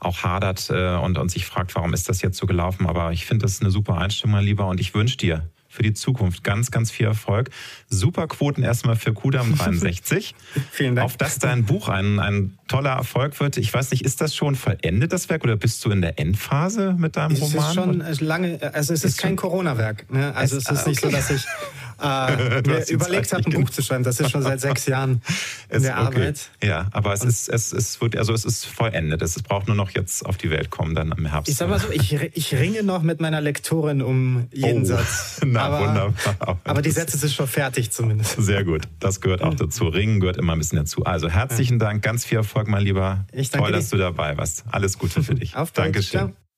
auch 0.00 0.22
hadert 0.22 0.68
äh, 0.70 0.96
und, 0.96 1.18
und 1.18 1.30
sich 1.30 1.46
fragt, 1.46 1.74
warum 1.74 1.94
ist 1.94 2.08
das 2.08 2.22
jetzt 2.22 2.38
so 2.38 2.46
gelaufen. 2.46 2.86
Aber 2.86 3.12
ich 3.12 3.26
finde 3.26 3.44
das 3.44 3.52
ist 3.52 3.62
eine 3.62 3.70
super 3.70 3.98
Einstellung, 3.98 4.32
mein 4.32 4.44
Lieber, 4.44 4.66
und 4.66 4.80
ich 4.80 4.94
wünsche 4.94 5.16
dir 5.16 5.48
für 5.70 5.84
die 5.84 5.94
Zukunft 5.94 6.42
ganz, 6.42 6.72
ganz 6.72 6.90
viel 6.90 7.06
Erfolg. 7.06 7.50
Super 7.88 8.26
Quoten 8.26 8.62
erstmal 8.62 8.96
für 8.96 9.14
Kudam 9.14 9.54
63. 9.56 10.34
Vielen 10.72 10.96
Dank. 10.96 11.06
Auf 11.06 11.16
dass 11.16 11.38
dein 11.38 11.64
Buch 11.64 11.88
ein, 11.88 12.18
ein 12.18 12.58
toller 12.66 12.90
Erfolg 12.90 13.38
wird. 13.38 13.56
Ich 13.56 13.72
weiß 13.72 13.92
nicht, 13.92 14.04
ist 14.04 14.20
das 14.20 14.34
schon 14.34 14.56
vollendet, 14.56 15.12
das 15.12 15.28
Werk, 15.28 15.44
oder 15.44 15.56
bist 15.56 15.84
du 15.84 15.90
in 15.90 16.02
der 16.02 16.18
Endphase 16.18 16.94
mit 16.98 17.16
deinem 17.16 17.32
es 17.32 17.40
Roman? 17.40 17.60
Es 17.62 17.68
ist 17.68 18.18
schon 18.18 18.26
lange, 18.26 18.74
also 18.74 18.92
es 18.92 19.04
ist, 19.04 19.12
ist 19.12 19.18
kein 19.18 19.36
Corona-Werk. 19.36 20.12
Ne? 20.12 20.34
Also 20.34 20.56
es, 20.56 20.64
es 20.64 20.70
ist 20.70 20.80
okay. 20.80 20.90
nicht 20.90 21.00
so, 21.00 21.08
dass 21.08 21.30
ich 21.30 21.44
äh, 22.02 22.62
mir 22.66 22.88
überlegt 22.88 23.32
habe, 23.32 23.44
ein 23.44 23.52
Buch 23.52 23.70
zu 23.70 23.82
schreiben. 23.82 24.04
Das 24.04 24.20
ist 24.20 24.30
schon 24.30 24.42
seit 24.42 24.60
sechs 24.60 24.86
Jahren 24.86 25.22
in 25.68 25.82
der 25.82 25.92
okay. 25.92 26.06
Arbeit. 26.06 26.50
Ja, 26.62 26.88
aber 26.92 27.12
es 27.12 27.24
ist, 27.24 27.48
es 27.48 27.72
ist 27.72 28.00
wirklich, 28.00 28.18
also 28.18 28.32
es 28.32 28.44
ist 28.44 28.66
vollendet. 28.66 29.22
Es 29.22 29.40
braucht 29.42 29.66
nur 29.66 29.76
noch 29.76 29.90
jetzt 29.90 30.24
auf 30.24 30.36
die 30.36 30.50
Welt 30.50 30.70
kommen, 30.70 30.94
dann 30.94 31.12
im 31.12 31.26
Herbst. 31.26 31.48
Ich 31.48 31.56
sag 31.56 31.68
mal 31.68 31.78
so, 31.78 31.90
ich, 31.90 32.12
ich 32.12 32.54
ringe 32.54 32.82
noch 32.82 33.02
mit 33.02 33.20
meiner 33.20 33.40
Lektorin 33.40 34.02
um 34.02 34.48
jeden 34.52 34.82
oh. 34.82 34.86
Satz. 34.86 35.40
Na, 35.44 35.62
aber, 35.62 35.80
wunderbar. 35.80 36.60
Aber 36.64 36.82
die 36.82 36.90
Sätze 36.90 37.16
sind 37.18 37.32
schon 37.32 37.48
fertig 37.48 37.90
zumindest. 37.90 38.36
Sehr 38.42 38.64
gut. 38.64 38.82
Das 38.98 39.20
gehört 39.20 39.42
auch 39.42 39.54
dazu. 39.54 39.88
Ringen 39.88 40.20
gehört 40.20 40.36
immer 40.36 40.52
ein 40.54 40.58
bisschen 40.58 40.78
dazu. 40.78 41.04
Also 41.04 41.28
herzlichen 41.28 41.78
ja. 41.78 41.86
Dank, 41.86 42.02
ganz 42.02 42.24
viel 42.24 42.38
Erfolg, 42.38 42.68
mein 42.68 42.82
Lieber. 42.82 43.24
Ich 43.32 43.50
danke 43.50 43.66
Toll, 43.66 43.72
dass 43.72 43.90
du 43.90 43.96
dabei 43.96 44.36
warst. 44.36 44.64
Alles 44.70 44.98
Gute 44.98 45.22
für 45.22 45.34
dich. 45.34 45.56
Auf 45.56 45.72
Dankeschön. 45.72 46.20
Ciao. 46.20 46.49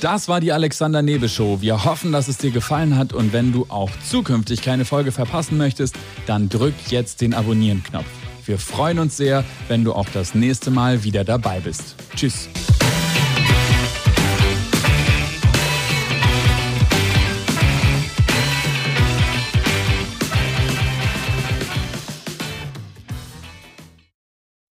Das 0.00 0.28
war 0.28 0.40
die 0.40 0.52
Alexander 0.52 1.02
Nebe 1.02 1.28
Show. 1.28 1.60
Wir 1.60 1.84
hoffen, 1.84 2.12
dass 2.12 2.28
es 2.28 2.38
dir 2.38 2.52
gefallen 2.52 2.96
hat 2.96 3.12
und 3.12 3.32
wenn 3.32 3.52
du 3.52 3.66
auch 3.68 3.90
zukünftig 4.08 4.62
keine 4.62 4.84
Folge 4.84 5.10
verpassen 5.10 5.58
möchtest, 5.58 5.96
dann 6.26 6.48
drück 6.48 6.74
jetzt 6.88 7.20
den 7.20 7.34
Abonnieren-Knopf. 7.34 8.06
Wir 8.44 8.58
freuen 8.58 9.00
uns 9.00 9.16
sehr, 9.16 9.44
wenn 9.66 9.84
du 9.84 9.92
auch 9.92 10.06
das 10.14 10.34
nächste 10.34 10.70
Mal 10.70 11.02
wieder 11.02 11.24
dabei 11.24 11.60
bist. 11.60 11.96
Tschüss. 12.14 12.48